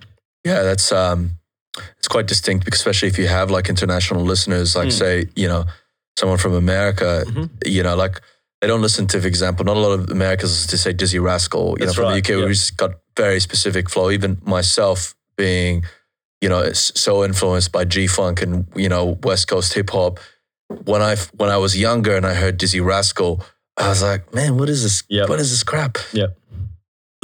yeah. 0.47 0.63
That's 0.63 0.93
um, 0.93 1.33
it's 1.99 2.07
quite 2.07 2.27
distinct, 2.29 2.65
because 2.65 2.79
especially 2.81 3.09
if 3.09 3.19
you 3.19 3.27
have 3.27 3.51
like 3.51 3.69
international 3.69 4.23
listeners, 4.23 4.77
like 4.77 4.89
Mm. 4.89 4.93
say 4.93 5.15
you 5.35 5.49
know 5.49 5.65
someone 6.17 6.39
from 6.39 6.55
America, 6.55 7.25
Mhm. 7.27 7.51
you 7.67 7.83
know, 7.83 7.97
like 7.97 8.21
they 8.61 8.67
don't 8.67 8.83
listen 8.83 9.07
to, 9.09 9.21
for 9.21 9.27
example, 9.29 9.65
not 9.65 9.77
a 9.77 9.81
lot 9.81 9.93
of 9.93 10.11
Americans 10.11 10.67
to 10.67 10.79
say 10.79 10.93
Dizzee 10.93 11.23
Rascal, 11.23 11.77
you 11.79 11.87
That's 11.87 11.97
know, 11.97 12.03
from 12.03 12.13
right, 12.13 12.25
the 12.25 12.35
UK, 12.35 12.41
yeah. 12.41 12.47
who's 12.47 12.71
got 12.71 12.93
very 13.17 13.41
specific 13.41 13.89
flow. 13.89 14.11
Even 14.11 14.41
myself 14.45 15.15
being, 15.37 15.85
you 16.41 16.49
know, 16.49 16.73
so 16.73 17.25
influenced 17.25 17.71
by 17.71 17.85
G 17.85 18.07
Funk 18.07 18.43
and 18.43 18.67
you 18.75 18.89
know 18.89 19.19
West 19.23 19.49
Coast 19.49 19.75
hip 19.75 19.91
hop. 19.91 20.19
When 20.85 21.01
I 21.01 21.17
when 21.37 21.51
I 21.51 21.57
was 21.57 21.79
younger 21.79 22.17
and 22.17 22.27
I 22.27 22.35
heard 22.35 22.59
Dizzee 22.59 22.85
Rascal, 22.85 23.43
I 23.77 23.89
was 23.89 24.03
like, 24.03 24.35
man, 24.35 24.59
what 24.59 24.69
is 24.69 24.83
this? 24.83 25.03
Yep. 25.09 25.29
What 25.29 25.41
is 25.41 25.51
this 25.51 25.63
crap? 25.63 25.99
Yep. 26.13 26.37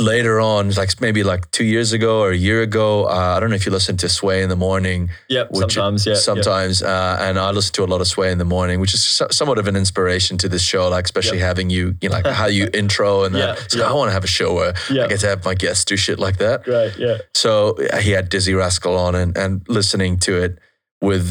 Later 0.05 0.37
on, 0.41 0.71
like 0.81 1.01
maybe 1.01 1.23
like 1.33 1.51
two 1.51 1.65
years 1.65 1.93
ago 1.93 2.21
or 2.25 2.31
a 2.31 2.37
year 2.37 2.61
ago, 2.63 3.05
uh, 3.07 3.35
I 3.37 3.41
don't 3.41 3.51
know 3.51 3.57
if 3.57 3.65
you 3.67 3.73
listen 3.73 3.97
to 3.99 4.09
Sway 4.09 4.43
in 4.43 4.49
the 4.49 4.57
morning 4.69 5.11
Yep, 5.29 5.47
Which- 5.51 5.61
sometimes, 5.75 6.07
yeah, 6.07 6.13
yeah. 6.13 6.19
sometimes, 6.31 6.83
uh, 6.83 7.17
and 7.21 7.39
I 7.39 7.51
listen 7.51 7.73
to 7.75 7.85
a 7.85 7.91
lot 7.95 8.01
of 8.01 8.07
Sway 8.07 8.31
in 8.31 8.39
the 8.39 8.45
morning, 8.57 8.81
which 8.81 8.95
is 8.95 9.03
so- 9.03 9.29
somewhat 9.31 9.59
of 9.59 9.67
an 9.69 9.77
inspiration 9.77 10.37
to 10.39 10.49
this 10.49 10.63
show. 10.63 10.89
Like 10.89 11.05
especially 11.07 11.39
having 11.39 11.71
you, 11.71 11.85
you 12.03 12.09
know, 12.09 12.17
like 12.17 12.27
how 12.27 12.47
you 12.47 12.69
intro 12.83 13.25
and 13.25 13.35
that. 13.35 13.59
Yeah, 13.59 13.65
So 13.69 13.79
yeah. 13.79 13.91
I 13.91 13.93
want 13.93 14.09
to 14.11 14.13
have 14.13 14.25
a 14.25 14.35
show 14.39 14.55
where 14.55 14.75
Yeah. 14.91 15.05
I 15.05 15.09
get 15.09 15.21
to 15.21 15.27
have 15.29 15.45
my 15.45 15.55
guests 15.55 15.85
do 15.85 15.97
shit 15.97 16.19
like 16.19 16.37
that. 16.39 16.65
Great, 16.65 16.93
yeah. 16.99 17.19
So 17.35 17.77
he 18.01 18.11
had 18.13 18.31
Dizzee 18.31 18.57
Rascal 18.57 18.97
on, 18.97 19.15
and 19.15 19.37
and 19.37 19.63
listening 19.69 20.19
to 20.27 20.33
it 20.45 20.59
with 21.01 21.27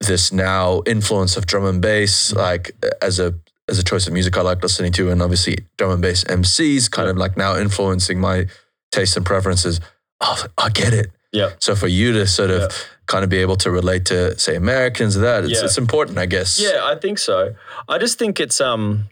this 0.00 0.32
now 0.32 0.82
influence 0.86 1.36
of 1.36 1.44
drum 1.46 1.64
and 1.64 1.80
bass, 1.82 2.28
Mm-hmm. 2.30 2.38
like 2.38 2.64
as 3.02 3.18
a 3.18 3.34
as 3.68 3.78
a 3.78 3.84
choice 3.84 4.06
of 4.06 4.12
music 4.12 4.36
I 4.36 4.42
like 4.42 4.62
listening 4.62 4.92
to, 4.92 5.10
and 5.10 5.20
obviously 5.22 5.58
drum 5.76 5.90
and 5.92 6.02
bass 6.02 6.24
MCs 6.24 6.90
kind 6.90 7.06
Yeah. 7.06 7.10
of 7.10 7.16
like 7.16 7.36
now 7.36 7.56
influencing 7.56 8.20
my 8.20 8.46
tastes 8.92 9.16
and 9.16 9.24
preferences. 9.26 9.80
Oh, 10.20 10.44
I 10.56 10.68
get 10.70 10.92
it. 10.92 11.10
Yeah. 11.32 11.50
So 11.58 11.76
for 11.76 11.88
you 11.88 12.12
to 12.12 12.26
sort 12.26 12.50
of 12.50 12.62
Yeah. 12.62 12.68
kind 13.06 13.24
of 13.24 13.30
be 13.30 13.38
able 13.38 13.56
to 13.56 13.70
relate 13.70 14.04
to 14.06 14.38
say 14.38 14.56
Americans 14.56 15.14
that, 15.16 15.44
it's, 15.44 15.52
Yeah. 15.60 15.64
it's 15.66 15.78
important, 15.78 16.18
I 16.18 16.26
guess. 16.26 16.58
Yeah, 16.58 16.80
I 16.84 16.96
think 16.96 17.18
so. 17.18 17.54
I 17.88 17.98
just 17.98 18.18
think 18.18 18.40
it's 18.40 18.60
um, 18.60 19.08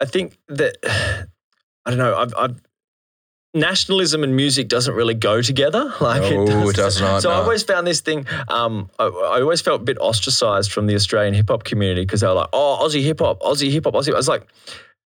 I 0.00 0.04
think 0.06 0.38
that 0.48 0.76
I 1.84 1.90
don't 1.90 1.98
know. 1.98 2.16
I've, 2.16 2.34
I've 2.36 2.56
nationalism 3.54 4.22
and 4.22 4.36
music 4.36 4.68
doesn't 4.68 4.94
really 4.94 5.14
go 5.14 5.40
together. 5.42 5.92
Like 6.00 6.22
No, 6.22 6.68
it 6.68 6.76
does 6.76 7.00
not, 7.00 7.22
So 7.22 7.30
I 7.30 7.34
always 7.34 7.62
found 7.62 7.86
this 7.86 8.00
thing. 8.00 8.26
Um, 8.48 8.90
I, 8.98 9.04
I 9.06 9.40
always 9.40 9.60
felt 9.60 9.80
a 9.80 9.84
bit 9.84 9.98
ostracized 10.00 10.70
from 10.72 10.86
the 10.86 10.94
Australian 10.94 11.34
hip 11.34 11.48
hop 11.48 11.64
community 11.64 12.02
because 12.02 12.20
they 12.20 12.26
were 12.26 12.34
like, 12.34 12.50
"Oh, 12.52 12.78
Aussie 12.82 13.02
hip 13.02 13.20
hop, 13.20 13.40
Aussie 13.40 13.70
hip 13.70 13.84
hop, 13.84 13.94
Aussie." 13.94 14.12
I 14.12 14.16
was 14.16 14.28
like. 14.28 14.46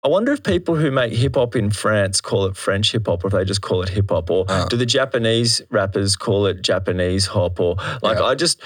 I 0.05 0.07
wonder 0.07 0.33
if 0.33 0.45
people 0.45 0.77
who 0.77 0.93
make 0.93 1.13
hip 1.13 1.35
hop 1.35 1.57
in 1.57 1.71
France 1.73 2.21
call 2.21 2.47
it 2.47 2.57
French 2.57 2.93
hip 2.93 3.09
hop, 3.09 3.25
or 3.25 3.27
if 3.27 3.33
they 3.33 3.45
just 3.45 3.63
call 3.63 3.83
it 3.83 3.89
hip 3.89 4.11
hop, 4.11 4.31
or 4.31 4.45
Uh. 4.49 4.65
do 4.67 4.77
the 4.77 4.87
Japanese 4.87 5.61
rappers 5.71 6.15
call 6.15 6.47
it 6.47 6.63
Japanese 6.63 7.27
hop, 7.27 7.59
or 7.59 7.75
like 8.01 8.19
Yeah. 8.19 8.27
I 8.27 8.37
just 8.37 8.61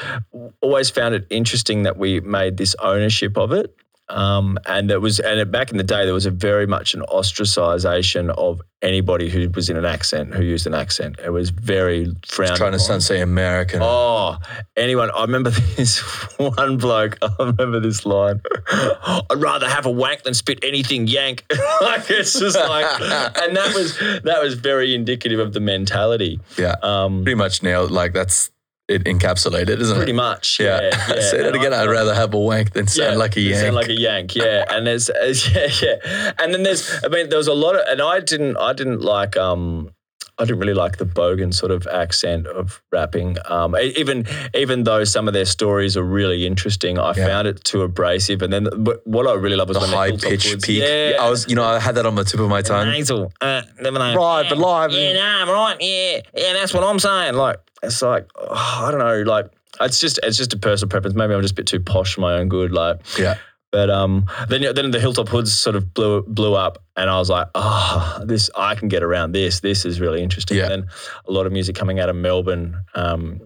always 0.61 0.91
found 0.91 1.15
it 1.15 1.27
interesting 1.31 1.85
that 1.85 1.97
we 1.97 2.21
made 2.21 2.59
this 2.59 2.77
ownership 2.83 3.39
of 3.39 3.51
it. 3.51 3.75
Um, 4.09 4.59
and 4.67 4.91
it 4.91 5.01
was, 5.01 5.21
and 5.21 5.41
it, 5.41 5.51
back 5.51 5.71
in 5.71 5.79
the 5.79 5.85
day, 5.85 6.05
there 6.05 6.15
was 6.15 6.27
a 6.27 6.31
very 6.31 6.67
much 6.67 6.95
an 6.95 7.01
ostracization 7.03 8.31
of 8.37 8.61
anybody 8.83 9.31
who 9.31 9.49
was 9.51 9.71
in 9.71 9.77
an 9.77 9.85
accent, 9.85 10.35
who 10.35 10.43
used 10.43 10.67
an 10.67 10.75
accent. 10.75 11.19
It 11.25 11.31
was 11.31 11.51
very 11.51 12.13
frowned 12.27 12.57
Trying 12.57 12.73
to 12.73 12.79
sound 12.79 13.03
say 13.03 13.21
American. 13.21 13.81
Oh, 13.83 14.37
anyone. 14.77 15.11
I 15.13 15.23
remember 15.23 15.51
this 15.77 16.01
one 16.37 16.77
bloke. 16.77 17.19
I 17.23 17.31
remember 17.39 17.81
this 17.81 18.05
line. 18.05 18.43
I'd 18.71 19.23
rather 19.37 19.69
have 19.69 19.87
a 19.87 19.91
wank 19.91 20.25
than 20.25 20.35
spit 20.35 20.59
anything 20.63 21.07
yank. 21.07 21.45
like 21.81 22.11
it's 22.11 22.39
just 22.39 22.57
like, 22.57 23.01
and 23.01 23.57
that 23.57 23.73
was 23.75 23.99
that 24.25 24.43
was 24.43 24.55
very 24.55 24.95
indicative 24.95 25.39
of 25.39 25.53
the 25.53 25.61
mentality. 25.61 26.41
Yeah. 26.59 26.75
Um, 26.83 27.23
Pretty 27.23 27.37
much 27.37 27.63
nailed. 27.63 27.91
Like 27.91 28.13
that's 28.13 28.51
it 28.89 29.05
encapsulated, 29.05 29.81
isn't 29.81 29.97
pretty 29.97 30.13
it? 30.13 30.17
much. 30.17 30.59
Yeah. 30.61 30.81
Yeah. 30.83 30.91
yeah. 31.15 31.21
Say 31.21 31.43
that 31.43 31.55
again. 31.55 31.73
I- 31.73 31.83
I'd 31.83 31.91
rather 31.91 32.15
have 32.15 32.35
a 32.35 32.39
wank 32.39 32.73
than 32.73 32.87
sound 32.87 33.19
like 33.19 33.37
a 33.37 33.41
yank. 33.41 33.57
Sound 33.63 33.75
like 33.77 33.89
a 33.89 33.99
yank, 33.99 34.35
yeah. 34.35 34.65
And 34.71 34.87
there's, 34.87 35.07
there's- 35.07 35.51
yeah, 35.83 35.97
yeah. 36.05 36.33
And 36.39 36.53
then 36.53 36.63
there's, 36.63 36.91
I 37.05 37.09
mean, 37.09 37.29
there 37.29 37.39
was 37.39 37.49
a 37.49 37.55
lot 37.55 37.75
of, 37.77 37.83
and 37.89 38.01
I 38.03 38.21
didn't, 38.21 38.57
I 38.59 38.73
didn't 38.73 39.01
like, 39.01 39.37
um, 39.37 39.95
I 40.39 40.45
didn't 40.45 40.61
really 40.61 40.75
like 40.75 40.97
the 40.97 41.05
bogan 41.05 41.53
sort 41.53 41.71
of 41.71 41.87
accent 41.87 42.47
of 42.47 42.83
rapping. 42.91 43.37
Um, 43.47 43.77
even 43.77 44.27
even 44.55 44.85
though 44.85 45.05
some 45.05 45.29
of 45.29 45.35
their 45.35 45.45
stories 45.45 45.97
are 45.97 46.03
really 46.03 46.47
interesting, 46.47 46.99
I 46.99 47.13
Yeah. 47.15 47.27
found 47.27 47.49
it 47.49 47.63
too 47.65 47.83
abrasive. 47.83 48.41
And 48.43 48.53
then 48.53 48.69
but 48.79 49.07
what 49.07 49.27
I 49.27 49.35
really 49.35 49.57
love 49.57 49.69
was 49.69 49.79
the 49.79 49.87
high 49.87 50.13
pitched 50.17 50.63
peak. 50.63 50.83
Yeah, 50.83 51.19
I 51.21 51.29
was, 51.29 51.47
you 51.49 51.55
know, 51.55 51.65
I 51.65 51.79
had 51.79 51.95
that 51.97 52.07
on 52.07 52.15
the 52.15 52.25
tip 52.25 52.41
of 52.41 52.49
my 52.49 52.63
tongue. 52.63 52.89
nasal. 52.91 53.33
Uh, 53.41 53.63
never 53.81 53.99
know. 53.99 54.15
Right, 54.17 54.47
but 54.49 54.59
live. 54.59 54.93
Yeah, 54.93 55.43
I'm 55.43 55.49
right. 55.51 55.77
Yeah, 55.81 56.21
yeah, 56.35 56.53
that's 56.55 56.73
what 56.73 56.83
I'm 56.83 56.99
saying. 56.99 57.35
Like, 57.35 57.59
it's 57.83 58.01
like, 58.03 58.27
oh, 58.37 58.85
I 58.87 58.91
don't 58.91 59.01
know. 59.01 59.23
Like, 59.23 59.47
it's 59.81 59.99
just, 60.01 60.19
it's 60.23 60.37
just 60.37 60.53
a 60.55 60.59
personal 60.59 60.89
preference. 60.91 61.15
Maybe 61.17 61.35
I'm 61.35 61.43
just 61.43 61.53
a 61.53 61.57
bit 61.57 61.67
too 61.67 61.81
posh 61.81 62.15
for 62.15 62.21
my 62.23 62.35
own 62.35 62.49
good. 62.49 62.73
Like, 62.73 63.01
Yeah. 63.19 63.37
But 63.73 63.91
um, 63.91 64.27
then 64.49 64.63
then 64.75 64.91
the 64.91 65.01
Hilltop 65.01 65.29
Hoods 65.31 65.53
sort 65.53 65.75
of 65.75 65.93
blew 65.95 66.23
blew 66.23 66.55
up, 66.55 66.85
and 66.95 67.11
I 67.11 67.19
was 67.19 67.31
like, 67.31 67.49
oh, 67.55 68.23
this 68.25 68.51
I 68.55 68.75
can 68.75 68.89
get 68.89 69.03
around 69.03 69.33
this. 69.33 69.61
This 69.61 69.85
is 69.85 69.99
really 69.99 70.23
interesting. 70.23 70.59
Yeah. 70.59 70.65
And 70.65 70.71
then 70.71 70.89
a 71.27 71.33
lot 71.33 71.47
of 71.47 71.53
music 71.53 71.75
coming 71.75 71.99
out 71.99 72.09
of 72.09 72.15
Melbourne. 72.15 72.77
Um, 72.95 73.41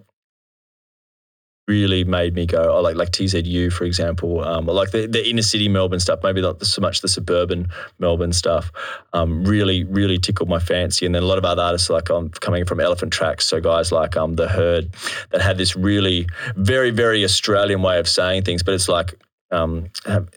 Really 1.69 2.05
made 2.05 2.33
me 2.37 2.47
go, 2.47 2.77
oh, 2.77 2.81
like 2.81 2.95
like 2.95 3.11
TZU 3.11 3.71
for 3.73 3.83
example, 3.83 4.45
um, 4.45 4.67
like 4.67 4.93
the, 4.93 5.09
the 5.09 5.29
inner 5.29 5.43
city 5.43 5.69
Melbourne 5.69 5.99
stuff, 5.99 6.21
maybe 6.23 6.41
not 6.41 6.65
so 6.65 6.81
much 6.81 7.01
the 7.01 7.09
suburban 7.09 7.67
Melbourne 7.99 8.33
stuff. 8.33 8.71
Um, 9.13 9.45
really, 9.45 9.83
really 9.83 10.17
tickled 10.17 10.49
my 10.49 10.61
fancy, 10.61 11.07
and 11.07 11.13
then 11.13 11.25
a 11.25 11.27
lot 11.27 11.39
of 11.39 11.45
other 11.45 11.63
artists 11.63 11.91
like 11.91 12.09
um, 12.09 12.29
coming 12.41 12.65
from 12.67 12.79
Elephant 12.79 13.13
Tracks, 13.13 13.47
so 13.47 13.61
guys 13.61 13.91
like 13.91 14.17
um, 14.17 14.35
the 14.35 14.47
Herd, 14.47 14.91
that 15.31 15.41
had 15.41 15.59
this 15.59 15.75
really 15.75 16.29
very 16.55 16.93
very 16.93 17.25
Australian 17.25 17.83
way 17.83 17.99
of 17.99 18.07
saying 18.07 18.45
things, 18.45 18.63
but 18.63 18.73
it's 18.73 18.89
like 18.89 19.17
um, 19.51 19.87
have, 20.05 20.29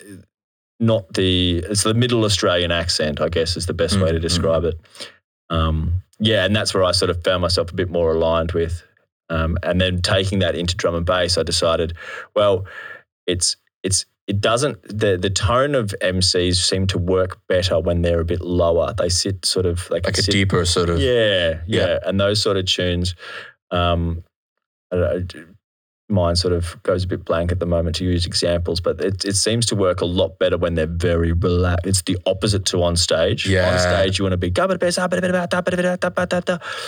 not 0.79 1.13
the 1.13 1.57
it's 1.69 1.83
the 1.83 1.93
middle 1.93 2.23
Australian 2.23 2.71
accent, 2.71 3.19
I 3.21 3.29
guess 3.29 3.57
is 3.57 3.65
the 3.65 3.73
best 3.73 3.99
way 3.99 4.11
to 4.11 4.17
Mm, 4.19 4.21
describe 4.21 4.63
it. 4.63 4.79
Um, 5.49 6.01
yeah, 6.19 6.45
and 6.45 6.55
that's 6.55 6.73
where 6.73 6.83
I 6.83 6.91
sort 6.91 7.09
of 7.09 7.23
found 7.23 7.41
myself 7.41 7.71
a 7.71 7.75
bit 7.75 7.89
more 7.89 8.13
aligned 8.13 8.51
with. 8.53 8.83
Um, 9.29 9.57
and 9.63 9.79
then 9.79 10.01
taking 10.01 10.39
that 10.39 10.55
into 10.55 10.75
drum 10.75 10.95
and 10.95 11.05
bass, 11.05 11.37
I 11.37 11.43
decided, 11.43 11.93
well, 12.35 12.65
it's 13.27 13.57
it's 13.83 14.05
it 14.27 14.41
doesn't 14.41 14.81
the 14.83 15.17
the 15.17 15.29
tone 15.29 15.75
of 15.75 15.93
MCs 16.01 16.55
seem 16.55 16.87
to 16.87 16.97
work 16.97 17.39
better 17.47 17.79
when 17.79 18.01
they're 18.01 18.19
a 18.21 18.25
bit 18.25 18.41
lower. 18.41 18.93
They 18.97 19.09
sit 19.09 19.45
sort 19.45 19.65
of 19.65 19.89
Like 19.89 20.07
a 20.07 20.13
sit 20.21 20.31
deeper 20.31 20.63
sort 20.65 20.89
of. 20.89 20.99
yeah, 20.99 21.61
yeah, 21.67 21.87
Yeah. 21.87 21.99
and 22.05 22.19
those 22.19 22.41
sort 22.41 22.57
of 22.57 22.65
tunes. 22.65 23.15
Um, 23.71 24.23
I 24.91 24.95
don't 24.95 25.35
know, 25.35 25.45
mine 26.09 26.35
sort 26.35 26.53
of 26.53 26.81
goes 26.83 27.03
a 27.03 27.07
bit 27.07 27.23
blank 27.23 27.51
at 27.51 27.59
the 27.59 27.65
moment 27.65 27.95
to 27.97 28.03
use 28.03 28.25
examples, 28.25 28.81
but 28.81 28.99
it, 28.99 29.23
it 29.25 29.35
seems 29.35 29.65
to 29.67 29.75
work 29.75 30.01
a 30.01 30.05
lot 30.05 30.39
better 30.39 30.57
when 30.57 30.75
they're 30.75 30.87
very 30.87 31.31
relaxed. 31.31 31.85
It's 31.85 32.01
the 32.01 32.17
opposite 32.25 32.65
to 32.67 32.83
on 32.83 32.95
stage. 32.95 33.47
Yeah. 33.47 33.71
On 33.71 33.79
stage, 33.79 34.17
you 34.19 34.25
want 34.25 34.33
to 34.33 34.37
be 34.37 34.49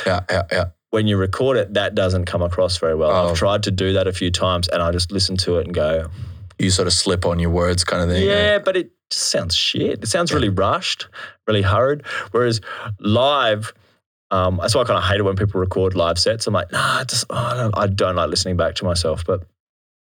Yeah. 0.06 0.22
Yeah. 0.30 0.44
Yeah. 0.52 0.66
when 0.90 1.08
you 1.08 1.18
record 1.18 1.58
it, 1.58 1.74
that 1.76 1.96
doesn't 1.96 2.26
come 2.26 2.42
across 2.42 2.78
very 2.78 2.96
well. 2.96 3.12
Oh. 3.12 3.30
I've 3.30 3.38
tried 3.38 3.64
to 3.64 3.72
do 3.72 3.94
that 3.94 4.08
a 4.08 4.14
few 4.14 4.32
times, 4.32 4.68
and 4.68 4.82
I 4.82 4.92
just 4.92 5.12
listen 5.12 5.38
to 5.38 5.58
it 5.60 5.66
and 5.66 5.74
go, 5.74 6.10
You 6.60 6.70
sort 6.70 6.88
of 6.88 6.94
slip 6.94 7.26
on 7.26 7.40
your 7.40 7.50
words, 7.52 7.84
kind 7.84 8.04
of 8.04 8.10
thing. 8.10 8.28
Yeah, 8.28 8.60
but 8.60 8.76
it 8.76 8.92
just 9.10 9.30
sounds 9.30 9.56
shit. 9.56 10.04
It 10.04 10.08
sounds 10.08 10.34
really 10.34 10.50
rushed, 10.50 11.08
really 11.48 11.62
hurried. 11.62 12.02
Whereas 12.32 12.60
live, 13.00 13.74
um, 14.32 14.58
that's 14.62 14.74
why 14.74 14.82
I 14.82 14.86
kind 14.86 14.98
of 14.98 15.04
hate 15.04 15.20
it 15.20 15.24
when 15.24 15.36
people 15.36 15.60
record 15.60 15.94
live 15.94 16.18
sets. 16.18 16.48
I'm 16.48 16.54
like, 16.54 16.72
nah, 16.72 17.00
I 17.00 17.04
just, 17.04 17.26
oh, 17.30 17.36
I, 17.36 17.54
don't, 17.56 17.78
I 17.78 17.88
don't 17.88 18.16
like 18.16 18.30
listening 18.30 18.56
back 18.58 18.76
to 18.76 18.86
myself. 18.86 19.26
But 19.26 19.44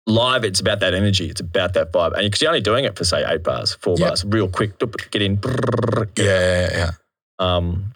live, 0.06 0.44
it's 0.44 0.60
about 0.60 0.80
that 0.80 0.92
energy. 0.92 1.28
It's 1.30 1.40
about 1.40 1.72
that 1.74 1.92
vibe. 1.92 2.12
And 2.12 2.24
because 2.24 2.42
you're 2.42 2.50
only 2.50 2.60
doing 2.60 2.84
it 2.84 2.96
for, 2.96 3.04
say, 3.04 3.24
eight 3.26 3.42
bars, 3.42 3.74
four 3.74 3.96
Yeah. 3.98 4.08
bars, 4.08 4.24
real 4.24 4.48
quick, 4.48 4.78
get 5.10 5.22
in. 5.22 5.40
Yeah. 6.16 6.24
Yeah. 6.24 6.68
yeah. 6.72 6.90
Um, 7.38 7.94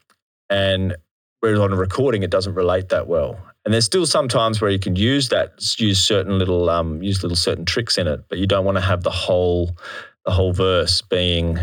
and 0.48 0.96
whereas 1.40 1.60
on 1.60 1.72
a 1.72 1.76
recording, 1.76 2.22
it 2.22 2.30
doesn't 2.30 2.54
relate 2.54 2.88
that 2.88 3.06
well. 3.06 3.38
And 3.64 3.74
there's 3.74 3.84
still 3.84 4.06
some 4.06 4.28
times 4.28 4.60
where 4.60 4.70
you 4.70 4.78
can 4.78 4.96
use 4.96 5.28
that, 5.30 5.54
use 5.78 6.00
certain 6.00 6.38
little, 6.38 6.70
um, 6.70 7.02
use 7.02 7.22
little 7.22 7.36
certain 7.36 7.64
tricks 7.64 7.98
in 7.98 8.06
it, 8.06 8.24
but 8.28 8.38
you 8.38 8.46
don't 8.46 8.64
want 8.64 8.76
to 8.76 8.82
have 8.82 9.02
the 9.02 9.10
whole, 9.10 9.76
the 10.24 10.30
whole 10.30 10.52
verse 10.52 11.02
being, 11.02 11.58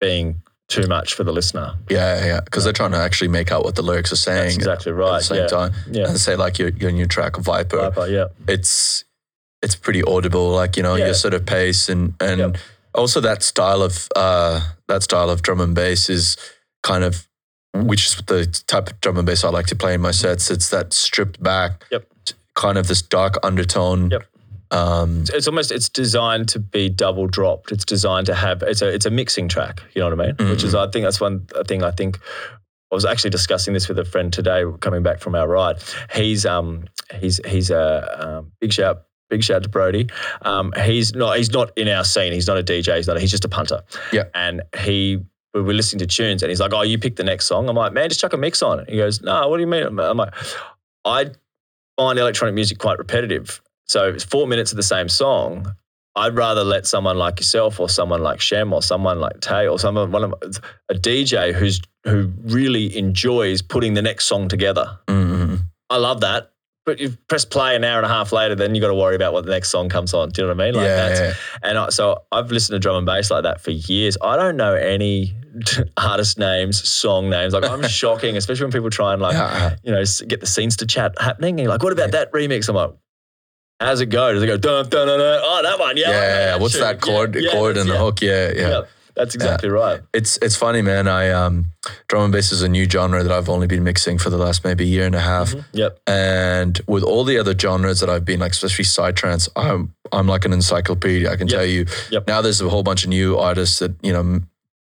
being 0.00 0.42
too 0.68 0.86
much 0.88 1.14
for 1.14 1.24
the 1.24 1.32
listener. 1.32 1.74
Yeah, 1.88 2.24
yeah, 2.26 2.40
because 2.40 2.64
they're 2.64 2.72
trying 2.72 2.90
to 2.92 2.96
actually 2.98 3.28
make 3.28 3.52
out 3.52 3.64
what 3.64 3.76
the 3.76 3.82
lyrics 3.82 4.12
are 4.12 4.16
saying 4.16 4.44
That's 4.44 4.56
exactly 4.56 4.92
at 4.92 4.96
right. 4.98 5.18
the 5.18 5.24
same 5.24 5.38
yeah. 5.38 5.46
time. 5.46 5.72
Yeah. 5.90 6.08
And 6.08 6.18
say 6.18 6.36
like 6.36 6.58
your 6.58 6.70
your 6.70 6.90
new 6.90 7.06
track 7.06 7.36
Viper, 7.36 7.90
Viper, 7.90 8.06
yeah. 8.08 8.26
it's 8.48 9.04
it's 9.62 9.76
pretty 9.76 10.02
audible. 10.02 10.50
Like 10.50 10.76
you 10.76 10.82
know 10.82 10.96
Yeah. 10.96 11.06
your 11.06 11.14
sort 11.14 11.34
of 11.34 11.46
pace 11.46 11.88
and 11.88 12.14
and 12.20 12.38
Yep. 12.40 12.56
also 12.94 13.20
that 13.20 13.42
style 13.42 13.82
of 13.82 14.08
uh 14.16 14.60
that 14.88 15.02
style 15.02 15.30
of 15.30 15.42
drum 15.42 15.60
and 15.60 15.74
bass 15.74 16.08
is 16.10 16.36
kind 16.82 17.04
of 17.04 17.26
which 17.74 18.06
is 18.06 18.16
the 18.26 18.46
type 18.66 18.88
of 18.90 19.00
drum 19.00 19.18
and 19.18 19.26
bass 19.26 19.44
I 19.44 19.50
like 19.50 19.66
to 19.66 19.76
play 19.76 19.94
in 19.94 20.00
my 20.00 20.10
sets. 20.12 20.50
It's 20.50 20.70
that 20.70 20.92
stripped 20.92 21.42
back, 21.42 21.84
Yep. 21.92 22.06
kind 22.54 22.78
of 22.78 22.88
this 22.88 23.02
dark 23.02 23.34
undertone. 23.42 24.10
Yep. 24.10 24.24
Um, 24.70 25.24
it's 25.32 25.46
almost 25.46 25.70
it's 25.72 25.88
designed 25.88 26.48
to 26.50 26.58
be 26.58 26.88
double 26.88 27.26
dropped. 27.26 27.72
It's 27.72 27.84
designed 27.84 28.26
to 28.26 28.34
have 28.34 28.62
it's 28.62 28.82
a 28.82 28.88
it's 28.88 29.06
a 29.06 29.10
mixing 29.10 29.48
track. 29.48 29.82
You 29.94 30.00
know 30.00 30.10
what 30.10 30.20
I 30.20 30.32
mean? 30.32 30.50
Which 30.50 30.64
is 30.64 30.74
I 30.74 30.88
think 30.90 31.04
that's 31.04 31.20
one 31.20 31.46
thing 31.66 31.82
I 31.82 31.90
think 31.90 32.18
I 32.90 32.94
was 32.94 33.04
actually 33.04 33.30
discussing 33.30 33.74
this 33.74 33.88
with 33.88 33.98
a 33.98 34.04
friend 34.04 34.32
today 34.32 34.64
coming 34.80 35.02
back 35.02 35.20
from 35.20 35.34
our 35.34 35.48
ride. 35.48 35.76
He's 36.12 36.46
um 36.46 36.84
he's 37.14 37.40
he's 37.46 37.70
a 37.70 38.38
um, 38.38 38.52
big 38.60 38.72
shout 38.72 39.02
big 39.28 39.42
shout 39.42 39.62
to 39.64 39.68
Brody. 39.68 40.08
Um, 40.42 40.72
he's 40.84 41.14
not 41.14 41.36
he's 41.36 41.50
not 41.50 41.76
in 41.76 41.88
our 41.88 42.04
scene. 42.04 42.32
He's 42.32 42.46
not 42.46 42.58
a 42.58 42.62
DJ. 42.62 42.96
He's 42.96 43.06
not. 43.06 43.16
A, 43.16 43.20
He's 43.20 43.30
just 43.30 43.44
a 43.44 43.48
punter. 43.48 43.82
Yeah. 44.12 44.24
And 44.34 44.62
he 44.78 45.18
we 45.54 45.62
were 45.62 45.72
listening 45.72 46.00
to 46.00 46.06
tunes 46.06 46.42
and 46.42 46.50
he's 46.50 46.60
like, 46.60 46.72
"Oh, 46.72 46.82
you 46.82 46.98
pick 46.98 47.16
the 47.16 47.24
next 47.24 47.46
song." 47.46 47.68
I'm 47.68 47.76
like, 47.76 47.92
"Man, 47.92 48.08
just 48.08 48.20
chuck 48.20 48.32
a 48.32 48.36
mix 48.36 48.62
on." 48.62 48.80
It. 48.80 48.90
He 48.90 48.96
goes, 48.96 49.22
"No, 49.22 49.48
what 49.48 49.56
do 49.56 49.62
you 49.62 49.66
mean?" 49.66 49.98
I'm 49.98 50.16
like, 50.16 50.34
"I 51.04 51.30
find 51.96 52.18
electronic 52.18 52.54
music 52.54 52.78
quite 52.78 52.98
repetitive. 52.98 53.60
So 53.86 54.08
it's 54.10 54.24
four 54.24 54.46
minutes 54.46 54.72
of 54.72 54.76
the 54.76 54.82
same 54.82 55.08
song." 55.08 55.74
I'd 56.18 56.34
rather 56.34 56.64
let 56.64 56.86
someone 56.86 57.18
like 57.18 57.38
yourself 57.40 57.78
or 57.78 57.90
someone 57.90 58.22
like 58.22 58.40
Shem 58.40 58.72
or 58.72 58.80
someone 58.80 59.20
like 59.20 59.38
Tay 59.40 59.68
or 59.68 59.78
someone 59.78 60.10
one 60.10 60.24
of 60.24 60.34
a 60.88 60.94
DJ 60.94 61.52
who's 61.52 61.78
who 62.04 62.32
really 62.44 62.96
enjoys 62.96 63.60
putting 63.60 63.92
the 63.92 64.00
next 64.00 64.24
song 64.24 64.48
together. 64.48 64.98
mm, 65.08 65.60
I 65.90 65.98
love 65.98 66.22
that. 66.22 66.52
But 66.86 67.00
you 67.00 67.14
press 67.28 67.44
play 67.44 67.76
an 67.76 67.84
hour 67.84 67.98
and 67.98 68.06
a 68.06 68.08
half 68.08 68.32
later, 68.32 68.54
then 68.54 68.74
you 68.74 68.80
got 68.80 68.88
to 68.88 68.94
worry 68.94 69.14
about 69.14 69.34
what 69.34 69.44
the 69.44 69.50
next 69.50 69.68
song 69.68 69.90
comes 69.90 70.14
on. 70.14 70.30
Do 70.30 70.40
you 70.40 70.48
know 70.48 70.54
what 70.54 70.62
I 70.62 70.66
mean? 70.66 70.74
Like 70.74 70.86
yeah, 70.86 71.14
yeah. 71.18 71.32
and 71.62 71.76
I, 71.78 71.88
so 71.90 72.22
I've 72.32 72.50
listened 72.50 72.76
to 72.76 72.78
drum 72.78 72.96
and 72.96 73.04
bass 73.04 73.30
like 73.30 73.42
that 73.42 73.60
for 73.60 73.72
years. 73.72 74.16
I 74.22 74.36
don't 74.36 74.56
know 74.56 74.72
any 74.72 75.34
artist 75.98 76.38
names, 76.38 76.88
song 76.88 77.28
names. 77.28 77.52
Like 77.52 77.64
I'm 77.64 77.82
shocking, 77.88 78.38
especially 78.38 78.64
when 78.64 78.72
people 78.72 78.88
try 78.88 79.12
and 79.12 79.20
like 79.20 79.34
Yeah. 79.34 79.76
you 79.82 79.92
know 79.92 80.02
get 80.26 80.40
the 80.40 80.46
scenes 80.46 80.76
to 80.78 80.86
chat 80.86 81.12
happening. 81.20 81.54
And 81.54 81.60
you're 81.60 81.68
like, 81.68 81.82
what 81.82 81.92
about 81.92 82.12
that 82.12 82.32
remix? 82.32 82.68
I'm 82.70 82.76
like, 82.76 82.92
how's 83.80 84.00
it 84.00 84.06
go? 84.06 84.32
Does 84.32 84.42
it 84.42 84.46
go 84.46 84.56
dun 84.56 84.88
dun 84.88 85.06
dun? 85.08 85.18
dun? 85.18 85.40
Oh, 85.42 85.60
that 85.62 85.78
one, 85.78 85.96
yeah. 85.96 86.10
Yeah, 86.10 86.46
yeah, 86.54 86.56
What's 86.56 86.78
that 86.78 87.00
chord, 87.00 87.34
Yeah, 87.34 87.42
yeah, 87.42 87.50
chord 87.52 87.76
and 87.76 87.88
the 87.90 87.96
hook? 87.98 88.20
Yeah, 88.22 88.50
yeah. 88.54 88.68
Yeah, 88.68 88.80
that's 89.14 89.34
exactly 89.34 89.68
right. 89.68 90.00
It's 90.12 90.36
it's 90.42 90.56
funny, 90.56 90.82
man. 90.82 91.08
I 91.08 91.30
um, 91.30 91.72
drum 92.08 92.24
and 92.24 92.32
bass 92.32 92.52
is 92.52 92.62
a 92.62 92.68
new 92.68 92.88
genre 92.88 93.22
that 93.22 93.32
I've 93.32 93.48
only 93.48 93.66
been 93.66 93.82
mixing 93.84 94.18
for 94.18 94.30
the 94.30 94.36
last 94.38 94.64
maybe 94.64 94.86
year 94.86 95.06
and 95.06 95.14
a 95.14 95.20
half. 95.20 95.54
Yep. 95.72 96.00
And 96.06 96.80
with 96.86 97.02
all 97.02 97.24
the 97.24 97.38
other 97.38 97.56
genres 97.58 98.00
that 98.00 98.10
I've 98.10 98.24
been 98.24 98.40
like, 98.40 98.52
especially 98.52 98.84
psytrance, 98.84 99.48
I'm 99.56 99.94
I'm 100.12 100.26
like 100.26 100.44
an 100.44 100.52
encyclopedia. 100.52 101.30
I 101.30 101.36
can 101.36 101.48
Yep. 101.48 101.56
tell 101.56 101.66
you. 101.66 101.86
Yep. 102.10 102.26
Now 102.28 102.42
there's 102.42 102.60
a 102.60 102.68
whole 102.68 102.82
bunch 102.82 103.04
of 103.04 103.10
new 103.10 103.38
artists 103.38 103.78
that 103.78 103.92
you 104.02 104.12
know 104.12 104.40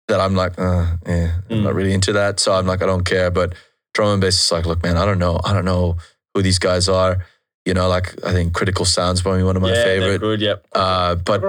that 0.09 0.21
I'm 0.21 0.35
like, 0.35 0.59
uh, 0.59 0.97
I'm 1.07 1.31
Mm. 1.49 1.63
not 1.63 1.75
really 1.75 1.93
into 1.95 2.13
that. 2.15 2.41
So 2.41 2.53
I'm 2.53 2.67
like, 2.67 2.83
I 2.83 2.87
don't 2.87 3.05
care. 3.05 3.31
But 3.31 3.55
drum 3.95 4.09
and 4.11 4.21
bass 4.21 4.43
is 4.45 4.51
like, 4.53 4.67
look, 4.67 4.83
man, 4.83 4.97
I 4.97 5.05
don't 5.07 5.19
know, 5.21 5.41
I 5.45 5.53
don't 5.53 5.65
know 5.65 5.97
who 6.35 6.43
these 6.43 6.59
guys 6.59 6.89
are. 6.89 7.25
You 7.65 7.75
know, 7.75 7.89
like 7.89 8.23
I 8.25 8.33
think 8.33 8.55
Critical 8.55 8.85
Sounds 8.85 9.23
probably 9.23 9.43
one 9.43 9.57
of 9.57 9.63
my 9.63 9.73
yeah, 9.73 9.85
favorite. 9.85 10.21
Good. 10.21 10.41
Yep. 10.41 10.67
Uh, 10.73 11.15
but 11.17 11.43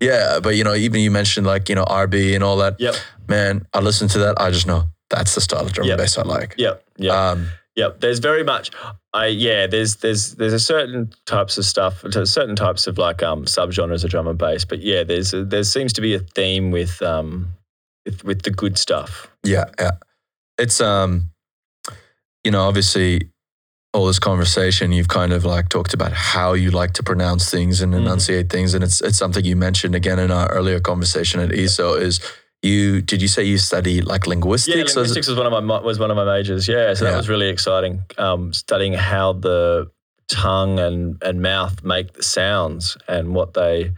yeah, 0.00 0.40
but 0.40 0.56
you 0.56 0.64
know, 0.64 0.74
even 0.74 1.00
you 1.00 1.10
mentioned 1.10 1.46
like 1.46 1.68
you 1.68 1.74
know 1.74 1.84
RB 1.84 2.34
and 2.34 2.44
all 2.44 2.56
that. 2.58 2.78
Yep. 2.78 2.94
Man, 3.28 3.66
I 3.72 3.80
listen 3.80 4.08
to 4.08 4.18
that. 4.18 4.40
I 4.40 4.50
just 4.50 4.66
know 4.66 4.84
that's 5.08 5.34
the 5.34 5.40
style 5.40 5.64
of 5.64 5.72
drum 5.72 5.86
Yep. 5.86 5.94
and 5.94 6.02
bass 6.02 6.18
I 6.18 6.22
like. 6.22 6.54
Yep. 6.58 6.84
Yep. 6.98 7.12
Um, 7.12 7.48
Yep, 7.76 8.00
there's 8.00 8.18
very 8.18 8.42
much. 8.42 8.70
I 9.14 9.26
yeah, 9.26 9.66
there's 9.66 9.96
there's 9.96 10.34
there's 10.34 10.52
a 10.52 10.60
certain 10.60 11.12
types 11.24 11.56
of 11.56 11.64
stuff, 11.64 12.04
certain 12.24 12.56
types 12.56 12.86
of 12.86 12.98
like 12.98 13.22
um 13.22 13.44
subgenres 13.44 14.04
of 14.04 14.10
drum 14.10 14.26
and 14.26 14.38
bass. 14.38 14.64
But 14.64 14.80
yeah, 14.80 15.04
there's 15.04 15.32
a, 15.32 15.44
there 15.44 15.62
seems 15.62 15.92
to 15.94 16.00
be 16.00 16.14
a 16.14 16.18
theme 16.18 16.72
with 16.72 17.00
um 17.00 17.48
with 18.04 18.24
with 18.24 18.42
the 18.42 18.50
good 18.50 18.76
stuff. 18.76 19.30
Yeah, 19.44 19.66
yeah. 19.78 19.92
It's 20.58 20.80
um, 20.80 21.30
you 22.44 22.50
know, 22.50 22.62
obviously, 22.62 23.30
all 23.92 24.06
this 24.06 24.18
conversation 24.20 24.92
you've 24.92 25.08
kind 25.08 25.32
of 25.32 25.44
like 25.44 25.68
talked 25.68 25.92
about 25.94 26.12
how 26.12 26.52
you 26.52 26.70
like 26.70 26.92
to 26.92 27.02
pronounce 27.02 27.50
things 27.50 27.80
and 27.80 27.92
Mhm. 27.92 27.98
enunciate 27.98 28.48
things, 28.50 28.74
and 28.74 28.84
it's 28.84 29.00
it's 29.00 29.18
something 29.18 29.44
you 29.44 29.56
mentioned 29.56 29.94
again 29.94 30.18
in 30.18 30.30
our 30.30 30.48
earlier 30.52 30.80
conversation 30.80 31.40
at 31.40 31.52
ESO. 31.52 31.94
Is 31.94 32.20
you 32.62 33.00
did 33.02 33.20
you 33.20 33.28
say 33.28 33.42
you 33.42 33.58
study 33.58 34.00
like 34.00 34.26
linguistics? 34.26 34.76
Yeah, 34.76 34.84
linguistics 34.84 35.26
was 35.26 35.36
one 35.36 35.46
of 35.52 35.64
my 35.64 35.80
was 35.80 35.98
one 35.98 36.10
of 36.10 36.16
my 36.16 36.24
majors. 36.24 36.68
Yeah, 36.68 36.94
so 36.94 37.04
that 37.04 37.10
Yeah. 37.12 37.16
was 37.16 37.28
really 37.28 37.48
exciting. 37.48 38.02
Um, 38.16 38.52
studying 38.52 38.92
how 38.94 39.32
the 39.32 39.88
tongue 40.28 40.78
and 40.78 41.20
and 41.22 41.42
mouth 41.42 41.82
make 41.82 42.12
the 42.12 42.22
sounds 42.22 42.96
and 43.08 43.34
what 43.34 43.54
they. 43.54 43.92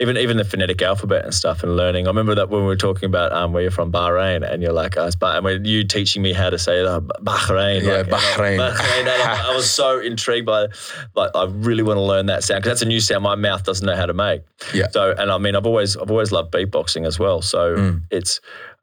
Even, 0.00 0.16
even 0.16 0.36
the 0.36 0.44
phonetic 0.44 0.80
alphabet 0.80 1.24
and 1.24 1.34
stuff 1.34 1.64
and 1.64 1.76
learning. 1.76 2.06
I 2.06 2.10
remember 2.10 2.32
that 2.36 2.50
when 2.50 2.60
we 2.60 2.68
were 2.68 2.76
talking 2.76 3.06
about 3.06 3.32
um, 3.32 3.52
where 3.52 3.62
you're 3.62 3.72
from, 3.72 3.90
Bahrain, 3.90 4.48
and 4.48 4.62
you're 4.62 4.72
like, 4.72 4.96
us, 4.96 5.16
but 5.16 5.34
and 5.34 5.44
when 5.44 5.64
you 5.64 5.82
teaching 5.82 6.22
me 6.22 6.32
how 6.32 6.50
to 6.50 6.58
say 6.58 6.84
uh, 6.84 7.00
Bahrain, 7.00 7.82
Yeah, 7.82 7.96
like, 7.96 8.06
Bahrain. 8.06 8.58
Bahrain, 8.58 9.08
I, 9.08 9.50
I 9.50 9.56
was 9.56 9.68
so 9.68 9.98
intrigued 9.98 10.46
by, 10.46 10.68
like, 11.16 11.30
I 11.34 11.46
really 11.46 11.82
want 11.82 11.96
to 11.96 12.02
learn 12.02 12.26
that 12.26 12.44
sound 12.44 12.62
because 12.62 12.78
that's 12.78 12.82
a 12.82 12.86
new 12.86 13.00
sound 13.00 13.24
my 13.24 13.34
mouth 13.34 13.64
doesn't 13.64 13.84
know 13.84 13.96
how 13.96 14.06
to 14.06 14.14
make. 14.14 14.42
Yeah. 14.72 14.86
So, 14.92 15.16
and 15.18 15.32
I 15.32 15.38
mean, 15.38 15.56
I've 15.56 15.66
always, 15.66 15.96
I've 15.96 16.12
always 16.12 16.30
loved 16.30 16.52
beatboxing 16.52 17.04
as 17.04 17.18
well. 17.18 17.42
So 17.42 17.74
Mm. 17.76 18.02
it's, 18.12 18.40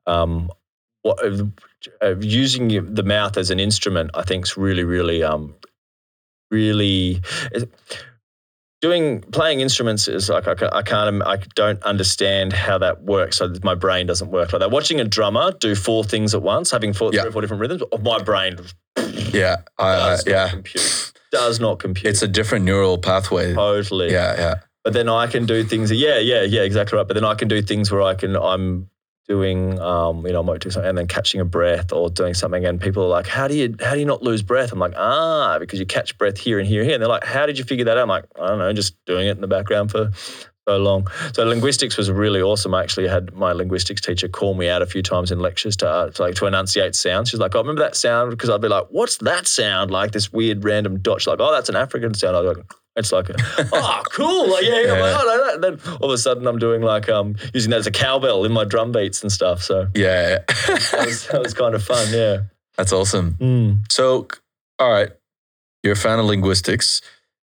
um, 0.08 0.50
what 1.04 1.18
uh, 2.02 2.16
using 2.20 2.94
the 2.94 3.04
mouth 3.04 3.38
as 3.38 3.52
an 3.52 3.60
instrument, 3.62 4.12
I 4.16 4.24
think 4.24 4.46
is 4.48 4.58
really, 4.58 4.84
really, 4.84 5.24
um, 5.24 5.56
really. 6.52 7.22
Doing 8.86 9.22
playing 9.32 9.62
instruments 9.62 10.08
is 10.08 10.30
like 10.30 10.48
I, 10.48 10.56
I 10.72 10.84
can't 10.84 11.24
I 11.24 11.38
don't 11.56 11.82
understand 11.84 12.54
how 12.54 12.78
that 12.78 13.02
works. 13.02 13.38
So 13.38 13.52
my 13.64 13.74
brain 13.74 14.06
doesn't 14.06 14.30
work 14.30 14.54
like 14.54 14.60
that. 14.60 14.70
Watching 14.70 15.00
a 15.00 15.04
drummer 15.04 15.52
do 15.54 15.74
four 15.74 16.04
things 16.04 16.36
at 16.36 16.44
once, 16.44 16.70
having 16.70 16.94
four, 16.94 17.10
Yeah. 17.12 17.22
three 17.22 17.30
or 17.30 17.32
four 17.32 17.42
different 17.42 17.62
rhythms, 17.62 17.82
oh, 17.92 17.98
my 17.98 18.22
brain 18.22 18.60
yeah, 19.34 19.58
I, 19.78 19.90
I, 19.90 20.10
does 20.10 20.26
not 20.26 20.32
yeah. 20.32 20.50
compute. 20.50 21.14
Does 21.32 21.60
not 21.60 21.80
compute. 21.80 22.06
It's 22.12 22.22
a 22.22 22.28
different 22.28 22.64
neural 22.66 22.98
pathway. 22.98 23.54
totally. 23.56 24.12
Yeah, 24.12 24.36
yeah, 24.38 24.54
But 24.84 24.94
then 24.94 25.10
I 25.10 25.26
can 25.28 25.46
do 25.46 25.64
things. 25.64 25.92
Yeah, 25.92 26.20
yeah, 26.20 26.44
yeah, 26.44 26.62
exactly 26.62 26.96
right. 26.98 27.08
But 27.08 27.16
then 27.16 27.26
I 27.26 27.34
can 27.36 27.48
do 27.48 27.62
things 27.62 27.92
where 27.92 28.04
I 28.04 28.14
can. 28.14 28.36
I'm 28.36 28.90
doing, 29.28 29.80
um, 29.80 30.26
you 30.26 30.34
know, 30.34 30.40
I 30.40 30.44
might 30.44 30.62
do 30.62 30.70
something 30.70 30.90
and 30.90 30.98
then 30.98 31.08
catching 31.08 31.42
a 31.42 31.46
breath 31.46 31.92
or 31.92 32.10
doing 32.10 32.34
something, 32.34 32.66
and 32.66 32.80
people 32.80 33.04
are 33.04 33.10
like, 33.10 33.28
"How 33.28 33.48
do 33.48 33.56
you, 33.56 33.76
how 33.82 33.94
do 33.94 34.00
you 34.00 34.06
not 34.06 34.22
lose 34.22 34.42
breath?" 34.42 34.72
I'm 34.72 34.80
like, 34.80 34.94
"Ah, 34.96 35.58
because 35.60 35.80
you 35.80 35.86
catch 35.86 36.18
breath 36.18 36.38
here 36.38 36.60
and 36.60 36.68
here 36.68 36.82
and 36.82 36.88
here." 36.88 36.96
And 36.96 37.02
they're 37.02 37.10
like, 37.10 37.24
"How 37.24 37.46
did 37.46 37.58
you 37.58 37.64
figure 37.64 37.86
that 37.86 37.98
out?" 37.98 38.04
I'm 38.04 38.10
like, 38.10 38.26
"I 38.40 38.48
don't 38.48 38.60
know, 38.60 38.72
just 38.74 38.96
doing 39.06 39.28
it 39.28 39.32
in 39.32 39.42
the 39.42 39.48
background 39.48 39.92
for." 39.92 40.12
So 40.68 40.78
long. 40.78 41.08
So 41.34 41.46
linguistics 41.46 41.96
was 41.96 42.10
really 42.10 42.42
awesome. 42.42 42.74
I 42.74 42.82
actually 42.82 43.08
had 43.08 43.36
my 43.36 43.52
linguistics 43.52 44.02
teacher 44.02 44.28
call 44.28 44.56
me 44.56 44.68
out 44.68 44.82
a 44.82 44.88
few 44.88 45.04
times 45.04 45.32
in 45.32 45.40
lectures 45.40 45.76
to, 45.78 45.88
uh, 45.88 46.10
to 46.10 46.22
like 46.24 46.34
to 46.36 46.48
enunciate 46.48 46.96
sounds. 46.96 47.30
She's 47.30 47.40
like, 47.40 47.54
"I 47.56 47.60
remember 47.60 47.84
that 47.84 47.96
sound," 47.96 48.32
because 48.32 48.50
I'd 48.50 48.62
be 48.62 48.68
like, 48.68 48.88
"What's 48.90 49.18
that 49.18 49.48
sound?" 49.48 49.92
Like 49.92 50.12
this 50.12 50.34
weird 50.34 50.64
random 50.64 50.98
dot. 51.02 51.22
She's 51.22 51.28
like, 51.28 51.40
"Oh, 51.40 51.52
that's 51.52 51.70
an 51.70 51.76
African 51.76 52.16
sound." 52.16 52.36
I 52.36 52.42
was 52.42 52.58
like, 52.58 52.66
"It's 52.96 53.12
like, 53.12 53.30
a, 53.30 53.36
oh, 53.74 54.04
cool, 54.12 54.52
like 54.52 54.64
yeah." 54.64 54.82
yeah. 54.82 54.92
Like, 54.94 55.16
oh, 55.18 55.24
no, 55.26 55.60
no. 55.60 55.78
Then 55.78 55.98
all 56.02 56.10
of 56.10 56.14
a 56.14 56.18
sudden, 56.18 56.48
I'm 56.48 56.60
doing 56.60 56.82
like 56.82 57.10
um 57.10 57.36
using 57.54 57.72
that 57.72 57.80
as 57.80 57.88
a 57.88 57.92
cowbell 57.92 58.46
in 58.46 58.52
my 58.52 58.64
drum 58.64 58.92
beats 58.92 59.22
and 59.22 59.32
stuff. 59.32 59.62
So 59.62 59.88
yeah. 59.96 60.40
that 60.48 61.04
was, 61.06 61.28
that 61.28 61.42
was 61.42 61.54
kind 61.54 61.76
of 61.76 61.84
fun. 61.84 62.08
Yeah. 62.12 62.42
That's 62.78 62.92
awesome. 62.92 63.36
Mm. 63.40 63.92
So, 63.92 64.28
all 64.80 64.92
right, 64.92 65.10
you're 65.84 65.94
a 65.94 65.98
fan 65.98 66.20
of 66.20 66.26
linguistics. 66.26 67.02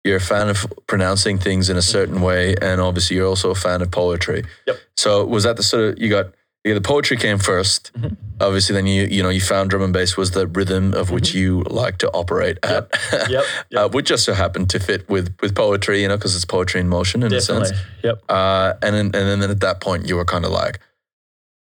You're 0.05 0.17
a 0.17 0.21
fan 0.21 0.49
of 0.49 0.67
pronouncing 0.87 1.39
things 1.39 1.69
in 1.69 1.77
a 1.77 1.83
certain 1.83 2.23
way, 2.23 2.55
and 2.63 2.81
obviously, 2.81 3.17
you're 3.17 3.27
also 3.27 3.51
a 3.51 3.55
fan 3.55 3.83
of 3.83 3.91
poetry. 3.91 4.45
Yep. 4.67 4.79
So, 4.97 5.25
was 5.25 5.45
that 5.45 5.57
the 5.57 5.63
sort 5.63 5.85
of 5.85 5.99
you 6.03 6.09
got? 6.09 6.33
Yeah, 6.65 6.75
the 6.75 6.81
poetry 6.81 7.17
came 7.17 7.39
1st 7.39 7.93
Mhm. 7.95 8.17
Obviously, 8.41 8.75
then 8.75 8.87
you 8.87 9.05
you 9.11 9.21
know 9.23 9.31
you 9.31 9.41
found 9.41 9.71
drum 9.71 9.83
and 9.83 9.93
bass 9.93 10.17
was 10.17 10.31
the 10.31 10.47
rhythm 10.47 10.95
of 10.95 11.11
which 11.11 11.35
you 11.35 11.63
like 11.71 11.99
to 11.99 12.09
operate 12.13 12.57
at. 12.63 12.91
Mm-hmm. 12.91 13.33
Yep. 13.33 13.45
Yep. 13.71 13.85
uh, 13.85 13.89
which 13.89 14.07
just 14.07 14.25
so 14.25 14.33
happened 14.35 14.71
to 14.71 14.79
fit 14.79 15.09
with 15.09 15.35
with 15.43 15.55
poetry, 15.55 16.03
you 16.03 16.09
know, 16.09 16.17
because 16.17 16.37
it's 16.37 16.45
poetry 16.45 16.81
in 16.81 16.89
motion 16.89 17.23
in 17.23 17.33
a 17.33 17.41
Definitely. 17.41 17.69
sense. 17.69 17.81
Yep. 18.05 18.23
Uh, 18.29 18.75
and 18.83 18.95
then 18.95 19.07
and 19.15 19.43
then 19.43 19.51
at 19.51 19.61
that 19.61 19.81
point, 19.81 20.09
you 20.09 20.15
were 20.17 20.25
kind 20.25 20.45
of 20.45 20.53
like, 20.53 20.79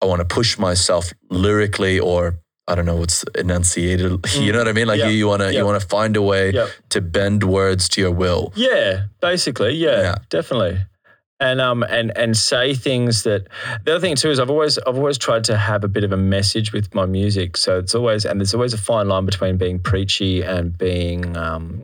I 0.04 0.06
want 0.06 0.20
to 0.20 0.26
push 0.36 0.60
myself 0.60 1.12
lyrically, 1.32 2.00
or 2.00 2.38
I 2.68 2.76
don't 2.76 2.86
know 2.86 2.98
what's 2.98 3.24
enunciated. 3.36 4.12
You 4.36 4.52
know 4.52 4.60
what 4.60 4.68
I 4.68 4.74
mean? 4.74 4.88
Like 4.88 5.00
Mm. 5.02 5.06
You, 5.12 5.18
you 5.22 5.28
want 5.28 5.41
to 5.41 5.52
you 5.54 5.66
want 5.66 5.82
to 5.82 5.88
find 5.88 6.16
a 6.16 6.22
way 6.22 6.52
Yep. 6.52 6.70
to 6.89 7.02
bend 7.02 7.43
words 7.43 7.89
to 7.89 8.02
your 8.02 8.12
will. 8.12 8.52
Yeah, 8.56 9.06
basically, 9.22 9.74
yeah, 9.74 10.02
Yeah. 10.02 10.16
definitely. 10.30 10.78
And 11.40 11.62
um 11.62 11.84
and 11.84 12.16
and 12.18 12.36
say 12.36 12.74
things 12.74 13.22
that 13.24 13.48
the 13.86 13.92
other 13.92 14.00
thing 14.00 14.16
too 14.16 14.32
is 14.32 14.40
I've 14.40 14.50
always 14.50 14.80
I've 14.80 14.98
always 14.98 15.20
tried 15.20 15.44
to 15.46 15.58
have 15.58 15.84
a 15.84 15.88
bit 15.88 16.04
of 16.04 16.12
a 16.12 16.18
message 16.18 16.74
with 16.74 16.96
my 16.96 17.06
music. 17.06 17.58
So 17.58 17.78
it's 17.78 17.94
always 17.94 18.26
and 18.26 18.40
there's 18.40 18.56
always 18.56 18.74
a 18.74 18.78
fine 18.78 19.08
line 19.08 19.26
between 19.26 19.58
being 19.58 19.78
preachy 19.78 20.42
and 20.42 20.76
being 20.76 21.38
um 21.38 21.84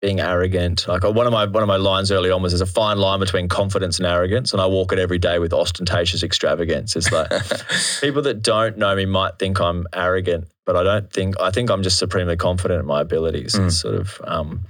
being 0.00 0.20
arrogant. 0.20 0.88
Like 0.88 1.04
one 1.04 1.26
of 1.26 1.32
my 1.32 1.44
one 1.46 1.62
of 1.62 1.68
my 1.68 1.76
lines 1.76 2.10
early 2.10 2.30
on 2.30 2.42
was 2.42 2.52
there's 2.52 2.60
a 2.60 2.66
fine 2.66 2.98
line 2.98 3.20
between 3.20 3.48
confidence 3.48 3.98
and 3.98 4.06
arrogance, 4.06 4.52
and 4.52 4.60
I 4.60 4.66
walk 4.66 4.92
it 4.92 4.98
every 4.98 5.18
day 5.18 5.38
with 5.38 5.52
ostentatious 5.52 6.22
extravagance. 6.22 6.96
It's 6.96 7.12
like 7.12 7.30
people 8.00 8.22
that 8.22 8.42
don't 8.42 8.78
know 8.78 8.96
me 8.96 9.04
might 9.04 9.38
think 9.38 9.60
I'm 9.60 9.86
arrogant, 9.92 10.48
but 10.64 10.76
I 10.76 10.82
don't 10.82 11.12
think 11.12 11.38
I 11.40 11.50
think 11.50 11.70
I'm 11.70 11.82
just 11.82 11.98
supremely 11.98 12.36
confident 12.36 12.80
in 12.80 12.86
my 12.86 13.02
abilities. 13.02 13.54
Mm. 13.54 13.66
It's 13.66 13.76
sort 13.76 13.94
of 13.94 14.20
um, 14.24 14.66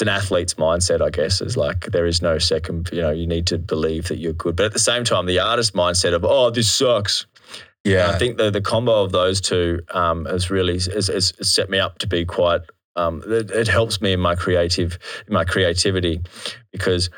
it's 0.00 0.08
an 0.08 0.08
athlete's 0.08 0.54
mindset, 0.54 1.02
I 1.02 1.10
guess, 1.10 1.42
is 1.42 1.58
like 1.58 1.84
there 1.92 2.06
is 2.06 2.22
no 2.22 2.38
second, 2.38 2.88
you 2.90 3.02
know, 3.02 3.10
you 3.10 3.26
need 3.26 3.46
to 3.48 3.58
believe 3.58 4.08
that 4.08 4.16
you're 4.16 4.32
good. 4.32 4.56
But 4.56 4.64
at 4.64 4.72
the 4.72 4.78
same 4.78 5.04
time, 5.04 5.26
the 5.26 5.40
artist 5.40 5.74
mindset 5.74 6.14
of, 6.14 6.24
oh, 6.24 6.48
this 6.48 6.72
sucks. 6.72 7.26
And 7.84 7.92
yeah, 7.92 8.08
I 8.08 8.18
think 8.18 8.38
the, 8.38 8.50
the 8.50 8.62
combo 8.62 9.02
of 9.02 9.12
those 9.12 9.42
two 9.42 9.80
um, 9.90 10.24
has 10.24 10.50
really 10.50 10.74
has, 10.74 11.08
has 11.08 11.34
set 11.42 11.68
me 11.68 11.78
up 11.78 11.98
to 11.98 12.06
be 12.06 12.24
quite 12.24 12.62
um, 12.96 13.22
it, 13.26 13.50
it 13.50 13.68
helps 13.68 14.00
me 14.00 14.14
in 14.14 14.20
my 14.20 14.34
creative, 14.34 14.98
in 15.26 15.34
my 15.34 15.44
creativity, 15.44 16.22
because 16.72 17.10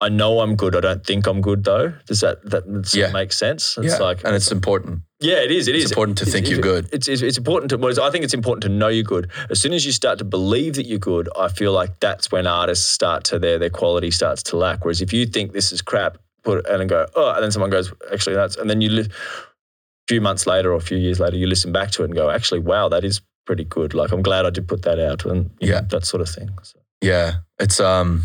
I 0.00 0.08
know 0.08 0.40
I'm 0.40 0.56
good. 0.56 0.74
I 0.74 0.80
don't 0.80 1.04
think 1.04 1.26
I'm 1.26 1.42
good 1.42 1.64
though. 1.64 1.92
Does 2.06 2.20
that 2.20 2.48
that 2.48 2.64
of 2.64 2.94
Yeah. 2.94 3.12
make 3.12 3.32
sense? 3.32 3.76
It's 3.76 3.98
yeah, 3.98 4.04
like 4.06 4.24
and 4.24 4.34
it's 4.34 4.50
important. 4.50 5.02
Yeah, 5.24 5.36
it 5.46 5.50
is. 5.50 5.66
It 5.68 5.74
It's 5.74 5.86
is. 5.86 5.90
important 5.92 6.18
to 6.18 6.26
think 6.26 6.48
you're 6.48 6.60
good. 6.60 6.88
It's, 6.92 7.08
it's, 7.08 7.22
it's 7.22 7.38
important 7.38 7.70
to. 7.70 7.78
Well, 7.78 8.00
I 8.02 8.10
think 8.10 8.24
it's 8.24 8.34
important 8.34 8.62
to 8.62 8.68
know 8.68 8.88
you're 8.88 9.02
good. 9.02 9.30
As 9.50 9.60
soon 9.60 9.72
as 9.72 9.84
you 9.86 9.92
start 9.92 10.18
to 10.18 10.24
believe 10.24 10.74
that 10.74 10.86
you're 10.86 10.98
good, 10.98 11.28
I 11.38 11.48
feel 11.48 11.72
like 11.72 11.98
that's 12.00 12.30
when 12.30 12.46
artists 12.46 12.86
start 12.86 13.24
to 13.24 13.38
their 13.38 13.58
their 13.58 13.70
quality 13.70 14.10
starts 14.10 14.42
to 14.44 14.56
lack. 14.56 14.84
Whereas 14.84 15.00
if 15.00 15.12
you 15.12 15.26
think 15.26 15.52
this 15.52 15.72
is 15.72 15.80
crap, 15.82 16.18
put 16.42 16.58
it 16.58 16.66
and 16.80 16.88
go 16.88 17.06
oh, 17.16 17.32
and 17.34 17.42
then 17.42 17.50
someone 17.50 17.70
goes 17.70 17.92
actually 18.12 18.36
that's 18.36 18.56
and 18.56 18.68
then 18.68 18.80
you 18.82 18.90
li- 18.90 19.08
a 19.10 20.06
few 20.08 20.20
months 20.20 20.46
later 20.46 20.72
or 20.72 20.76
a 20.76 20.80
few 20.80 20.98
years 20.98 21.18
later 21.18 21.36
you 21.38 21.46
listen 21.46 21.72
back 21.72 21.90
to 21.92 22.02
it 22.02 22.06
and 22.06 22.14
go 22.14 22.28
actually 22.28 22.60
wow 22.60 22.86
that 22.90 23.02
is 23.04 23.22
pretty 23.46 23.64
good. 23.64 23.94
Like 23.94 24.12
I'm 24.12 24.22
glad 24.22 24.44
I 24.46 24.50
did 24.50 24.68
put 24.68 24.82
that 24.82 24.98
out 24.98 25.24
and 25.24 25.50
you 25.60 25.68
know, 25.70 25.74
Yeah. 25.76 25.80
that 25.90 26.04
sort 26.06 26.20
of 26.20 26.28
thing. 26.28 26.50
So, 26.62 26.78
Yeah, 27.00 27.32
it's 27.58 27.80
um, 27.80 28.24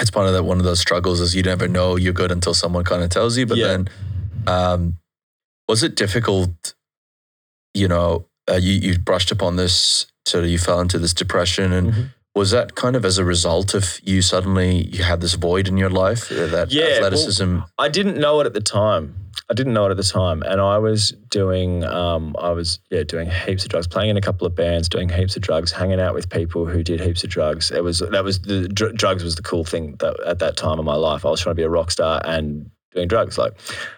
it's 0.00 0.10
part 0.10 0.26
of 0.26 0.32
that. 0.32 0.44
One 0.44 0.58
of 0.58 0.64
those 0.64 0.80
struggles 0.80 1.20
is 1.20 1.34
you 1.36 1.42
never 1.42 1.68
know 1.68 1.96
you're 1.96 2.12
good 2.12 2.32
until 2.32 2.54
someone 2.54 2.82
kind 2.84 3.02
of 3.04 3.10
tells 3.10 3.36
you. 3.36 3.46
But 3.46 3.58
Yeah. 3.58 3.66
then, 3.68 3.88
um, 4.46 4.98
was 5.72 5.82
it 5.82 5.94
difficult? 5.96 6.74
You 7.74 7.88
know, 7.88 8.26
uh, 8.50 8.60
you 8.66 8.72
you 8.86 8.98
brushed 8.98 9.30
upon 9.36 9.56
this, 9.56 10.06
so 10.26 10.42
you 10.42 10.58
fell 10.58 10.80
into 10.84 10.98
this 10.98 11.14
depression, 11.14 11.72
and 11.72 11.86
Mhm. 11.92 12.04
was 12.40 12.50
that 12.50 12.68
kind 12.82 12.94
of 12.96 13.04
as 13.10 13.16
a 13.18 13.24
result 13.24 13.68
of 13.78 13.84
you 14.10 14.20
suddenly 14.22 14.70
you 14.96 15.02
had 15.12 15.20
this 15.24 15.34
void 15.48 15.68
in 15.68 15.76
your 15.78 15.88
life 16.04 16.22
uh, 16.30 16.46
that 16.56 16.66
Yeah, 16.70 16.84
well, 16.84 16.94
athleticism? 16.96 17.50
I 17.86 17.88
didn't 17.88 18.18
know 18.24 18.34
it 18.40 18.46
at 18.46 18.52
the 18.52 18.66
time. 18.82 19.04
I 19.50 19.54
didn't 19.54 19.72
know 19.76 19.86
it 19.88 19.90
at 19.96 19.96
the 20.04 20.10
time, 20.22 20.38
and 20.50 20.58
I 20.60 20.78
was 20.88 21.00
doing, 21.40 21.70
um, 21.84 22.24
I 22.48 22.50
was 22.58 22.68
yeah, 22.90 23.02
doing 23.14 23.28
heaps 23.46 23.64
of 23.64 23.70
drugs, 23.70 23.86
playing 23.94 24.10
in 24.10 24.16
a 24.18 24.20
couple 24.28 24.46
of 24.46 24.54
bands, 24.54 24.88
doing 24.96 25.08
heaps 25.08 25.34
of 25.36 25.42
drugs, 25.48 25.72
hanging 25.72 26.00
out 26.04 26.14
with 26.18 26.26
people 26.40 26.62
who 26.72 26.80
did 26.90 27.00
heaps 27.00 27.24
of 27.24 27.30
drugs. 27.30 27.70
It 27.70 27.82
was 27.88 27.96
that 28.14 28.24
was 28.28 28.36
the 28.50 28.58
dr- 28.78 28.94
drugs 29.02 29.22
was 29.28 29.36
the 29.40 29.46
cool 29.50 29.64
thing 29.72 29.84
that 30.02 30.14
at 30.32 30.38
that 30.44 30.54
time 30.64 30.78
of 30.78 30.84
my 30.84 30.98
life. 31.08 31.24
I 31.26 31.30
was 31.30 31.40
trying 31.42 31.56
to 31.56 31.62
be 31.62 31.68
a 31.70 31.74
rock 31.78 31.90
star 31.90 32.20
and 32.34 32.70
doing 32.94 33.08
drugs, 33.08 33.38
like, 33.38 33.52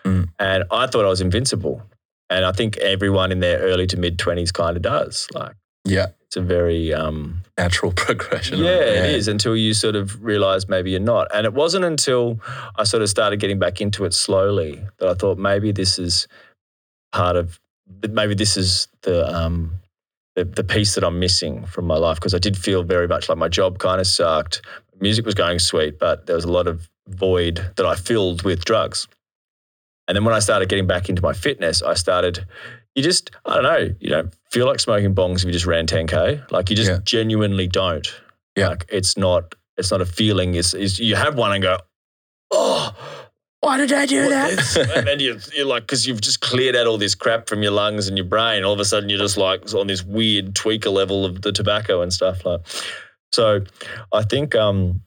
Mm. 0.05 0.29
and 0.39 0.65
I 0.71 0.87
thought 0.87 1.05
I 1.05 1.09
was 1.09 1.21
invincible, 1.21 1.83
and 2.31 2.45
I 2.45 2.53
think 2.53 2.77
everyone 2.79 3.33
in 3.33 3.41
their 3.41 3.59
early 3.59 3.87
to 3.89 3.97
mid 3.97 4.19
twenties 4.19 4.53
kind 4.53 4.77
of 4.77 4.83
does. 4.83 5.27
Like, 5.35 5.55
yeah, 5.85 6.07
it's 6.23 6.37
a 6.37 6.41
very 6.41 6.93
um, 6.95 7.43
natural 7.59 7.93
progression. 7.97 8.59
yeah, 8.59 8.71
it 8.81 9.15
is 9.15 9.29
until 9.29 9.55
you 9.57 9.75
sort 9.75 9.97
of 9.97 10.23
realize 10.25 10.69
maybe 10.69 10.91
you're 10.91 11.01
not. 11.01 11.29
And 11.35 11.45
it 11.47 11.53
wasn't 11.55 11.85
until 11.85 12.41
I 12.77 12.85
sort 12.85 13.03
of 13.03 13.09
started 13.11 13.39
getting 13.41 13.59
back 13.59 13.81
into 13.81 14.05
it 14.05 14.15
slowly 14.15 14.81
that 14.99 15.09
I 15.09 15.15
thought 15.15 15.37
maybe 15.39 15.73
this 15.73 15.99
is 15.99 16.27
part 17.13 17.37
of, 17.37 17.61
maybe 18.09 18.35
this 18.35 18.57
is 18.57 18.89
the, 19.03 19.27
um, 19.33 19.73
the, 20.35 20.45
the 20.45 20.65
piece 20.65 20.95
that 20.95 21.05
I'm 21.05 21.21
missing 21.21 21.65
from 21.67 21.85
my 21.85 21.97
life 21.97 22.17
because 22.17 22.35
I 22.35 22.39
did 22.39 22.57
feel 22.57 22.83
very 22.83 23.07
much 23.07 23.29
like 23.29 23.39
my 23.39 23.49
job 23.49 23.79
kind 23.79 24.01
of 24.01 24.07
sucked. 24.07 24.63
Music 25.01 25.25
was 25.27 25.35
going 25.35 25.59
sweet, 25.59 25.99
but 25.99 26.27
there 26.27 26.35
was 26.35 26.45
a 26.45 26.51
lot 26.51 26.67
of 26.67 26.89
void 27.09 27.73
that 27.77 27.87
I 27.87 27.95
filled 27.95 28.43
with 28.43 28.65
drugs. 28.65 29.07
And 30.09 30.17
then 30.17 30.25
when 30.25 30.35
I 30.35 30.39
started 30.39 30.69
getting 30.69 30.87
back 30.87 31.09
into 31.09 31.23
my 31.23 31.33
fitness, 31.33 31.83
I 31.83 31.95
started, 31.95 32.47
you 32.95 33.03
just, 33.03 33.31
I 33.47 33.55
don't 33.55 33.63
know, 33.63 33.95
you 34.01 34.11
don't 34.11 34.35
feel 34.51 34.67
like 34.67 34.81
smoking 34.81 35.15
bongs 35.15 35.39
if 35.39 35.45
you 35.45 35.53
just 35.53 35.67
ran 35.67 35.87
10K. 35.87 36.51
Like 36.51 36.69
you 36.71 36.77
just 36.77 36.91
Yeah. 36.91 36.99
genuinely 37.05 37.67
don't. 37.67 38.07
Yeah. 38.57 38.69
Like 38.69 38.87
it's 38.91 39.17
not, 39.17 39.55
it's 39.77 39.91
not 39.91 40.01
a 40.01 40.07
feeling. 40.07 40.55
It's, 40.55 40.75
it's 40.75 40.99
you 40.99 41.17
have 41.17 41.37
one 41.37 41.53
and 41.53 41.63
go, 41.63 41.79
oh, 42.51 42.95
Why 43.61 43.79
did 43.79 43.93
I 43.95 44.05
do 44.05 44.25
what 44.29 44.51
is-" 44.53 44.77
and 44.95 45.07
then 45.07 45.21
you, 45.21 45.39
you're 45.55 45.65
like, 45.67 45.85
because 45.85 46.07
you've 46.07 46.21
just 46.21 46.41
cleared 46.43 46.77
out 46.77 46.87
all 46.87 46.99
this 46.99 47.15
crap 47.15 47.49
from 47.49 47.63
your 47.63 47.73
lungs 47.73 48.07
and 48.07 48.19
your 48.19 48.27
brain. 48.27 48.63
All 48.63 48.75
of 48.75 48.81
a 48.81 48.85
sudden, 48.85 49.09
you're 49.09 49.19
just 49.19 49.39
like 49.39 49.73
on 49.75 49.87
this 49.87 50.05
weird 50.05 50.55
tweaker 50.55 50.93
level 50.93 51.25
of 51.25 51.41
the 51.41 51.51
tobacco 51.51 52.03
and 52.03 52.13
stuff. 52.13 52.45
Like, 52.45 52.61
so 53.33 53.63
I 54.13 54.23
think 54.23 54.55
um, 54.55 55.01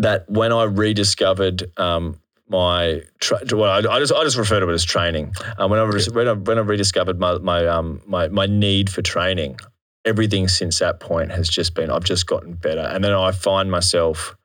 that 0.00 0.28
when 0.28 0.52
I 0.52 0.64
rediscovered 0.64 1.70
um, 1.78 2.20
my, 2.48 3.02
tra- 3.20 3.40
well, 3.52 3.70
I, 3.70 3.78
I 3.96 3.98
just 4.00 4.12
I 4.12 4.24
just 4.24 4.36
refer 4.36 4.60
to 4.60 4.68
it 4.68 4.72
as 4.74 4.84
training. 4.84 5.32
Uh, 5.58 5.68
when 5.68 5.78
I 5.78 5.84
re- 5.84 6.06
when 6.12 6.28
I 6.28 6.32
when 6.32 6.58
I 6.58 6.62
rediscovered 6.62 7.18
my 7.20 7.38
my 7.38 7.66
um 7.66 8.00
my 8.06 8.28
my 8.28 8.46
need 8.46 8.90
for 8.90 9.02
training, 9.02 9.56
everything 10.04 10.48
since 10.48 10.78
that 10.80 11.00
point 11.00 11.30
has 11.32 11.48
just 11.48 11.74
been 11.74 11.90
I've 11.90 12.04
just 12.04 12.26
gotten 12.26 12.54
better, 12.54 12.80
and 12.82 13.04
then 13.04 13.12
I 13.12 13.32
find 13.32 13.70
myself. 13.70 14.36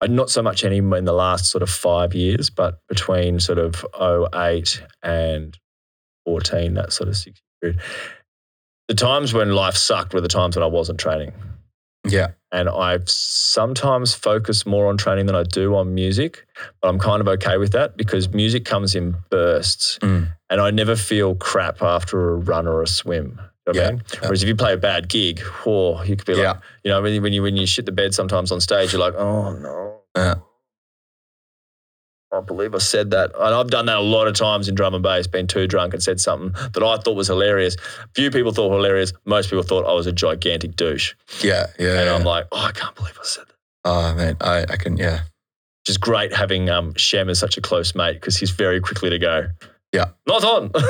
uh, 0.00 0.06
Not 0.06 0.30
so 0.30 0.42
much 0.42 0.64
anymore 0.64 0.98
in 0.98 1.06
the 1.06 1.12
last 1.12 1.46
sort 1.50 1.62
of 1.62 1.70
five 1.70 2.14
years, 2.14 2.50
but 2.50 2.80
between 2.88 3.40
sort 3.40 3.58
of 3.58 3.84
08 4.34 4.82
and 5.02 5.58
14, 6.26 6.74
that 6.74 6.92
sort 6.92 7.08
of 7.08 7.16
six 7.16 7.40
period. 7.60 7.80
The 8.88 8.94
times 8.94 9.32
when 9.34 9.52
life 9.52 9.76
sucked 9.76 10.14
were 10.14 10.20
the 10.20 10.28
times 10.28 10.56
when 10.56 10.62
I 10.62 10.66
wasn't 10.68 11.00
training 11.00 11.32
Yeah, 12.08 12.28
and 12.50 12.68
I've 12.68 13.08
sometimes 13.08 14.14
focus 14.14 14.64
more 14.64 14.86
on 14.88 14.96
training 14.96 15.26
than 15.26 15.36
I 15.36 15.42
do 15.42 15.74
on 15.76 15.94
music, 15.94 16.46
but 16.80 16.88
I'm 16.88 16.98
kind 16.98 17.20
of 17.20 17.28
okay 17.28 17.58
with 17.58 17.72
that 17.72 17.96
because 17.96 18.28
music 18.30 18.64
comes 18.64 18.94
in 18.94 19.14
bursts 19.30 19.98
Mm. 20.02 20.34
and 20.48 20.60
I 20.60 20.70
never 20.70 20.96
feel 20.96 21.34
crap 21.34 21.82
after 21.82 22.30
a 22.30 22.36
run 22.36 22.66
or 22.66 22.82
a 22.82 22.86
swim. 22.86 23.26
You 23.26 23.36
know 23.36 23.42
what 23.66 23.76
I 23.76 23.80
Yeah, 23.80 23.90
mean? 23.90 24.02
yeah. 24.14 24.20
Whereas 24.22 24.42
if 24.42 24.48
you 24.48 24.56
play 24.56 24.72
a 24.72 24.76
bad 24.78 25.08
gig, 25.08 25.40
whoa, 25.40 26.02
you 26.02 26.16
could 26.16 26.26
be 26.26 26.34
like, 26.34 26.42
Yeah. 26.42 26.56
you 26.84 26.90
know, 26.90 27.02
when 27.02 27.12
you, 27.12 27.20
when 27.22 27.32
you 27.34 27.42
when 27.42 27.56
you 27.56 27.66
shit 27.66 27.84
the 27.86 27.92
bed 27.92 28.14
sometimes 28.14 28.50
on 28.50 28.60
stage, 28.60 28.92
you're 28.92 29.00
like, 29.00 29.14
oh 29.16 29.52
no, 29.52 30.00
Yeah. 30.16 30.34
I 32.32 32.36
can't 32.36 32.46
believe 32.46 32.74
I 32.74 32.78
said 32.78 33.10
that. 33.10 33.32
And 33.34 33.54
I've 33.54 33.70
done 33.70 33.86
that 33.86 33.96
a 33.98 34.00
lot 34.02 34.26
of 34.28 34.34
times 34.34 34.68
in 34.68 34.74
drum 34.74 34.94
and 34.94 35.02
bass, 35.02 35.26
been 35.26 35.46
too 35.46 35.66
drunk 35.66 35.94
and 35.94 36.02
said 36.02 36.20
something 36.20 36.52
that 36.72 36.82
I 36.82 36.96
thought 36.98 37.14
was 37.16 37.26
hilarious. 37.28 37.76
Few 38.14 38.30
people 38.30 38.52
thought 38.52 38.70
hilarious. 38.72 39.12
Most 39.24 39.50
people 39.50 39.62
thought 39.64 39.84
I 39.84 39.92
was 39.94 40.06
a 40.06 40.12
gigantic 40.12 40.76
douche. 40.76 41.14
yeah, 41.42 41.66
yeah. 41.78 41.96
And 41.98 42.06
yeah. 42.06 42.14
I'm 42.14 42.22
like, 42.24 42.46
oh, 42.52 42.58
I 42.66 42.72
can't 42.72 42.94
believe 42.94 43.18
I 43.20 43.24
said 43.24 43.44
that. 43.48 43.54
oh 43.84 44.14
man, 44.14 44.36
I 44.40 44.62
I 44.62 44.76
can 44.76 44.96
yeah. 44.96 45.20
which 45.82 45.88
is 45.90 45.98
great 45.98 46.32
having 46.34 46.70
um, 46.70 46.94
Shem 46.96 47.28
as 47.28 47.38
such 47.38 47.56
a 47.56 47.60
close 47.60 47.94
mate 47.94 48.14
because 48.14 48.36
he's 48.36 48.50
very 48.50 48.80
quickly 48.80 49.10
to 49.10 49.18
go. 49.18 49.48
Yeah. 49.92 50.10
not 50.28 50.44
on. 50.44 50.70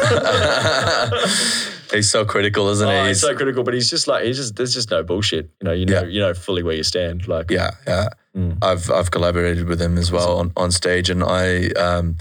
He's 1.91 2.09
so 2.11 2.25
critical, 2.25 2.69
isn't 2.69 2.87
Oh, 2.89 3.03
he? 3.03 3.09
he's 3.09 3.21
so 3.21 3.35
critical, 3.35 3.65
but 3.65 3.75
he's 3.75 3.91
just 3.91 4.07
like 4.07 4.25
he's 4.25 4.37
just 4.37 4.55
there's 4.57 4.75
just 4.75 4.91
no 4.91 5.03
bullshit. 5.03 5.51
You 5.61 5.65
know, 5.65 5.73
you 5.73 5.87
know, 5.87 6.03
Yeah. 6.03 6.07
you 6.07 6.21
know 6.21 6.35
fully 6.35 6.63
where 6.63 6.77
you 6.77 6.83
stand. 6.85 7.27
Like, 7.27 7.51
Yeah, 7.51 7.71
yeah. 7.87 8.09
Mm. 8.37 8.59
I've 8.63 8.91
I've 8.91 9.11
collaborated 9.11 9.67
with 9.67 9.81
him 9.81 9.99
as 9.99 10.13
well 10.13 10.39
on, 10.39 10.53
on 10.57 10.71
stage, 10.71 11.11
and 11.11 11.25
I 11.25 11.69
um, 11.71 12.17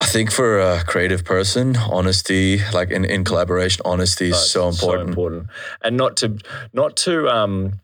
I 0.00 0.06
think 0.06 0.30
for 0.30 0.58
a 0.58 0.82
creative 0.84 1.24
person, 1.24 1.76
honesty, 1.76 2.60
like 2.72 2.90
in, 2.90 3.04
in 3.04 3.24
collaboration, 3.24 3.82
honesty 3.84 4.26
is 4.26 4.32
Right, 4.32 4.40
so 4.40 4.68
important. 4.68 5.08
so 5.08 5.08
important, 5.08 5.46
and 5.82 5.96
not 5.96 6.16
to 6.18 6.38
not 6.72 6.96
to 6.98 7.28
um 7.28 7.80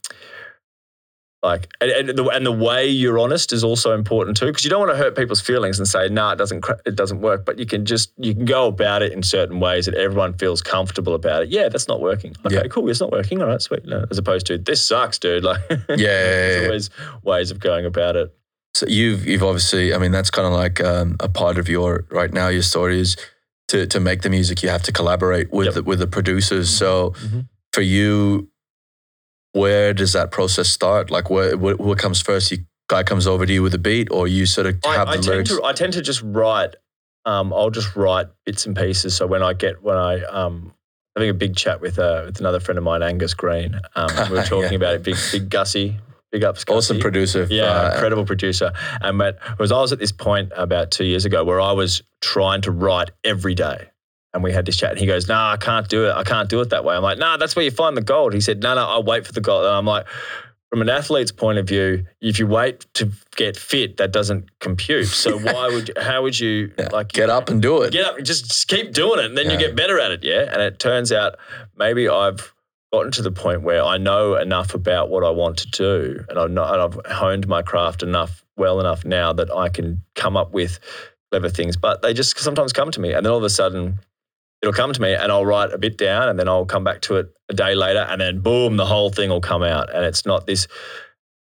like 1.42 1.68
and, 1.80 1.90
and 1.90 2.08
the 2.18 2.24
and 2.28 2.46
the 2.46 2.52
way 2.52 2.86
you're 2.86 3.18
honest 3.18 3.52
is 3.52 3.64
also 3.64 3.92
important 3.94 4.36
too 4.36 4.46
because 4.46 4.62
you 4.64 4.70
don't 4.70 4.78
want 4.80 4.92
to 4.92 4.96
hurt 4.96 5.16
people's 5.16 5.40
feelings 5.40 5.78
and 5.78 5.88
say 5.88 6.08
nah 6.08 6.32
it 6.32 6.36
doesn't 6.36 6.64
it 6.86 6.94
doesn't 6.94 7.20
work 7.20 7.44
but 7.44 7.58
you 7.58 7.66
can 7.66 7.84
just 7.84 8.12
you 8.16 8.32
can 8.34 8.44
go 8.44 8.68
about 8.68 9.02
it 9.02 9.12
in 9.12 9.22
certain 9.22 9.58
ways 9.58 9.86
that 9.86 9.94
everyone 9.96 10.32
feels 10.34 10.62
comfortable 10.62 11.14
about 11.14 11.42
it 11.42 11.48
yeah 11.48 11.68
that's 11.68 11.88
not 11.88 12.00
working 12.00 12.32
okay 12.46 12.54
Yeah. 12.56 12.62
cool 12.70 12.88
it's 12.88 13.00
not 13.00 13.10
working 13.10 13.42
all 13.42 13.48
right 13.48 13.60
sweet 13.60 13.84
No, 13.84 14.04
as 14.10 14.18
opposed 14.18 14.46
to 14.46 14.58
this 14.58 14.86
sucks 14.86 15.18
dude 15.18 15.42
like 15.52 15.60
Yeah, 15.68 15.96
yeah, 15.96 15.96
there's 15.96 16.64
always 16.66 16.90
ways 17.24 17.50
of 17.50 17.58
going 17.58 17.86
about 17.86 18.14
it 18.16 18.32
So 18.74 18.86
you've 18.86 19.26
you've 19.26 19.42
obviously, 19.42 19.92
I 19.94 19.98
mean, 19.98 20.12
that's 20.12 20.30
kind 20.30 20.46
of 20.46 20.52
like 20.54 20.80
um, 20.80 21.16
a 21.20 21.28
part 21.28 21.58
of 21.58 21.68
your 21.68 22.06
right 22.10 22.32
now. 22.32 22.48
Your 22.48 22.62
story 22.62 23.00
is 23.00 23.16
to 23.68 23.86
to 23.86 23.98
make 24.00 24.22
the 24.22 24.30
music, 24.30 24.62
you 24.62 24.70
have 24.70 24.82
to 24.84 24.92
collaborate 24.92 25.52
with 25.52 25.66
Yep. 25.66 25.74
the, 25.74 25.82
with 25.82 25.98
the 25.98 26.06
producers. 26.06 26.70
So 26.70 27.10
Mhm. 27.26 27.48
for 27.74 27.82
you, 27.82 28.48
where 29.52 29.92
does 29.94 30.12
that 30.14 30.30
process 30.30 30.68
start? 30.68 31.10
Like, 31.10 31.30
what 31.30 31.56
what, 31.56 31.78
what 31.80 31.98
comes 31.98 32.20
first? 32.20 32.50
You 32.50 32.58
guy 32.88 33.02
comes 33.02 33.26
over 33.26 33.46
to 33.46 33.52
you 33.52 33.62
with 33.62 33.74
a 33.74 33.78
beat, 33.78 34.08
or 34.10 34.26
you 34.28 34.46
sort 34.46 34.66
of 34.66 34.78
I, 34.84 34.94
have 34.94 35.08
I 35.08 35.16
the 35.16 35.22
tend 35.22 35.26
lyrics? 35.26 35.50
to 35.50 35.64
I 35.64 35.72
tend 35.72 35.92
to 35.94 36.02
just 36.02 36.22
write. 36.22 36.76
Um, 37.24 37.52
I'll 37.52 37.70
just 37.70 37.94
write 37.94 38.26
bits 38.44 38.66
and 38.66 38.76
pieces. 38.76 39.14
So 39.16 39.26
when 39.26 39.42
I 39.42 39.52
get 39.52 39.82
when 39.82 39.96
I 39.96 40.22
um, 40.24 40.74
having 41.16 41.30
a 41.30 41.34
big 41.34 41.54
chat 41.56 41.80
with 41.80 41.98
uh, 41.98 42.22
with 42.26 42.40
another 42.40 42.58
friend 42.60 42.78
of 42.78 42.84
mine, 42.84 43.02
Angus 43.02 43.34
Green. 43.34 43.78
Um, 43.94 44.08
we 44.30 44.36
were 44.38 44.42
talking 44.42 44.70
Yeah. 44.72 44.76
about 44.76 44.94
it. 44.94 45.02
Big 45.04 45.16
big 45.30 45.48
Gussie, 45.48 45.98
big 46.32 46.42
ups. 46.42 46.64
Gussie. 46.64 46.76
awesome 46.76 47.00
producer. 47.00 47.46
Yeah, 47.48 47.64
uh, 47.64 47.92
incredible 47.92 48.24
producer. 48.24 48.72
And 49.00 49.18
but 49.18 49.38
was 49.58 49.70
I 49.70 49.80
was 49.80 49.92
at 49.92 50.00
this 50.00 50.10
point 50.12 50.50
about 50.56 50.90
two 50.90 51.04
years 51.04 51.24
ago 51.24 51.44
where 51.44 51.60
I 51.60 51.72
was 51.72 52.02
trying 52.20 52.62
to 52.62 52.72
write 52.72 53.10
every 53.22 53.54
day. 53.54 53.88
And 54.34 54.42
we 54.42 54.50
had 54.50 54.64
this 54.64 54.76
chat, 54.76 54.90
and 54.90 54.98
he 54.98 55.06
goes, 55.06 55.28
"Nah, 55.28 55.52
I 55.52 55.56
can't 55.58 55.88
do 55.88 56.06
it. 56.06 56.12
I 56.12 56.24
can't 56.24 56.48
do 56.48 56.60
it 56.60 56.70
that 56.70 56.84
way." 56.84 56.96
I'm 56.96 57.02
like, 57.02 57.18
"Nah, 57.18 57.36
that's 57.36 57.54
where 57.54 57.64
you 57.64 57.70
find 57.70 57.96
the 57.96 58.02
gold." 58.02 58.32
He 58.32 58.40
said, 58.40 58.62
"No, 58.62 58.74
no, 58.74 58.86
I'll 58.86 59.02
wait 59.02 59.26
for 59.26 59.32
the 59.32 59.42
gold." 59.42 59.66
And 59.66 59.74
I'm 59.74 59.84
like, 59.84 60.06
from 60.72 60.80
an 60.80 60.88
athlete's 60.88 61.30
point 61.30 61.58
of 61.58 61.68
view, 61.68 62.06
if 62.22 62.38
you 62.38 62.46
wait 62.46 62.86
to 62.94 63.12
get 63.36 63.58
fit, 63.58 63.98
that 63.98 64.10
doesn't 64.10 64.58
compute. 64.58 65.06
So 65.06 65.38
why 65.52 65.68
would 65.68 65.88
you, 65.88 65.94
how 66.00 66.22
would 66.22 66.40
you 66.40 66.72
yeah, 66.78 66.88
like 66.90 67.12
get 67.12 67.28
up 67.28 67.50
and 67.50 67.60
do 67.60 67.82
it. 67.82 67.92
get 67.92 68.06
up, 68.06 68.16
just, 68.22 68.46
just 68.46 68.68
keep 68.68 68.94
doing 68.94 69.18
it, 69.18 69.26
and 69.26 69.36
then 69.36 69.50
you 69.50 69.58
get 69.58 69.76
better 69.76 70.00
at 70.00 70.12
it. 70.12 70.24
Yeah, 70.24 70.50
and 70.50 70.62
it 70.62 70.78
turns 70.78 71.12
out 71.12 71.34
maybe 71.76 72.08
I've 72.08 72.54
gotten 72.90 73.12
to 73.12 73.22
the 73.22 73.30
point 73.30 73.60
where 73.60 73.82
I 73.82 73.98
know 73.98 74.36
enough 74.36 74.72
about 74.72 75.10
what 75.10 75.24
I 75.24 75.28
want 75.28 75.58
to 75.58 75.68
do, 75.68 76.24
and, 76.30 76.54
know, 76.54 76.64
and 76.64 76.80
I've 76.80 76.98
honed 77.04 77.46
my 77.46 77.60
craft 77.60 78.02
enough, 78.02 78.42
well 78.56 78.80
enough 78.80 79.04
now 79.04 79.34
that 79.34 79.54
I 79.54 79.68
can 79.68 80.02
come 80.14 80.38
up 80.38 80.52
with 80.52 80.80
clever 81.30 81.50
things. 81.50 81.76
But 81.76 82.00
they 82.00 82.14
just 82.14 82.38
sometimes 82.38 82.72
come 82.72 82.90
to 82.92 83.00
me, 83.00 83.12
and 83.12 83.26
then 83.26 83.30
all 83.30 83.36
of 83.36 83.44
a 83.44 83.50
sudden, 83.50 83.98
it'll 84.62 84.72
come 84.72 84.92
to 84.92 85.00
me 85.00 85.12
and 85.14 85.30
I'll 85.32 85.44
write 85.44 85.72
a 85.72 85.78
bit 85.78 85.98
down 85.98 86.28
and 86.28 86.38
then 86.38 86.48
I'll 86.48 86.64
come 86.66 86.84
back 86.84 87.00
to 87.02 87.16
it 87.16 87.26
a 87.50 87.54
day 87.54 87.74
later 87.74 88.06
and 88.08 88.20
then 88.20 88.40
boom, 88.40 88.76
the 88.76 88.86
whole 88.86 89.10
thing 89.10 89.28
will 89.30 89.40
come 89.40 89.62
out. 89.62 89.92
And 89.94 90.04
it's 90.04 90.24
not 90.24 90.46
this, 90.46 90.68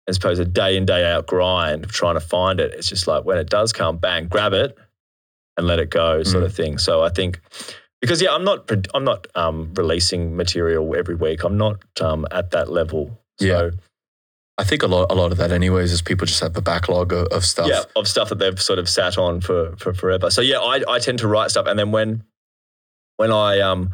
I 0.09 0.13
suppose, 0.13 0.39
a 0.39 0.45
day 0.45 0.75
in, 0.75 0.85
day 0.85 1.05
out 1.09 1.27
grind 1.27 1.83
of 1.85 1.91
trying 1.91 2.15
to 2.15 2.19
find 2.19 2.59
it. 2.59 2.73
It's 2.73 2.89
just 2.89 3.05
like 3.07 3.23
when 3.23 3.37
it 3.37 3.49
does 3.49 3.71
come, 3.73 3.97
bang, 3.97 4.27
grab 4.27 4.53
it 4.53 4.75
and 5.57 5.67
let 5.67 5.79
it 5.79 5.89
go 5.91 6.23
sort 6.23 6.43
Mm. 6.43 6.47
of 6.47 6.55
thing. 6.55 6.77
So 6.79 7.03
I 7.03 7.09
think, 7.09 7.39
because 8.01 8.21
yeah, 8.21 8.33
I'm 8.33 8.43
not, 8.43 8.69
I'm 8.95 9.03
not 9.03 9.27
um, 9.35 9.71
releasing 9.75 10.35
material 10.35 10.95
every 10.95 11.15
week. 11.15 11.43
I'm 11.43 11.57
not 11.57 11.77
um, 12.01 12.25
at 12.31 12.49
that 12.51 12.71
level. 12.71 13.19
So, 13.39 13.45
Yeah. 13.45 13.69
I 14.57 14.63
think 14.63 14.83
a 14.83 14.87
lot, 14.87 15.11
a 15.11 15.15
lot 15.15 15.31
of 15.31 15.37
that, 15.37 15.51
anyways, 15.51 15.91
is 15.91 16.01
people 16.03 16.27
just 16.27 16.39
have 16.41 16.55
a 16.57 16.61
backlog 16.61 17.13
of, 17.13 17.27
of 17.27 17.45
stuff. 17.45 17.67
yeah, 17.67 17.83
of 17.95 18.07
stuff 18.07 18.29
that 18.29 18.37
they've 18.39 18.61
sort 18.61 18.77
of 18.79 18.87
sat 18.89 19.17
on 19.17 19.41
for 19.41 19.75
for 19.77 19.91
forever. 19.93 20.29
So 20.29 20.41
yeah, 20.41 20.59
I, 20.59 20.83
I 20.87 20.99
tend 20.99 21.17
to 21.19 21.27
write 21.27 21.49
stuff, 21.49 21.65
and 21.67 21.79
then 21.79 21.91
when 21.91 22.21
when 23.21 23.31
I 23.31 23.59
um 23.59 23.91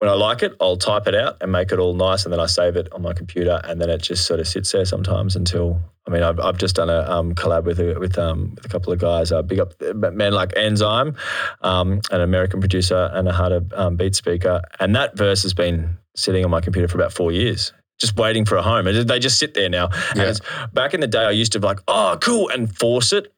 when 0.00 0.10
I 0.10 0.14
like 0.14 0.42
it, 0.42 0.52
I'll 0.60 0.76
type 0.76 1.06
it 1.06 1.14
out 1.14 1.36
and 1.40 1.50
make 1.52 1.70
it 1.72 1.78
all 1.78 1.94
nice, 1.94 2.24
and 2.24 2.32
then 2.32 2.40
I 2.40 2.46
save 2.46 2.76
it 2.76 2.88
on 2.92 3.00
my 3.02 3.12
computer, 3.14 3.60
and 3.64 3.80
then 3.80 3.88
it 3.88 4.02
just 4.02 4.26
sort 4.26 4.40
of 4.40 4.48
sits 4.48 4.72
there 4.72 4.84
sometimes 4.84 5.36
until. 5.36 5.80
I 6.06 6.10
mean, 6.10 6.22
I've, 6.22 6.38
I've 6.38 6.58
just 6.58 6.76
done 6.76 6.90
a 6.90 7.00
um, 7.10 7.34
collab 7.34 7.64
with 7.64 7.80
a, 7.80 7.98
with 7.98 8.18
um, 8.18 8.52
with 8.54 8.66
a 8.66 8.68
couple 8.68 8.92
of 8.92 8.98
guys. 8.98 9.32
Uh, 9.32 9.40
big 9.40 9.58
up 9.58 9.72
men 9.94 10.32
like 10.34 10.52
Enzyme, 10.54 11.16
um, 11.62 12.00
an 12.10 12.20
American 12.20 12.60
producer 12.60 13.10
and 13.14 13.26
a 13.26 13.32
harder 13.32 13.62
um, 13.72 13.96
beat 13.96 14.14
speaker, 14.14 14.60
and 14.80 14.94
that 14.96 15.16
verse 15.16 15.42
has 15.44 15.54
been 15.54 15.96
sitting 16.14 16.44
on 16.44 16.50
my 16.50 16.60
computer 16.60 16.88
for 16.88 16.98
about 16.98 17.12
four 17.14 17.32
years. 17.32 17.72
Just 17.98 18.18
waiting 18.18 18.44
for 18.44 18.56
a 18.56 18.62
home. 18.62 18.86
And 18.86 19.08
They 19.08 19.18
just 19.18 19.38
sit 19.38 19.54
there 19.54 19.70
now. 19.70 19.86
And 20.10 20.18
Yeah. 20.18 20.30
it's, 20.30 20.40
back 20.74 20.92
in 20.92 21.00
the 21.00 21.06
day, 21.06 21.24
I 21.24 21.30
used 21.30 21.52
to 21.52 21.60
be 21.60 21.66
like, 21.66 21.80
oh, 21.88 22.18
cool, 22.20 22.50
and 22.50 22.62
force 22.76 23.12
it. 23.14 23.32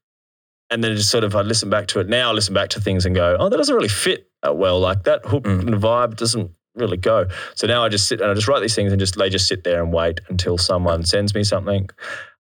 And 0.70 0.82
then 0.82 0.97
just 0.97 1.11
sort 1.11 1.23
of, 1.23 1.36
I 1.36 1.43
listen 1.43 1.70
back 1.70 1.86
to 1.89 2.01
it 2.01 2.09
now, 2.09 2.31
I 2.31 2.32
listen 2.32 2.55
back 2.55 2.70
to 2.70 2.81
things 2.81 3.07
and 3.07 3.15
go, 3.15 3.36
oh, 3.39 3.48
that 3.48 3.57
doesn't 3.57 3.74
really 3.74 3.94
fit 4.07 4.28
well. 4.55 4.78
Like 4.81 5.05
that 5.05 5.24
hook 5.24 5.44
Mm. 5.44 5.60
and 5.60 5.74
vibe 5.77 6.16
doesn't 6.16 6.51
really 6.74 6.97
go. 6.98 7.27
So 7.55 7.66
now 7.66 7.85
I 7.85 7.89
just 7.89 8.06
sit 8.06 8.20
and 8.20 8.31
I 8.31 8.35
just 8.35 8.47
write 8.48 8.60
these 8.60 8.74
things 8.74 8.93
and 8.93 9.01
just 9.01 9.16
they 9.16 9.28
just 9.31 9.48
sit 9.48 9.64
there 9.64 9.82
and 9.82 9.93
wait 9.93 10.20
until 10.28 10.59
someone 10.59 11.05
sends 11.05 11.35
me 11.35 11.43
something. 11.43 11.89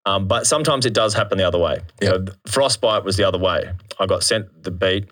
Um, 0.05 0.27
but 0.27 0.45
sometimes 0.45 0.85
it 0.85 0.93
does 0.93 1.13
happen 1.15 1.37
the 1.37 1.47
other 1.47 1.57
way. 1.57 1.79
You 2.01 2.09
know, 2.09 2.25
Frostbite 2.47 3.03
was 3.03 3.17
the 3.17 3.23
other 3.23 3.39
way. 3.39 3.71
I 3.99 4.05
got 4.05 4.23
sent 4.23 4.63
the 4.63 4.69
beat 4.71 5.09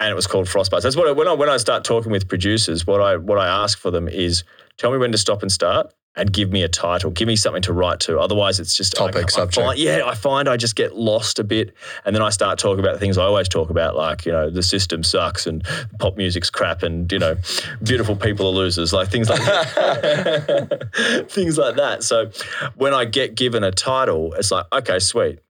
and 0.00 0.10
it 0.10 0.14
was 0.14 0.26
called 0.26 0.48
Frostbite. 0.48 0.82
So 0.82 0.88
that's 0.88 0.96
what 0.96 1.08
I, 1.08 1.12
when 1.12 1.28
I 1.28 1.32
when 1.32 1.48
I 1.48 1.56
start 1.56 1.84
talking 1.84 2.12
with 2.12 2.28
producers, 2.28 2.86
what 2.86 3.00
I 3.00 3.16
what 3.16 3.38
I 3.38 3.46
ask 3.48 3.78
for 3.78 3.90
them 3.90 4.08
is 4.08 4.44
tell 4.78 4.90
me 4.92 4.98
when 4.98 5.12
to 5.12 5.18
stop 5.18 5.42
and 5.42 5.50
start 5.50 5.92
and 6.18 6.32
give 6.32 6.50
me 6.50 6.62
a 6.62 6.68
title, 6.68 7.10
give 7.10 7.28
me 7.28 7.36
something 7.36 7.60
to 7.62 7.72
write 7.74 8.00
to. 8.00 8.18
Otherwise, 8.18 8.58
it's 8.58 8.74
just 8.74 8.98
I- 9.00 9.06
Topic, 9.06 9.24
I 9.24 9.28
subject. 9.28 9.66
find- 9.66 9.78
yeah, 9.78 10.02
I 10.06 10.14
find 10.14 10.48
I 10.48 10.56
just 10.56 10.74
get 10.76 10.96
lost 10.96 11.38
a 11.38 11.44
bit, 11.44 11.74
and 12.04 12.16
then 12.16 12.22
I 12.22 12.30
start 12.30 12.58
talking 12.58 12.80
about 12.80 12.94
the 12.94 12.98
things 12.98 13.18
I 13.18 13.24
always 13.24 13.48
talk 13.48 13.68
about, 13.70 13.96
like 13.96 14.24
you 14.26 14.32
know 14.32 14.48
the 14.50 14.62
system 14.62 15.02
sucks 15.02 15.46
and 15.46 15.62
pop 15.98 16.16
music's 16.16 16.48
crap, 16.50 16.82
and 16.82 17.10
you 17.12 17.18
know 17.18 17.36
beautiful 17.82 18.16
people 18.16 18.46
are 18.46 18.50
losers, 18.52 18.92
like 18.92 19.08
things 19.10 19.28
like 19.28 19.40
that. 19.44 21.26
things 21.30 21.58
like 21.58 21.76
that. 21.76 22.02
So 22.02 22.30
when 22.76 22.94
I 22.94 23.04
get 23.04 23.34
given 23.34 23.62
a 23.64 23.70
title, 23.70 24.32
it's 24.34 24.50
like 24.50 24.66
okay, 24.72 24.98
sweet. 24.98 25.40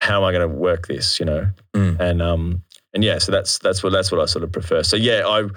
How 0.00 0.18
am 0.18 0.24
I 0.24 0.32
going 0.32 0.48
to 0.48 0.54
work 0.54 0.86
this? 0.86 1.18
You 1.20 1.26
know, 1.26 1.50
Mm. 1.74 1.98
and 2.00 2.22
um 2.22 2.62
and 2.92 3.02
yeah, 3.02 3.18
so 3.18 3.32
that's 3.32 3.58
that's 3.58 3.82
what 3.82 3.90
that's 3.92 4.12
what 4.12 4.20
I 4.20 4.26
sort 4.26 4.44
of 4.44 4.52
prefer. 4.52 4.82
So 4.82 4.96
yeah, 4.96 5.22
I 5.26 5.48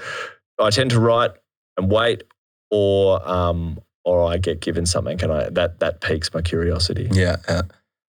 I 0.59 0.69
tend 0.69 0.89
to 0.91 0.99
write 0.99 1.31
and 1.77 1.89
wait, 1.91 2.23
or 2.71 3.27
um 3.27 3.79
or 4.07 4.23
I 4.33 4.37
get 4.37 4.61
given 4.61 4.85
something, 4.85 5.21
and 5.21 5.31
I 5.33 5.49
that 5.49 5.79
that 5.79 5.99
piques 5.99 6.33
my 6.33 6.41
curiosity. 6.41 7.09
Yeah, 7.11 7.35
yeah. 7.49 7.63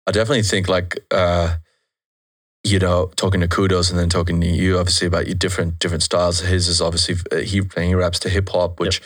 I 0.07 0.13
definitely 0.13 0.43
think 0.43 0.69
like 0.69 0.99
uh, 1.11 1.57
you 2.63 2.79
know, 2.79 3.11
talking 3.17 3.41
to 3.41 3.49
Kudos 3.49 3.91
and 3.91 3.99
then 3.99 4.09
talking 4.09 4.41
to 4.41 4.47
you, 4.47 4.79
obviously 4.79 5.07
about 5.07 5.27
your 5.27 5.35
different 5.37 5.79
different 5.79 6.03
styles. 6.03 6.41
His 6.41 6.69
is 6.69 6.81
obviously 6.83 7.15
uh, 7.33 7.37
he 7.37 7.63
he 7.77 7.95
raps 7.95 8.19
to 8.21 8.29
hip 8.29 8.49
hop, 8.51 8.79
which 8.79 9.01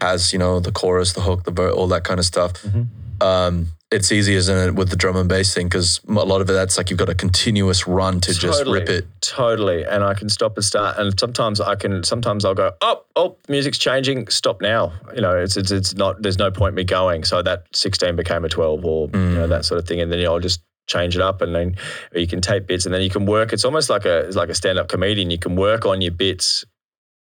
has 0.00 0.32
you 0.32 0.38
know 0.38 0.60
the 0.60 0.72
chorus, 0.72 1.12
the 1.14 1.22
hook, 1.22 1.42
the 1.44 1.50
ver- 1.50 1.72
all 1.72 1.88
that 1.88 2.04
kind 2.04 2.20
of 2.20 2.26
stuff. 2.26 2.52
Mhm. 2.62 2.86
Um, 3.20 3.68
it's 3.92 4.10
easy, 4.10 4.34
isn't 4.34 4.68
it, 4.68 4.74
with 4.74 4.90
the 4.90 4.96
drum 4.96 5.14
and 5.16 5.28
bass 5.28 5.54
thing? 5.54 5.68
Because 5.68 6.00
a 6.08 6.12
lot 6.12 6.40
of 6.40 6.50
it, 6.50 6.54
that's 6.54 6.76
like 6.76 6.90
you've 6.90 6.98
got 6.98 7.08
a 7.08 7.14
continuous 7.14 7.86
run 7.86 8.20
to 8.22 8.34
just 8.34 8.66
rip 8.66 8.88
it. 8.88 9.06
Totally, 9.20 9.84
and 9.84 10.02
I 10.02 10.14
can 10.14 10.28
stop 10.28 10.56
and 10.56 10.64
start, 10.64 10.98
and 10.98 11.18
sometimes 11.18 11.60
I 11.60 11.76
can. 11.76 12.02
Sometimes 12.02 12.44
I'll 12.44 12.54
go, 12.54 12.72
oh, 12.80 13.04
oh, 13.14 13.36
music's 13.48 13.78
changing. 13.78 14.26
Stop 14.26 14.60
now. 14.60 14.92
You 15.14 15.20
know, 15.20 15.36
it's 15.36 15.56
it's, 15.56 15.70
it's 15.70 15.94
not. 15.94 16.20
There's 16.20 16.38
no 16.38 16.50
point 16.50 16.74
me 16.74 16.82
going. 16.82 17.22
So 17.22 17.42
that 17.42 17.64
16 17.74 18.16
became 18.16 18.44
a 18.44 18.48
12, 18.48 18.84
or 18.84 19.08
you 19.12 19.18
know 19.20 19.46
Mm. 19.46 19.48
that 19.50 19.64
sort 19.64 19.78
of 19.78 19.86
thing, 19.86 20.00
and 20.00 20.10
then 20.10 20.18
you 20.18 20.24
know, 20.24 20.34
I'll 20.34 20.40
just 20.40 20.60
change 20.88 21.14
it 21.14 21.22
up, 21.22 21.40
and 21.40 21.54
then 21.54 21.76
you 22.12 22.26
can 22.26 22.40
tape 22.40 22.66
bits, 22.66 22.86
and 22.86 22.94
then 22.94 23.02
you 23.02 23.10
can 23.10 23.24
work. 23.24 23.52
It's 23.52 23.64
almost 23.64 23.88
like 23.88 24.04
a 24.04 24.18
it's 24.26 24.36
like 24.36 24.48
a 24.48 24.54
stand 24.54 24.80
up 24.80 24.88
comedian. 24.88 25.30
You 25.30 25.38
can 25.38 25.54
work 25.54 25.86
on 25.86 26.00
your 26.00 26.12
bits 26.12 26.64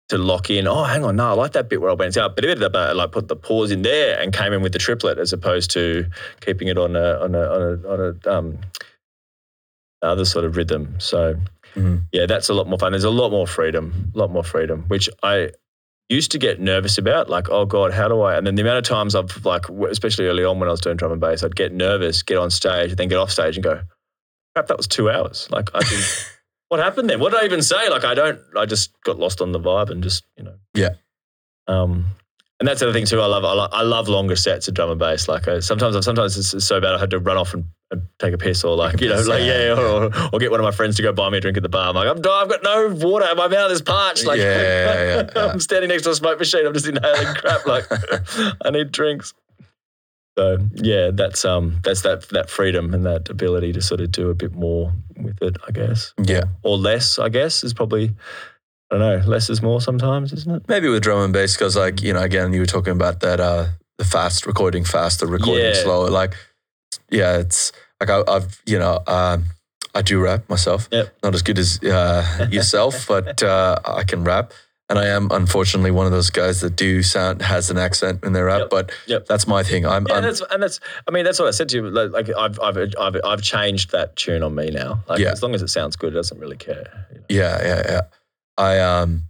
to 0.08 0.18
lock 0.18 0.50
in. 0.50 0.66
Oh, 0.66 0.84
hang 0.84 1.04
on, 1.04 1.16
no, 1.16 1.28
I 1.28 1.32
like 1.32 1.52
that 1.52 1.68
bit 1.68 1.80
where 1.80 1.90
I 1.90 1.94
went 1.94 2.16
out, 2.16 2.34
but 2.34 2.44
a 2.44 2.48
bit 2.48 2.62
about 2.62 2.96
like 2.96 3.12
put 3.12 3.28
the 3.28 3.36
pause 3.36 3.70
in 3.70 3.82
there 3.82 4.18
and 4.20 4.32
came 4.32 4.52
in 4.52 4.62
with 4.62 4.72
the 4.72 4.78
triplet 4.78 5.18
as 5.18 5.32
opposed 5.32 5.70
to 5.72 6.06
keeping 6.40 6.68
it 6.68 6.78
on 6.78 6.96
a 6.96 7.18
on 7.20 7.34
a 7.34 7.40
on 7.40 7.62
a, 7.62 7.88
on 7.88 8.16
a 8.24 8.30
um, 8.34 8.58
other 10.02 10.24
sort 10.24 10.44
of 10.44 10.56
rhythm. 10.56 10.94
So 10.98 11.36
Mhm. 11.74 12.04
yeah, 12.12 12.26
that's 12.26 12.48
a 12.48 12.54
lot 12.54 12.66
more 12.68 12.78
fun. 12.78 12.92
There's 12.92 13.04
a 13.04 13.10
lot 13.10 13.30
more 13.30 13.46
freedom, 13.46 14.10
a 14.14 14.18
lot 14.18 14.30
more 14.30 14.44
freedom, 14.44 14.84
which 14.88 15.08
I 15.22 15.50
used 16.08 16.30
to 16.32 16.38
get 16.38 16.58
nervous 16.60 16.96
about. 16.96 17.28
Like, 17.28 17.50
oh 17.50 17.66
god, 17.66 17.92
how 17.92 18.08
do 18.08 18.22
I? 18.22 18.36
And 18.38 18.46
then 18.46 18.54
the 18.54 18.62
amount 18.62 18.78
of 18.78 18.84
times 18.84 19.14
I've 19.14 19.44
like, 19.44 19.68
especially 19.68 20.26
early 20.26 20.44
on 20.44 20.58
when 20.58 20.68
I 20.68 20.72
was 20.72 20.80
doing 20.80 20.96
drum 20.96 21.12
and 21.12 21.20
bass, 21.20 21.42
I'd 21.44 21.54
get 21.56 21.72
nervous, 21.72 22.22
get 22.22 22.38
on 22.38 22.50
stage, 22.50 22.94
then 22.96 23.08
get 23.08 23.18
off 23.18 23.30
stage 23.30 23.56
and 23.56 23.62
go, 23.64 23.82
crap, 24.54 24.68
that 24.68 24.76
was 24.78 24.86
two 24.86 25.10
hours. 25.10 25.48
Like, 25.50 25.68
I 25.74 25.80
think, 25.80 26.02
what 26.68 26.80
happened 26.80 27.10
then? 27.10 27.20
What 27.20 27.32
did 27.32 27.42
I 27.42 27.44
even 27.44 27.62
say? 27.62 27.88
Like, 27.88 28.04
I 28.04 28.14
don't. 28.14 28.40
I 28.56 28.66
just 28.66 28.92
got 29.02 29.18
lost 29.18 29.40
on 29.40 29.52
the 29.52 29.60
vibe 29.60 29.90
and 29.90 30.02
just 30.02 30.24
you 30.36 30.44
know. 30.44 30.54
Yeah. 30.74 30.90
Um, 31.66 32.06
and 32.60 32.66
that's 32.66 32.80
the 32.80 32.86
other 32.86 32.92
thing 32.92 33.06
too. 33.06 33.20
I 33.20 33.26
love 33.26 33.44
I, 33.44 33.52
lo- 33.52 33.68
I 33.70 33.82
love 33.82 34.08
longer 34.08 34.34
sets 34.34 34.66
of 34.66 34.74
drum 34.74 34.90
and 34.90 34.98
bass. 34.98 35.28
Like 35.28 35.44
sometimes 35.44 35.94
I, 35.94 36.00
sometimes 36.00 36.04
sometimes 36.04 36.54
it's 36.54 36.64
so 36.64 36.80
bad 36.80 36.94
I 36.94 36.98
had 36.98 37.10
to 37.10 37.20
run 37.20 37.36
off 37.36 37.54
and, 37.54 37.64
and 37.92 38.02
take 38.18 38.34
a 38.34 38.38
piss 38.38 38.64
or 38.64 38.76
like 38.76 39.00
you 39.00 39.08
know 39.08 39.20
like 39.22 39.42
yeah. 39.42 39.74
yeah, 39.74 39.80
or, 39.80 40.10
or 40.32 40.38
get 40.40 40.50
one 40.50 40.58
of 40.58 40.64
my 40.64 40.72
friends 40.72 40.96
to 40.96 41.02
go 41.02 41.12
buy 41.12 41.30
me 41.30 41.38
a 41.38 41.40
drink 41.40 41.56
at 41.56 41.62
the 41.62 41.68
bar. 41.68 41.90
I'm 41.90 41.94
like 41.94 42.08
I'm, 42.08 42.16
I've 42.16 42.48
got 42.48 42.62
no 42.64 42.88
water. 42.94 43.32
My 43.36 43.46
mouth 43.46 43.70
is 43.70 43.80
parched. 43.80 44.26
Like 44.26 44.38
Yeah, 44.38 44.60
yeah, 44.60 44.94
yeah, 44.94 45.30
yeah. 45.36 45.46
I'm 45.46 45.60
standing 45.60 45.88
next 45.88 46.02
to 46.02 46.10
a 46.10 46.14
smoke 46.14 46.38
machine. 46.40 46.66
I'm 46.66 46.74
just 46.74 46.88
inhaling 46.88 47.34
crap. 47.36 47.64
Like 47.64 47.86
I 48.64 48.70
need 48.70 48.90
drinks. 48.90 49.34
So 50.38 50.56
yeah, 50.74 51.10
that's 51.12 51.44
um 51.44 51.80
that's 51.82 52.02
that 52.02 52.28
that 52.28 52.48
freedom 52.48 52.94
and 52.94 53.04
that 53.04 53.28
ability 53.28 53.72
to 53.72 53.82
sort 53.82 54.00
of 54.00 54.12
do 54.12 54.30
a 54.30 54.34
bit 54.34 54.54
more 54.54 54.92
with 55.16 55.42
it. 55.42 55.56
I 55.66 55.72
guess 55.72 56.14
Yeah, 56.24 56.44
or 56.62 56.76
less. 56.78 57.18
I 57.18 57.28
guess 57.28 57.64
is 57.64 57.74
probably. 57.74 58.14
I 58.90 58.96
don't 58.96 59.00
know. 59.00 59.26
Less 59.28 59.50
is 59.50 59.60
more 59.60 59.80
sometimes, 59.80 60.32
isn't 60.32 60.54
it? 60.54 60.62
maybe 60.68 60.88
with 60.88 61.02
drum 61.02 61.24
and 61.24 61.32
bass, 61.32 61.56
because 61.56 61.74
like 61.76 62.00
you 62.02 62.12
know, 62.12 62.22
again, 62.22 62.52
you 62.52 62.60
were 62.60 62.66
talking 62.66 62.92
about 62.92 63.18
that 63.20 63.40
uh, 63.40 63.66
the 63.98 64.04
fast 64.04 64.46
recording 64.46 64.84
fast, 64.84 65.18
the 65.18 65.26
recording 65.26 65.66
Yeah. 65.66 65.82
slow. 65.82 66.04
Like, 66.06 66.34
yeah, 67.10 67.38
it's 67.38 67.72
like 67.98 68.08
I, 68.08 68.22
I've 68.28 68.62
you 68.64 68.78
know. 68.78 69.00
Um, 69.08 69.46
I 69.92 70.02
do 70.02 70.20
rap 70.20 70.48
myself. 70.48 70.88
Yep. 70.92 71.16
Not 71.24 71.34
as 71.34 71.42
good 71.42 71.58
as 71.58 71.82
uh, 71.82 72.46
yourself, 72.52 73.08
but 73.08 73.42
uh, 73.42 73.76
I 73.84 74.04
can 74.04 74.22
rap. 74.22 74.52
And 74.90 74.98
I 74.98 75.06
am 75.08 75.28
unfortunately 75.30 75.90
one 75.90 76.06
of 76.06 76.12
those 76.12 76.30
guys 76.30 76.62
that 76.62 76.74
do 76.74 77.02
sound 77.02 77.42
has 77.42 77.68
an 77.70 77.76
accent 77.76 78.24
in 78.24 78.32
their 78.32 78.46
rap, 78.46 78.60
Yep. 78.62 78.70
but 78.70 78.90
Yep. 79.06 79.26
that's 79.26 79.46
my 79.46 79.62
thing. 79.62 79.84
I'm, 79.86 80.06
Yeah, 80.08 80.14
I'm 80.14 80.22
that's 80.22 80.40
and 80.50 80.62
that's. 80.62 80.80
I 81.06 81.10
mean, 81.10 81.24
that's 81.24 81.38
what 81.38 81.46
I 81.48 81.50
said 81.50 81.68
to 81.70 81.76
you. 81.76 81.90
Like, 81.90 82.10
like 82.12 82.30
I've, 82.34 82.58
I've, 82.60 82.78
I've, 82.98 83.16
I've 83.22 83.42
changed 83.42 83.90
that 83.92 84.16
tune 84.16 84.42
on 84.42 84.54
me 84.54 84.70
now. 84.70 85.00
Like, 85.06 85.18
Yeah. 85.20 85.32
as 85.32 85.42
long 85.42 85.54
as 85.54 85.60
it 85.60 85.68
sounds 85.68 85.94
good, 85.96 86.14
it 86.14 86.16
doesn't 86.16 86.38
really 86.38 86.56
care. 86.56 87.06
you 87.12 87.18
know. 87.18 87.24
yeah, 87.28 87.62
yeah, 87.66 87.82
yeah. 87.86 88.00
I 88.56 88.78
um, 88.80 89.24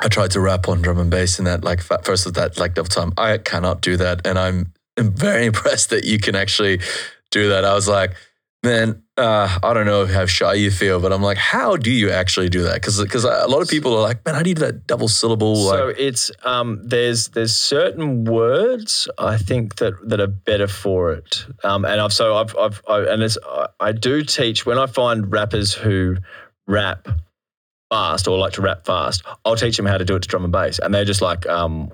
I 0.00 0.08
tried 0.08 0.30
to 0.30 0.40
rap 0.40 0.68
on 0.68 0.82
drum 0.82 0.98
and 0.98 1.10
bass, 1.10 1.38
and 1.38 1.46
that 1.48 1.64
like 1.64 1.80
first 1.82 2.26
of 2.26 2.34
that 2.34 2.56
like 2.58 2.74
the 2.76 2.84
time 2.84 3.12
I 3.18 3.38
cannot 3.38 3.80
do 3.82 3.96
that, 3.96 4.24
and 4.26 4.38
I'm 4.38 4.72
I'm 4.96 5.10
very 5.12 5.46
impressed 5.50 5.90
that 5.90 6.04
you 6.04 6.18
can 6.20 6.36
actually 6.36 6.80
do 7.32 7.48
that. 7.48 7.64
I 7.64 7.74
was 7.74 7.88
like, 7.88 8.12
man, 8.62 9.02
uh, 9.16 9.58
I 9.62 9.74
don't 9.74 9.86
know 9.86 10.06
how 10.06 10.26
shy 10.26 10.54
you 10.54 10.70
feel, 10.70 11.00
but 11.00 11.12
I'm 11.12 11.22
like, 11.22 11.38
how 11.38 11.76
do 11.76 11.90
you 11.90 12.10
actually 12.10 12.48
do 12.48 12.62
that? 12.64 12.74
Because 12.74 13.00
because 13.00 13.24
a 13.24 13.46
lot 13.48 13.62
of 13.62 13.68
people 13.68 13.94
are 13.94 14.00
like, 14.00 14.24
man, 14.24 14.34
how 14.34 14.42
do 14.42 14.48
you 14.48 14.54
do 14.54 14.62
that 14.62 14.86
double 14.86 15.08
syllable? 15.08 15.56
So 15.56 15.86
like, 15.86 15.96
it's 15.98 16.30
um, 16.44 16.80
there's 16.84 17.28
there's 17.28 17.56
certain 17.56 18.24
words 18.24 19.08
I 19.18 19.36
think 19.36 19.76
that 19.76 19.94
that 20.08 20.20
are 20.20 20.26
better 20.26 20.66
for 20.68 21.12
it. 21.12 21.44
Um, 21.64 21.84
and 21.84 22.00
I've 22.00 22.12
so 22.12 22.36
I've 22.36 22.56
I've 22.56 22.82
I, 22.88 23.00
and 23.12 23.22
it's 23.22 23.38
I, 23.46 23.68
I 23.80 23.92
do 23.92 24.22
teach 24.22 24.66
when 24.66 24.78
I 24.78 24.86
find 24.86 25.30
rappers 25.30 25.74
who 25.74 26.16
rap 26.66 27.08
fast 27.90 28.28
or 28.28 28.38
like 28.38 28.54
to 28.54 28.62
rap 28.62 28.86
fast. 28.86 29.22
I'll 29.44 29.56
teach 29.56 29.76
them 29.76 29.86
how 29.86 29.98
to 29.98 30.04
do 30.04 30.16
it 30.16 30.22
to 30.22 30.28
drum 30.28 30.44
and 30.44 30.52
bass, 30.52 30.78
and 30.78 30.94
they're 30.94 31.04
just 31.04 31.22
like 31.22 31.46
um, 31.46 31.90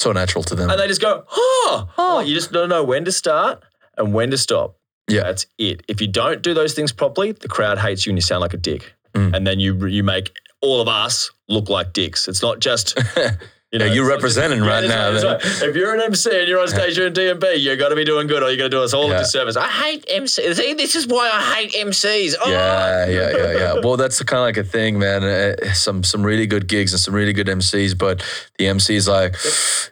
so 0.00 0.12
natural 0.12 0.44
to 0.44 0.54
them. 0.54 0.70
and 0.70 0.78
they 0.78 0.88
just 0.88 1.00
go, 1.00 1.24
oh, 1.30 1.88
oh, 1.98 2.20
you 2.20 2.34
just 2.34 2.52
don't 2.52 2.68
know 2.68 2.84
when 2.84 3.04
to 3.04 3.12
start 3.12 3.62
and 3.96 4.12
when 4.14 4.30
to 4.30 4.38
stop. 4.38 4.76
Yeah. 5.10 5.22
That's 5.22 5.46
it. 5.58 5.82
If 5.88 6.00
you 6.00 6.06
don't 6.06 6.42
do 6.42 6.54
those 6.54 6.74
things 6.74 6.92
properly, 6.92 7.32
the 7.32 7.48
crowd 7.48 7.78
hates 7.78 8.06
you 8.06 8.10
and 8.10 8.18
you 8.18 8.22
sound 8.22 8.40
like 8.40 8.54
a 8.54 8.58
dick. 8.58 8.94
Mm. 9.14 9.34
And 9.34 9.46
then 9.46 9.60
you 9.60 9.86
you 9.86 10.02
make 10.02 10.32
all 10.60 10.80
of 10.80 10.88
us 10.88 11.30
look 11.48 11.68
like 11.68 11.92
dicks. 11.92 12.28
It's 12.28 12.42
not 12.42 12.60
just 12.60 12.98
You 13.72 13.78
Yeah, 13.78 13.86
you're 13.86 14.08
representing 14.08 14.62
right 14.62 14.82
now, 14.88 15.12
that's 15.12 15.22
then. 15.22 15.32
right. 15.60 15.68
If 15.68 15.76
you're 15.76 15.94
an 15.94 16.00
MC 16.00 16.40
and 16.40 16.48
you're 16.48 16.58
on 16.60 16.66
stage 16.66 16.98
you're 16.98 17.06
in 17.06 17.12
DNB, 17.12 17.54
you're 17.62 17.76
got 17.76 17.90
to 17.90 17.94
be 17.94 18.04
doing 18.04 18.26
good, 18.26 18.42
or 18.42 18.48
you're 18.48 18.56
going 18.56 18.70
to 18.70 18.76
do 18.76 18.82
us 18.82 18.92
all 18.92 19.08
Yeah. 19.08 19.16
a 19.16 19.18
disservice. 19.20 19.56
I 19.56 19.68
hate 19.68 20.04
MCs. 20.08 20.56
See, 20.56 20.74
this 20.74 20.96
is 20.96 21.06
why 21.06 21.30
I 21.32 21.40
hate 21.54 21.72
MCs. 21.74 22.34
Oh. 22.44 22.50
Yeah, 22.50 23.06
yeah, 23.06 23.30
yeah, 23.36 23.52
yeah. 23.52 23.74
Well, 23.84 23.96
that's 23.96 24.20
kind 24.24 24.40
of 24.40 24.44
like 24.46 24.56
a 24.56 24.64
thing, 24.68 24.98
man. 24.98 25.22
Uh, 25.22 25.72
some 25.72 26.02
some 26.02 26.24
really 26.24 26.46
good 26.48 26.66
gigs 26.66 26.92
and 26.92 26.98
some 27.00 27.14
really 27.14 27.32
good 27.32 27.46
MCs, 27.46 27.96
but 27.96 28.24
the 28.58 28.66
MC's 28.66 29.06
like, 29.06 29.36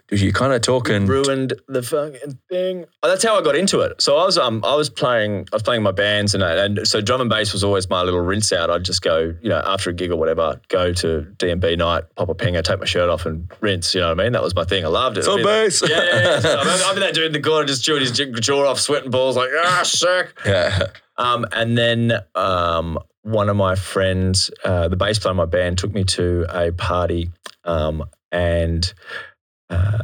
dude, 0.09 0.19
you're 0.21 0.33
kind 0.33 0.51
of 0.51 0.61
talking. 0.61 1.05
ruined 1.05 1.53
the 1.69 1.81
fucking 1.81 2.37
thing. 2.49 2.85
Oh, 3.01 3.07
that's 3.07 3.23
how 3.23 3.39
I 3.39 3.41
got 3.41 3.55
into 3.55 3.79
it. 3.79 4.01
So 4.01 4.17
I 4.17 4.25
was 4.25 4.37
um 4.37 4.61
I 4.65 4.75
was 4.75 4.89
playing 4.89 5.47
I 5.53 5.55
was 5.55 5.63
playing 5.63 5.83
my 5.83 5.91
bands 5.91 6.35
and 6.35 6.43
and 6.43 6.85
so 6.85 6.99
drum 6.99 7.21
and 7.21 7.29
bass 7.29 7.53
was 7.53 7.63
always 7.63 7.89
my 7.89 8.01
little 8.03 8.19
rinse 8.19 8.51
out. 8.51 8.69
I'd 8.69 8.83
just 8.83 9.01
go 9.01 9.33
you 9.41 9.47
know 9.49 9.61
after 9.65 9.89
a 9.89 9.93
gig 9.93 10.11
or 10.11 10.17
whatever, 10.17 10.59
go 10.67 10.91
to 10.93 11.25
DNB 11.37 11.77
night, 11.77 12.03
pop 12.17 12.27
a 12.27 12.35
pinger, 12.35 12.61
take 12.61 12.79
my 12.79 12.85
shirt 12.85 13.09
off 13.09 13.25
and 13.25 13.47
You 13.69 14.01
know 14.01 14.09
what 14.09 14.19
I 14.19 14.23
mean? 14.23 14.31
That 14.33 14.43
was 14.43 14.55
my 14.55 14.63
thing. 14.63 14.83
I 14.83 14.87
loved 14.87 15.17
it. 15.17 15.23
So 15.23 15.33
I 15.33 15.35
mean, 15.37 15.45
bass. 15.45 15.81
Yeah, 15.87 16.03
yeah, 16.03 16.41
yeah. 16.43 16.55
I'm, 16.59 16.89
I'm 16.89 16.95
in 16.95 17.01
that 17.01 17.13
dude 17.13 17.25
in 17.25 17.31
the 17.33 17.41
corner 17.41 17.65
just 17.65 17.83
chewing 17.83 18.01
his 18.01 18.11
jaw 18.11 18.67
off, 18.69 18.79
sweating 18.79 19.11
balls 19.11 19.35
like 19.37 19.49
ah 19.57 19.81
sick. 19.83 20.33
Yeah, 20.45 20.87
Um, 21.17 21.45
and 21.51 21.77
then 21.77 22.13
um, 22.35 22.97
one 23.23 23.49
of 23.49 23.55
my 23.57 23.75
friends, 23.75 24.49
uh, 24.63 24.87
the 24.87 24.95
bass 24.95 25.19
player 25.19 25.31
in 25.31 25.37
my 25.37 25.45
band, 25.45 25.77
took 25.77 25.93
me 25.93 26.03
to 26.05 26.45
a 26.49 26.71
party, 26.71 27.29
um, 27.65 28.03
and 28.31 28.91
uh, 29.69 30.03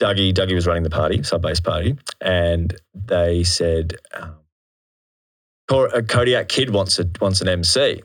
Dougie, 0.00 0.32
Dougie 0.34 0.54
was 0.54 0.66
running 0.66 0.82
the 0.82 0.90
party, 0.90 1.22
sub 1.22 1.42
bass 1.42 1.60
party, 1.60 1.96
and 2.20 2.76
they 2.94 3.42
said, 3.42 3.94
um, 4.12 4.34
uh, 5.70 6.02
Kodiak 6.02 6.48
Kid 6.48 6.70
wants 6.70 6.98
a 6.98 7.06
wants 7.20 7.40
an 7.40 7.48
MC, 7.48 8.02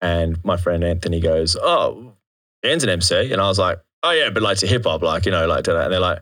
and 0.00 0.42
my 0.44 0.56
friend 0.56 0.84
Anthony 0.84 1.20
goes, 1.20 1.56
"Oh, 1.60 2.12
Dan's 2.62 2.82
an 2.84 2.90
MC," 2.90 3.32
and 3.32 3.40
I 3.40 3.48
was 3.48 3.58
like, 3.58 3.78
"Oh 4.02 4.10
yeah, 4.10 4.30
but 4.30 4.42
like 4.42 4.58
to 4.58 4.66
hip 4.66 4.84
hop, 4.84 5.02
like 5.02 5.24
you 5.26 5.32
know, 5.32 5.46
like 5.46 5.64
to 5.64 5.72
that," 5.72 5.84
and 5.84 5.92
they're 5.92 6.00
like. 6.00 6.20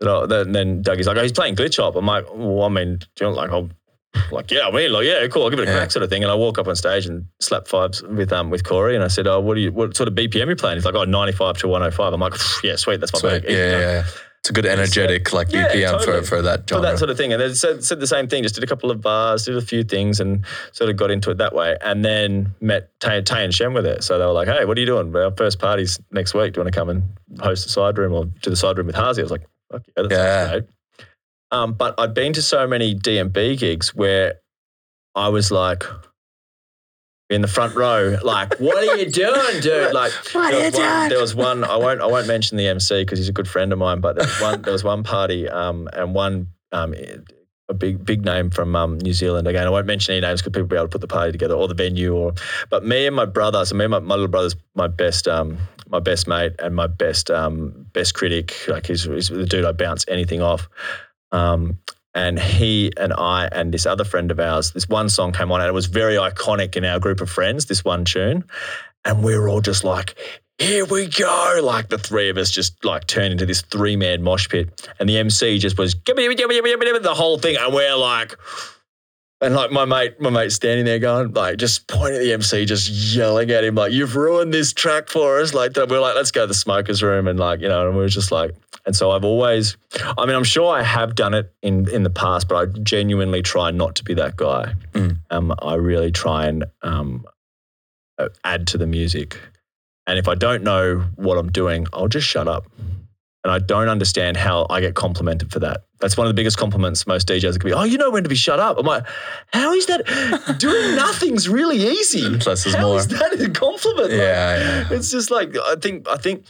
And 0.00 0.54
then 0.54 0.82
Dougie's 0.82 1.06
like, 1.06 1.16
oh, 1.16 1.22
he's 1.22 1.32
playing 1.32 1.56
glitch 1.56 1.78
hop. 1.80 1.96
I'm 1.96 2.04
like, 2.04 2.26
well, 2.34 2.64
I 2.64 2.68
mean, 2.68 2.98
do 3.16 3.24
you 3.24 3.30
like, 3.30 3.48
I'll 3.50 3.70
like, 4.30 4.50
yeah, 4.50 4.66
I 4.66 4.70
mean, 4.70 4.92
like, 4.92 5.06
yeah, 5.06 5.26
cool, 5.28 5.44
I'll 5.44 5.50
give 5.50 5.60
it 5.60 5.68
a 5.68 5.70
Yeah. 5.70 5.78
crack, 5.78 5.92
sort 5.92 6.02
of 6.02 6.10
thing. 6.10 6.22
And 6.22 6.30
I 6.30 6.34
walk 6.34 6.58
up 6.58 6.66
on 6.68 6.76
stage 6.76 7.06
and 7.06 7.24
slap 7.40 7.68
fives 7.68 8.02
with 8.02 8.30
um 8.30 8.50
with 8.50 8.64
Corey, 8.64 8.96
and 8.96 9.04
I 9.04 9.08
said, 9.08 9.26
oh, 9.26 9.40
what 9.40 9.54
do 9.54 9.60
you, 9.62 9.72
what 9.72 9.96
sort 9.96 10.08
of 10.08 10.14
BPM 10.14 10.46
are 10.46 10.50
you 10.50 10.56
playing? 10.56 10.76
He's 10.76 10.84
like, 10.84 10.94
oh, 10.96 11.04
95 11.04 11.56
to 11.58 11.68
105. 11.68 12.12
I'm 12.12 12.20
like, 12.20 12.34
yeah, 12.62 12.76
sweet, 12.76 13.00
that's 13.00 13.12
my 13.14 13.18
Sweet. 13.20 13.30
bag. 13.30 13.44
yeah, 13.44 13.56
yeah, 13.56 13.78
yeah. 13.78 14.04
It's 14.44 14.50
a 14.50 14.52
good 14.52 14.66
energetic 14.66 15.32
like 15.32 15.50
Yeah, 15.54 15.68
BPM 15.68 15.90
totally. 15.92 16.20
for 16.20 16.26
for 16.26 16.42
that 16.42 16.68
For 16.68 16.78
that 16.82 16.98
sort 16.98 17.08
of 17.08 17.16
thing. 17.16 17.32
And 17.32 17.40
then 17.40 17.54
said, 17.54 17.82
said 17.82 17.98
the 17.98 18.06
same 18.06 18.28
thing, 18.28 18.42
just 18.42 18.54
did 18.54 18.62
a 18.62 18.66
couple 18.66 18.90
of 18.90 19.00
bars, 19.00 19.46
did 19.46 19.56
a 19.56 19.62
few 19.62 19.82
things, 19.82 20.20
and 20.20 20.44
sort 20.72 20.90
of 20.90 20.96
got 20.98 21.10
into 21.10 21.30
it 21.30 21.38
that 21.38 21.54
way. 21.54 21.78
And 21.80 22.04
then 22.04 22.54
met 22.60 22.90
Tay, 23.00 23.22
Tay 23.22 23.42
and 23.42 23.54
Shem 23.54 23.72
with 23.72 23.86
it. 23.86 24.04
So 24.04 24.18
they 24.18 24.26
were 24.26 24.32
like, 24.32 24.46
hey, 24.46 24.66
what 24.66 24.76
are 24.76 24.80
you 24.80 24.86
doing? 24.86 25.16
Our 25.16 25.30
first 25.34 25.58
party's 25.58 25.98
next 26.10 26.34
week. 26.34 26.52
Do 26.52 26.58
you 26.60 26.64
want 26.64 26.74
to 26.74 26.78
come 26.78 26.90
and 26.90 27.04
host 27.40 27.64
the 27.64 27.70
side 27.70 27.96
room 27.96 28.12
or 28.12 28.26
do 28.26 28.50
the 28.50 28.56
side 28.56 28.76
room 28.76 28.86
with 28.88 28.96
Hazy? 28.96 29.22
I 29.22 29.24
was 29.24 29.30
like, 29.30 29.46
fuck 29.72 29.82
yeah, 29.96 30.02
that 30.02 30.10
Yeah. 30.10 30.50
great. 30.50 30.64
Um, 31.50 31.72
but 31.72 31.94
I'd 31.98 32.12
been 32.12 32.34
to 32.34 32.42
so 32.42 32.66
many 32.66 32.94
DNB 32.94 33.58
gigs 33.58 33.94
where 33.94 34.34
I 35.14 35.28
was 35.28 35.50
like, 35.50 35.84
in 37.30 37.40
the 37.40 37.48
front 37.48 37.74
row, 37.74 38.18
like, 38.22 38.54
what 38.60 38.76
are 38.76 38.96
you 38.96 39.10
doing, 39.10 39.60
dude? 39.60 39.92
Like, 39.94 40.12
What 40.32 40.50
there 40.50 40.60
are 40.60 40.64
was 40.64 40.74
you 40.74 40.80
one, 40.82 40.98
doing? 40.98 41.08
there 41.08 41.20
was 41.20 41.34
one. 41.34 41.64
I 41.64 41.76
won't. 41.76 42.00
I 42.00 42.06
won't 42.06 42.26
mention 42.26 42.56
the 42.58 42.66
MC 42.68 43.02
because 43.02 43.18
he's 43.18 43.28
a 43.28 43.32
good 43.32 43.48
friend 43.48 43.72
of 43.72 43.78
mine. 43.78 44.00
But 44.00 44.16
there 44.16 44.26
was 44.26 44.40
one. 44.40 44.62
there 44.62 44.72
was 44.72 44.84
one 44.84 45.02
party, 45.04 45.48
um, 45.48 45.88
and 45.92 46.14
one, 46.14 46.48
um, 46.72 46.94
a 47.70 47.74
big 47.74 48.04
big 48.04 48.24
name 48.24 48.50
from 48.50 48.76
um, 48.76 48.98
New 48.98 49.14
Zealand. 49.14 49.48
Again, 49.48 49.66
I 49.66 49.70
won't 49.70 49.86
mention 49.86 50.12
any 50.12 50.20
names 50.20 50.42
because 50.42 50.50
people 50.52 50.62
will 50.62 50.68
be 50.68 50.76
able 50.76 50.86
to 50.86 50.90
put 50.92 51.00
the 51.00 51.06
party 51.08 51.32
together 51.32 51.54
or 51.54 51.66
the 51.66 51.74
venue. 51.74 52.14
Or, 52.14 52.34
but 52.68 52.84
me 52.84 53.06
and 53.06 53.16
my 53.16 53.24
brother. 53.24 53.64
So 53.64 53.74
me 53.74 53.84
and 53.86 53.92
my, 53.92 54.00
my 54.00 54.14
little 54.16 54.28
brother's 54.28 54.54
my 54.74 54.86
best, 54.88 55.26
um, 55.26 55.56
my 55.88 56.00
best 56.00 56.28
mate 56.28 56.52
and 56.58 56.74
my 56.76 56.88
best, 56.88 57.30
um, 57.30 57.86
best 57.94 58.12
critic. 58.14 58.54
Like 58.68 58.86
he's, 58.86 59.04
he's 59.04 59.28
the 59.28 59.46
dude 59.46 59.64
I 59.64 59.72
bounce 59.72 60.04
anything 60.08 60.42
off. 60.42 60.68
Um, 61.32 61.78
and 62.14 62.38
he 62.38 62.92
and 62.96 63.12
I 63.12 63.48
and 63.50 63.72
this 63.72 63.86
other 63.86 64.04
friend 64.04 64.30
of 64.30 64.38
ours, 64.38 64.72
this 64.72 64.88
one 64.88 65.08
song 65.08 65.32
came 65.32 65.50
on 65.50 65.60
and 65.60 65.68
it 65.68 65.72
was 65.72 65.86
very 65.86 66.14
iconic 66.14 66.76
in 66.76 66.84
our 66.84 67.00
group 67.00 67.20
of 67.20 67.28
friends, 67.28 67.66
this 67.66 67.84
one 67.84 68.04
tune. 68.04 68.44
And 69.04 69.22
we 69.22 69.36
were 69.36 69.48
all 69.48 69.60
just 69.60 69.84
like, 69.84 70.16
here 70.58 70.84
we 70.84 71.08
go. 71.08 71.60
Like 71.62 71.88
the 71.88 71.98
three 71.98 72.28
of 72.28 72.36
us 72.36 72.50
just 72.50 72.84
like 72.84 73.06
turned 73.06 73.32
into 73.32 73.46
this 73.46 73.62
three 73.62 73.96
man 73.96 74.22
mosh 74.22 74.48
pit. 74.48 74.88
And 75.00 75.08
the 75.08 75.18
MC 75.18 75.58
just 75.58 75.76
was 75.76 75.94
the 75.94 77.14
whole 77.14 77.38
thing. 77.38 77.56
And 77.58 77.74
we're 77.74 77.96
like, 77.96 78.36
and 79.40 79.54
like 79.54 79.72
my 79.72 79.84
mate, 79.84 80.20
my 80.20 80.30
mate 80.30 80.52
standing 80.52 80.86
there 80.86 81.00
going, 81.00 81.32
like, 81.32 81.58
just 81.58 81.86
pointing 81.88 82.16
at 82.16 82.20
the 82.20 82.32
MC, 82.32 82.64
just 82.64 82.88
yelling 82.88 83.50
at 83.50 83.64
him, 83.64 83.74
like, 83.74 83.92
you've 83.92 84.16
ruined 84.16 84.54
this 84.54 84.72
track 84.72 85.08
for 85.08 85.40
us. 85.40 85.52
Like, 85.52 85.76
we're 85.76 86.00
like, 86.00 86.14
let's 86.14 86.30
go 86.30 86.42
to 86.42 86.46
the 86.46 86.54
smokers 86.54 87.02
room. 87.02 87.26
And 87.26 87.38
like, 87.38 87.60
you 87.60 87.68
know, 87.68 87.88
and 87.88 87.96
we 87.96 88.02
were 88.02 88.08
just 88.08 88.32
like, 88.32 88.54
and 88.86 88.94
so 88.94 89.12
I've 89.12 89.24
always, 89.24 89.76
I 90.18 90.26
mean, 90.26 90.34
I'm 90.36 90.44
sure 90.44 90.74
I 90.74 90.82
have 90.82 91.14
done 91.14 91.32
it 91.34 91.52
in, 91.62 91.88
in 91.88 92.02
the 92.02 92.10
past, 92.10 92.48
but 92.48 92.56
I 92.56 92.66
genuinely 92.80 93.40
try 93.42 93.70
not 93.70 93.94
to 93.96 94.04
be 94.04 94.14
that 94.14 94.36
guy. 94.36 94.74
Mm. 94.92 95.18
Um, 95.30 95.54
I 95.60 95.74
really 95.74 96.12
try 96.12 96.46
and 96.46 96.64
um, 96.82 97.24
uh, 98.18 98.28
add 98.44 98.66
to 98.68 98.78
the 98.78 98.86
music. 98.86 99.38
And 100.06 100.18
if 100.18 100.28
I 100.28 100.34
don't 100.34 100.62
know 100.62 101.00
what 101.16 101.38
I'm 101.38 101.50
doing, 101.50 101.86
I'll 101.92 102.08
just 102.08 102.26
shut 102.26 102.46
up. 102.46 102.66
And 103.42 103.52
I 103.52 103.58
don't 103.58 103.88
understand 103.88 104.38
how 104.38 104.66
I 104.70 104.80
get 104.80 104.94
complimented 104.94 105.52
for 105.52 105.58
that. 105.60 105.84
That's 106.00 106.16
one 106.16 106.26
of 106.26 106.30
the 106.30 106.34
biggest 106.34 106.56
compliments 106.56 107.06
most 107.06 107.28
DJs 107.28 107.60
can 107.60 107.68
be. 107.68 107.74
Oh, 107.74 107.84
you 107.84 107.98
know 107.98 108.10
when 108.10 108.22
to 108.22 108.28
be 108.28 108.34
shut 108.34 108.58
up. 108.58 108.78
I'm 108.78 108.86
like, 108.86 109.06
how 109.52 109.72
is 109.72 109.84
that? 109.86 110.56
Doing 110.58 110.96
nothing's 110.96 111.46
really 111.48 111.76
easy. 111.76 112.22
Less 112.22 112.64
is 112.66 112.74
How 112.74 112.88
more. 112.88 112.98
is 112.98 113.08
that 113.08 113.38
a 113.38 113.50
compliment? 113.50 114.10
Like, 114.10 114.18
Yeah, 114.18 114.58
yeah. 114.58 114.96
It's 114.96 115.10
just 115.10 115.30
like 115.30 115.54
I 115.58 115.76
think 115.76 116.08
I 116.08 116.16
think 116.16 116.44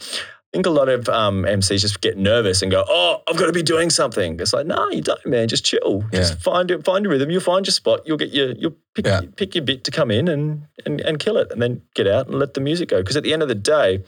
I 0.55 0.57
think 0.57 0.67
a 0.67 0.69
lot 0.69 0.87
of 0.87 1.09
um, 1.09 1.43
MCs 1.43 1.81
just 1.81 1.99
get 1.99 2.17
nervous 2.17 2.61
and 2.61 2.71
go, 2.71 2.85
"Oh, 2.87 3.21
I've 3.27 3.35
got 3.35 3.47
to 3.47 3.51
be 3.51 3.61
doing 3.61 3.89
something." 3.89 4.39
It's 4.39 4.53
like, 4.53 4.65
no, 4.65 4.89
you 4.89 5.01
don't, 5.01 5.25
man. 5.25 5.49
Just 5.49 5.65
chill. 5.65 6.05
Just 6.13 6.39
find 6.39 6.71
it, 6.71 6.85
find 6.85 7.03
your 7.03 7.11
rhythm. 7.11 7.29
You'll 7.29 7.41
find 7.41 7.67
your 7.67 7.73
spot. 7.73 7.99
You'll 8.05 8.15
get 8.15 8.29
your, 8.29 8.51
you'll 8.53 8.77
pick, 8.93 9.05
Yeah. 9.05 9.19
pick 9.35 9.53
your 9.53 9.65
bit 9.65 9.83
to 9.83 9.91
come 9.91 10.11
in 10.11 10.29
and, 10.29 10.65
and 10.85 11.01
and 11.01 11.19
kill 11.19 11.35
it, 11.35 11.51
and 11.51 11.61
then 11.61 11.81
get 11.93 12.07
out 12.07 12.27
and 12.27 12.39
let 12.39 12.53
the 12.53 12.61
music 12.61 12.87
go. 12.87 13.01
Because 13.01 13.17
at 13.17 13.23
the 13.23 13.33
end 13.33 13.41
of 13.41 13.49
the 13.49 13.55
day, 13.55 14.05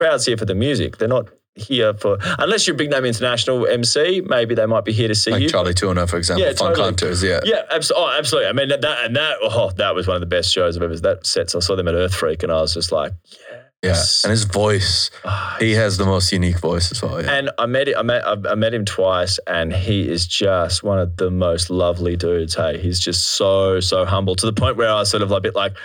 crowd's 0.00 0.26
here 0.26 0.36
for 0.36 0.44
the 0.44 0.56
music. 0.56 0.98
They're 0.98 1.06
not 1.06 1.28
here 1.54 1.94
for 1.94 2.18
unless 2.40 2.66
you're 2.66 2.74
a 2.74 2.76
big 2.76 2.90
name 2.90 3.04
international 3.04 3.64
MC. 3.68 4.22
Maybe 4.26 4.56
they 4.56 4.66
might 4.66 4.84
be 4.84 4.92
here 4.92 5.06
to 5.06 5.14
see 5.14 5.30
Like 5.30 5.42
you. 5.42 5.48
Chali 5.48 5.72
2na, 5.72 6.10
for 6.10 6.16
example, 6.16 6.42
Yeah, 6.44 6.48
Funk 6.54 6.70
totally. 6.70 6.84
Hunters. 6.84 7.22
Yeah. 7.22 7.40
Yeah, 7.44 7.62
abso- 7.72 7.92
oh, 7.94 8.12
absolutely. 8.18 8.48
I 8.48 8.52
mean, 8.54 8.70
that, 8.70 8.80
that 8.80 9.04
and 9.04 9.14
that 9.14 9.36
oh, 9.40 9.70
that 9.76 9.94
was 9.94 10.08
one 10.08 10.16
of 10.16 10.20
the 10.20 10.26
best 10.26 10.52
shows 10.52 10.76
I've 10.76 10.82
ever. 10.82 10.96
That 10.98 11.24
sets. 11.24 11.54
I 11.54 11.60
saw 11.60 11.76
them 11.76 11.86
at 11.86 11.94
Earth 11.94 12.12
Freak, 12.14 12.42
and 12.42 12.50
I 12.50 12.60
was 12.60 12.74
just 12.74 12.90
like, 12.90 13.12
Yeah. 13.52 13.60
Yes. 13.82 14.24
And 14.24 14.30
his 14.30 14.44
voice, 14.44 15.10
ah, 15.24 15.56
he 15.60 15.72
has 15.72 15.96
the 15.96 16.06
most 16.06 16.32
unique 16.32 16.58
voice 16.58 16.90
as 16.90 17.02
well. 17.02 17.22
Yeah. 17.22 17.30
And 17.30 17.50
I 17.58 17.66
met 17.66 17.88
I 17.96 18.02
met 18.02 18.24
I 18.26 18.54
met 18.54 18.74
him 18.74 18.84
twice, 18.84 19.38
and 19.46 19.72
he 19.72 20.08
is 20.08 20.26
just 20.26 20.82
one 20.82 20.98
of 20.98 21.16
the 21.16 21.30
most 21.30 21.70
lovely 21.70 22.16
dudes. 22.16 22.54
Hey, 22.54 22.78
he's 22.78 22.98
just 22.98 23.26
so 23.28 23.80
so 23.80 24.04
humble 24.04 24.34
to 24.36 24.46
the 24.46 24.52
point 24.52 24.76
where 24.76 24.88
I 24.88 24.94
was 24.94 25.10
sort 25.10 25.22
of 25.22 25.30
a 25.30 25.40
bit 25.40 25.54
like, 25.54 25.76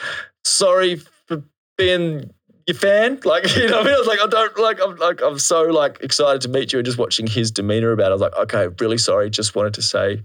sorry 0.44 1.02
for 1.28 1.44
being 1.78 2.32
your 2.68 2.76
fan. 2.76 3.20
Like 3.26 3.56
you 3.56 3.70
know, 3.70 3.82
I 3.82 3.84
mean, 3.84 3.94
I 3.94 3.98
was 3.98 4.08
like, 4.08 4.20
I 4.22 4.28
don't 4.28 4.58
like. 4.58 4.80
I'm 4.82 4.96
like 4.96 5.22
I'm 5.22 5.38
so 5.40 5.64
like 5.64 6.00
excited 6.02 6.42
to 6.42 6.50
meet 6.50 6.74
you, 6.74 6.80
and 6.80 6.86
just 6.86 6.98
watching 6.98 7.28
his 7.28 7.52
demeanor 7.52 7.92
about. 7.92 8.08
it, 8.08 8.10
I 8.10 8.14
was 8.14 8.22
like, 8.22 8.36
okay, 8.38 8.68
really 8.80 8.98
sorry. 8.98 9.30
Just 9.30 9.56
wanted 9.56 9.74
to 9.76 9.82
say, 9.82 10.24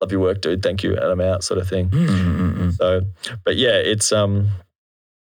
love 0.00 0.10
your 0.10 0.20
work, 0.20 0.40
dude. 0.40 0.62
Thank 0.62 0.82
you, 0.82 0.92
and 0.96 1.04
I'm 1.04 1.20
out, 1.20 1.44
sort 1.44 1.58
of 1.58 1.68
thing. 1.68 1.90
Mm, 1.90 2.08
mm, 2.08 2.54
mm. 2.54 2.72
So, 2.76 3.02
but 3.44 3.56
yeah, 3.56 3.76
it's 3.76 4.10
um, 4.10 4.48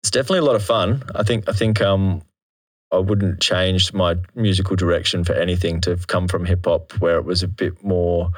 it's 0.04 0.10
definitely 0.10 0.40
a 0.40 0.44
lot 0.44 0.54
of 0.54 0.62
fun. 0.62 1.02
I 1.14 1.22
think 1.22 1.48
I 1.48 1.52
think 1.52 1.80
um, 1.80 2.20
I 2.92 2.98
wouldn't 2.98 3.40
change 3.40 3.90
my 3.94 4.16
musical 4.34 4.76
direction 4.76 5.24
for 5.24 5.32
anything 5.32 5.80
to 5.80 5.90
have 5.90 6.08
come 6.08 6.28
from 6.28 6.44
hip 6.44 6.66
hop, 6.66 6.92
where 7.00 7.16
it 7.16 7.24
was 7.24 7.42
a 7.42 7.48
bit 7.48 7.82
more 7.82 8.28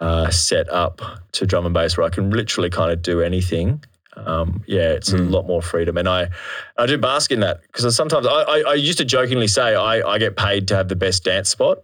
uh, 0.00 0.28
set 0.28 0.68
up 0.68 1.00
to 1.32 1.46
drum 1.46 1.64
and 1.64 1.72
bass, 1.72 1.96
where 1.96 2.06
I 2.06 2.10
can 2.10 2.28
literally 2.28 2.68
kind 2.68 2.92
of 2.92 3.00
do 3.00 3.22
anything. 3.22 3.82
Um, 4.18 4.62
yeah, 4.66 4.90
it's 4.90 5.10
a 5.14 5.16
Mm. 5.16 5.30
lot 5.30 5.46
more 5.46 5.62
freedom, 5.62 5.96
and 5.96 6.06
I 6.10 6.28
I 6.76 6.84
do 6.84 6.98
bask 6.98 7.32
in 7.32 7.40
that 7.40 7.62
because 7.62 7.96
sometimes 7.96 8.26
I, 8.26 8.30
I 8.42 8.62
I 8.68 8.74
used 8.74 8.98
to 8.98 9.06
jokingly 9.06 9.48
say 9.48 9.74
I 9.76 10.06
I 10.06 10.18
get 10.18 10.36
paid 10.36 10.68
to 10.68 10.76
have 10.76 10.88
the 10.88 10.96
best 10.96 11.24
dance 11.24 11.48
spot. 11.48 11.78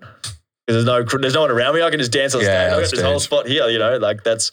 Because 0.67 0.85
there's 0.85 0.85
no 0.85 1.03
there's 1.19 1.35
no 1.35 1.41
one 1.41 1.51
around 1.51 1.75
me, 1.77 1.83
I 1.83 1.89
can 1.89 1.99
just 1.99 2.13
dance 2.13 2.35
on 2.35 2.43
Yeah, 2.43 2.47
stage. 2.49 2.73
I 2.77 2.81
got 2.83 2.91
this 2.91 3.01
whole 3.03 3.21
spot 3.21 3.47
here, 3.47 3.69
you 3.69 3.79
know, 3.79 3.97
like 3.97 4.23
that's 4.23 4.53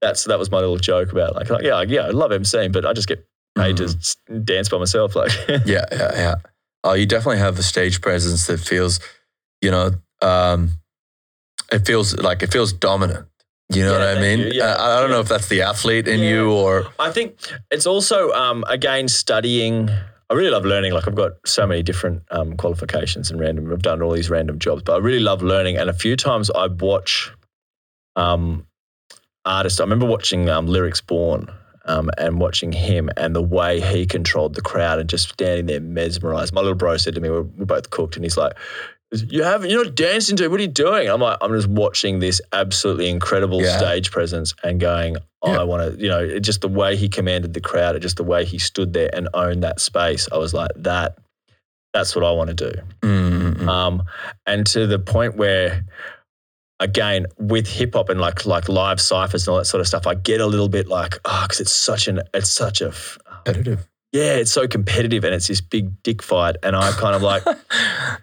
that's 0.00 0.24
that 0.26 0.38
was 0.38 0.48
my 0.52 0.58
little 0.58 0.76
joke 0.78 1.10
about 1.10 1.34
like, 1.34 1.50
like 1.50 1.64
yeah 1.64 1.82
yeah 1.82 2.02
I 2.02 2.10
love 2.10 2.30
MCing, 2.30 2.70
but 2.70 2.86
I 2.86 2.92
just 2.92 3.08
get 3.08 3.26
paid 3.54 3.76
to 3.78 3.84
s- 3.84 4.16
dance 4.44 4.68
by 4.68 4.78
myself. 4.78 5.14
Like 5.16 5.32
Yeah, 5.66 5.84
yeah, 5.92 6.10
yeah. 6.14 6.34
Oh, 6.84 6.94
you 6.94 7.06
definitely 7.06 7.38
have 7.38 7.58
a 7.58 7.62
stage 7.62 8.00
presence 8.00 8.46
that 8.48 8.58
feels, 8.58 8.98
you 9.60 9.70
know, 9.70 9.90
um, 10.20 10.70
it 11.70 11.86
feels 11.86 12.16
like 12.18 12.42
it 12.42 12.52
feels 12.52 12.72
dominant. 12.72 13.26
You 13.72 13.84
know 13.84 13.92
Yeah, 13.98 14.14
what 14.14 14.18
I 14.18 14.20
mean? 14.20 14.50
Yeah, 14.52 14.74
I, 14.74 14.98
I 14.98 15.00
don't 15.00 15.10
know 15.10 15.20
if 15.20 15.28
that's 15.28 15.48
the 15.48 15.62
athlete 15.62 16.06
in 16.08 16.20
Yeah. 16.20 16.30
you 16.30 16.50
or 16.52 16.86
I 16.98 17.10
think 17.10 17.38
it's 17.70 17.86
also 17.86 18.30
um, 18.32 18.64
again 18.68 19.08
studying. 19.08 19.88
I 20.28 20.34
really 20.34 20.50
love 20.50 20.64
learning. 20.64 20.92
Like 20.92 21.06
I've 21.06 21.14
got 21.14 21.32
so 21.46 21.66
many 21.66 21.82
different 21.82 22.22
um, 22.30 22.56
qualifications 22.56 23.30
and 23.30 23.38
random. 23.40 23.70
I've 23.72 23.82
done 23.82 24.02
all 24.02 24.12
these 24.12 24.28
random 24.30 24.58
jobs, 24.58 24.82
but 24.82 24.94
I 24.94 24.98
really 24.98 25.20
love 25.20 25.42
learning. 25.42 25.76
And 25.76 25.88
a 25.90 25.92
few 25.94 26.16
times 26.16 26.50
I 26.50 26.66
watch 26.68 27.30
um, 28.16 28.66
artists. 29.44 29.78
I 29.80 29.84
remember 29.84 30.06
watching 30.06 30.48
um, 30.48 30.66
Lyrics 30.66 31.00
Born. 31.00 31.48
Um, 31.84 32.10
and 32.18 32.40
watching 32.40 32.72
him 32.72 33.10
and 33.16 33.34
the 33.34 33.42
way 33.42 33.80
he 33.80 34.06
controlled 34.06 34.54
the 34.54 34.60
crowd 34.62 34.98
and 34.98 35.08
just 35.10 35.28
standing 35.30 35.66
there 35.66 35.80
mesmerized. 35.80 36.52
My 36.52 36.60
little 36.60 36.76
bro 36.76 36.96
said 36.96 37.14
to 37.16 37.20
me, 37.20 37.28
we're, 37.30 37.42
we're 37.42 37.64
both 37.64 37.90
cooked, 37.90 38.16
and 38.16 38.24
he's 38.24 38.36
like, 38.36 38.52
you 39.28 39.42
haven't, 39.42 39.68
you're 39.68 39.84
not 39.84 39.94
dancing 39.94 40.36
to. 40.38 40.48
What 40.48 40.58
are 40.58 40.62
you 40.62 40.68
doing? 40.68 41.06
I'm 41.08 41.20
like, 41.20 41.36
I'm 41.42 41.52
just 41.52 41.68
watching 41.68 42.18
this 42.20 42.40
absolutely 42.52 43.10
incredible 43.10 43.60
Yeah. 43.60 43.76
stage 43.76 44.10
presence 44.10 44.54
and 44.64 44.80
going, 44.80 45.16
oh, 45.42 45.52
Yeah. 45.52 45.60
I 45.60 45.64
want 45.64 45.94
to, 45.96 46.02
you 46.02 46.08
know, 46.08 46.38
just 46.38 46.62
the 46.62 46.68
way 46.68 46.96
he 46.96 47.10
commanded 47.10 47.52
the 47.52 47.60
crowd, 47.60 48.00
just 48.00 48.16
the 48.16 48.24
way 48.24 48.46
he 48.46 48.58
stood 48.58 48.94
there 48.94 49.10
and 49.12 49.28
owned 49.34 49.62
that 49.64 49.80
space. 49.80 50.28
I 50.32 50.38
was 50.38 50.54
like, 50.54 50.70
that, 50.76 51.18
that's 51.92 52.16
what 52.16 52.24
I 52.24 52.30
want 52.32 52.56
to 52.56 52.70
do. 52.70 52.72
Mm, 53.02 53.68
Um, 53.68 54.02
and 54.46 54.64
to 54.68 54.86
the 54.86 54.98
point 54.98 55.36
where, 55.36 55.84
again, 56.82 57.26
with 57.38 57.66
hip 57.66 57.94
hop 57.94 58.08
and 58.08 58.20
like 58.20 58.44
like 58.44 58.68
live 58.68 59.00
ciphers 59.00 59.46
and 59.46 59.52
all 59.52 59.58
that 59.58 59.64
sort 59.66 59.80
of 59.80 59.86
stuff, 59.86 60.06
I 60.06 60.14
get 60.14 60.40
a 60.40 60.46
little 60.46 60.68
bit 60.68 60.88
like, 60.88 61.14
oh, 61.24 61.44
because 61.44 61.60
it's 61.60 61.72
such 61.72 62.08
an, 62.08 62.20
it's 62.34 62.50
such 62.50 62.80
a 62.80 62.92
competitive. 63.44 63.88
yeah, 64.12 64.34
it's 64.34 64.52
so 64.52 64.66
competitive 64.66 65.24
and 65.24 65.34
it's 65.34 65.48
this 65.48 65.60
big 65.60 66.02
dick 66.02 66.22
fight, 66.22 66.56
and 66.62 66.76
I'm 66.76 66.92
kind 66.94 67.14
of 67.14 67.22
like. 67.22 67.44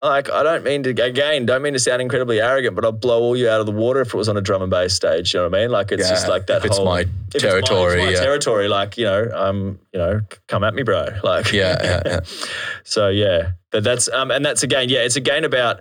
Like, 0.00 0.30
I 0.30 0.44
don't 0.44 0.62
mean 0.62 0.84
to, 0.84 0.90
again, 0.90 1.44
don't 1.44 1.60
mean 1.60 1.72
to 1.72 1.78
sound 1.80 2.00
incredibly 2.00 2.40
arrogant, 2.40 2.76
but 2.76 2.84
I'd 2.84 3.00
blow 3.00 3.20
all 3.20 3.36
you 3.36 3.48
out 3.48 3.58
of 3.58 3.66
the 3.66 3.72
water 3.72 4.00
if 4.00 4.14
it 4.14 4.16
was 4.16 4.28
on 4.28 4.36
a 4.36 4.40
drum 4.40 4.62
and 4.62 4.70
bass 4.70 4.94
stage. 4.94 5.34
You 5.34 5.40
know 5.40 5.48
what 5.48 5.58
I 5.58 5.62
mean? 5.62 5.70
Like, 5.72 5.90
it's 5.90 6.08
just 6.08 6.28
like 6.28 6.46
that 6.46 6.58
if 6.58 6.66
it's 6.66 6.76
whole. 6.76 6.86
my 6.86 7.00
if 7.00 7.08
it's 7.34 7.42
my- 7.42 7.50
territory, 7.50 7.94
it's 7.94 8.04
my 8.04 8.10
yeah. 8.12 8.20
territory. 8.20 8.68
Like, 8.68 8.96
you 8.96 9.06
know, 9.06 9.28
um, 9.34 9.80
you 9.92 9.98
know, 9.98 10.20
come 10.46 10.62
at 10.62 10.72
me, 10.74 10.84
bro. 10.84 11.08
Like, 11.24 11.52
Yeah, 11.52 11.78
yeah, 11.82 12.02
yeah. 12.06 12.20
so 12.84 13.08
yeah, 13.08 13.50
but 13.72 13.82
that's 13.82 14.08
um, 14.10 14.30
and 14.30 14.44
that's 14.44 14.62
again, 14.62 14.88
yeah, 14.88 15.00
it's 15.00 15.16
again 15.16 15.44
about 15.44 15.80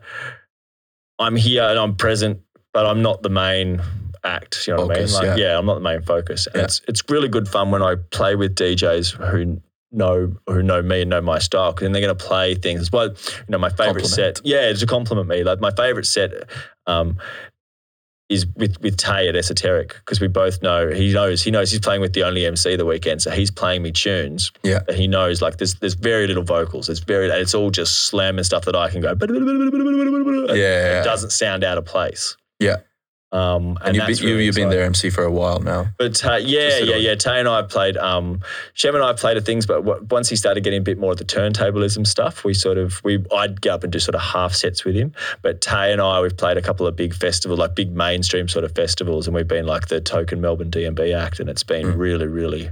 I'm 1.20 1.36
here 1.36 1.64
and 1.64 1.80
I'm 1.80 1.96
present, 1.96 2.42
but 2.74 2.86
I'm 2.86 3.02
not 3.02 3.22
the 3.24 3.30
main 3.30 3.82
act. 4.24 4.68
You 4.68 4.76
know 4.76 4.86
what 4.88 4.98
I 4.98 5.02
mean? 5.04 5.14
Like, 5.14 5.24
yeah. 5.24 5.36
yeah. 5.36 5.58
I'm 5.58 5.66
not 5.66 5.76
the 5.76 5.82
main 5.82 6.02
focus. 6.02 6.48
And 6.48 6.58
Yeah. 6.58 6.64
it's 6.66 6.82
it's 6.88 7.04
really 7.10 7.28
good 7.30 7.48
fun 7.48 7.72
when 7.72 7.82
I 7.82 7.96
play 8.12 8.36
with 8.36 8.56
DJs 8.56 9.12
who 9.32 9.62
know 9.92 10.34
who 10.48 10.62
know 10.62 10.82
me 10.82 11.02
and 11.02 11.10
know 11.10 11.22
my 11.22 11.40
style 11.40 11.72
because 11.72 11.86
then 11.86 11.94
they're 11.94 12.02
going 12.02 12.16
to 12.18 12.24
play 12.26 12.56
things. 12.56 12.92
Well, 12.92 13.08
you 13.08 13.16
know, 13.50 13.58
my 13.58 13.70
favorite 13.70 14.04
Compliment. 14.04 14.38
set, 14.38 14.42
yeah, 14.46 14.70
it's 14.70 14.82
to 14.82 14.86
compliment 14.86 15.28
me. 15.28 15.44
Like 15.44 15.60
my 15.62 15.72
favorite 15.72 16.06
set. 16.06 16.32
Um, 16.88 17.18
is 18.30 18.46
with 18.56 18.80
with 18.82 18.98
Tay 18.98 19.28
at 19.30 19.36
Esoteric 19.36 19.96
because 20.00 20.20
we 20.20 20.28
both 20.28 20.62
know 20.62 20.90
he 20.90 21.14
knows 21.14 21.42
he 21.44 21.52
knows 21.52 21.72
he's 21.72 21.80
playing 21.80 22.02
with 22.02 22.14
the 22.14 22.24
only 22.24 22.46
MC 22.46 22.76
the 22.76 22.86
weekend, 22.86 23.22
so 23.22 23.32
he's 23.32 23.50
playing 23.52 23.82
me 23.84 23.92
tunes 23.92 24.52
Yeah. 24.64 24.80
he 24.94 25.08
knows 25.08 25.42
like 25.42 25.58
there's 25.58 25.76
there's 25.76 25.94
very 25.94 26.28
little 26.28 26.44
vocals. 26.44 26.90
It's 26.90 27.00
very 27.00 27.30
it's 27.30 27.54
all 27.54 27.72
just 27.72 28.08
slam 28.08 28.38
and 28.38 28.46
stuff 28.46 28.66
that 28.66 28.76
I 28.76 28.90
can 28.90 29.02
go. 29.02 29.16
Yeah. 30.58 31.00
it 31.02 31.04
doesn't 31.04 31.32
sound 31.32 31.64
out 31.64 31.78
of 31.78 31.86
place. 31.86 32.36
Yeah. 32.60 32.78
Um, 33.34 33.78
and, 33.82 33.88
And, 33.88 33.96
you've 33.98 34.08
been, 34.08 34.18
you, 34.20 34.34
really 34.34 34.46
you've 34.46 34.56
been 34.56 34.70
their 34.70 34.84
MC 34.86 35.10
for 35.10 35.24
a 35.26 35.30
while 35.32 35.60
now. 35.60 35.88
But 35.98 36.16
Tay, 36.16 36.40
yeah, 36.42 36.78
yeah, 36.78 36.96
yeah. 36.96 37.16
Tay 37.16 37.40
and 37.42 37.48
I 37.50 37.62
played. 37.62 37.98
Um, 37.98 38.40
Shem 38.74 38.96
and 38.96 39.04
I 39.04 39.12
played 39.12 39.36
at 39.36 39.44
things, 39.44 39.66
but 39.66 39.84
w- 39.86 40.08
once 40.10 40.30
he 40.30 40.38
started 40.38 40.64
getting 40.64 40.80
a 40.80 40.84
bit 40.84 40.98
more 40.98 41.12
of 41.12 41.18
the 41.18 41.26
turntablism 41.26 42.08
stuff, 42.08 42.46
we 42.46 42.54
sort 42.54 42.78
of 42.78 43.04
we 43.04 43.22
I'd 43.36 43.60
go 43.60 43.74
up 43.74 43.84
and 43.84 43.92
do 43.92 44.00
sort 44.00 44.16
of 44.16 44.22
half 44.22 44.54
sets 44.54 44.86
with 44.86 44.96
him. 44.96 45.12
But 45.42 45.60
Tay 45.60 45.92
and 45.92 46.00
I, 46.02 46.22
we've 46.22 46.38
played 46.38 46.56
a 46.58 46.62
couple 46.62 46.88
of 46.88 46.96
big 46.96 47.14
festivals, 47.14 47.60
like 47.60 47.76
big 47.76 47.92
mainstream 47.92 48.48
sort 48.48 48.64
of 48.64 48.74
festivals, 48.74 49.28
and 49.28 49.36
we've 49.36 49.48
been 49.48 49.66
like 49.66 49.90
the 49.90 50.00
token 50.00 50.40
Melbourne 50.40 50.72
DNB 50.72 51.14
act, 51.14 51.42
and 51.42 51.50
it's 51.50 51.64
been 51.64 51.86
Mm. 51.88 51.98
really, 51.98 52.28
really 52.28 52.72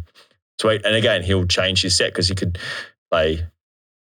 sweet. 0.62 0.86
And 0.86 0.96
again, 0.96 1.22
he'll 1.22 1.46
change 1.46 1.82
his 1.82 1.98
set 1.98 2.14
because 2.14 2.30
he 2.30 2.36
could 2.36 2.58
play. 3.12 3.46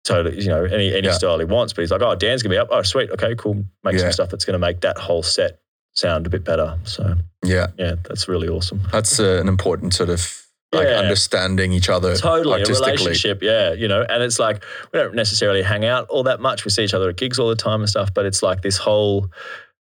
Totally, 0.03 0.41
you 0.41 0.49
know, 0.49 0.65
any 0.65 0.93
any 0.93 1.07
Yeah. 1.07 1.13
style 1.13 1.39
he 1.39 1.45
wants, 1.45 1.71
but 1.71 1.83
he's 1.83 1.91
like, 1.91 2.01
"Oh, 2.01 2.13
Dan's 2.15 2.43
gonna 2.43 2.53
be 2.53 2.59
up. 2.59 2.67
Oh, 2.69 2.81
sweet. 2.81 3.09
Okay, 3.11 3.33
cool. 3.37 3.63
Make 3.85 3.93
Yeah. 3.93 3.99
some 4.01 4.11
stuff 4.11 4.29
that's 4.29 4.43
gonna 4.43 4.59
make 4.59 4.81
that 4.81 4.97
whole 4.97 5.23
set 5.23 5.59
sound 5.93 6.25
a 6.25 6.29
bit 6.29 6.43
better." 6.43 6.77
So, 6.83 7.15
Yeah, 7.43 7.67
yeah, 7.77 7.95
that's 8.07 8.27
really 8.27 8.47
awesome. 8.47 8.81
that's 8.91 9.19
uh, 9.19 9.39
an 9.41 9.47
important 9.47 9.93
sort 9.93 10.09
of 10.09 10.39
like 10.71 10.87
Yeah. 10.87 10.99
understanding 10.99 11.71
each 11.71 11.87
other 11.87 12.15
totally 12.15 12.55
a 12.55 12.59
artistically. 12.61 12.91
relationship 12.93 13.43
yeah 13.43 13.73
you 13.73 13.87
know 13.87 14.01
and 14.09 14.23
it's 14.23 14.39
like 14.39 14.63
we 14.91 14.97
don't 14.99 15.13
necessarily 15.13 15.61
hang 15.61 15.85
out 15.85 16.07
all 16.09 16.23
that 16.23 16.39
much 16.39 16.65
we 16.65 16.71
see 16.71 16.83
each 16.83 16.95
other 16.95 17.09
at 17.09 17.15
gigs 17.15 17.37
all 17.37 17.47
the 17.47 17.55
time 17.55 17.81
and 17.81 17.89
stuff 17.89 18.11
but 18.11 18.25
it's 18.25 18.41
like 18.41 18.63
this 18.63 18.77
whole 18.77 19.29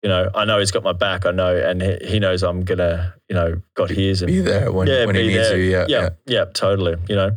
you 0.02 0.10
know 0.10 0.28
i 0.34 0.44
know 0.44 0.58
he's 0.58 0.70
got 0.70 0.82
my 0.82 0.92
back 0.92 1.24
i 1.24 1.30
know 1.30 1.56
and 1.56 1.80
he, 1.80 1.96
he 2.04 2.18
knows 2.20 2.42
i'm 2.42 2.64
gonna 2.64 3.14
you 3.30 3.34
know 3.34 3.58
got 3.72 3.88
his 3.88 4.20
and 4.20 4.30
Be 4.30 4.40
there 4.40 4.70
when, 4.70 4.86
yeah, 4.86 5.06
when 5.06 5.14
he 5.14 5.28
needs 5.28 5.48
there. 5.48 5.56
you. 5.56 5.70
Yeah, 5.70 5.86
yeah 5.88 6.00
yeah. 6.02 6.08
yeah 6.26 6.44
totally 6.52 6.96
you 7.08 7.16
know 7.16 7.30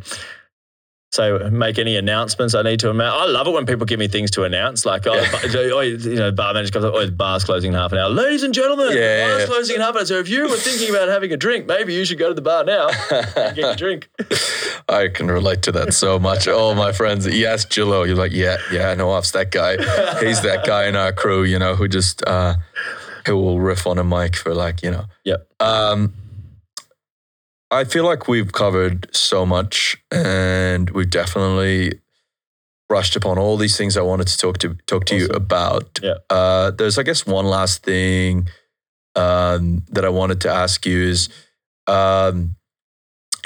so 1.10 1.48
make 1.50 1.78
any 1.78 1.96
announcements 1.96 2.54
I 2.54 2.62
need 2.62 2.80
to 2.80 2.90
announce. 2.90 3.16
I 3.18 3.24
love 3.26 3.46
it 3.46 3.52
when 3.52 3.64
people 3.64 3.86
give 3.86 3.98
me 3.98 4.08
things 4.08 4.30
to 4.32 4.44
announce, 4.44 4.84
like 4.84 5.06
oh, 5.06 5.14
Yeah. 5.14 5.30
oh, 5.72 5.80
you 5.80 6.14
know, 6.16 6.30
bar 6.32 6.52
manager 6.52 6.72
comes 6.72 6.84
up, 6.84 6.92
oh, 6.94 7.06
the 7.06 7.12
bar's 7.12 7.44
closing 7.44 7.72
in 7.72 7.78
half 7.78 7.92
an 7.92 7.98
hour. 7.98 8.10
Ladies 8.10 8.42
and 8.42 8.52
gentlemen, 8.52 8.88
Yeah, 8.92 9.26
the 9.26 9.30
bar's 9.32 9.40
yeah. 9.40 9.46
closing 9.46 9.76
in 9.76 9.80
half 9.82 9.94
an 9.94 10.00
hour. 10.00 10.04
So 10.06 10.18
if 10.18 10.28
you 10.28 10.42
were 10.48 10.56
thinking 10.56 10.90
about 10.90 11.08
having 11.08 11.32
a 11.32 11.36
drink, 11.36 11.66
maybe 11.66 11.94
you 11.94 12.04
should 12.04 12.18
go 12.18 12.28
to 12.28 12.34
the 12.34 12.42
bar 12.42 12.64
now 12.64 12.88
and 13.10 13.56
get 13.56 13.72
a 13.72 13.76
drink. 13.78 14.10
I 14.88 15.08
can 15.08 15.28
relate 15.30 15.62
to 15.62 15.72
that 15.72 15.94
so 15.94 16.18
much. 16.18 16.46
All 16.46 16.74
my 16.74 16.92
friends, 16.92 17.26
yes, 17.26 17.64
Gillo, 17.64 18.02
you're 18.04 18.16
like, 18.16 18.32
yeah, 18.32 18.58
yeah, 18.70 18.90
I 18.90 18.94
know 18.94 19.10
Off's 19.10 19.32
that 19.32 19.50
guy. 19.50 19.76
He's 20.24 20.42
that 20.42 20.66
guy 20.66 20.86
in 20.88 20.96
our 20.96 21.12
crew, 21.12 21.42
you 21.42 21.58
know, 21.58 21.74
who 21.74 21.88
just 21.88 22.22
uh, 22.26 22.54
who 23.26 23.36
will 23.36 23.60
riff 23.60 23.86
on 23.86 23.98
a 23.98 24.04
mic 24.04 24.36
for 24.36 24.54
like, 24.54 24.82
you 24.82 24.90
know. 24.90 25.04
Yep. 25.24 25.46
Um, 25.60 26.12
I 27.70 27.84
feel 27.84 28.04
like 28.04 28.28
we've 28.28 28.52
covered 28.52 29.08
so 29.14 29.44
much, 29.44 29.96
and 30.10 30.88
we've 30.90 31.10
definitely 31.10 32.00
brushed 32.88 33.16
upon 33.16 33.38
all 33.38 33.56
these 33.58 33.76
things 33.76 33.96
I 33.98 34.00
wanted 34.02 34.28
to 34.28 34.38
talk 34.38 34.58
to 34.58 34.74
talk 34.86 35.04
to 35.06 35.16
you 35.16 35.26
about. 35.26 36.00
Yeah. 36.02 36.14
Uh, 36.30 36.70
there's, 36.70 36.98
I 36.98 37.02
guess, 37.02 37.26
one 37.26 37.44
last 37.44 37.82
thing 37.82 38.48
um, 39.14 39.82
that 39.90 40.04
I 40.04 40.08
wanted 40.08 40.40
to 40.42 40.50
ask 40.50 40.86
you 40.86 40.98
is, 41.02 41.28
um, 41.86 42.56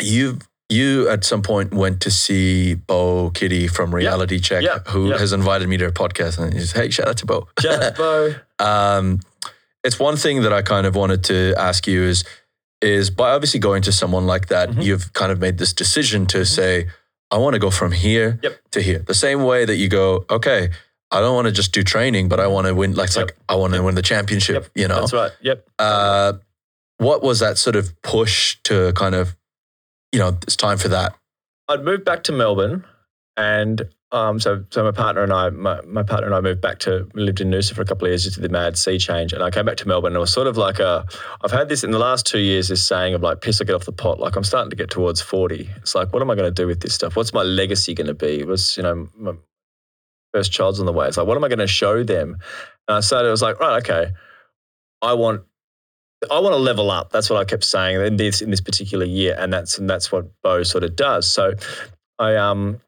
you 0.01 0.39
you 0.69 1.07
at 1.09 1.23
some 1.24 1.43
point 1.43 1.74
went 1.74 2.01
to 2.03 2.11
see 2.11 2.74
Bo 2.74 3.31
Kitty 3.31 3.66
from 3.69 3.94
Reality 3.94 4.39
Check, 4.39 4.62
Yeah. 4.62 4.78
who 4.89 5.11
Yeah. 5.11 5.19
has 5.19 5.32
invited 5.32 5.69
me 5.69 5.77
to 5.78 5.85
their 5.85 5.90
podcast, 5.93 6.39
and 6.39 6.55
he's 6.55 6.73
hey, 6.73 6.89
shout 6.90 7.09
out 7.09 7.16
to 7.19 7.27
Bo. 7.27 7.49
Shout 7.61 7.82
out, 7.82 7.97
to 7.97 7.99
Bo. 7.99 8.35
Um, 8.65 9.19
it's 9.82 9.99
one 9.99 10.16
thing 10.16 10.43
that 10.43 10.53
I 10.53 10.62
kind 10.62 10.86
of 10.86 10.94
wanted 10.94 11.24
to 11.24 11.55
ask 11.59 11.89
you 11.89 12.03
is 12.05 12.23
is 12.83 13.11
by 13.11 13.31
obviously 13.31 13.61
going 13.61 13.83
to 13.83 13.93
someone 13.93 14.27
like 14.27 14.49
that, 14.49 14.71
Mhm. 14.71 14.83
you've 14.85 15.13
kind 15.13 15.31
of 15.33 15.39
made 15.39 15.59
this 15.59 15.73
decision 15.73 16.27
to 16.27 16.45
say, 16.45 16.89
I 17.31 17.39
want 17.39 17.55
to 17.55 17.59
go 17.61 17.71
from 17.71 17.93
here 17.93 18.39
Yep. 18.43 18.61
to 18.73 18.83
here. 18.83 18.99
The 19.07 19.15
same 19.15 19.45
way 19.45 19.65
that 19.65 19.77
you 19.77 19.89
go, 19.89 20.25
okay, 20.29 20.71
I 21.11 21.21
don't 21.21 21.35
want 21.35 21.47
to 21.47 21.53
just 21.53 21.73
do 21.73 21.83
training, 21.83 22.29
but 22.29 22.41
I 22.41 22.47
want 22.47 22.67
to 22.67 22.75
win. 22.75 22.95
Like 22.95 23.09
it's 23.09 23.17
Yep. 23.17 23.27
like 23.27 23.37
I 23.49 23.55
want 23.55 23.75
to 23.75 23.83
win 23.83 23.95
the 23.95 24.03
championship. 24.03 24.55
Yep. 24.65 24.71
You 24.75 24.89
know, 24.89 25.01
That's 25.01 25.13
right. 25.13 25.33
Yep. 25.41 25.67
uh, 25.79 26.33
what 26.99 27.23
was 27.23 27.39
that 27.41 27.59
sort 27.59 27.77
of 27.77 28.01
push 28.03 28.57
to 28.65 28.93
kind 28.95 29.15
of, 29.15 29.37
you 30.13 30.19
know, 30.19 30.37
it's 30.43 30.57
time 30.57 30.79
for 30.79 30.89
that. 30.89 31.15
I'd 31.69 31.85
moved 31.85 32.05
back 32.05 32.23
to 32.25 32.33
Melbourne, 32.33 32.85
and 33.37 33.89
um, 34.12 34.39
so 34.39 34.62
so 34.68 34.84
my 34.84 34.90
partner 34.90 35.22
and 35.22 35.32
I, 35.32 35.48
my, 35.48 35.80
my 35.86 36.02
partner 36.02 36.26
and 36.26 36.34
I 36.34 36.40
moved 36.43 36.60
back 36.60 36.78
to 36.80 37.09
lived 37.14 37.40
in 37.40 37.51
Noosa 37.51 37.74
for 37.74 37.80
a 37.80 37.86
couple 37.86 38.06
of 38.06 38.10
years 38.10 38.24
did 38.24 38.43
the 38.43 38.51
mad 38.51 38.76
sea 38.76 38.98
change, 38.98 39.32
and 39.32 39.43
I 39.43 39.51
came 39.51 39.64
back 39.64 39.78
to 39.78 39.89
Melbourne. 39.89 40.12
and 40.12 40.16
It 40.16 40.20
was 40.20 40.30
sort 40.30 40.47
of 40.47 40.59
like 40.59 40.78
a 40.80 41.06
I've 41.43 41.51
had 41.51 41.70
this 41.70 41.82
in 41.82 41.93
the 41.93 41.98
last 41.98 42.26
two 42.26 42.39
years. 42.39 42.68
This 42.68 42.86
saying 42.86 43.14
of 43.14 43.22
like 43.22 43.40
piss 43.40 43.59
or 43.62 43.64
get 43.64 43.74
off 43.74 43.86
the 43.86 43.93
pot. 43.93 44.20
Like 44.20 44.36
I'm 44.36 44.44
starting 44.44 44.68
to 44.68 44.76
get 44.76 44.90
towards 44.90 45.22
forty. 45.22 45.70
It's 45.76 45.94
like 45.94 46.12
what 46.12 46.20
am 46.20 46.30
I 46.30 46.34
going 46.34 46.52
to 46.55 46.62
do 46.62 46.66
with 46.66 46.80
this 46.80 46.94
stuff? 46.94 47.16
What's 47.16 47.32
my 47.32 47.43
legacy 47.43 47.94
going 47.94 48.06
to 48.06 48.14
be? 48.14 48.40
It 48.40 48.47
was 48.47 48.76
you 48.76 48.82
know 48.82 49.09
my 49.16 49.32
first 50.34 50.52
child's 50.52 50.78
on 50.78 50.84
the 50.84 50.93
way. 50.93 51.09
It's 51.09 51.16
like 51.16 51.26
what 51.26 51.39
am 51.39 51.44
I 51.44 51.48
going 51.48 51.59
to 51.60 51.66
show 51.66 52.05
them? 52.05 52.36
And 52.89 52.98
I 52.98 53.01
started. 53.01 53.28
I 53.28 53.30
was 53.30 53.43
like 53.43 53.60
right, 53.60 53.82
okay, 53.82 54.12
I 55.01 55.14
want. 55.14 55.43
I 56.30 56.39
want 56.39 56.52
to 56.52 56.59
level 56.59 56.90
up. 56.90 57.10
That's 57.10 57.30
what 57.30 57.40
I 57.40 57.44
kept 57.44 57.64
saying 57.64 58.01
in 58.01 58.16
this 58.16 58.43
in 58.43 58.51
this 58.51 58.60
particular 58.60 59.06
year, 59.06 59.34
and 59.39 59.51
that's 59.52 59.78
and 59.78 59.89
that's 59.89 60.12
what 60.12 60.30
Bo 60.43 60.62
sort 60.64 60.84
of 60.84 60.94
does. 60.94 61.26
So, 61.26 61.55
I 62.18 62.36
um, 62.36 62.80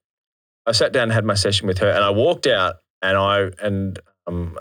I 0.66 0.72
sat 0.72 0.92
down 0.92 1.04
and 1.04 1.12
had 1.12 1.24
my 1.24 1.34
session 1.34 1.66
with 1.66 1.78
her, 1.78 1.88
and 1.90 2.02
I 2.04 2.10
walked 2.10 2.46
out, 2.46 2.76
and 3.02 3.16
I 3.16 3.50
and 3.62 3.98
um, 4.26 4.58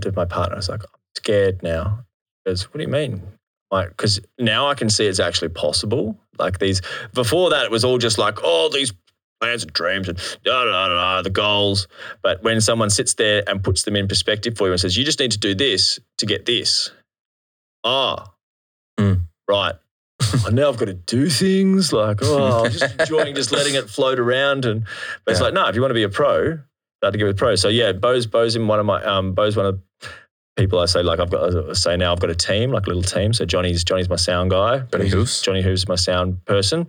to 0.00 0.12
my 0.12 0.24
partner, 0.24 0.56
I 0.56 0.58
was 0.58 0.68
like, 0.68 0.82
I'm 0.82 1.00
scared 1.16 1.62
now. 1.62 2.04
She 2.46 2.50
goes, 2.50 2.64
What 2.64 2.78
do 2.78 2.82
you 2.82 2.88
mean? 2.88 3.22
Like, 3.70 3.88
because 3.88 4.20
now 4.38 4.68
I 4.68 4.74
can 4.74 4.88
see 4.90 5.06
it's 5.06 5.20
actually 5.20 5.48
possible. 5.48 6.16
Like 6.38 6.58
these 6.58 6.80
before 7.12 7.50
that, 7.50 7.64
it 7.64 7.70
was 7.70 7.84
all 7.84 7.98
just 7.98 8.18
like, 8.18 8.38
oh, 8.42 8.68
these 8.72 8.92
plans 9.40 9.62
and 9.64 9.72
dreams 9.72 10.08
and 10.08 10.16
da, 10.44 10.64
da, 10.64 10.88
da, 10.88 10.88
da, 10.88 11.22
the 11.22 11.30
goals. 11.30 11.88
But 12.22 12.42
when 12.42 12.60
someone 12.60 12.90
sits 12.90 13.14
there 13.14 13.42
and 13.48 13.64
puts 13.64 13.82
them 13.82 13.96
in 13.96 14.06
perspective 14.06 14.56
for 14.56 14.66
you 14.66 14.72
and 14.72 14.80
says, 14.80 14.96
you 14.96 15.04
just 15.04 15.18
need 15.18 15.32
to 15.32 15.38
do 15.38 15.54
this 15.54 15.98
to 16.18 16.26
get 16.26 16.46
this. 16.46 16.90
Ah, 17.82 18.30
Mm. 19.00 19.26
right. 19.48 19.74
Oh, 20.46 20.50
now 20.50 20.68
I've 20.68 20.76
got 20.76 20.86
to 20.86 20.94
do 20.94 21.28
things 21.28 21.92
like, 21.92 22.18
oh, 22.22 22.64
I'm 22.64 22.70
just 22.70 22.94
enjoying 22.98 23.34
just 23.34 23.52
letting 23.52 23.74
it 23.74 23.88
float 23.90 24.18
around. 24.18 24.64
And 24.64 24.84
but 25.24 25.32
it's 25.32 25.40
Yeah. 25.40 25.46
like, 25.46 25.54
no, 25.54 25.66
if 25.68 25.74
you 25.74 25.80
want 25.80 25.90
to 25.90 25.94
be 25.94 26.02
a 26.02 26.08
pro, 26.08 26.58
start 27.00 27.12
to 27.12 27.18
get 27.18 27.24
with 27.24 27.36
pro. 27.38 27.54
So 27.54 27.68
yeah, 27.68 27.92
Bo's 27.92 28.26
Bo's 28.26 28.56
in 28.56 28.66
one 28.66 28.80
of 28.80 28.86
my 28.86 29.02
um 29.04 29.32
Bo's 29.32 29.56
one 29.56 29.66
of 29.66 29.80
people 30.56 30.78
I 30.78 30.86
say 30.86 31.02
like 31.02 31.18
I've 31.18 31.30
got 31.30 31.70
I 31.70 31.72
say 31.72 31.96
now 31.96 32.12
I've 32.12 32.20
got 32.20 32.30
a 32.30 32.34
team, 32.34 32.70
like 32.70 32.86
a 32.86 32.88
little 32.88 33.02
team. 33.02 33.32
So 33.32 33.44
Johnny's 33.44 33.82
Johnny's 33.82 34.08
my 34.08 34.16
sound 34.16 34.50
guy. 34.50 34.80
Johnny 34.92 35.08
Hooves. 35.08 35.42
Johnny 35.42 35.62
Hooves 35.62 35.88
my 35.88 35.96
sound 35.96 36.44
person. 36.44 36.86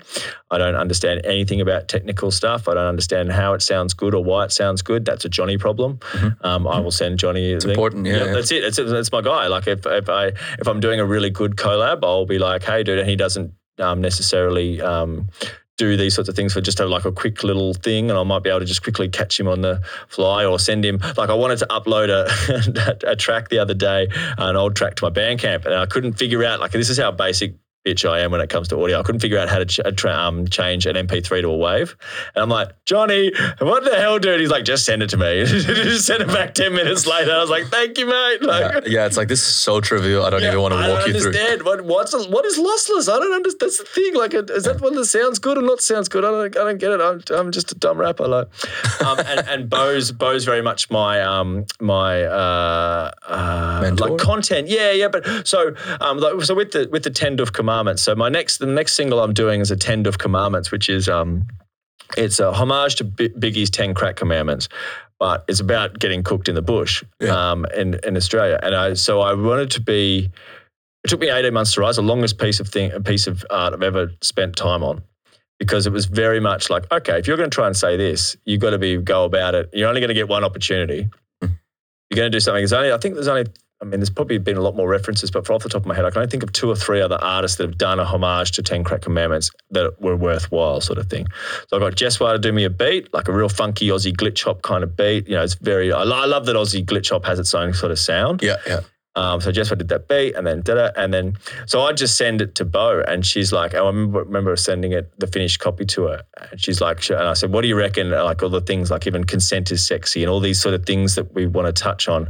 I 0.52 0.58
don't 0.58 0.76
understand 0.76 1.22
anything 1.26 1.62
about 1.62 1.88
technical 1.88 2.32
stuff. 2.32 2.68
I 2.68 2.76
don't 2.76 2.86
understand 2.88 3.32
how 3.32 3.54
it 3.54 3.62
sounds 3.62 3.94
good 3.94 4.14
or 4.14 4.24
why 4.24 4.46
it 4.46 4.52
sounds 4.52 4.82
good. 4.82 5.06
That's 5.06 5.26
a 5.26 5.30
Johnny 5.30 5.58
problem. 5.58 5.98
Mhm. 5.98 6.46
Um, 6.46 6.68
I 6.68 6.80
will 6.80 6.92
send 6.92 7.18
Johnny. 7.20 7.54
It's 7.54 7.66
important, 7.66 8.06
yeah, 8.06 8.26
yeah. 8.26 8.34
That's 8.34 8.52
it. 8.52 8.64
It's, 8.64 8.78
it's 8.78 9.12
my 9.12 9.22
guy. 9.22 9.48
Like 9.48 9.68
if, 9.68 9.86
if 9.86 10.10
I 10.10 10.28
if 10.28 10.68
I'm 10.68 10.80
doing 10.80 11.00
a 11.00 11.06
really 11.06 11.30
good 11.30 11.56
collab, 11.56 12.00
I'll 12.04 12.26
be 12.26 12.38
like, 12.38 12.64
hey, 12.64 12.84
dude, 12.84 13.00
and 13.00 13.10
he 13.10 13.16
doesn't 13.16 13.52
um, 13.80 14.02
necessarily. 14.02 14.82
Um, 14.82 15.30
do 15.77 15.97
these 15.97 16.15
sorts 16.15 16.30
of 16.30 16.35
things 16.35 16.53
for 16.53 16.61
just 16.61 16.80
a, 16.80 16.85
like 16.85 17.06
a 17.06 17.11
quick 17.11 17.43
little 17.43 17.73
thing, 17.73 18.10
and 18.10 18.18
I 18.18 18.23
might 18.23 18.43
be 18.43 18.49
able 18.49 18.61
to 18.61 18.65
just 18.65 18.84
quickly 18.84 19.10
catch 19.10 19.39
him 19.39 19.47
on 19.47 19.61
the 19.61 19.81
fly 20.07 20.45
or 20.45 20.60
send 20.60 20.85
him. 20.85 20.99
Like 21.18 21.30
I 21.30 21.34
wanted 21.34 21.60
to 21.60 21.68
upload 21.68 22.10
a, 22.10 22.97
a 23.11 23.15
track 23.15 23.49
the 23.49 23.60
other 23.60 23.73
day, 23.73 24.07
an 24.38 24.56
old 24.56 24.76
track 24.76 24.95
to 24.95 25.06
my 25.06 25.10
Bandcamp, 25.10 25.65
and 25.65 25.73
I 25.73 25.85
couldn't 25.85 26.14
figure 26.14 26.43
out 26.43 26.60
like 26.60 26.72
this 26.72 26.89
is 26.89 26.97
how 26.97 27.11
basic 27.11 27.56
bitch 27.86 28.10
I 28.10 28.22
am 28.22 28.32
when 28.32 28.41
it 28.41 28.49
comes 28.49 28.68
to 28.70 28.82
audio. 28.82 28.99
I 28.99 29.03
couldn't 29.03 29.22
figure 29.22 29.38
out 29.38 29.48
how 29.48 29.60
to 29.60 29.66
ch- 29.66 29.80
tra- 29.95 30.16
um, 30.16 30.48
change 30.48 30.86
an 30.88 30.95
MP3 30.95 31.41
to 31.41 31.49
a 31.49 31.56
wave. 31.57 31.95
And 32.34 32.41
I'm 32.41 32.49
like, 32.49 32.70
Johnny, 32.86 33.32
what 33.60 33.84
the 33.84 33.95
hell, 33.95 34.18
dude? 34.18 34.40
He's 34.40 34.49
like, 34.49 34.66
just 34.66 34.86
send 34.86 35.03
it 35.03 35.10
to 35.12 35.18
me. 35.18 35.45
just 35.45 36.07
send 36.07 36.24
it 36.24 36.28
back 36.28 36.56
10 36.56 36.74
minutes 36.74 37.06
later. 37.06 37.32
I 37.32 37.40
was 37.40 37.49
like, 37.49 37.66
thank 37.66 37.98
you, 37.98 38.07
mate. 38.07 38.41
Like, 38.41 38.86
yeah, 38.86 38.91
yeah, 38.91 39.06
it's 39.06 39.18
like 39.18 39.28
this 39.28 39.41
is 39.41 39.53
so 39.53 39.82
trivial. 39.82 40.26
I 40.26 40.32
don't 40.32 40.41
yeah, 40.41 40.49
even 40.49 40.62
want 40.62 40.74
to 40.74 40.80
walk 40.80 41.07
you 41.07 41.14
through. 41.14 41.28
understand. 41.28 41.64
What, 41.64 41.86
what's 41.86 42.14
a, 42.14 42.24
what 42.24 42.45
is 42.45 42.57
lossless? 42.57 43.07
I 43.07 43.20
don't 43.20 43.34
understand. 43.34 43.56
That's 43.60 43.78
the 43.78 43.86
thing. 43.86 44.16
Like, 44.16 44.34
is 44.34 44.64
that 44.64 44.82
one 44.82 44.95
that 44.95 45.06
sounds 45.06 45.38
good 45.38 45.57
or 45.57 45.62
not 45.62 45.82
sounds 45.82 46.10
good? 46.10 46.26
I 46.26 46.32
don't, 46.32 46.57
I 46.57 46.64
don't 46.64 46.78
get 46.80 46.91
it. 46.91 47.02
I'm, 47.02 47.22
I'm 47.38 47.52
just 47.52 47.72
a 47.72 47.76
dumb 47.76 47.99
rapper. 47.99 48.28
Like, 48.28 48.48
um, 49.06 49.20
and, 49.20 49.48
and 49.48 49.70
Bo's, 49.70 50.12
Bo's 50.12 50.44
very 50.44 50.62
much 50.64 50.90
my, 50.90 51.22
um, 51.22 51.66
my, 51.80 52.24
uh, 52.24 53.12
uh, 53.28 53.95
like 53.99 54.18
content. 54.18 54.70
Yeah, 54.70 54.91
yeah. 54.91 55.07
But 55.07 55.48
so, 55.48 55.76
um, 56.02 56.18
like, 56.18 56.41
so 56.41 56.56
with 56.56 56.72
the, 56.72 56.90
with 56.91 57.03
the 57.03 57.12
Ten 57.12 57.38
Doof 57.38 57.53
Commandments. 57.76 58.03
So 58.03 58.15
my 58.15 58.30
next, 58.30 58.57
the 58.60 58.65
next 58.65 58.93
single 58.93 59.19
I'm 59.19 59.34
doing 59.34 59.60
is 59.60 59.69
a 59.72 59.76
Ten 59.76 60.03
Doof 60.03 60.18
Commandments, 60.18 60.72
which 60.72 60.89
is, 60.89 61.10
um, 61.10 61.45
it's 62.15 62.39
a 62.39 62.53
homage 62.53 62.95
to 62.95 63.03
B- 63.03 63.30
Biggie's 63.30 63.69
Ten 63.69 63.93
Crack 63.93 64.15
Commandments, 64.15 64.69
but 65.19 65.43
it's 65.47 65.60
about 65.60 65.99
getting 65.99 66.23
cooked 66.23 66.47
in 66.47 66.56
the 66.56 66.61
bush 66.61 67.03
Yeah. 67.19 67.52
um, 67.52 67.65
in 67.76 67.99
in 68.03 68.15
Australia. 68.15 68.60
And 68.64 68.76
I 68.76 68.93
so 68.93 69.22
I 69.22 69.34
wanted 69.34 69.72
to 69.72 69.81
be. 69.81 70.30
It 71.03 71.10
took 71.10 71.19
me 71.19 71.30
eighteen 71.30 71.53
months 71.53 71.73
to 71.73 71.81
write. 71.81 71.95
The 71.95 72.02
longest 72.02 72.38
piece 72.38 72.60
of 72.60 72.68
thing, 72.69 72.91
a 72.91 73.02
piece 73.02 73.27
of 73.27 73.45
art 73.49 73.73
I've 73.73 73.84
ever 73.84 74.11
spent 74.22 74.56
time 74.56 74.84
on, 74.84 75.03
because 75.60 75.88
it 75.88 75.93
was 75.93 76.06
very 76.06 76.39
much 76.39 76.69
like, 76.69 76.89
okay, 76.91 77.18
if 77.19 77.27
you're 77.27 77.38
going 77.38 77.49
to 77.49 77.56
try 77.56 77.68
and 77.68 77.76
say 77.76 77.97
this, 77.97 78.38
you've 78.45 78.61
got 78.61 78.69
to 78.72 78.77
be 78.80 78.97
go 78.97 79.26
about 79.26 79.56
it. 79.56 79.69
You're 79.73 79.89
only 79.89 80.02
going 80.02 80.10
to 80.10 80.14
get 80.22 80.27
one 80.27 80.43
opportunity. 80.43 81.10
Hmm. 81.41 81.53
You're 82.10 82.18
going 82.18 82.31
to 82.31 82.35
do 82.35 82.39
something. 82.39 82.61
There's 82.61 82.73
only 82.73 82.91
I 82.93 82.97
think 82.97 83.15
there's 83.15 83.27
only. 83.27 83.45
I 83.81 83.85
mean, 83.85 83.99
there's 83.99 84.10
probably 84.10 84.38
been 84.38 84.56
a 84.56 84.61
lot 84.61 84.76
more 84.76 84.88
references, 84.88 85.30
but 85.30 85.45
for 85.45 85.53
off 85.53 85.64
the 85.64 85.69
top 85.69 85.81
of 85.81 85.85
my 85.85 85.93
head, 85.95 86.06
I 86.06 86.10
can 86.10 86.19
only 86.19 86.30
think 86.31 86.43
of 86.43 86.53
two 86.53 86.69
or 86.69 86.76
three 86.76 87.02
other 87.02 87.18
artists 87.22 87.57
that 87.57 87.68
have 87.68 87.77
done 87.77 87.99
a 87.99 88.06
homage 88.06 88.52
to 88.53 88.64
Ten 88.64 88.84
Crack 88.85 89.02
Commandments 89.02 89.52
that 89.72 90.02
were 90.02 90.15
worthwhile, 90.15 90.80
sort 90.80 90.97
of 90.97 91.07
thing. 91.10 91.27
So 91.68 91.76
I 91.77 91.80
got 91.80 91.93
Jesswar 91.93 92.31
to 92.34 92.39
do 92.39 92.53
me 92.53 92.64
a 92.64 92.69
beat, 92.69 93.14
like 93.14 93.27
a 93.27 93.34
real 93.34 93.49
funky 93.49 93.88
Aussie 93.89 94.15
glitch 94.15 94.43
hop 94.43 94.61
kind 94.61 94.84
of 94.84 94.95
beat. 94.95 95.27
You 95.27 95.35
know, 95.35 95.43
it's 95.43 95.56
very. 95.56 95.91
I, 95.91 96.03
I 96.03 96.26
love 96.26 96.45
that 96.45 96.56
Aussie 96.56 96.85
glitch 96.85 97.10
hop 97.10 97.26
has 97.26 97.38
its 97.38 97.53
own 97.53 97.73
sort 97.73 97.91
of 97.91 97.99
sound. 97.99 98.41
Yeah, 98.41 98.56
yeah. 98.65 98.80
Um, 99.18 99.39
so 99.39 99.49
Jess 99.49 99.69
did 99.69 99.88
that 99.88 100.07
beat, 100.10 100.35
and 100.35 100.45
then 100.47 100.61
did 100.61 100.76
it, 100.77 100.91
and 100.97 101.14
then 101.14 101.38
so 101.68 101.81
I 101.81 101.93
just 101.93 102.18
send 102.18 102.41
it 102.41 102.56
to 102.56 102.65
Bo, 102.65 103.02
and 103.07 103.26
she's 103.26 103.53
like, 103.53 103.73
I 103.73 103.80
remember, 103.80 104.23
remember 104.23 104.56
sending 104.57 104.91
it 104.91 105.10
the 105.19 105.27
finished 105.27 105.60
copy 105.61 105.85
to 105.85 106.03
her, 106.07 106.23
and 106.52 106.60
she's 106.60 106.81
like, 106.81 107.02
she- 107.02 107.14
and 107.14 107.23
I 107.23 107.34
said, 107.34 107.53
what 107.53 107.61
do 107.61 107.69
you 107.69 107.76
reckon? 107.77 108.10
Like 108.11 108.43
all 108.43 108.49
the 108.49 108.60
things, 108.60 108.91
like 108.91 109.07
even 109.07 109.23
consent 109.23 109.72
is 109.72 109.85
sexy, 109.88 110.22
and 110.22 110.30
all 110.30 110.41
these 110.41 110.60
sort 110.61 110.76
of 110.76 110.85
things 110.85 111.15
that 111.15 111.34
we 111.34 111.45
want 111.45 111.65
to 111.68 111.72
touch 111.73 112.10
on. 112.10 112.30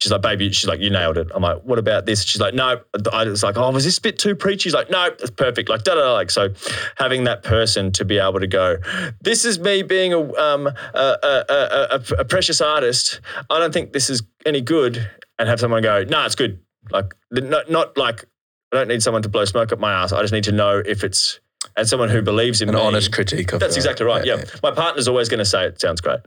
She's 0.00 0.10
like, 0.10 0.22
baby, 0.22 0.50
she's 0.50 0.66
like, 0.66 0.80
you 0.80 0.88
nailed 0.88 1.18
it. 1.18 1.30
I'm 1.34 1.42
like, 1.42 1.62
what 1.62 1.78
about 1.78 2.06
this? 2.06 2.22
She's 2.24 2.40
like, 2.40 2.54
no. 2.54 2.80
I 3.12 3.24
was 3.24 3.42
like, 3.42 3.58
oh, 3.58 3.70
was 3.70 3.84
this 3.84 3.98
a 3.98 4.00
bit 4.00 4.18
too 4.18 4.34
preachy? 4.34 4.62
She's 4.62 4.74
like, 4.74 4.88
no, 4.88 5.04
it's 5.04 5.30
perfect. 5.30 5.68
Like, 5.68 5.82
da 5.84 5.94
da 5.94 6.00
da. 6.00 6.12
Like, 6.14 6.30
so 6.30 6.48
having 6.96 7.24
that 7.24 7.42
person 7.42 7.92
to 7.92 8.04
be 8.06 8.18
able 8.18 8.40
to 8.40 8.46
go, 8.46 8.78
this 9.20 9.44
is 9.44 9.58
me 9.58 9.82
being 9.82 10.14
a 10.14 10.20
um 10.36 10.66
a, 10.66 10.72
a, 10.94 11.44
a, 11.50 12.02
a, 12.20 12.24
precious 12.24 12.62
artist. 12.62 13.20
I 13.50 13.58
don't 13.58 13.74
think 13.74 13.92
this 13.92 14.08
is 14.08 14.22
any 14.46 14.62
good, 14.62 15.06
and 15.38 15.48
have 15.48 15.60
someone 15.60 15.82
go, 15.82 16.02
no, 16.04 16.24
it's 16.24 16.34
good. 16.34 16.60
Like, 16.90 17.14
not 17.30 17.70
not 17.70 17.98
like 17.98 18.24
I 18.72 18.76
don't 18.76 18.88
need 18.88 19.02
someone 19.02 19.22
to 19.22 19.28
blow 19.28 19.44
smoke 19.44 19.70
up 19.70 19.78
my 19.80 19.92
ass. 19.92 20.12
I 20.12 20.22
just 20.22 20.32
need 20.32 20.44
to 20.44 20.52
know 20.52 20.82
if 20.84 21.04
it's 21.04 21.40
and 21.76 21.86
someone 21.86 22.08
who 22.08 22.22
believes 22.22 22.62
in 22.62 22.68
me. 22.68 22.74
An 22.74 22.80
me. 22.80 22.86
honest 22.86 23.12
critique 23.12 23.52
of 23.52 23.60
That's 23.60 23.76
your- 23.76 23.80
exactly 23.80 24.06
right. 24.06 24.24
Yeah, 24.24 24.44
my 24.62 24.70
partner's 24.70 25.08
always 25.08 25.28
going 25.28 25.38
to 25.38 25.44
say 25.44 25.66
it 25.66 25.78
sounds 25.80 26.00
great. 26.00 26.20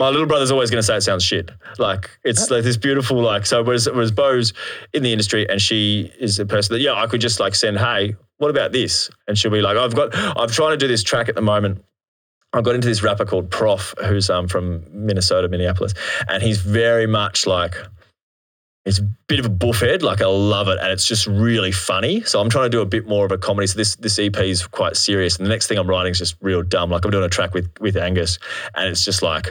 My 0.00 0.08
little 0.10 0.26
brother's 0.26 0.50
always 0.50 0.70
going 0.70 0.80
to 0.80 0.82
say 0.82 0.96
it 0.96 1.02
sounds 1.02 1.24
shit. 1.24 1.50
Like 1.78 2.10
it's 2.24 2.50
like 2.50 2.64
this 2.64 2.78
beautiful 2.78 3.20
like 3.22 3.46
so. 3.46 3.62
Whereas 3.62 3.88
whereas 3.88 4.10
Bo's 4.12 4.54
in 4.94 5.04
the 5.04 5.12
industry 5.12 5.48
and 5.48 5.60
she 5.62 6.12
is 6.20 6.40
a 6.40 6.46
person 6.46 6.74
that 6.74 6.80
yeah 6.80 6.94
I 6.94 7.06
could 7.06 7.20
just 7.22 7.40
like 7.40 7.54
send 7.54 7.78
hey 7.78 8.16
what 8.38 8.50
about 8.50 8.72
this 8.72 9.10
and 9.28 9.38
she'll 9.38 9.52
be 9.52 9.62
like 9.62 9.76
I've 9.76 9.94
got 9.94 10.10
I'm 10.16 10.48
trying 10.50 10.72
to 10.72 10.78
do 10.78 10.88
this 10.88 11.04
track 11.04 11.28
at 11.28 11.36
the 11.36 11.42
moment. 11.42 11.84
I 12.54 12.62
got 12.62 12.74
into 12.76 12.88
this 12.88 13.02
rapper 13.04 13.26
called 13.26 13.50
Prof 13.50 13.94
who's 14.06 14.30
um 14.30 14.48
from 14.48 14.84
Minnesota 14.92 15.48
Minneapolis 15.48 15.94
and 16.28 16.42
he's 16.42 16.60
very 16.60 17.06
much 17.06 17.46
like 17.46 17.76
It's 18.86 18.98
a 18.98 19.02
bit 19.28 19.38
of 19.38 19.46
a 19.46 19.50
buffhead, 19.50 20.02
like 20.02 20.22
I 20.22 20.26
love 20.26 20.68
it, 20.68 20.78
and 20.80 20.90
it's 20.90 21.06
just 21.06 21.26
really 21.28 21.70
funny. 21.72 22.22
So 22.22 22.40
I'm 22.40 22.48
trying 22.50 22.64
to 22.64 22.70
do 22.70 22.80
a 22.80 22.86
bit 22.86 23.06
more 23.06 23.26
of 23.26 23.32
a 23.32 23.38
comedy. 23.38 23.66
So 23.68 23.76
this 23.76 23.96
this 23.96 24.18
EP 24.18 24.36
is 24.38 24.66
quite 24.66 24.96
serious, 24.96 25.36
and 25.36 25.44
the 25.46 25.50
next 25.50 25.66
thing 25.68 25.78
I'm 25.78 25.88
writing 25.88 26.12
is 26.12 26.18
just 26.18 26.36
real 26.40 26.62
dumb. 26.62 26.90
Like 26.90 27.04
I'm 27.04 27.10
doing 27.12 27.24
a 27.24 27.28
track 27.28 27.54
with 27.54 27.70
with 27.80 27.96
Angus, 27.96 28.38
and 28.74 28.88
it's 28.88 29.04
just 29.04 29.22
like 29.22 29.50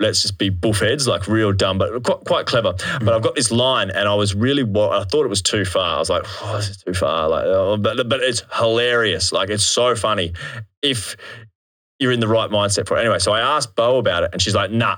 let's 0.00 0.22
just 0.22 0.38
be 0.38 0.50
buffheads, 0.50 1.06
like 1.06 1.28
real 1.28 1.52
dumb, 1.52 1.78
but 1.78 2.02
quite, 2.02 2.24
quite 2.24 2.46
clever. 2.46 2.74
But 3.00 3.14
I've 3.14 3.22
got 3.22 3.34
this 3.34 3.50
line, 3.50 3.90
and 3.90 4.08
I 4.08 4.14
was 4.14 4.34
really, 4.34 4.62
I 4.62 5.04
thought 5.04 5.24
it 5.24 5.28
was 5.28 5.42
too 5.42 5.64
far. 5.64 5.96
I 5.96 5.98
was 5.98 6.10
like, 6.10 6.24
oh, 6.42 6.56
this 6.56 6.70
is 6.70 6.76
too 6.78 6.94
far. 6.94 7.28
Like, 7.28 7.44
oh, 7.46 7.76
but 7.76 8.08
but 8.08 8.20
it's 8.20 8.42
hilarious. 8.54 9.32
Like 9.32 9.50
it's 9.50 9.64
so 9.64 9.94
funny 9.94 10.32
if 10.82 11.16
you're 12.00 12.12
in 12.12 12.20
the 12.20 12.28
right 12.28 12.50
mindset 12.50 12.88
for 12.88 12.96
it. 12.96 13.00
Anyway, 13.00 13.18
so 13.18 13.32
I 13.32 13.40
asked 13.40 13.76
Bo 13.76 13.98
about 13.98 14.24
it, 14.24 14.30
and 14.32 14.42
she's 14.42 14.54
like, 14.54 14.70
nah. 14.70 14.96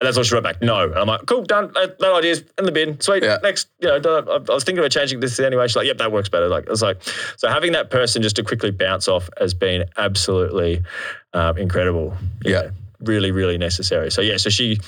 And 0.00 0.08
that's 0.08 0.16
what 0.16 0.26
she 0.26 0.34
wrote 0.34 0.42
back, 0.42 0.60
no. 0.60 0.82
And 0.82 0.96
I'm 0.96 1.06
like, 1.06 1.26
cool, 1.26 1.44
done. 1.44 1.70
No, 1.76 1.86
no 2.00 2.16
ideas 2.16 2.42
in 2.58 2.64
the 2.64 2.72
bin. 2.72 3.00
Sweet. 3.00 3.22
Yeah. 3.22 3.38
Next, 3.40 3.68
you 3.78 3.86
know. 3.86 4.18
I 4.28 4.38
was 4.52 4.64
thinking 4.64 4.80
about 4.80 4.90
changing 4.90 5.20
this 5.20 5.38
anyway. 5.38 5.68
She's 5.68 5.76
like, 5.76 5.86
yep, 5.86 5.98
that 5.98 6.10
works 6.10 6.28
better. 6.28 6.48
Like, 6.48 6.66
it's 6.68 6.82
like, 6.82 7.00
so 7.36 7.48
having 7.48 7.70
that 7.70 7.90
person 7.90 8.20
just 8.20 8.34
to 8.34 8.42
quickly 8.42 8.72
bounce 8.72 9.06
off 9.06 9.30
has 9.38 9.54
been 9.54 9.84
absolutely 9.96 10.82
um, 11.34 11.56
incredible. 11.56 12.16
Yeah. 12.44 12.70
Really, 13.02 13.30
really 13.32 13.58
necessary. 13.58 14.10
So 14.10 14.20
yeah, 14.20 14.36
so 14.36 14.48
she 14.50 14.78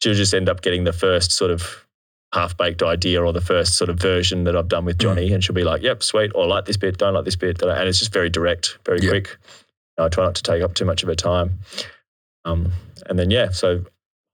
she'll 0.00 0.14
just 0.14 0.32
end 0.34 0.48
up 0.48 0.62
getting 0.62 0.84
the 0.84 0.92
first 0.92 1.32
sort 1.32 1.50
of 1.50 1.84
half 2.32 2.56
baked 2.56 2.82
idea 2.82 3.22
or 3.22 3.32
the 3.32 3.40
first 3.40 3.74
sort 3.74 3.88
of 3.90 3.96
version 3.98 4.44
that 4.44 4.56
I've 4.56 4.68
done 4.68 4.84
with 4.84 4.98
Johnny, 4.98 5.32
and 5.32 5.42
she'll 5.42 5.54
be 5.54 5.64
like, 5.64 5.82
"Yep, 5.82 6.02
sweet," 6.02 6.32
or 6.34 6.46
"Like 6.46 6.64
this 6.64 6.76
bit, 6.76 6.98
don't 6.98 7.14
like 7.14 7.24
this 7.24 7.36
bit," 7.36 7.62
and 7.62 7.88
it's 7.88 7.98
just 7.98 8.12
very 8.12 8.30
direct, 8.30 8.78
very 8.84 9.00
Yeah. 9.00 9.10
quick. 9.10 9.36
I 9.98 10.08
try 10.08 10.24
not 10.24 10.34
to 10.36 10.42
take 10.42 10.62
up 10.62 10.74
too 10.74 10.84
much 10.84 11.02
of 11.02 11.08
her 11.08 11.14
time. 11.14 11.60
Um, 12.44 12.72
and 13.06 13.18
then 13.18 13.30
yeah, 13.30 13.50
so 13.50 13.84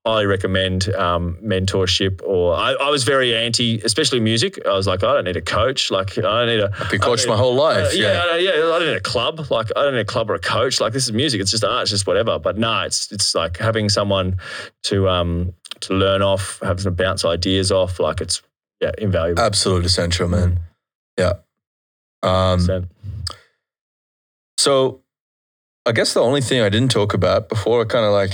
highly 0.05 0.25
recommend 0.25 0.93
um, 0.95 1.37
mentorship. 1.43 2.21
Or 2.23 2.55
I, 2.55 2.73
I 2.73 2.89
was 2.89 3.03
very 3.03 3.35
anti, 3.35 3.79
especially 3.81 4.19
music. 4.19 4.59
I 4.65 4.73
was 4.73 4.87
like, 4.87 5.03
I 5.03 5.13
don't 5.13 5.25
need 5.25 5.37
a 5.37 5.41
coach. 5.41 5.91
Like 5.91 6.17
I 6.17 6.21
don't 6.21 6.47
need 6.47 6.59
a 6.59 6.71
I've 6.79 6.89
been 6.89 7.01
coached 7.01 7.27
my 7.27 7.37
whole 7.37 7.55
life. 7.55 7.87
uh, 7.87 7.89
yeah, 7.93 8.35
yeah, 8.35 8.37
yeah. 8.37 8.51
I 8.51 8.79
don't 8.79 8.87
need 8.87 8.97
a 8.97 9.01
club. 9.01 9.51
Like 9.51 9.67
I 9.75 9.83
don't 9.83 9.93
need 9.93 10.01
a 10.01 10.05
club 10.05 10.29
or 10.29 10.35
a 10.35 10.39
coach. 10.39 10.79
Like 10.79 10.93
this 10.93 11.05
is 11.05 11.13
music. 11.13 11.41
It's 11.41 11.51
just 11.51 11.63
art. 11.63 11.83
It's 11.83 11.91
just 11.91 12.07
whatever. 12.07 12.39
But 12.39 12.57
no, 12.57 12.81
it's 12.81 13.11
it's 13.11 13.35
like 13.35 13.57
having 13.57 13.89
someone 13.89 14.37
to 14.83 15.07
um 15.07 15.53
to 15.81 15.93
learn 15.93 16.21
off, 16.21 16.59
have 16.61 16.77
to 16.77 16.91
bounce 16.91 17.25
ideas 17.25 17.71
off. 17.71 17.99
Like 17.99 18.21
it's 18.21 18.41
yeah, 18.81 18.91
invaluable. 18.97 19.41
Absolute 19.43 19.85
essential, 19.85 20.27
man. 20.27 20.59
Yeah. 21.17 21.33
Um, 22.23 22.59
So, 22.59 22.83
So, 24.57 25.01
I 25.85 25.91
guess 25.91 26.13
the 26.13 26.21
only 26.21 26.41
thing 26.41 26.61
I 26.61 26.69
didn't 26.69 26.91
talk 26.91 27.13
about 27.13 27.47
before, 27.47 27.81
I 27.81 27.85
kind 27.85 28.05
of 28.05 28.11
like, 28.11 28.31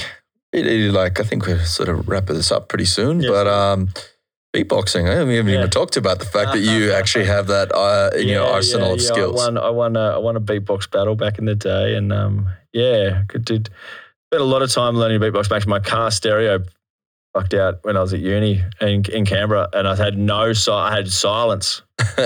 really 0.66 0.92
like, 0.92 1.20
I 1.20 1.24
think 1.24 1.46
we're 1.46 1.64
sort 1.66 1.90
of 1.90 2.08
wrapping 2.08 2.36
this 2.36 2.52
up 2.52 2.70
pretty 2.70 2.86
soon. 2.86 3.22
Yes. 3.22 3.32
But 3.32 3.48
um, 3.48 3.90
beatboxing, 4.56 5.10
I 5.10 5.16
haven't 5.16 5.34
even 5.34 5.70
talked 5.70 5.98
about 5.98 6.20
the 6.20 6.26
fact 6.26 6.54
that 6.54 6.60
you 6.60 6.92
actually 7.00 7.26
have 7.26 7.48
that 7.48 7.74
uh, 7.74 8.10
in 8.16 8.28
your 8.28 8.46
arsenal 8.46 8.88
yeah, 8.88 8.94
of 8.94 9.02
yeah. 9.02 9.08
skills. 9.08 9.42
I 9.42 9.46
won, 9.46 9.58
I 9.58 9.70
won, 9.70 9.96
a, 9.96 10.16
I 10.16 10.18
won 10.18 10.36
a 10.36 10.42
beatbox 10.42 10.90
battle 10.90 11.16
back 11.16 11.38
in 11.40 11.46
the 11.46 11.56
day, 11.56 11.96
and 11.96 12.12
um, 12.12 12.50
yeah, 12.74 13.24
could 13.28 13.46
did 13.46 13.70
spent 14.30 14.42
a 14.42 14.46
lot 14.46 14.62
of 14.62 14.72
time 14.72 14.96
learning 14.96 15.20
beatbox. 15.20 15.50
Back 15.50 15.66
my 15.68 15.80
car 15.80 16.12
stereo 16.12 16.64
fucked 17.34 17.54
out 17.54 17.80
when 17.84 17.98
I 17.98 18.02
was 18.02 18.14
at 18.14 18.20
uni 18.20 18.64
in, 18.82 19.04
in 19.06 19.26
Canberra, 19.26 19.70
and 19.74 19.88
I 19.88 19.96
had 19.96 20.18
no, 20.18 20.54
I 20.70 20.96
had 20.96 21.12
silence. 21.12 21.82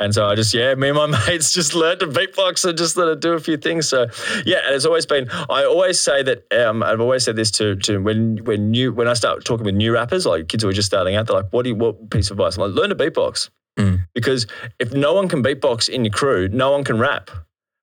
And 0.00 0.14
so 0.14 0.26
I 0.26 0.34
just, 0.34 0.54
yeah, 0.54 0.74
me 0.74 0.88
and 0.88 0.96
my 0.96 1.06
mates 1.26 1.52
just 1.52 1.74
learned 1.74 2.00
to 2.00 2.06
beatbox 2.06 2.64
and 2.64 2.78
just 2.78 2.96
let 2.96 3.08
it 3.08 3.20
do 3.20 3.32
a 3.32 3.40
few 3.40 3.56
things. 3.56 3.88
So 3.88 4.06
yeah, 4.46 4.58
and 4.66 4.74
it's 4.74 4.84
always 4.84 5.06
been, 5.06 5.28
I 5.30 5.64
always 5.64 5.98
say 5.98 6.22
that, 6.22 6.44
um, 6.52 6.82
I've 6.82 7.00
always 7.00 7.24
said 7.24 7.36
this 7.36 7.50
to, 7.52 7.76
to 7.76 7.98
when, 7.98 8.38
when 8.44 8.74
you, 8.74 8.92
when 8.92 9.08
I 9.08 9.14
start 9.14 9.44
talking 9.44 9.64
with 9.64 9.74
new 9.74 9.92
rappers, 9.92 10.24
like 10.24 10.48
kids 10.48 10.62
who 10.62 10.68
are 10.68 10.72
just 10.72 10.86
starting 10.86 11.16
out, 11.16 11.26
they're 11.26 11.36
like, 11.36 11.52
what 11.52 11.64
do 11.64 11.70
you, 11.70 11.74
what 11.74 12.10
piece 12.10 12.30
of 12.30 12.38
advice? 12.38 12.56
I'm 12.56 12.62
like, 12.62 12.74
learn 12.78 12.90
to 12.90 12.96
beatbox. 12.96 13.50
Mm. 13.78 14.06
Because 14.14 14.46
if 14.78 14.92
no 14.92 15.14
one 15.14 15.28
can 15.28 15.42
beatbox 15.42 15.88
in 15.88 16.04
your 16.04 16.12
crew, 16.12 16.48
no 16.48 16.72
one 16.72 16.84
can 16.84 16.98
rap. 16.98 17.30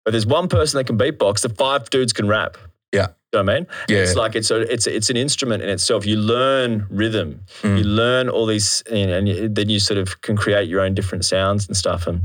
But 0.04 0.12
there's 0.12 0.28
one 0.28 0.48
person 0.48 0.78
that 0.78 0.86
can 0.86 0.98
beatbox, 0.98 1.42
the 1.42 1.50
five 1.50 1.90
dudes 1.90 2.14
can 2.14 2.28
rap. 2.28 2.58
Yeah. 2.96 3.08
You 3.34 3.44
know 3.44 3.44
what 3.44 3.50
I 3.52 3.60
mean? 3.60 3.68
Yeah. 3.90 3.98
It's 4.00 4.16
like 4.16 4.36
it's 4.36 4.50
a, 4.50 4.62
it's 4.72 4.88
it's 4.88 5.10
an 5.10 5.18
instrument 5.18 5.62
in 5.62 5.70
itself. 5.70 6.06
You 6.06 6.16
learn 6.18 6.88
rhythm, 6.90 7.42
Mm. 7.64 7.78
you 7.80 7.84
learn 7.84 8.30
all 8.30 8.46
these, 8.46 8.82
and, 8.90 9.12
and 9.12 9.28
you, 9.28 9.50
then 9.50 9.68
you 9.70 9.80
sort 9.80 9.98
of 9.98 10.22
can 10.22 10.38
create 10.38 10.70
your 10.70 10.80
own 10.82 10.94
different 10.94 11.26
sounds 11.26 11.68
and 11.68 11.76
stuff. 11.76 12.08
And 12.08 12.22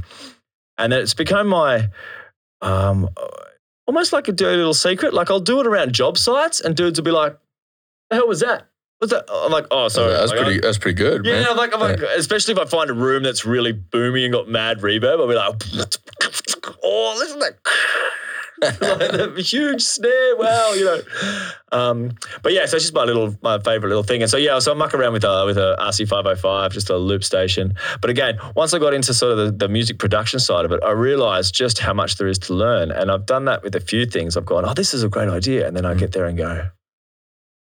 and 0.78 0.92
it's 0.92 1.14
become 1.14 1.48
my 1.48 1.88
um, 2.62 3.08
almost 3.86 4.12
like 4.12 4.28
a 4.28 4.32
dirty 4.32 4.56
little 4.58 4.74
secret. 4.74 5.12
Like 5.12 5.30
I'll 5.30 5.40
do 5.40 5.60
it 5.60 5.66
around 5.66 5.92
job 5.92 6.16
sites, 6.16 6.60
and 6.60 6.76
dudes 6.76 6.98
will 7.00 7.04
be 7.04 7.10
like, 7.10 7.36
"The 8.10 8.16
hell 8.16 8.28
was 8.28 8.40
that? 8.40 8.68
What's 8.98 9.12
that?" 9.12 9.24
I'm 9.32 9.50
like, 9.50 9.66
"Oh, 9.72 9.88
sorry." 9.88 10.12
that's 10.12 10.30
Like, 10.30 10.40
pretty. 10.42 10.60
That's 10.60 10.78
pretty 10.78 10.96
good, 10.96 11.24
yeah, 11.26 11.40
man. 11.40 11.46
I'm 11.50 11.56
like, 11.56 11.74
I'm 11.74 11.80
like, 11.80 11.98
especially 12.16 12.52
if 12.52 12.58
I 12.60 12.66
find 12.66 12.88
a 12.88 12.94
room 12.94 13.22
that's 13.24 13.44
really 13.44 13.72
boomy 13.72 14.24
and 14.24 14.32
got 14.32 14.48
mad 14.48 14.78
reverb, 14.80 15.18
I'll 15.18 15.26
be 15.26 15.34
like, 15.34 15.54
oh, 16.84 17.16
listen 17.18 17.40
to 17.40 17.46
that. 17.46 17.58
like 18.62 18.80
the 18.80 19.42
huge 19.44 19.82
snare. 19.82 20.36
Wow, 20.36 20.72
you 20.74 20.84
know. 20.84 21.00
Um, 21.72 22.12
but 22.42 22.52
yeah, 22.52 22.66
so 22.66 22.76
it's 22.76 22.84
just 22.84 22.94
my 22.94 23.04
little, 23.04 23.34
my 23.42 23.58
favorite 23.58 23.88
little 23.88 24.02
thing. 24.02 24.22
And 24.22 24.30
so 24.30 24.36
yeah, 24.36 24.58
so 24.58 24.72
I 24.72 24.74
muck 24.74 24.92
around 24.92 25.12
with 25.12 25.24
a 25.24 25.44
with 25.46 25.56
a 25.56 25.76
RC 25.80 26.08
five 26.08 26.24
hundred 26.24 26.40
five, 26.40 26.72
just 26.72 26.90
a 26.90 26.96
loop 26.96 27.24
station. 27.24 27.74
But 28.00 28.10
again, 28.10 28.38
once 28.54 28.74
I 28.74 28.78
got 28.78 28.92
into 28.92 29.14
sort 29.14 29.32
of 29.32 29.38
the, 29.38 29.66
the 29.66 29.68
music 29.68 29.98
production 29.98 30.40
side 30.40 30.64
of 30.64 30.72
it, 30.72 30.80
I 30.84 30.90
realized 30.90 31.54
just 31.54 31.78
how 31.78 31.94
much 31.94 32.16
there 32.16 32.28
is 32.28 32.38
to 32.40 32.54
learn. 32.54 32.90
And 32.90 33.10
I've 33.10 33.26
done 33.26 33.46
that 33.46 33.62
with 33.62 33.74
a 33.74 33.80
few 33.80 34.04
things. 34.04 34.36
I've 34.36 34.46
gone, 34.46 34.64
oh, 34.66 34.74
this 34.74 34.92
is 34.92 35.02
a 35.02 35.08
great 35.08 35.28
idea, 35.28 35.66
and 35.66 35.76
then 35.76 35.86
I 35.86 35.94
get 35.94 36.12
there 36.12 36.26
and 36.26 36.36
go. 36.36 36.68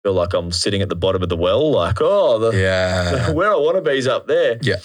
Feel 0.02 0.14
like 0.14 0.34
I'm 0.34 0.50
sitting 0.50 0.82
at 0.82 0.88
the 0.88 0.96
bottom 0.96 1.22
of 1.22 1.28
the 1.28 1.36
well, 1.36 1.70
like, 1.70 1.98
oh, 2.00 2.38
the, 2.38 2.58
Yeah. 2.58 3.30
where 3.32 3.52
I 3.52 3.56
want 3.56 3.76
to 3.76 3.82
be 3.82 3.96
is 3.96 4.08
up 4.08 4.26
there. 4.26 4.58
Yeah. 4.60 4.76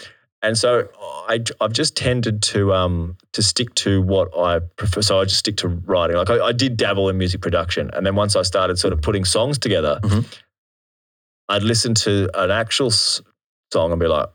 And 0.43 0.55
so 0.57 0.87
I, 1.27 1.43
I've 1.59 1.73
just 1.73 1.95
tended 1.95 2.43
to 2.43 2.73
um 2.73 3.17
to 3.33 3.41
stick 3.41 3.73
to 3.75 4.01
what 4.01 4.29
I 4.37 4.59
prefer. 4.59 5.01
So 5.01 5.19
I 5.19 5.23
just 5.25 5.39
stick 5.39 5.57
to 5.57 5.67
writing. 5.67 6.15
Like 6.15 6.29
I, 6.29 6.39
I 6.47 6.51
did 6.51 6.77
dabble 6.77 7.09
in 7.09 7.17
music 7.17 7.41
production, 7.41 7.89
and 7.93 8.05
then 8.05 8.15
once 8.15 8.35
I 8.35 8.43
started 8.43 8.77
sort 8.77 8.93
of 8.93 9.01
putting 9.01 9.25
songs 9.25 9.57
together, 9.57 9.99
Mhm. 10.03 10.25
I'd 11.49 11.63
listen 11.63 11.93
to 11.95 12.29
an 12.39 12.51
actual 12.51 12.91
song 12.91 13.91
and 13.91 13.99
be 13.99 14.07
like, 14.07 14.27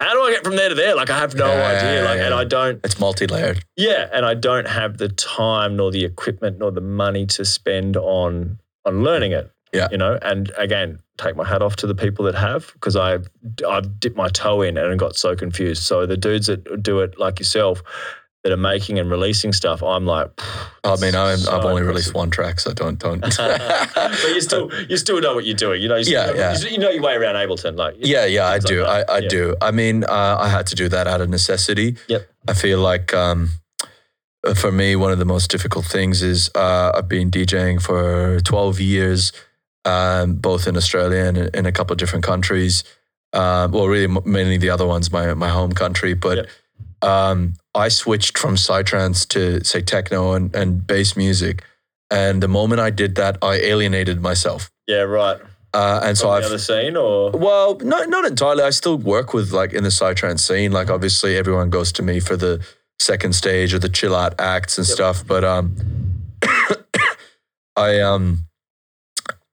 "How 0.00 0.12
do 0.12 0.20
I 0.22 0.32
get 0.32 0.44
from 0.44 0.56
there 0.56 0.68
to 0.68 0.74
there?" 0.74 0.94
Like 0.94 1.08
I 1.10 1.18
have 1.18 1.34
no 1.34 1.46
Yeah, 1.46 1.66
idea. 1.78 2.04
Like, 2.04 2.20
and. 2.20 2.34
I 2.34 2.44
don't. 2.44 2.80
It's 2.84 2.98
multi-layered. 3.00 3.64
Yeah, 3.76 4.08
and 4.12 4.26
I 4.26 4.34
don't 4.34 4.68
have 4.68 4.98
the 4.98 5.08
time 5.08 5.76
nor 5.76 5.90
the 5.90 6.04
equipment 6.04 6.58
nor 6.58 6.70
the 6.70 6.80
money 6.80 7.24
to 7.26 7.44
spend 7.44 7.96
on 7.96 8.58
on 8.84 9.02
learning 9.02 9.32
it. 9.32 9.50
Yeah. 9.72 9.88
You 9.92 9.98
know, 9.98 10.18
and 10.22 10.50
again, 10.58 10.98
take 11.18 11.36
my 11.36 11.46
hat 11.46 11.62
off 11.62 11.76
to 11.76 11.86
the 11.86 11.94
people 11.94 12.24
that 12.24 12.34
have 12.34 12.72
because 12.74 12.96
I 12.96 13.18
I've 13.68 14.00
dipped 14.00 14.16
my 14.16 14.28
toe 14.28 14.62
in 14.62 14.76
and 14.76 14.98
got 14.98 15.16
so 15.16 15.36
confused. 15.36 15.82
So 15.84 16.06
the 16.06 16.16
dudes 16.16 16.46
that 16.48 16.82
do 16.82 17.00
it 17.00 17.18
like 17.18 17.38
yourself 17.38 17.82
that 18.42 18.50
are 18.52 18.56
making 18.56 18.98
and 18.98 19.10
releasing 19.10 19.52
stuff, 19.52 19.82
I'm 19.82 20.06
like, 20.06 20.28
I 20.82 20.96
mean, 20.96 21.14
I'm, 21.14 21.36
So 21.36 21.52
I've 21.52 21.62
only 21.64 21.82
impressive. 21.82 21.86
released 21.88 22.14
one 22.14 22.30
track, 22.30 22.58
so 22.58 22.72
don't 22.72 22.98
don't. 22.98 23.20
but 23.36 24.22
you 24.34 24.40
still 24.40 24.70
you 24.88 24.96
still 24.96 25.20
know 25.20 25.34
what 25.34 25.44
you're 25.44 25.54
doing. 25.54 25.82
You 25.82 25.88
know, 25.88 25.96
you 25.96 26.04
still 26.04 26.26
Yeah, 26.26 26.32
know, 26.32 26.38
yeah. 26.38 26.58
You 26.70 26.78
know 26.78 26.90
your 26.90 27.02
way 27.02 27.14
around 27.14 27.34
Ableton. 27.36 27.76
Like 27.76 27.94
Yeah, 27.98 28.24
yeah, 28.24 28.48
I 28.48 28.58
things 28.58 28.64
like 28.64 28.70
do. 28.72 28.84
I, 28.84 29.02
I 29.02 29.18
Yeah. 29.18 29.28
do. 29.28 29.56
I 29.60 29.70
mean, 29.70 30.04
uh, 30.04 30.36
I 30.40 30.48
had 30.48 30.66
to 30.68 30.74
do 30.74 30.88
that 30.88 31.06
out 31.06 31.20
of 31.20 31.28
necessity. 31.28 31.96
Yep. 32.08 32.28
I 32.48 32.54
feel 32.54 32.78
like 32.80 33.12
um, 33.14 33.50
for 34.56 34.72
me, 34.72 34.96
one 34.96 35.12
of 35.12 35.18
the 35.18 35.24
most 35.26 35.50
difficult 35.50 35.84
things 35.84 36.22
is 36.22 36.50
uh, 36.54 36.92
I've 36.94 37.08
been 37.08 37.30
DJing 37.30 37.80
for 37.82 38.40
12 38.40 38.80
years, 38.80 39.32
um, 39.84 40.34
both 40.36 40.66
in 40.66 40.76
Australia 40.76 41.24
and 41.24 41.38
in 41.54 41.66
a 41.66 41.72
couple 41.72 41.92
of 41.92 41.98
different 41.98 42.24
countries. 42.24 42.84
Um, 43.32 43.70
well, 43.72 43.86
really, 43.86 44.08
mainly 44.24 44.56
the 44.56 44.70
other 44.70 44.86
ones, 44.86 45.12
my 45.12 45.34
my 45.34 45.48
home 45.48 45.72
country. 45.72 46.14
But 46.14 46.36
Yep. 46.38 46.48
um, 47.10 47.54
I 47.74 47.88
switched 47.88 48.36
from 48.38 48.56
psytrance 48.56 49.26
to 49.28 49.62
say 49.64 49.80
techno 49.80 50.32
and, 50.32 50.54
and 50.54 50.86
bass 50.86 51.16
music. 51.16 51.64
And 52.10 52.42
the 52.42 52.48
moment 52.48 52.80
I 52.80 52.90
did 52.90 53.14
that, 53.14 53.38
I 53.40 53.54
alienated 53.54 54.20
myself. 54.20 54.68
Yeah, 54.88 55.02
right. 55.02 55.38
Uh, 55.72 56.00
and 56.02 56.18
so 56.18 56.30
I've 56.30 56.42
the 56.42 56.48
other 56.48 56.58
scene 56.58 56.96
or 56.96 57.30
well, 57.30 57.76
not 57.76 58.08
not 58.08 58.24
entirely. 58.24 58.64
I 58.64 58.70
still 58.70 58.98
work 58.98 59.32
with 59.32 59.52
like 59.52 59.72
in 59.72 59.84
the 59.84 59.90
psytrance 59.90 60.40
scene. 60.40 60.72
Like 60.72 60.90
obviously 60.90 61.36
everyone 61.36 61.70
goes 61.70 61.92
to 61.92 62.02
me 62.02 62.18
for 62.18 62.36
the 62.36 62.60
second 62.98 63.34
stage 63.36 63.72
or 63.72 63.78
the 63.78 63.88
chill 63.88 64.16
out 64.16 64.34
acts 64.40 64.76
and 64.78 64.86
Yep. 64.88 64.94
stuff. 64.96 65.24
But 65.24 65.44
um 65.44 65.76
I 67.76 68.00
um 68.00 68.46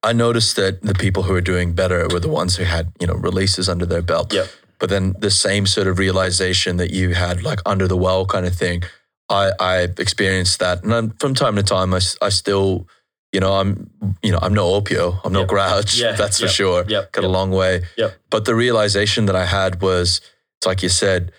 I 0.04 0.14
noticed 0.14 0.56
that 0.56 0.82
the 0.84 0.94
people 0.94 1.24
who 1.24 1.34
were 1.34 1.42
doing 1.42 1.74
better 1.74 2.08
were 2.08 2.20
the 2.20 2.30
ones 2.30 2.56
who 2.56 2.64
had, 2.64 2.92
you 3.00 3.08
know, 3.08 3.16
releases 3.16 3.68
under 3.68 3.86
their 3.86 4.02
belt. 4.02 4.34
Yep. 4.34 4.48
But 4.80 4.90
then 4.90 5.16
the 5.20 5.32
same 5.32 5.66
sort 5.66 5.88
of 5.88 5.98
realization 5.98 6.78
that 6.78 6.92
you 6.92 7.16
had 7.16 7.42
like 7.44 7.60
under 7.66 7.88
the 7.88 7.98
well 7.98 8.26
kind 8.26 8.46
of 8.46 8.56
thing, 8.56 8.84
I 9.30 9.52
I 9.60 9.78
experienced 9.98 10.60
that. 10.60 10.84
And 10.84 10.92
then 10.92 11.14
from 11.20 11.34
time 11.34 11.56
to 11.56 11.64
time 11.64 11.94
I, 11.94 12.00
I 12.22 12.30
still 12.30 12.88
you 13.34 13.42
know, 13.42 13.54
I'm, 13.54 13.90
you 14.24 14.32
know, 14.32 14.40
I'm 14.42 14.54
no 14.54 14.80
Opiuo, 14.80 15.20
I'm 15.26 15.34
no 15.34 15.42
Yep. 15.42 15.50
Grouch, 15.50 15.98
Yeah, 15.98 16.12
that's 16.18 16.40
for 16.40 16.48
sure 16.48 16.86
Yep. 16.88 17.12
got 17.12 17.24
a 17.24 17.28
long 17.28 17.52
way. 17.52 17.84
Yep. 17.98 18.16
But 18.30 18.46
the 18.46 18.56
realization 18.56 19.26
that 19.26 19.36
I 19.36 19.46
had 19.46 19.82
was, 19.82 20.22
it's 20.58 20.66
like 20.66 20.82
you 20.82 20.90
said, 20.90 21.32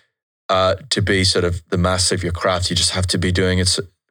uh, 0.50 0.76
to 0.90 1.00
be 1.00 1.24
sort 1.24 1.44
of 1.44 1.62
the 1.70 1.78
master 1.78 2.14
of 2.14 2.22
your 2.22 2.32
craft, 2.32 2.68
you 2.70 2.76
just 2.76 2.90
have 2.90 3.06
to 3.08 3.18
be 3.18 3.32
doing 3.32 3.58
it 3.58 3.68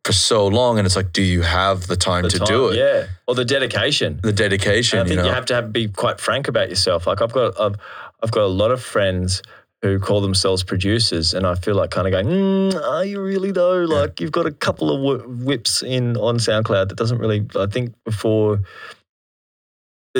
for 0.07 0.13
so 0.13 0.47
long. 0.47 0.79
And 0.79 0.85
it's 0.85 0.95
like, 0.95 1.11
do 1.13 1.21
you 1.21 1.41
have 1.41 1.87
the 1.87 1.97
time 1.97 2.23
The 2.23 2.29
to 2.29 2.39
time, 2.39 2.47
do 2.47 2.69
it? 2.69 2.77
Yeah. 2.77 3.07
Or 3.27 3.35
the 3.35 3.45
dedication. 3.45 4.19
The 4.23 4.33
dedication, 4.33 4.99
And 4.99 5.05
I 5.05 5.09
think 5.09 5.19
you 5.19 5.27
you, 5.27 5.33
have 5.33 5.45
to 5.47 5.55
have, 5.55 5.73
be 5.73 5.89
quite 5.89 6.19
frank 6.19 6.47
about 6.47 6.69
yourself. 6.69 7.05
Like 7.05 7.21
I've 7.21 7.33
got, 7.33 7.59
I've, 7.59 7.75
I've 8.23 8.31
got 8.31 8.43
a 8.43 8.47
lot 8.61 8.71
of 8.71 8.81
friends 8.81 9.43
who 9.83 9.99
call 9.99 10.21
themselves 10.21 10.63
producers, 10.63 11.35
and 11.35 11.45
I 11.45 11.53
feel 11.53 11.75
like 11.75 11.91
kind 11.91 12.07
of 12.07 12.11
going, 12.11 12.25
mm, 12.25 12.81
"Are 12.83 13.05
you 13.05 13.21
really 13.21 13.51
though?" 13.51 13.83
Like 13.83 14.19
you've 14.19 14.31
got 14.31 14.47
a 14.47 14.51
couple 14.51 14.89
of 14.89 14.97
wh- 15.21 15.45
whips 15.45 15.83
in 15.83 16.17
on 16.17 16.37
SoundCloud 16.37 16.89
that 16.89 16.97
doesn't 16.97 17.19
really. 17.19 17.45
I 17.55 17.67
think 17.67 17.93
before 18.03 18.59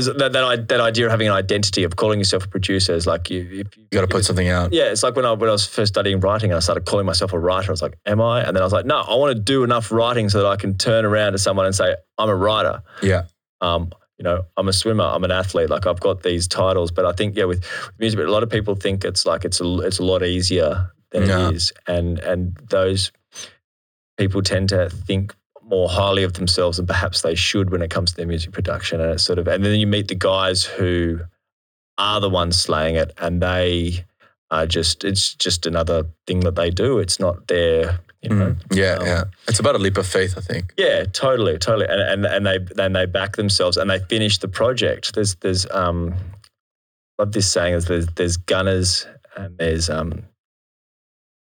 that 0.06 0.32
that, 0.34 0.68
that 0.70 0.80
idea 0.80 1.06
of 1.06 1.12
having 1.12 1.28
an 1.28 1.34
identity 1.34 1.84
of 1.84 1.96
calling 1.96 2.20
yourself 2.20 2.46
a 2.46 2.48
producer 2.48 2.94
is 2.94 3.06
like 3.08 3.30
you. 3.30 3.42
If 3.42 3.76
you 3.78 3.84
you 3.84 3.88
got 3.92 4.02
to 4.02 4.08
put 4.08 4.24
something 4.26 4.48
out. 4.48 4.72
yeah, 4.72 4.86
it's 4.92 5.04
like 5.04 5.16
when 5.16 5.26
I 5.26 5.32
when 5.34 5.50
I 5.50 5.52
was 5.54 5.66
first 5.66 5.94
studying 5.94 6.20
writing 6.20 6.52
and 6.52 6.58
I 6.58 6.60
started 6.60 6.86
calling 6.86 7.06
myself 7.06 7.34
a 7.34 7.40
writer. 7.40 7.70
I 7.70 7.72
was 7.72 7.82
like, 7.82 7.98
"Am 8.06 8.22
I?" 8.22 8.42
And 8.44 8.56
then 8.56 8.62
I 8.62 8.66
was 8.66 8.74
like, 8.74 8.86
"No, 8.86 8.98
I 9.00 9.16
want 9.16 9.36
to 9.36 9.42
do 9.42 9.64
enough 9.64 9.92
writing 9.92 10.30
so 10.30 10.40
that 10.40 10.48
I 10.48 10.56
can 10.56 10.78
turn 10.78 11.04
around 11.06 11.34
to 11.34 11.38
someone 11.38 11.66
and 11.66 11.76
say 11.76 11.96
I'm 12.18 12.30
a 12.30 12.36
writer." 12.36 12.82
Yeah. 13.02 13.24
um, 13.62 13.92
you 14.20 14.24
know, 14.24 14.46
I'm 14.58 14.68
a 14.68 14.74
swimmer, 14.74 15.04
I'm 15.04 15.24
an 15.24 15.30
athlete, 15.32 15.70
like 15.70 15.86
I've 15.86 16.00
got 16.00 16.24
these 16.24 16.48
titles. 16.48 16.90
But 16.90 17.06
I 17.06 17.12
think, 17.12 17.36
yeah, 17.36 17.44
with, 17.44 17.60
with 17.60 18.00
music, 18.00 18.18
but 18.18 18.26
a 18.26 18.32
lot 18.32 18.42
of 18.42 18.50
people 18.50 18.74
think 18.76 19.04
it's 19.06 19.26
like 19.28 19.46
it's 19.46 19.62
a 19.62 19.80
it's 19.82 20.00
a 20.00 20.04
lot 20.04 20.24
easier 20.24 20.92
than 21.12 21.28
Yeah. 21.28 21.50
it 21.50 21.56
is, 21.56 21.72
and 21.88 22.18
and 22.20 22.58
those 22.72 23.12
people 24.18 24.42
tend 24.42 24.70
to 24.70 24.90
think 24.90 25.36
more 25.68 25.90
highly 25.90 26.24
of 26.24 26.34
themselves 26.34 26.78
than 26.78 26.88
perhaps 26.88 27.22
they 27.22 27.36
should 27.36 27.70
when 27.70 27.82
it 27.82 27.90
comes 27.90 28.12
to 28.12 28.18
their 28.18 28.28
music 28.28 28.52
production. 28.52 29.02
And 29.02 29.12
it's 29.12 29.24
sort 29.24 29.38
of, 29.38 29.48
and 29.48 29.64
then 29.64 29.80
you 29.80 29.88
meet 29.88 30.08
the 30.08 30.16
guys 30.16 30.64
who 30.64 31.20
are 31.98 32.20
the 32.20 32.30
ones 32.30 32.60
slaying 32.60 32.96
it, 32.96 33.12
and 33.18 33.42
they 33.42 34.06
are 34.50 34.66
just 34.66 35.04
it's 35.04 35.34
just 35.34 35.66
another 35.66 36.06
thing 36.26 36.42
that 36.42 36.56
they 36.56 36.70
do. 36.70 37.00
It's 37.00 37.20
not 37.20 37.48
their, 37.48 38.00
you 38.22 38.30
know. 38.30 38.56
Mm. 38.70 38.76
Yeah, 38.76 38.94
um, 38.96 39.06
yeah. 39.06 39.24
It's 39.48 39.60
about 39.60 39.76
a 39.76 39.80
leap 39.80 39.98
of 39.98 40.08
faith, 40.08 40.36
I 40.38 40.42
think. 40.42 40.74
Yeah, 40.78 41.06
totally, 41.06 41.58
totally. 41.58 41.88
And 41.90 42.02
and 42.02 42.26
and 42.26 42.46
they 42.46 42.60
then 42.76 42.94
they 42.94 43.06
back 43.06 43.36
themselves 43.36 43.78
and 43.78 43.90
they 43.90 44.00
finish 44.00 44.38
the 44.38 44.48
project. 44.48 45.16
There's 45.16 45.36
there's 45.36 45.66
um 45.72 46.16
love 47.20 47.32
this 47.32 47.52
saying 47.52 47.74
is 47.74 47.86
there's 47.86 48.08
there's 48.16 48.38
gunners 48.38 49.08
and 49.36 49.58
there's 49.58 49.90
um 49.90 50.24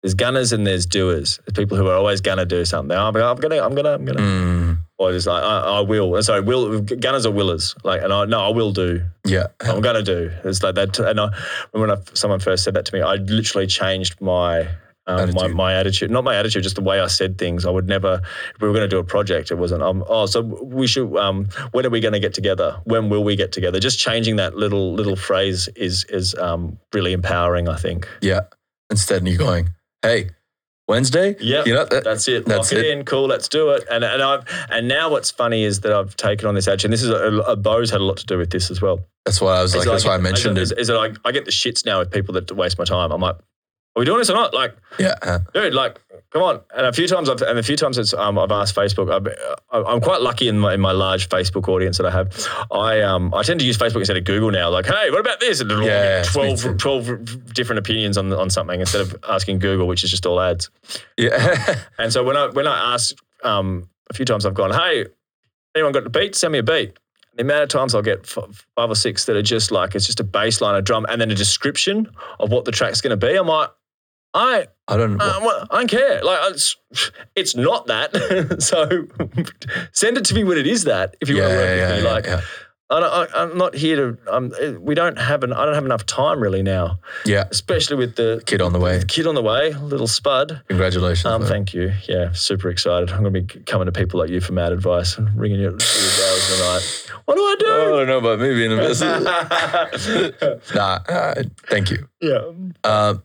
there's 0.03 0.15
gunners 0.15 0.53
and 0.53 0.67
there's 0.67 0.87
doers. 0.87 1.41
There's 1.47 1.57
people 1.57 1.77
who 1.77 1.87
are 1.89 1.95
always 1.95 2.21
gonna 2.21 2.47
do 2.47 2.65
something. 2.65 2.97
I'm 2.97 3.13
gonna 3.13 3.27
I'm 3.31 3.75
gonna 3.75 3.93
I'm 3.95 4.05
gonna 4.05 4.21
Mm. 4.21 4.79
or 4.99 5.13
just 5.13 5.27
like 5.27 5.43
I, 5.43 5.59
I 5.61 5.81
will. 5.81 6.23
Sorry, 6.23 6.41
will 6.41 6.81
gunners 6.81 7.27
are 7.27 7.31
willers. 7.31 7.75
Like 7.85 8.03
and 8.03 8.13
I 8.13 8.25
no, 8.25 8.41
I 8.41 8.49
will 8.49 8.73
do. 8.73 9.03
Yeah. 9.27 9.49
I'm 9.61 9.81
gonna 9.81 10.03
do. 10.03 10.31
It's 10.45 10.63
like 10.63 10.75
that. 10.77 10.99
And 10.99 11.21
I, 11.21 11.29
when 11.73 11.91
I, 11.91 11.97
someone 12.15 12.41
first 12.41 12.65
said 12.65 12.75
that 12.75 12.87
to 12.87 12.95
me, 12.95 13.03
I 13.03 13.15
literally 13.17 13.67
changed 13.67 14.21
my. 14.21 14.69
Um, 15.07 15.17
my, 15.17 15.23
Attitude. 15.23 15.57
my 15.57 15.75
attitude, 15.75 16.11
not 16.13 16.23
my 16.25 16.37
attitude, 16.37 16.63
just 16.63 16.77
the 16.77 16.83
way 16.83 17.01
I 17.01 17.09
said 17.09 17.37
things. 17.37 17.67
I 17.67 17.71
would 17.71 17.89
never, 17.89 18.21
if 18.55 18.61
we 18.61 18.69
were 18.69 18.75
going 18.75 18.89
to 18.89 18.95
do 18.97 18.99
a 18.99 19.03
project, 19.03 19.51
it 19.51 19.57
wasn't, 19.57 19.83
um, 19.83 20.05
oh, 20.09 20.27
so 20.27 20.43
we 20.43 20.87
should, 20.87 21.17
um, 21.17 21.49
when 21.73 21.85
are 21.85 21.91
we 21.91 21.99
going 21.99 22.13
to 22.13 22.21
get 22.21 22.33
together? 22.33 22.81
When 22.85 23.09
will 23.09 23.25
we 23.25 23.35
get 23.35 23.51
together? 23.51 23.81
Just 23.81 23.99
changing 23.99 24.37
that 24.37 24.55
little, 24.57 24.93
little 24.95 25.17
phrase 25.17 25.69
is, 25.75 26.05
is 26.11 26.37
um, 26.37 26.79
really 26.93 27.13
empowering, 27.13 27.67
I 27.69 27.77
think. 27.77 28.07
Yeah. 28.21 28.43
Instead, 28.89 29.19
and 29.23 29.29
you're 29.29 29.39
going, 29.39 29.71
hey, 30.03 30.31
Wednesday? 30.89 31.37
Yeah. 31.41 31.63
You 31.65 31.75
know, 31.75 31.85
that, 31.85 32.03
That's 32.05 32.27
it. 32.27 32.47
That's 32.47 32.73
Lock 32.73 32.81
it, 32.81 32.87
it. 32.87 32.99
in. 32.99 33.05
Cool. 33.05 33.27
Let's 33.27 33.49
do 33.49 33.71
it. 33.71 33.85
And 33.91 34.03
and 34.05 34.21
I've 34.23 34.45
and 34.71 34.89
now 34.89 35.09
what's 35.11 35.31
funny 35.31 35.63
is 35.63 35.81
that 35.81 35.93
I've 35.93 36.17
taken 36.17 36.49
on 36.49 36.55
this. 36.57 36.67
And 36.67 36.93
this 36.93 37.03
is 37.03 37.11
a, 37.11 37.15
a 37.47 37.55
Bo's 37.57 37.91
had 37.91 38.01
a 38.01 38.05
lot 38.05 38.17
to 38.19 38.27
do 38.27 38.37
with 38.39 38.51
this 38.51 38.71
as 38.71 38.83
well. 38.83 38.99
that's 39.25 39.41
why 39.41 39.57
I 39.59 39.63
was 39.63 39.75
Is 39.75 39.79
like, 39.81 39.89
that's 39.89 40.05
why 40.05 40.15
I 40.15 40.17
get- 40.17 40.23
mentioned 40.23 40.59
is, 40.59 40.73
it. 40.73 40.79
Is, 40.79 40.89
is 40.89 40.91
it 40.91 40.95
like 40.95 41.17
I 41.25 41.31
get 41.33 41.45
the 41.45 41.53
shits 41.53 41.87
now 41.87 42.01
with 42.01 42.11
people 42.11 42.35
that 42.35 42.51
waste 42.53 42.77
my 42.79 42.85
time. 42.85 43.13
I'm 43.13 43.21
like, 43.21 43.37
are 43.97 44.01
we 44.01 44.05
doing 44.07 44.19
this 44.19 44.31
or 44.31 44.35
not? 44.35 44.55
Like, 44.55 44.77
Yeah. 44.99 45.15
uh, 45.23 45.41
dude, 45.53 45.75
like, 45.75 46.01
come 46.31 46.43
on. 46.43 46.61
And 46.77 46.87
a 46.87 46.93
few 46.93 47.09
times 47.09 47.29
I've 47.29 47.43
and 47.43 47.59
a 47.59 47.63
few 47.63 47.77
times 47.77 47.99
it's 47.99 48.15
um, 48.15 48.39
I've 48.39 48.53
asked 48.53 48.75
Facebook. 48.77 49.11
I've, 49.13 49.27
I'm 49.87 50.01
quite 50.01 50.21
lucky 50.21 50.47
in 50.49 50.59
my 50.61 50.75
in 50.75 50.81
my 50.81 50.93
large 50.93 51.29
Facebook 51.29 51.69
audience 51.69 51.97
that 51.99 52.07
I 52.07 52.11
have. 52.13 52.47
I 52.71 53.01
um 53.01 53.35
I 53.35 53.43
tend 53.43 53.59
to 53.61 53.67
use 53.67 53.77
Facebook 53.77 53.99
instead 53.99 54.17
of 54.17 54.25
Google 54.25 54.51
now. 54.53 54.71
Like, 54.71 54.87
hey, 54.87 55.11
what 55.11 55.19
about 55.21 55.41
this? 55.41 55.61
And 55.61 55.71
Yeah, 55.71 56.23
get 56.23 56.27
12, 56.33 56.77
12 56.79 57.53
different 57.53 57.79
opinions 57.81 58.17
on 58.17 58.33
on 58.33 58.49
something 58.49 58.79
instead 58.81 59.01
of 59.01 59.17
asking 59.29 59.59
Google, 59.59 59.89
which 59.89 60.05
is 60.05 60.11
just 60.11 60.25
all 60.25 60.41
ads. 60.41 60.71
Yeah. 61.17 61.75
And 61.99 62.13
so 62.13 62.23
when 62.23 62.37
I 62.37 62.47
when 62.49 62.67
I 62.69 62.95
asked 62.95 63.21
um, 63.43 63.89
a 64.09 64.15
few 64.15 64.25
times, 64.25 64.47
I've 64.47 64.55
gone, 64.55 64.73
"Hey, 64.73 65.07
anyone 65.75 65.93
got 65.93 66.05
the 66.05 66.11
beat? 66.11 66.35
Send 66.37 66.53
me 66.53 66.59
a 66.59 66.63
beat." 66.63 66.97
The 67.37 67.43
amount 67.43 67.63
of 67.63 67.69
times 67.69 67.95
I'll 67.95 68.03
get 68.03 68.27
five 68.27 68.91
or 68.91 68.95
six 68.97 69.25
that 69.27 69.37
are 69.37 69.43
just 69.43 69.71
like 69.71 69.95
it's 69.95 70.05
just 70.07 70.21
a 70.21 70.25
bass 70.25 70.61
line, 70.61 70.75
a 70.75 70.83
drum, 70.83 71.07
and 71.09 71.21
then 71.21 71.31
a 71.31 71.35
description 71.35 72.09
of 72.39 72.51
what 72.51 72.65
the 72.65 72.73
track's 72.73 73.01
going 73.01 73.19
to 73.19 73.27
be. 73.27 73.35
I'm 73.37 73.47
like, 73.47 73.71
I 74.35 74.67
I 74.87 74.97
don't 74.97 75.21
uh, 75.21 75.39
well, 75.43 75.67
I 75.71 75.79
don't 75.79 75.89
care. 75.91 76.23
Like 76.23 76.51
it's, 76.53 76.77
it's 77.35 77.57
not 77.57 77.87
that. 77.89 78.61
so 78.63 79.07
send 79.93 80.17
it 80.19 80.25
to 80.27 80.35
me 80.35 80.45
when 80.45 80.59
it 80.59 80.67
is 80.67 80.85
that. 80.85 81.17
If 81.21 81.29
you 81.29 81.37
want 81.37 81.51
to 81.51 81.57
work 81.57 81.67
yeah, 81.67 81.89
with 81.89 81.97
me, 81.99 82.05
yeah, 82.05 82.13
like 82.13 82.27
yeah. 82.27 82.41
I 82.91 82.99
I, 82.99 83.43
I'm 83.43 83.57
not 83.57 83.75
here 83.75 83.97
to. 83.97 84.19
Um, 84.35 84.53
we 84.81 84.95
don't 84.97 85.17
have 85.19 85.45
an. 85.45 85.53
I 85.53 85.65
don't 85.65 85.75
have 85.75 85.85
enough 85.85 86.07
time 86.07 86.41
really 86.41 86.63
now, 86.63 86.99
Yeah. 87.25 87.45
especially 87.51 87.97
with 87.97 88.17
the 88.17 88.43
Kid 88.47 88.61
on 88.61 88.73
the 88.73 88.81
way. 88.81 89.03
kid 89.07 89.29
on 89.29 89.37
the 89.37 89.43
way, 89.43 89.73
little 89.75 90.09
Spud. 90.09 90.63
Congratulations. 90.69 91.25
Um, 91.25 91.43
thank 91.45 91.73
you. 91.73 91.93
Yeah, 92.09 92.33
super 92.33 92.69
excited. 92.69 93.11
I'm 93.13 93.23
going 93.23 93.33
to 93.33 93.41
be 93.43 93.61
coming 93.63 93.87
to 93.87 93.93
people 93.93 94.19
like 94.19 94.31
you 94.31 94.41
for 94.41 94.53
mad 94.55 94.73
advice 94.73 95.17
and 95.19 95.29
ringing 95.39 95.61
you 95.61 95.69
at 95.75 95.81
three 95.81 96.25
hours 96.25 96.51
a 96.61 96.63
night. 96.65 97.13
What 97.27 97.35
do 97.37 97.43
I 97.43 97.57
do? 97.61 97.67
I 97.67 97.85
do? 97.85 97.91
don't 97.91 98.07
know 98.09 98.19
about 98.19 98.39
maybe 98.41 98.65
in 98.65 98.73
a 98.73 98.77
business. 98.77 99.23
nah, 100.75 100.99
uh, 101.09 101.43
thank 101.69 101.91
you. 101.93 102.09
yeah. 102.21 102.41
Um, 102.83 103.23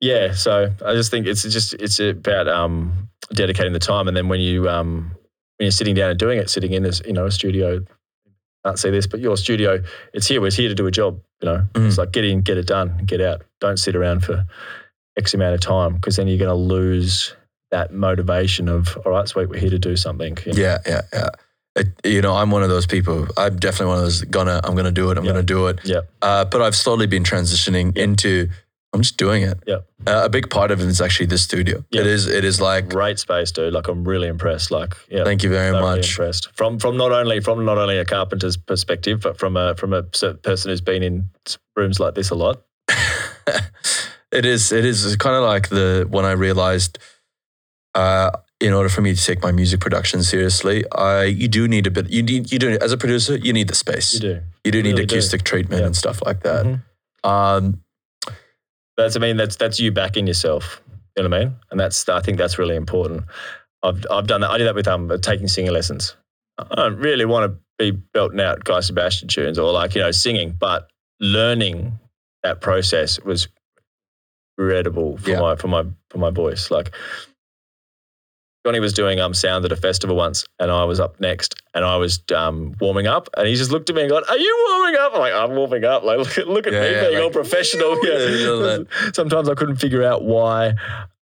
Yeah, 0.00 0.32
so 0.32 0.70
I 0.84 0.92
just 0.94 1.10
think 1.10 1.26
it's 1.26 1.42
just 1.42 1.74
it's 1.74 1.98
about 2.00 2.48
um, 2.48 3.08
dedicating 3.32 3.72
the 3.72 3.78
time, 3.78 4.08
and 4.08 4.16
then 4.16 4.28
when 4.28 4.40
you 4.40 4.68
um, 4.68 5.10
when 5.56 5.64
you're 5.64 5.70
sitting 5.70 5.94
down 5.94 6.10
and 6.10 6.18
doing 6.18 6.38
it, 6.38 6.50
sitting 6.50 6.72
in 6.72 6.84
as 6.84 7.00
you 7.06 7.12
know 7.14 7.24
a 7.26 7.30
studio, 7.30 7.80
can't 8.64 8.78
see 8.78 8.90
this, 8.90 9.06
but 9.06 9.20
your 9.20 9.36
studio, 9.38 9.82
it's 10.12 10.26
here. 10.26 10.40
We're 10.40 10.50
here 10.50 10.68
to 10.68 10.74
do 10.74 10.86
a 10.86 10.90
job. 10.90 11.20
You 11.40 11.46
know, 11.48 11.62
Mm. 11.74 11.86
it's 11.88 11.98
like 11.98 12.12
get 12.12 12.24
in, 12.24 12.40
get 12.42 12.58
it 12.58 12.66
done, 12.66 13.02
get 13.06 13.20
out. 13.20 13.42
Don't 13.60 13.78
sit 13.78 13.96
around 13.96 14.22
for 14.24 14.44
x 15.16 15.32
amount 15.34 15.54
of 15.54 15.60
time 15.60 15.94
because 15.94 16.16
then 16.16 16.28
you're 16.28 16.38
going 16.38 16.48
to 16.50 16.54
lose 16.54 17.34
that 17.70 17.92
motivation 17.92 18.68
of 18.68 18.98
all 19.04 19.12
right, 19.12 19.26
sweet, 19.28 19.48
we're 19.48 19.58
here 19.58 19.70
to 19.70 19.78
do 19.78 19.96
something. 19.96 20.36
you 20.46 20.52
know? 20.52 20.58
yeah, 20.60 20.78
yeah, 20.86 21.00
yeah. 21.12 21.28
It, 21.74 21.88
you 22.04 22.22
know, 22.22 22.34
I'm 22.36 22.50
one 22.50 22.62
of 22.62 22.68
those 22.70 22.86
people. 22.86 23.26
I'm 23.36 23.56
definitely 23.56 23.86
one 23.88 23.98
of 23.98 24.02
those 24.04 24.22
gonna. 24.22 24.60
I'm 24.64 24.74
gonna 24.76 24.90
do 24.90 25.10
it. 25.10 25.18
I'm 25.18 25.24
Yeah. 25.24 25.32
gonna 25.32 25.42
do 25.42 25.66
it. 25.68 25.80
Yeah. 25.84 26.00
Uh, 26.22 26.44
but 26.46 26.60
I've 26.62 26.76
slowly 26.76 27.06
been 27.06 27.22
transitioning 27.24 27.94
Yeah. 27.96 28.04
into. 28.04 28.48
I'm 28.96 29.02
just 29.02 29.16
doing 29.18 29.42
it. 29.42 29.58
Yeah. 29.66 29.76
Uh, 30.06 30.22
a 30.24 30.28
big 30.28 30.48
part 30.50 30.70
of 30.70 30.80
it 30.80 30.86
is 30.86 31.00
actually 31.00 31.26
this 31.26 31.42
studio. 31.42 31.84
Yeah. 31.90 32.00
It 32.00 32.06
is. 32.06 32.26
It 32.26 32.44
is 32.44 32.60
like. 32.60 32.88
Great 32.88 33.18
space, 33.18 33.52
dude. 33.52 33.72
Like 33.72 33.88
I'm 33.88 34.02
really 34.04 34.26
impressed. 34.28 34.70
Like, 34.70 34.96
yeah, 35.10 35.22
Thank 35.24 35.42
you 35.42 35.50
very 35.50 35.72
much. 35.72 36.10
impressed 36.10 36.48
from 36.56 36.78
from 36.78 36.96
not 36.96 37.12
only 37.12 37.40
from 37.40 37.64
not 37.64 37.78
only 37.78 37.98
a 37.98 38.04
carpenter's 38.04 38.56
perspective, 38.56 39.20
but 39.20 39.38
from 39.38 39.56
a 39.56 39.74
from 39.76 39.92
a 39.92 40.02
person 40.02 40.70
who's 40.70 40.80
been 40.80 41.02
in 41.02 41.28
rooms 41.76 42.00
like 42.00 42.14
this 42.14 42.30
a 42.30 42.34
lot. 42.34 42.62
it 44.32 44.44
is. 44.44 44.72
It 44.72 44.84
is 44.84 45.16
kind 45.16 45.36
of 45.36 45.42
like 45.44 45.68
the 45.68 46.06
when 46.08 46.24
I 46.24 46.32
realized, 46.32 46.98
uh, 47.94 48.30
in 48.60 48.72
order 48.72 48.88
for 48.88 49.00
me 49.02 49.14
to 49.14 49.22
take 49.22 49.42
my 49.42 49.52
music 49.52 49.80
production 49.80 50.22
seriously, 50.22 50.84
I 50.92 51.24
you 51.24 51.48
do 51.48 51.68
need 51.68 51.86
a 51.86 51.90
bit. 51.90 52.10
You 52.10 52.22
need 52.22 52.50
you 52.52 52.58
do 52.58 52.78
as 52.80 52.92
a 52.92 52.96
producer. 52.96 53.36
You 53.36 53.52
need 53.52 53.68
the 53.68 53.74
space. 53.74 54.14
You 54.14 54.20
do. 54.20 54.40
You 54.64 54.72
do 54.72 54.82
need 54.82 54.92
really 54.92 55.06
do. 55.06 55.14
acoustic 55.14 55.42
treatment 55.44 55.80
Yeah. 55.80 55.86
and 55.86 55.96
stuff 55.96 56.22
like 56.24 56.42
that. 56.42 56.64
Mhm. 56.66 56.82
Um, 57.24 57.80
That's 58.96 59.16
I 59.16 59.18
mean 59.20 59.36
that's 59.36 59.56
that's 59.56 59.78
you 59.80 59.92
backing 59.92 60.26
yourself. 60.26 60.82
You 61.16 61.22
know 61.22 61.28
what 61.30 61.36
I 61.40 61.44
mean? 61.46 61.56
And 61.70 61.80
that's 61.80 62.08
I 62.08 62.20
think 62.20 62.38
that's 62.38 62.58
really 62.58 62.76
important. 62.76 63.24
I've 63.82 64.04
I've 64.10 64.26
done 64.26 64.40
that. 64.42 64.50
I 64.50 64.58
did 64.58 64.66
that 64.66 64.74
with 64.74 64.88
um 64.88 65.10
taking 65.20 65.48
singing 65.48 65.72
lessons. 65.72 66.16
I 66.58 66.74
don't 66.74 66.96
really 66.96 67.24
want 67.26 67.52
to 67.52 67.58
be 67.78 67.90
belting 67.90 68.40
out 68.40 68.64
Guy 68.64 68.80
Sebastian 68.80 69.28
tunes 69.28 69.58
or 69.58 69.70
like 69.72 69.94
you 69.94 70.00
know 70.00 70.10
singing, 70.10 70.54
but 70.58 70.88
learning 71.20 71.98
that 72.42 72.60
process 72.60 73.20
was 73.20 73.48
incredible 74.58 75.18
for 75.18 75.30
Yeah. 75.30 75.40
my 75.40 75.56
for 75.56 75.68
my 75.68 75.84
for 76.10 76.18
my 76.18 76.30
voice. 76.30 76.70
Like 76.70 76.94
Johnny 78.66 78.80
was 78.80 78.92
doing 78.92 79.20
um 79.20 79.32
sound 79.32 79.64
at 79.64 79.70
a 79.70 79.76
festival 79.76 80.16
once, 80.16 80.44
and 80.58 80.72
I 80.72 80.82
was 80.82 80.98
up 80.98 81.20
next, 81.20 81.54
and 81.72 81.84
I 81.84 81.96
was 81.98 82.20
um 82.34 82.74
warming 82.80 83.06
up, 83.06 83.28
and 83.36 83.46
he 83.46 83.54
just 83.54 83.70
looked 83.70 83.88
at 83.90 83.94
me 83.94 84.02
and 84.02 84.10
gone, 84.10 84.24
"Are 84.28 84.36
you 84.36 84.66
warming 84.68 84.96
up?" 84.98 85.12
I'm 85.14 85.20
like, 85.20 85.32
"I'm 85.32 85.54
warming 85.54 85.84
up." 85.84 86.02
Like, 86.02 86.18
look 86.18 86.36
at 86.38 86.48
look 86.48 86.66
at 86.66 86.72
Yeah, 86.72 86.80
me 86.80 86.90
yeah, 86.90 87.00
being 87.02 87.14
like, 87.14 87.22
all 87.22 87.30
professional. 87.30 87.96
yeah, 88.04 88.18
Yeah. 88.18 88.78
Sometimes 89.14 89.48
I 89.48 89.54
couldn't 89.54 89.76
figure 89.76 90.02
out 90.02 90.24
why. 90.24 90.74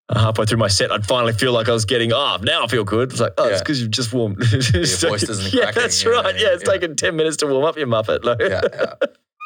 uh, 0.09 0.19
Halfway 0.19 0.47
through 0.47 0.57
my 0.59 0.69
set, 0.69 0.91
I'd 0.91 1.05
finally 1.07 1.35
feel 1.35 1.53
like 1.53 1.69
I 1.69 1.73
was 1.73 1.85
getting 1.85 2.15
off. 2.15 2.41
now 2.43 2.65
I 2.65 2.67
feel 2.67 2.85
good. 2.85 3.11
It's 3.13 3.21
like, 3.21 3.35
oh, 3.37 3.49
it's 3.51 3.61
because 3.61 3.81
you've 3.83 3.91
just 3.91 4.11
warmed. 4.15 4.39
Your 4.53 4.61
voice 4.63 5.23
isn't 5.25 5.53
Yeah, 5.53 5.65
cracking, 5.65 5.83
that's 5.83 6.03
yeah, 6.03 6.11
right. 6.11 6.35
Yeah, 6.41 6.49
it's 6.53 6.65
yeah. 6.67 6.73
taken 6.73 6.97
ten 6.97 7.15
minutes 7.15 7.37
to 7.39 7.47
warm 7.47 7.67
up 7.67 7.77
your 7.77 7.87
muppet. 7.89 8.25
Like, 8.25 8.39
yeah, 8.41 8.63
yeah. 8.73 8.95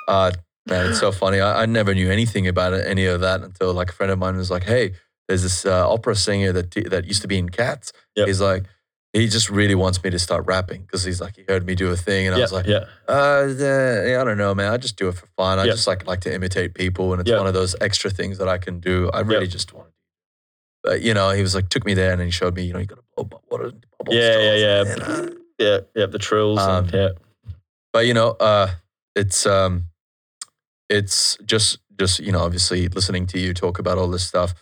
Uh, 0.07 0.31
man, 0.67 0.87
it's 0.91 1.01
so 1.01 1.11
funny. 1.11 1.41
I, 1.41 1.63
I 1.63 1.67
never 1.67 1.95
knew 1.95 2.11
anything 2.13 2.47
about 2.47 2.75
it, 2.75 2.87
any 2.87 3.07
of 3.07 3.21
that 3.23 3.41
until 3.43 3.73
like 3.75 3.91
a 3.91 3.93
friend 3.93 4.13
of 4.13 4.19
mine 4.21 4.37
was 4.37 4.51
like, 4.53 4.63
"Hey, 4.65 4.95
there's 5.29 5.43
this 5.43 5.65
uh, 5.65 5.89
opera 5.89 6.17
singer 6.17 6.53
that 6.53 6.71
that 6.91 7.05
used 7.05 7.23
to 7.23 7.29
be 7.29 7.39
in 7.39 7.49
Cats." 7.49 7.93
Yep. 8.17 8.27
He's 8.27 8.41
like, 8.41 8.65
he 9.13 9.27
just 9.27 9.49
really 9.49 9.75
wants 9.75 10.03
me 10.03 10.11
to 10.11 10.19
start 10.19 10.47
rapping 10.47 10.83
because 10.83 11.05
he's 11.05 11.21
like, 11.21 11.37
he 11.37 11.45
heard 11.49 11.65
me 11.67 11.75
do 11.75 11.91
a 11.91 11.97
thing, 11.97 12.27
and 12.27 12.35
I 12.35 12.39
yeah, 12.39 12.45
was 12.45 12.53
like, 12.53 12.67
yeah, 12.67 12.85
uh, 13.09 13.47
yeah, 13.57 14.19
I 14.21 14.25
don't 14.25 14.37
know, 14.37 14.55
man. 14.55 14.73
I 14.73 14.77
just 14.77 14.97
do 14.97 15.09
it 15.09 15.15
for 15.15 15.27
fun. 15.37 15.59
I 15.59 15.67
just 15.67 15.87
like 15.87 16.07
like 16.07 16.21
to 16.23 16.35
imitate 16.35 16.75
people, 16.75 17.13
and 17.13 17.21
it's 17.21 17.31
one 17.31 17.47
of 17.47 17.55
those 17.55 17.75
extra 17.81 18.11
things 18.11 18.39
that 18.39 18.49
I 18.49 18.59
can 18.59 18.81
do. 18.81 19.11
I 19.13 19.21
really 19.21 19.47
just 19.47 19.73
want. 19.73 19.89
to 19.89 19.95
But 20.83 21.03
you 21.03 21.15
know, 21.15 21.31
he 21.31 21.43
was 21.43 21.55
like, 21.55 21.69
took 21.69 21.85
me 21.85 21.95
there, 21.95 22.13
and 22.13 22.21
then 22.21 22.27
he 22.29 22.33
showed 22.33 22.55
me, 22.55 22.65
you 22.65 22.73
know, 22.73 22.81
you 22.81 22.87
got 22.87 22.97
to 22.97 23.05
blow 23.17 23.25
bu- 23.25 23.39
water, 23.51 23.73
bubble 23.99 24.15
Yeah, 24.15 24.39
yeah, 24.39 24.85
straws, 24.85 24.99
yeah. 24.99 25.15
and, 25.15 25.31
uh, 25.31 25.35
yeah, 25.59 25.79
yeah. 25.95 26.07
The 26.07 26.19
trills. 26.19 26.59
Um, 26.59 26.85
and, 26.85 26.95
yeah, 26.95 27.09
but 27.93 28.07
you 28.07 28.15
know, 28.15 28.31
uh, 28.41 28.71
it's 29.17 29.47
um, 29.47 29.85
it's 30.91 31.39
just 31.45 31.79
just 31.99 32.21
you 32.21 32.31
know, 32.31 32.41
obviously 32.41 32.89
listening 32.89 33.27
to 33.29 33.39
you 33.39 33.55
talk 33.55 33.79
about 33.79 33.97
all 33.99 34.09
this 34.09 34.27
stuff 34.27 34.55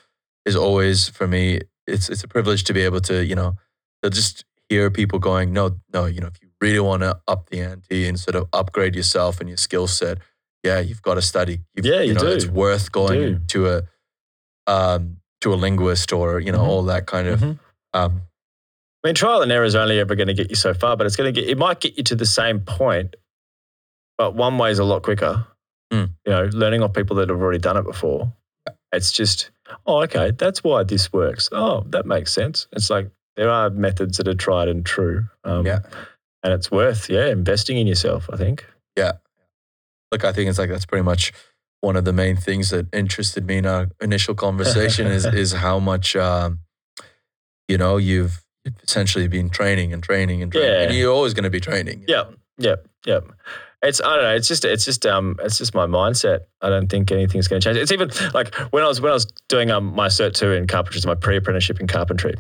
is 0.47 0.56
always 0.56 1.09
for 1.09 1.27
me. 1.27 1.60
It's 1.86 2.09
it's 2.09 2.24
a 2.24 2.28
privilege 2.28 2.64
to 2.64 2.73
be 2.73 2.81
able 2.82 3.01
to 3.02 3.24
you 3.24 3.35
know 3.35 3.56
to 4.02 4.10
just 4.10 4.44
hear 4.68 4.90
people 4.90 5.18
going, 5.18 5.52
no, 5.52 5.77
no, 5.93 6.06
you 6.06 6.20
know, 6.20 6.27
if 6.28 6.40
you 6.43 6.48
really 6.60 6.81
want 6.81 7.02
to 7.02 7.18
up 7.28 7.51
the 7.51 7.60
ante 7.60 8.09
and 8.09 8.18
sort 8.18 8.35
of 8.35 8.48
upgrade 8.52 8.97
yourself 8.97 9.39
and 9.40 9.48
your 9.48 9.56
skill 9.59 9.86
set, 9.86 10.18
yeah, 10.64 10.81
you've 10.81 11.02
got 11.02 11.14
to 11.14 11.23
study. 11.23 11.60
You've, 11.74 11.86
Yeah, 11.86 12.01
you 12.01 12.14
know, 12.14 12.20
do. 12.23 12.28
It's 12.28 12.47
worth 12.47 12.90
going 12.90 13.44
to 13.48 13.68
a 13.68 13.82
um 14.66 15.18
to 15.43 15.52
a 15.52 15.56
linguist 15.56 16.12
or 16.12 16.40
you 16.40 16.51
know 16.52 16.59
Mhm. 16.60 16.66
all 16.68 16.82
that 16.85 17.06
kind 17.06 17.28
of 17.28 17.40
Mhm. 17.40 17.59
um 17.93 18.23
I 19.05 19.09
mean, 19.09 19.14
trial 19.14 19.40
and 19.43 19.52
error 19.52 19.64
is 19.64 19.77
only 19.77 20.01
ever 20.01 20.16
going 20.16 20.27
to 20.27 20.35
get 20.35 20.51
you 20.51 20.56
so 20.56 20.74
far, 20.74 20.97
but 20.97 21.06
it's 21.06 21.14
going 21.14 21.32
to 21.32 21.40
get. 21.40 21.48
It 21.48 21.56
might 21.56 21.78
get 21.78 21.97
you 21.97 22.02
to 22.05 22.16
the 22.16 22.27
same 22.27 22.59
point, 22.60 23.14
but 24.18 24.35
one 24.35 24.59
way 24.59 24.73
is 24.73 24.81
a 24.81 24.85
lot 24.85 25.05
quicker. 25.05 25.47
Mm. 25.93 26.10
You 26.27 26.32
know, 26.32 26.44
learning 26.52 26.82
off 26.82 26.93
people 26.93 27.14
that 27.16 27.28
have 27.28 27.40
already 27.40 27.60
done 27.60 27.77
it 27.77 27.85
before. 27.85 28.32
It's 28.90 29.12
just, 29.12 29.51
oh, 29.86 30.02
okay, 30.05 30.30
that's 30.32 30.62
why 30.64 30.82
this 30.84 31.12
works. 31.12 31.48
Oh, 31.52 31.84
that 31.90 32.06
makes 32.06 32.32
sense. 32.32 32.66
It's 32.72 32.90
like 32.90 33.10
there 33.36 33.51
are 33.51 33.70
methods 33.70 34.16
that 34.18 34.28
are 34.28 34.34
tried 34.34 34.68
and 34.68 34.84
true. 34.84 35.26
Um, 35.44 35.66
Yeah. 35.66 35.80
and 36.43 36.52
it's 36.52 36.70
worth, 36.70 37.09
yeah, 37.10 37.26
investing 37.26 37.76
in 37.78 37.86
yourself. 37.86 38.28
I 38.32 38.36
think. 38.36 38.64
Yeah. 38.97 39.12
Look, 40.12 40.24
I 40.24 40.32
think 40.32 40.48
it's 40.48 40.59
like 40.59 40.70
that's 40.70 40.86
pretty 40.86 41.02
much 41.05 41.32
one 41.80 41.97
of 41.97 42.05
the 42.05 42.12
main 42.12 42.36
things 42.36 42.70
that 42.70 42.86
interested 42.94 43.47
me 43.47 43.59
in 43.59 43.66
our 43.66 43.88
initial 44.01 44.34
conversation 44.34 45.06
is 45.09 45.24
is 45.44 45.52
how 45.52 45.78
much 45.78 46.16
um, 46.16 46.60
you 47.68 47.76
know 47.78 47.97
you've 47.97 48.43
essentially 48.82 49.28
been 49.28 49.48
training 49.51 49.93
and 49.93 50.02
training 50.02 50.43
and 50.43 50.51
training, 50.52 50.82
and 50.84 50.93
Yeah. 50.93 50.98
you're 50.98 51.12
always 51.12 51.34
going 51.34 51.44
to 51.44 51.51
be 51.51 51.60
training. 51.60 52.05
Yeah, 52.09 52.24
yeah, 52.59 52.76
yeah. 53.05 53.20
It's 53.82 54.01
I 54.01 54.15
don't 54.16 54.24
know. 54.24 54.35
It's 54.35 54.48
just 54.48 54.65
it's 54.65 54.85
just 54.86 55.05
um 55.05 55.36
it's 55.43 55.59
just 55.59 55.74
my 55.74 55.86
mindset. 55.86 56.40
I 56.62 56.70
don't 56.70 56.89
think 56.89 57.12
anything's 57.12 57.47
going 57.47 57.61
to 57.61 57.65
change. 57.65 57.77
It's 57.77 57.93
even 57.93 58.11
like 58.32 58.55
when 58.73 58.82
I 58.82 58.89
was 58.89 59.03
when 59.03 59.11
I 59.11 59.15
was 59.15 59.27
doing 59.48 59.70
um 59.70 59.94
my 59.94 60.09
cert 60.09 60.32
two 60.32 60.53
in 60.53 60.66
carpentry, 60.66 61.01
my 61.05 61.15
pre 61.15 61.36
apprenticeship 61.36 61.78
in 61.78 61.86
carpentry. 61.86 62.35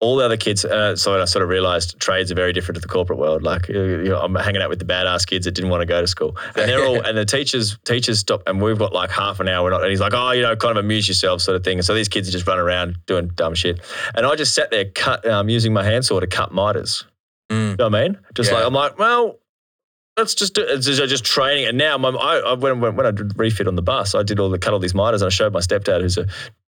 All 0.00 0.16
the 0.16 0.24
other 0.26 0.36
kids, 0.36 0.62
uh, 0.64 0.94
so 0.94 1.20
I 1.20 1.24
sort 1.24 1.42
of 1.42 1.48
realized 1.48 1.98
trades 2.00 2.30
are 2.30 2.34
very 2.34 2.52
different 2.52 2.76
to 2.76 2.80
the 2.82 2.88
corporate 2.88 3.18
world. 3.18 3.42
Like 3.42 3.66
you 3.68 3.82
you 3.82 4.08
know, 4.10 4.20
I'm 4.20 4.34
hanging 4.34 4.60
out 4.60 4.68
with 4.68 4.78
the 4.78 4.84
badass 4.84 5.26
kids 5.26 5.46
that 5.46 5.52
didn't 5.52 5.70
want 5.70 5.80
to 5.80 5.86
go 5.86 6.02
to 6.02 6.06
school, 6.06 6.36
and 6.54 6.68
they're 6.68 6.84
all 6.84 7.00
and 7.06 7.16
the 7.16 7.24
teachers 7.24 7.78
teachers 7.86 8.18
stop, 8.18 8.42
and 8.46 8.60
we've 8.60 8.78
got 8.78 8.92
like 8.92 9.10
half 9.10 9.40
an 9.40 9.48
hour. 9.48 9.64
We're 9.64 9.70
not, 9.70 9.80
and 9.80 9.90
he's 9.90 10.00
like, 10.00 10.12
oh, 10.14 10.32
you 10.32 10.42
know, 10.42 10.54
kind 10.54 10.76
of 10.76 10.84
amuse 10.84 11.08
yourself, 11.08 11.40
sort 11.40 11.56
of 11.56 11.64
thing. 11.64 11.78
And 11.78 11.84
so 11.84 11.94
these 11.94 12.08
kids 12.10 12.28
are 12.28 12.32
just 12.32 12.46
running 12.46 12.62
around 12.62 12.98
doing 13.06 13.28
dumb 13.28 13.54
shit, 13.54 13.80
and 14.14 14.26
I 14.26 14.36
just 14.36 14.54
sat 14.54 14.70
there 14.70 14.84
cut 14.84 15.26
um, 15.26 15.48
using 15.48 15.72
my 15.72 15.82
handsaw 15.82 16.20
to 16.20 16.26
cut 16.26 16.52
miters. 16.52 17.04
Mm. 17.50 17.70
You 17.70 17.76
know 17.76 17.88
what 17.88 17.94
I 17.94 18.02
mean? 18.08 18.18
Just 18.34 18.50
Yeah. 18.50 18.58
like 18.58 18.66
I'm 18.66 18.74
like, 18.74 18.98
well, 18.98 19.38
let's 20.16 20.34
just 20.34 20.54
do 20.54 20.64
it's 20.66 20.86
just, 20.86 21.02
just 21.08 21.24
training. 21.24 21.66
And 21.66 21.76
now, 21.78 21.96
my, 21.98 22.10
I, 22.10 22.38
I 22.38 22.54
when, 22.54 22.80
when 22.80 22.96
when 22.96 23.06
I 23.06 23.10
did 23.10 23.38
refit 23.38 23.66
on 23.68 23.74
the 23.76 23.82
bus, 23.82 24.14
I 24.14 24.22
did 24.22 24.38
all 24.40 24.48
the 24.50 24.58
cut 24.58 24.72
all 24.72 24.78
these 24.78 24.94
miters, 24.94 25.22
and 25.22 25.26
I 25.26 25.30
showed 25.30 25.52
my 25.52 25.60
stepdad, 25.60 26.00
who's 26.00 26.18
a 26.18 26.26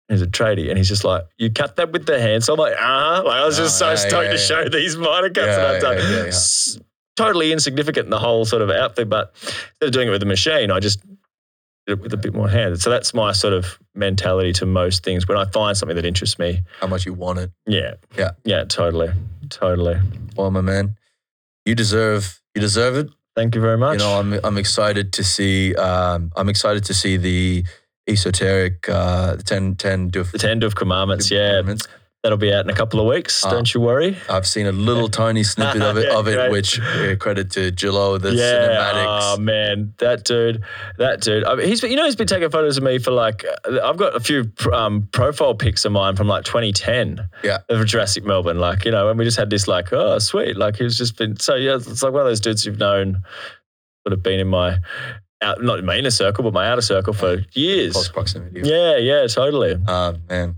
who's 0.09 0.21
a 0.21 0.27
tradie, 0.27 0.67
and 0.69 0.77
he's 0.77 0.89
just 0.89 1.03
like, 1.03 1.23
you 1.37 1.49
cut 1.51 1.77
that 1.77 1.91
with 1.91 2.05
the 2.05 2.19
hand. 2.19 2.43
So 2.43 2.53
I'm 2.53 2.59
like, 2.59 2.75
ah, 2.77 3.23
like 3.25 3.41
I 3.41 3.45
was 3.45 3.57
just 3.57 3.81
Oh, 3.81 3.85
so 3.85 3.89
yeah, 3.91 3.95
stoked 3.95 4.23
yeah, 4.25 4.31
to 4.31 4.37
yeah. 4.37 4.63
show 4.63 4.69
these 4.69 4.97
miter 4.97 5.29
cuts 5.29 5.37
Yeah, 5.47 5.55
that 5.55 5.75
I've 5.75 5.81
done. 5.81 5.97
yeah, 5.97 6.09
yeah, 6.09 6.17
yeah. 6.23 6.27
S- 6.27 6.79
Totally 7.17 7.51
insignificant 7.51 8.05
in 8.05 8.09
the 8.09 8.19
whole 8.19 8.45
sort 8.45 8.61
of 8.61 8.69
outfit, 8.69 9.09
but 9.09 9.33
instead 9.43 9.87
of 9.87 9.91
doing 9.91 10.07
it 10.07 10.11
with 10.11 10.23
a 10.23 10.25
machine, 10.25 10.71
I 10.71 10.79
just 10.79 11.01
did 11.85 11.97
it 11.97 11.99
with 11.99 12.13
a 12.13 12.17
bit 12.17 12.33
more 12.33 12.47
hand. 12.49 12.81
So 12.81 12.89
that's 12.89 13.13
my 13.13 13.31
sort 13.33 13.53
of 13.53 13.77
mentality 13.93 14.53
to 14.53 14.65
most 14.65 15.03
things. 15.03 15.27
When 15.27 15.37
I 15.37 15.43
find 15.45 15.75
something 15.77 15.95
that 15.97 16.05
interests 16.05 16.39
me, 16.39 16.63
How 16.79 16.87
much 16.87 17.05
you 17.05 17.13
want 17.13 17.39
it? 17.39 17.51
yeah, 17.67 17.95
Yeah. 18.17 18.31
yeah, 18.45 18.63
totally, 18.63 19.11
totally. 19.49 19.99
Well, 20.37 20.51
my 20.51 20.61
man, 20.61 20.95
you 21.65 21.75
deserve 21.75 22.41
you 22.55 22.61
deserve 22.61 22.95
it. 22.95 23.09
Thank 23.41 23.55
you 23.55 23.61
very 23.61 23.77
much. 23.77 23.93
You 23.93 24.05
know, 24.05 24.19
I'm 24.19 24.33
I'm 24.43 24.57
excited 24.59 25.11
to 25.13 25.23
see 25.23 25.73
um, 25.73 26.31
I'm 26.35 26.47
excited 26.47 26.85
to 26.85 26.93
see 26.93 27.17
the 27.17 27.63
esoteric 28.07 28.87
uh, 28.87 29.37
10 29.37 29.77
10 29.77 30.11
doof 30.11 30.31
the 30.31 30.37
Ten 30.37 30.61
Doof 30.61 30.75
Commandments, 30.75 31.31
yeah, 31.31 31.49
commandments. 31.49 31.87
That'll 32.23 32.37
be 32.37 32.53
out 32.53 32.63
in 32.65 32.69
a 32.69 32.75
couple 32.75 32.99
of 32.99 33.07
weeks. 33.07 33.43
Ah. 33.43 33.49
don't 33.49 33.73
you 33.73 33.81
worry. 33.81 34.15
I've 34.29 34.45
seen 34.47 34.67
a 34.67 34.71
little 34.71 35.07
tiny 35.23 35.43
snippet 35.43 35.81
of 35.81 35.97
it, 35.97 36.07
Yeah, 36.07 36.17
of 36.19 36.27
it, 36.27 36.35
great. 36.35 36.51
which 36.51 36.79
uh, 36.79 37.15
credit 37.15 37.49
to 37.51 37.71
Gillo, 37.71 38.17
the 38.17 38.33
yeah, 38.33 38.43
cinematics. 38.43 39.19
oh 39.21 39.37
man, 39.39 39.93
that 39.97 40.23
dude, 40.23 40.63
that 40.97 41.21
dude. 41.21 41.43
I 41.45 41.55
mean, 41.55 41.67
he's 41.67 41.81
you 41.83 41.95
know, 41.95 42.05
he's 42.05 42.15
been 42.15 42.27
taking 42.27 42.49
photos 42.49 42.77
of 42.77 42.83
me 42.83 42.99
for 42.99 43.11
like. 43.11 43.43
uh, 43.65 43.79
I've 43.83 43.97
got 43.97 44.15
a 44.15 44.19
few 44.19 44.51
um, 44.71 45.07
profile 45.11 45.55
pics 45.55 45.83
of 45.85 45.91
mine 45.91 46.15
from 46.15 46.27
like 46.27 46.43
2010. 46.45 47.27
Yeah. 47.43 47.57
of 47.69 47.85
Jurassic 47.85 48.23
Melbourne, 48.23 48.59
like 48.59 48.85
you 48.85 48.91
know, 48.91 49.09
and 49.09 49.17
we 49.17 49.25
just 49.25 49.37
had 49.37 49.49
this 49.49 49.67
like, 49.67 49.91
oh 49.91 50.19
sweet, 50.19 50.57
like 50.57 50.75
he's 50.75 50.97
just 50.97 51.17
been 51.17 51.37
so 51.39 51.55
yeah. 51.55 51.75
It's 51.75 52.03
like 52.03 52.13
one 52.13 52.21
of 52.21 52.27
those 52.27 52.39
dudes 52.39 52.65
you've 52.65 52.77
known 52.79 53.23
would 54.05 54.11
have 54.11 54.23
been 54.23 54.39
in 54.39 54.47
my 54.47 54.77
out, 55.43 55.63
not 55.63 55.79
in 55.79 55.85
my 55.85 55.97
inner 55.97 56.11
circle, 56.11 56.43
but 56.43 56.53
my 56.53 56.67
outer 56.67 56.81
circle 56.81 57.13
for 57.13 57.39
years. 57.53 57.93
Close 57.93 58.09
proximity. 58.09 58.61
Yeah, 58.63 58.97
yeah, 58.97 59.25
totally. 59.27 59.75
Uh, 59.87 60.13
man, 60.29 60.55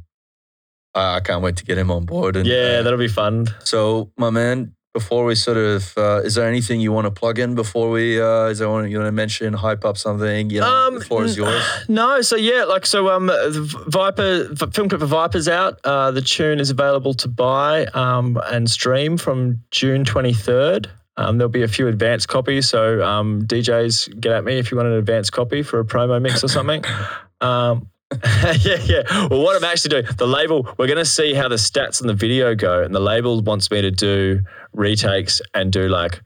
I, 0.95 1.15
I 1.15 1.20
can't 1.20 1.41
wait 1.41 1.57
to 1.57 1.65
get 1.65 1.78
him 1.78 1.91
on 1.91 2.06
board. 2.06 2.36
And, 2.36 2.45
Yeah, 2.45 2.78
uh, 2.80 2.84
that'll 2.84 2.99
be 2.99 3.07
fun. 3.07 3.48
So, 3.64 4.11
my 4.18 4.30
man, 4.30 4.76
before 4.94 5.26
we 5.26 5.34
sort 5.34 5.57
of, 5.57 5.91
uh, 5.98 6.22
is 6.24 6.36
there 6.36 6.48
anything 6.48 6.80
you 6.80 6.91
want 6.91 7.06
to 7.06 7.11
plug 7.11 7.40
in 7.40 7.56
before 7.56 7.90
we, 7.90 8.22
uh, 8.22 8.45
is 8.45 8.60
there 8.60 8.70
one 8.70 8.90
you 8.90 8.98
want 8.98 9.07
to 9.07 9.11
mention, 9.11 9.53
hype 9.53 9.84
up 9.86 9.98
something? 9.98 10.52
You 10.52 10.60
know, 10.60 10.99
the 10.99 11.03
floor 11.03 11.24
is 11.26 11.36
yours. 11.36 11.64
No, 11.88 12.22
so 12.22 12.36
yeah, 12.36 12.64
like 12.65 12.86
so. 12.86 13.10
Um, 13.10 13.26
the 13.26 13.86
Viper 13.88 14.56
film 14.72 14.90
clip 14.90 15.02
for 15.02 15.07
Viper's 15.07 15.48
out. 15.48 15.80
Uh, 15.84 16.11
the 16.11 16.22
tune 16.22 16.60
is 16.60 16.70
available 16.70 17.15
to 17.15 17.28
buy 17.28 17.86
um, 17.88 18.40
and 18.52 18.70
stream 18.70 19.18
from 19.18 19.61
June 19.72 20.06
twenty 20.06 20.34
third. 20.34 20.90
Um, 21.18 21.38
there'll 21.38 21.49
be 21.49 21.64
a 21.64 21.68
few 21.68 21.88
advanced 21.88 22.28
copies, 22.28 22.70
so 22.70 23.03
um, 23.03 23.44
DJs 23.44 24.20
get 24.20 24.32
at 24.32 24.44
me 24.44 24.57
if 24.57 24.72
you 24.72 24.78
want 24.78 24.90
an 24.90 24.95
advanced 24.95 25.32
copy 25.32 25.61
for 25.64 25.80
a 25.80 25.86
promo 25.86 26.22
mix 26.22 26.44
or 26.44 26.48
something. 26.48 26.84
Um, 27.41 27.90
yeah, 28.61 28.77
yeah. 28.85 29.27
Well, 29.27 29.41
what 29.41 29.56
I'm 29.56 29.64
actually 29.64 29.90
doing, 29.90 30.06
the 30.18 30.27
label, 30.27 30.68
we're 30.77 30.88
going 30.88 30.98
to 30.98 31.06
see 31.06 31.34
how 31.34 31.48
the 31.48 31.56
stats 31.56 32.02
and 32.02 32.10
the 32.10 32.14
video 32.14 32.56
go, 32.56 32.84
and 32.84 32.94
the 32.94 32.99
label 32.99 33.41
wants 33.41 33.69
me 33.72 33.81
to 33.81 33.91
do 33.91 34.41
retakes 34.73 35.41
and 35.53 35.72
do 35.72 35.88
like 35.88 36.22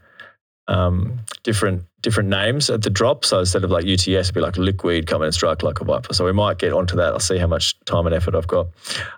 um, 0.67 1.19
different 1.43 1.83
different 2.01 2.29
names 2.29 2.69
at 2.69 2.83
the 2.83 2.89
drop. 2.89 3.25
So 3.25 3.39
instead 3.39 3.63
of 3.63 3.71
like 3.71 3.83
UTS, 3.83 4.07
it'd 4.07 4.35
be 4.35 4.39
like 4.39 4.57
liquid 4.57 5.07
come 5.07 5.23
and 5.23 5.33
strike 5.33 5.63
like 5.63 5.81
a 5.81 5.83
viper. 5.83 6.13
So 6.13 6.25
we 6.25 6.31
might 6.31 6.59
get 6.59 6.71
onto 6.71 6.95
that. 6.95 7.11
I'll 7.11 7.19
see 7.19 7.37
how 7.37 7.47
much 7.47 7.77
time 7.85 8.05
and 8.05 8.13
effort 8.13 8.35
I've 8.35 8.47
got. 8.47 8.67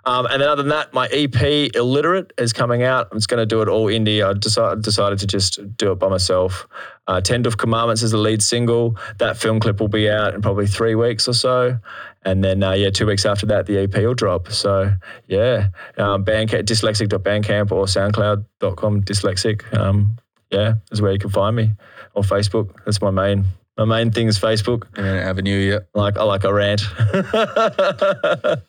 Um, 0.06 0.26
and 0.26 0.40
then 0.40 0.48
other 0.48 0.62
than 0.62 0.70
that, 0.70 0.92
my 0.94 1.06
EP 1.08 1.70
Illiterate 1.76 2.32
is 2.38 2.52
coming 2.52 2.82
out. 2.82 3.08
I'm 3.12 3.18
just 3.18 3.28
going 3.28 3.38
to 3.38 3.46
do 3.46 3.60
it 3.60 3.68
all 3.68 3.86
indie. 3.86 4.26
I 4.26 4.32
decided, 4.32 4.82
decided 4.82 5.18
to 5.18 5.26
just 5.26 5.76
do 5.76 5.92
it 5.92 5.96
by 5.96 6.08
myself. 6.08 6.66
Uh, 7.06 7.20
Ten 7.20 7.44
Doof 7.44 7.58
Commandments 7.58 8.02
is 8.02 8.12
the 8.12 8.18
lead 8.18 8.42
single. 8.42 8.96
That 9.18 9.36
film 9.36 9.60
clip 9.60 9.80
will 9.80 9.88
be 9.88 10.08
out 10.08 10.34
in 10.34 10.42
probably 10.42 10.66
three 10.66 10.94
weeks 10.94 11.28
or 11.28 11.34
so. 11.34 11.78
And 12.22 12.44
then, 12.44 12.62
uh, 12.62 12.72
yeah, 12.72 12.90
two 12.90 13.06
weeks 13.06 13.24
after 13.24 13.46
that, 13.46 13.66
the 13.66 13.78
EP 13.78 13.94
will 13.94 14.14
drop. 14.14 14.48
So, 14.52 14.92
yeah, 15.26 15.68
um, 15.96 16.24
bandcamp, 16.24 16.64
dyslexic.bandcamp 16.64 17.72
or 17.72 17.86
soundcloud.com 17.86 19.02
dyslexic. 19.04 19.72
Um, 19.74 20.16
yeah, 20.50 20.74
is 20.92 21.00
where 21.00 21.12
you 21.12 21.18
can 21.18 21.30
find 21.30 21.56
me 21.56 21.72
or 22.14 22.22
Facebook. 22.22 22.74
That's 22.84 23.00
my 23.00 23.10
main 23.10 23.44
my 23.78 23.84
main 23.86 24.10
thing 24.10 24.26
is 24.28 24.38
Facebook. 24.38 24.84
And 24.96 25.06
an 25.06 25.16
avenue, 25.16 25.56
yeah. 25.56 25.78
Like 25.94 26.18
I 26.18 26.24
like 26.24 26.44
a 26.44 26.52
rant. 26.52 26.82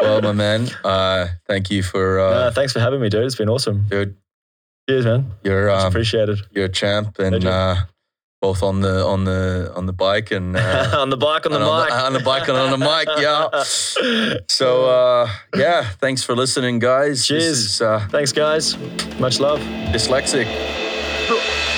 Well, 0.00 0.20
my 0.20 0.32
man, 0.32 0.68
uh, 0.84 1.28
thank 1.46 1.70
you 1.70 1.82
for, 1.84 2.18
uh, 2.18 2.24
Uh, 2.24 2.50
thanks 2.50 2.72
for 2.72 2.80
having 2.80 3.00
me, 3.00 3.08
dude. 3.08 3.24
It's 3.24 3.36
been 3.36 3.48
awesome. 3.48 3.84
dude, 3.88 4.16
Cheers, 4.88 5.04
man. 5.04 5.30
you're, 5.44 5.70
um, 5.70 5.86
appreciated. 5.86 6.40
you're 6.50 6.64
a 6.64 6.68
champ 6.68 7.20
and, 7.20 7.44
uh, 7.44 7.76
both 8.42 8.62
on 8.64 8.80
the, 8.80 9.06
on 9.06 9.22
the, 9.24 9.72
on 9.76 9.86
the 9.86 9.92
bike 9.92 10.32
and, 10.32 10.56
uh, 10.56 10.90
on 10.98 11.08
the 11.10 11.16
bike, 11.16 11.46
on 11.46 11.52
the 11.52 11.58
and 11.58 11.64
on 11.64 11.86
the- 11.88 11.94
on 11.94 12.12
the 12.12 12.20
bike 12.20 12.48
and 12.48 12.58
on 12.58 12.70
the 12.70 12.76
mic, 12.76 13.08
yeah. 13.18 13.48
So, 14.48 14.86
uh, 14.90 15.30
yeah, 15.56 15.84
thanks 16.00 16.22
for 16.24 16.34
listening, 16.34 16.80
guys. 16.80 17.24
Cheers. 17.26 17.42
Is, 17.44 17.80
uh, 17.80 18.06
Thanks, 18.10 18.32
guys. 18.32 18.76
Much 19.20 19.38
love. 19.40 19.60
dyslexic. 19.94 20.46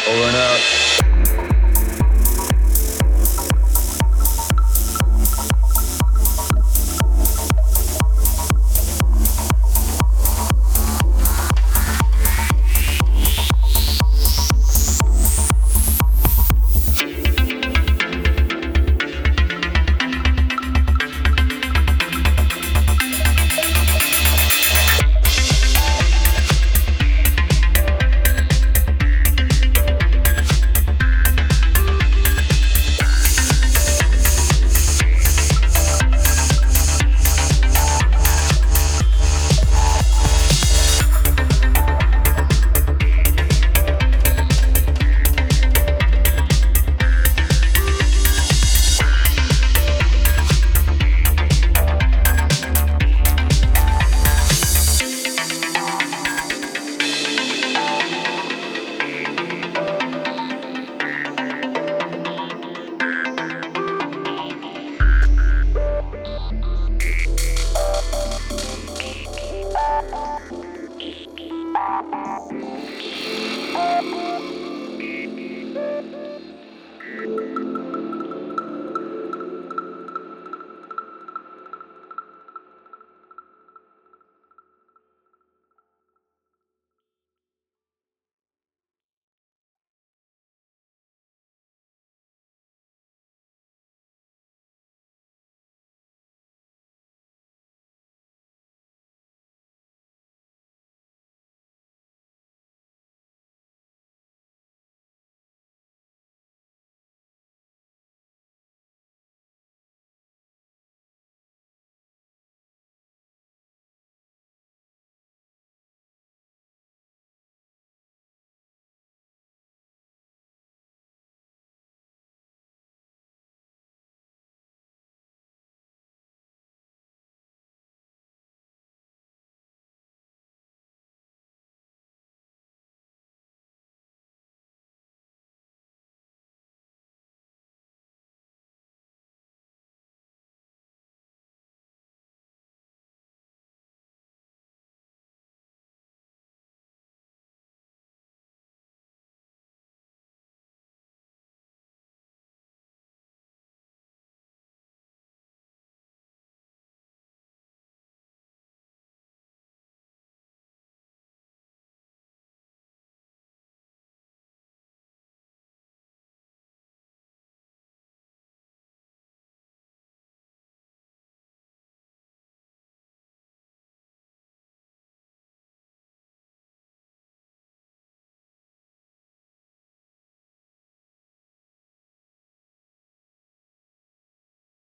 Over 0.08 0.24
and 0.28 0.36
out. 0.36 0.83